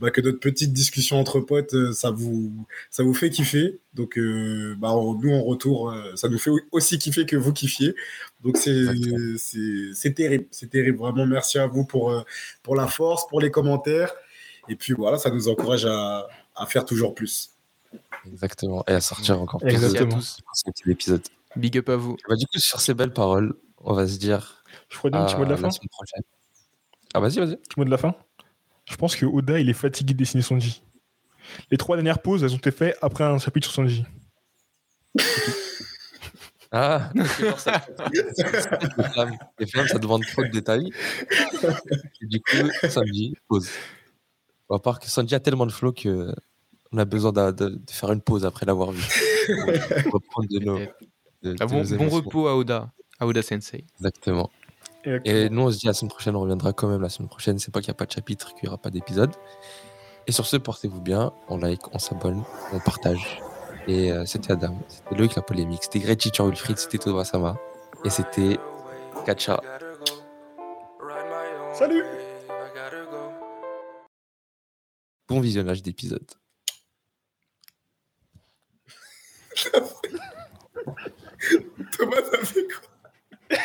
bah, 0.00 0.10
que 0.10 0.20
notre 0.20 0.40
petite 0.40 0.72
discussion 0.72 1.18
entre 1.20 1.38
potes, 1.38 1.92
ça 1.92 2.10
vous, 2.10 2.52
ça 2.90 3.04
vous 3.04 3.14
fait 3.14 3.30
kiffer. 3.30 3.78
Donc, 3.94 4.18
bah, 4.78 4.96
on- 4.96 5.14
nous, 5.14 5.30
en 5.32 5.42
retour, 5.44 5.94
ça 6.16 6.28
nous 6.28 6.38
fait 6.38 6.50
aussi 6.72 6.98
kiffer 6.98 7.24
que 7.24 7.36
vous 7.36 7.52
kiffiez. 7.52 7.94
Donc, 8.42 8.56
c'est 8.56 10.14
terrible. 10.14 10.46
C'est 10.50 10.70
terrible. 10.70 10.98
Vraiment, 10.98 11.26
merci 11.26 11.58
à 11.58 11.66
vous 11.66 11.84
pour, 11.84 12.10
euh, 12.10 12.22
pour 12.62 12.74
la 12.76 12.86
force, 12.88 13.26
pour 13.28 13.40
les 13.40 13.50
commentaires. 13.50 14.12
Et 14.68 14.76
puis, 14.76 14.92
voilà, 14.92 15.18
ça 15.18 15.30
nous 15.30 15.48
encourage 15.48 15.84
à, 15.84 16.26
à 16.56 16.66
faire 16.66 16.84
toujours 16.84 17.14
plus. 17.14 17.50
Exactement. 18.26 18.84
Et 18.88 18.92
à 18.92 19.00
sortir 19.00 19.40
encore 19.40 19.60
plus 19.60 19.70
Exactement. 19.70 20.16
tous. 20.16 20.36
de 20.38 20.42
cet 20.54 20.86
épisode. 20.86 21.22
Big 21.56 21.76
up 21.78 21.88
à 21.88 21.96
vous. 21.96 22.16
Bah, 22.28 22.36
du 22.36 22.46
coup, 22.46 22.58
sur 22.58 22.80
ces 22.80 22.94
belles 22.94 23.12
paroles, 23.12 23.54
on 23.78 23.94
va 23.94 24.06
se 24.08 24.18
dire 24.18 24.64
Je 24.88 24.96
crois 24.98 25.10
un 25.14 25.26
petit 25.26 25.36
mot 25.36 25.44
de 25.44 25.50
la 25.50 25.56
fin. 25.56 25.64
la 25.64 25.70
semaine 25.70 25.88
prochaine. 25.90 26.22
Ah, 27.14 27.20
vas-y, 27.20 27.38
vas-y. 27.38 27.56
Petit 27.56 27.78
mot 27.78 27.84
de 27.84 27.90
la 27.90 27.98
fin. 27.98 28.14
Je 28.86 28.96
pense 28.96 29.16
que 29.16 29.26
Oda, 29.26 29.60
il 29.60 29.68
est 29.68 29.74
fatigué 29.74 30.14
de 30.14 30.18
dessiner 30.18 30.42
Sanji. 30.42 30.82
Les 31.70 31.76
trois 31.76 31.96
dernières 31.96 32.20
pauses, 32.20 32.42
elles 32.42 32.54
ont 32.54 32.58
été 32.58 32.70
faites 32.70 32.96
après 33.02 33.24
un 33.24 33.38
chapitre 33.38 33.66
sur 33.66 33.74
Sanji. 33.74 34.04
Ah, 36.72 37.10
parce 37.14 37.36
que 37.36 37.44
genre, 37.46 37.60
ça- 37.60 37.82
les, 39.58 39.66
flammes, 39.66 39.86
ça 39.88 39.98
demande 39.98 40.22
trop 40.26 40.42
de 40.42 40.48
détails. 40.48 40.90
Et 42.22 42.26
du 42.26 42.40
coup, 42.40 42.70
samedi, 42.88 43.34
pause. 43.48 43.68
À 44.70 44.78
part 44.78 44.98
que 44.98 45.06
Sanji 45.06 45.34
a 45.34 45.40
tellement 45.40 45.66
de 45.66 45.72
flow 45.72 45.92
que 45.92 46.34
on 46.92 46.98
a 46.98 47.04
besoin 47.04 47.32
de, 47.32 47.50
de 47.50 47.80
faire 47.90 48.10
une 48.12 48.22
pause 48.22 48.46
après 48.46 48.64
l'avoir 48.64 48.90
vu. 48.92 49.02
Pour 50.04 50.12
reprendre 50.14 50.48
de 50.50 50.58
nos. 50.60 50.78
de- 50.78 51.56
Ah, 51.60 51.66
de 51.66 51.70
bon, 51.70 51.82
nos 51.82 51.88
bon 51.88 51.94
émotions. 51.94 52.08
repos 52.16 52.46
à 52.48 52.56
Oda. 52.56 52.90
À 53.20 53.26
Oda 53.26 53.42
Sensei. 53.42 53.84
Exactement. 53.98 54.50
Et, 55.04 55.18
Et 55.24 55.50
nous, 55.50 55.62
on 55.62 55.70
se 55.70 55.78
dit 55.78 55.86
la 55.86 55.92
semaine 55.92 56.10
prochaine, 56.10 56.36
on 56.36 56.40
reviendra 56.40 56.72
quand 56.72 56.88
même 56.88 57.02
la 57.02 57.08
semaine 57.10 57.28
prochaine. 57.28 57.58
C'est 57.58 57.70
pas 57.72 57.80
qu'il 57.80 57.88
n'y 57.88 57.96
a 57.96 57.98
pas 57.98 58.06
de 58.06 58.12
chapitre, 58.12 58.54
qu'il 58.54 58.62
n'y 58.64 58.68
aura 58.68 58.78
pas 58.78 58.90
d'épisode. 58.90 59.32
Et 60.26 60.32
sur 60.32 60.46
ce, 60.46 60.56
portez-vous 60.56 61.00
bien. 61.02 61.32
On 61.48 61.58
like, 61.58 61.82
on 61.94 61.98
s'abonne, 61.98 62.44
on 62.72 62.78
partage. 62.78 63.42
Et 63.88 64.12
euh, 64.12 64.24
c'était 64.26 64.52
Adam, 64.52 64.78
c'était 64.88 65.16
Loïc 65.16 65.34
la 65.34 65.42
polémique, 65.42 65.80
c'était 65.82 65.98
Greg 65.98 66.20
Chichor 66.20 66.46
Wilfried, 66.46 66.78
c'était 66.78 66.98
Sama. 67.24 67.58
Et 68.04 68.10
c'était 68.10 68.58
Kacha. 69.26 69.60
Salut 71.74 72.04
Bon 75.28 75.40
visionnage 75.40 75.82
d'épisode. 75.82 76.30
Thomas, 81.98 82.22
ça 82.30 82.38
fait 82.44 82.66
quoi? 82.68 83.58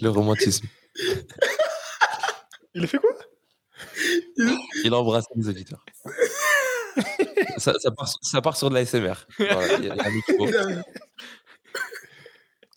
Le 0.00 0.08
romantisme. 0.08 0.66
Il 2.74 2.84
a 2.84 2.86
fait 2.86 2.98
quoi? 2.98 3.14
Il 4.84 4.94
embrasse 4.94 5.26
les 5.36 5.48
auditeurs. 5.48 5.84
Ça, 7.58 7.72
ça 7.78 7.90
part, 7.90 8.08
ça 8.22 8.40
part 8.42 8.56
sur 8.56 8.70
de 8.70 8.74
la 8.74 8.84
SMR. 8.84 9.14
Voilà, 9.38 9.74
il 9.78 9.84
y 9.84 9.90
a- 9.90 9.94
il 9.94 9.96
y 9.96 10.00
a 10.00 10.06
un 10.06 10.10
micro. 10.10 10.46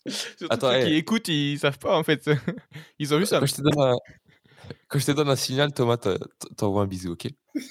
Surtout 0.08 0.46
Attends, 0.50 0.70
ceux 0.72 0.84
qui 0.84 0.94
écoutent, 0.94 1.28
ils 1.28 1.58
savent 1.58 1.78
pas 1.78 1.96
en 1.98 2.04
fait. 2.04 2.30
Ils 3.00 3.12
ont 3.12 3.18
juste 3.18 3.30
ça. 3.30 3.40
Quand 3.40 3.46
je 3.46 3.54
te 3.56 3.60
donne 3.62 3.80
un, 3.80 3.96
quand 4.88 4.98
je 5.00 5.06
te 5.06 5.10
donne 5.12 5.28
un 5.28 5.34
signal, 5.36 5.72
Thomas, 5.72 5.96
t'en- 5.96 6.16
t'envoies 6.56 6.82
un 6.82 6.86
bisou, 6.86 7.12
ok? 7.12 7.26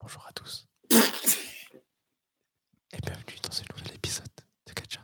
Bonjour 0.00 0.24
à 0.28 0.32
tous. 0.32 0.68
Et 0.92 0.96
bienvenue 3.02 3.36
dans 3.42 3.50
ce 3.52 3.62
nouvel 3.76 3.94
épisode 3.96 4.26
de 4.68 4.72
Gacha. 4.72 5.00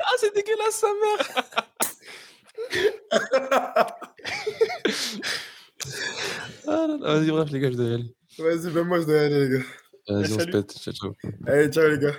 ah, 0.00 0.12
c'est 0.18 0.34
dégueulasse, 0.34 0.74
sa 0.74 0.88
mère 0.88 1.44
Ah 6.66 6.86
Vas-y, 7.00 7.30
bref, 7.30 7.50
les 7.50 7.60
gars, 7.60 7.70
je 7.70 7.76
dois 7.76 7.86
y 7.86 7.94
aller. 7.94 8.14
Vas-y, 8.38 8.70
ben 8.70 8.84
moi, 8.84 9.00
je 9.00 9.06
dois 9.06 9.16
y 9.16 9.18
aller, 9.18 9.48
les 9.48 9.58
gars. 9.58 9.64
Vas-y, 10.08 10.32
on 10.32 10.38
se 10.38 10.44
pète. 10.44 10.72
Ciao, 10.72 10.92
ciao. 10.94 11.16
Allez, 11.46 11.70
ciao, 11.70 11.88
les 11.88 11.98
gars. 11.98 12.14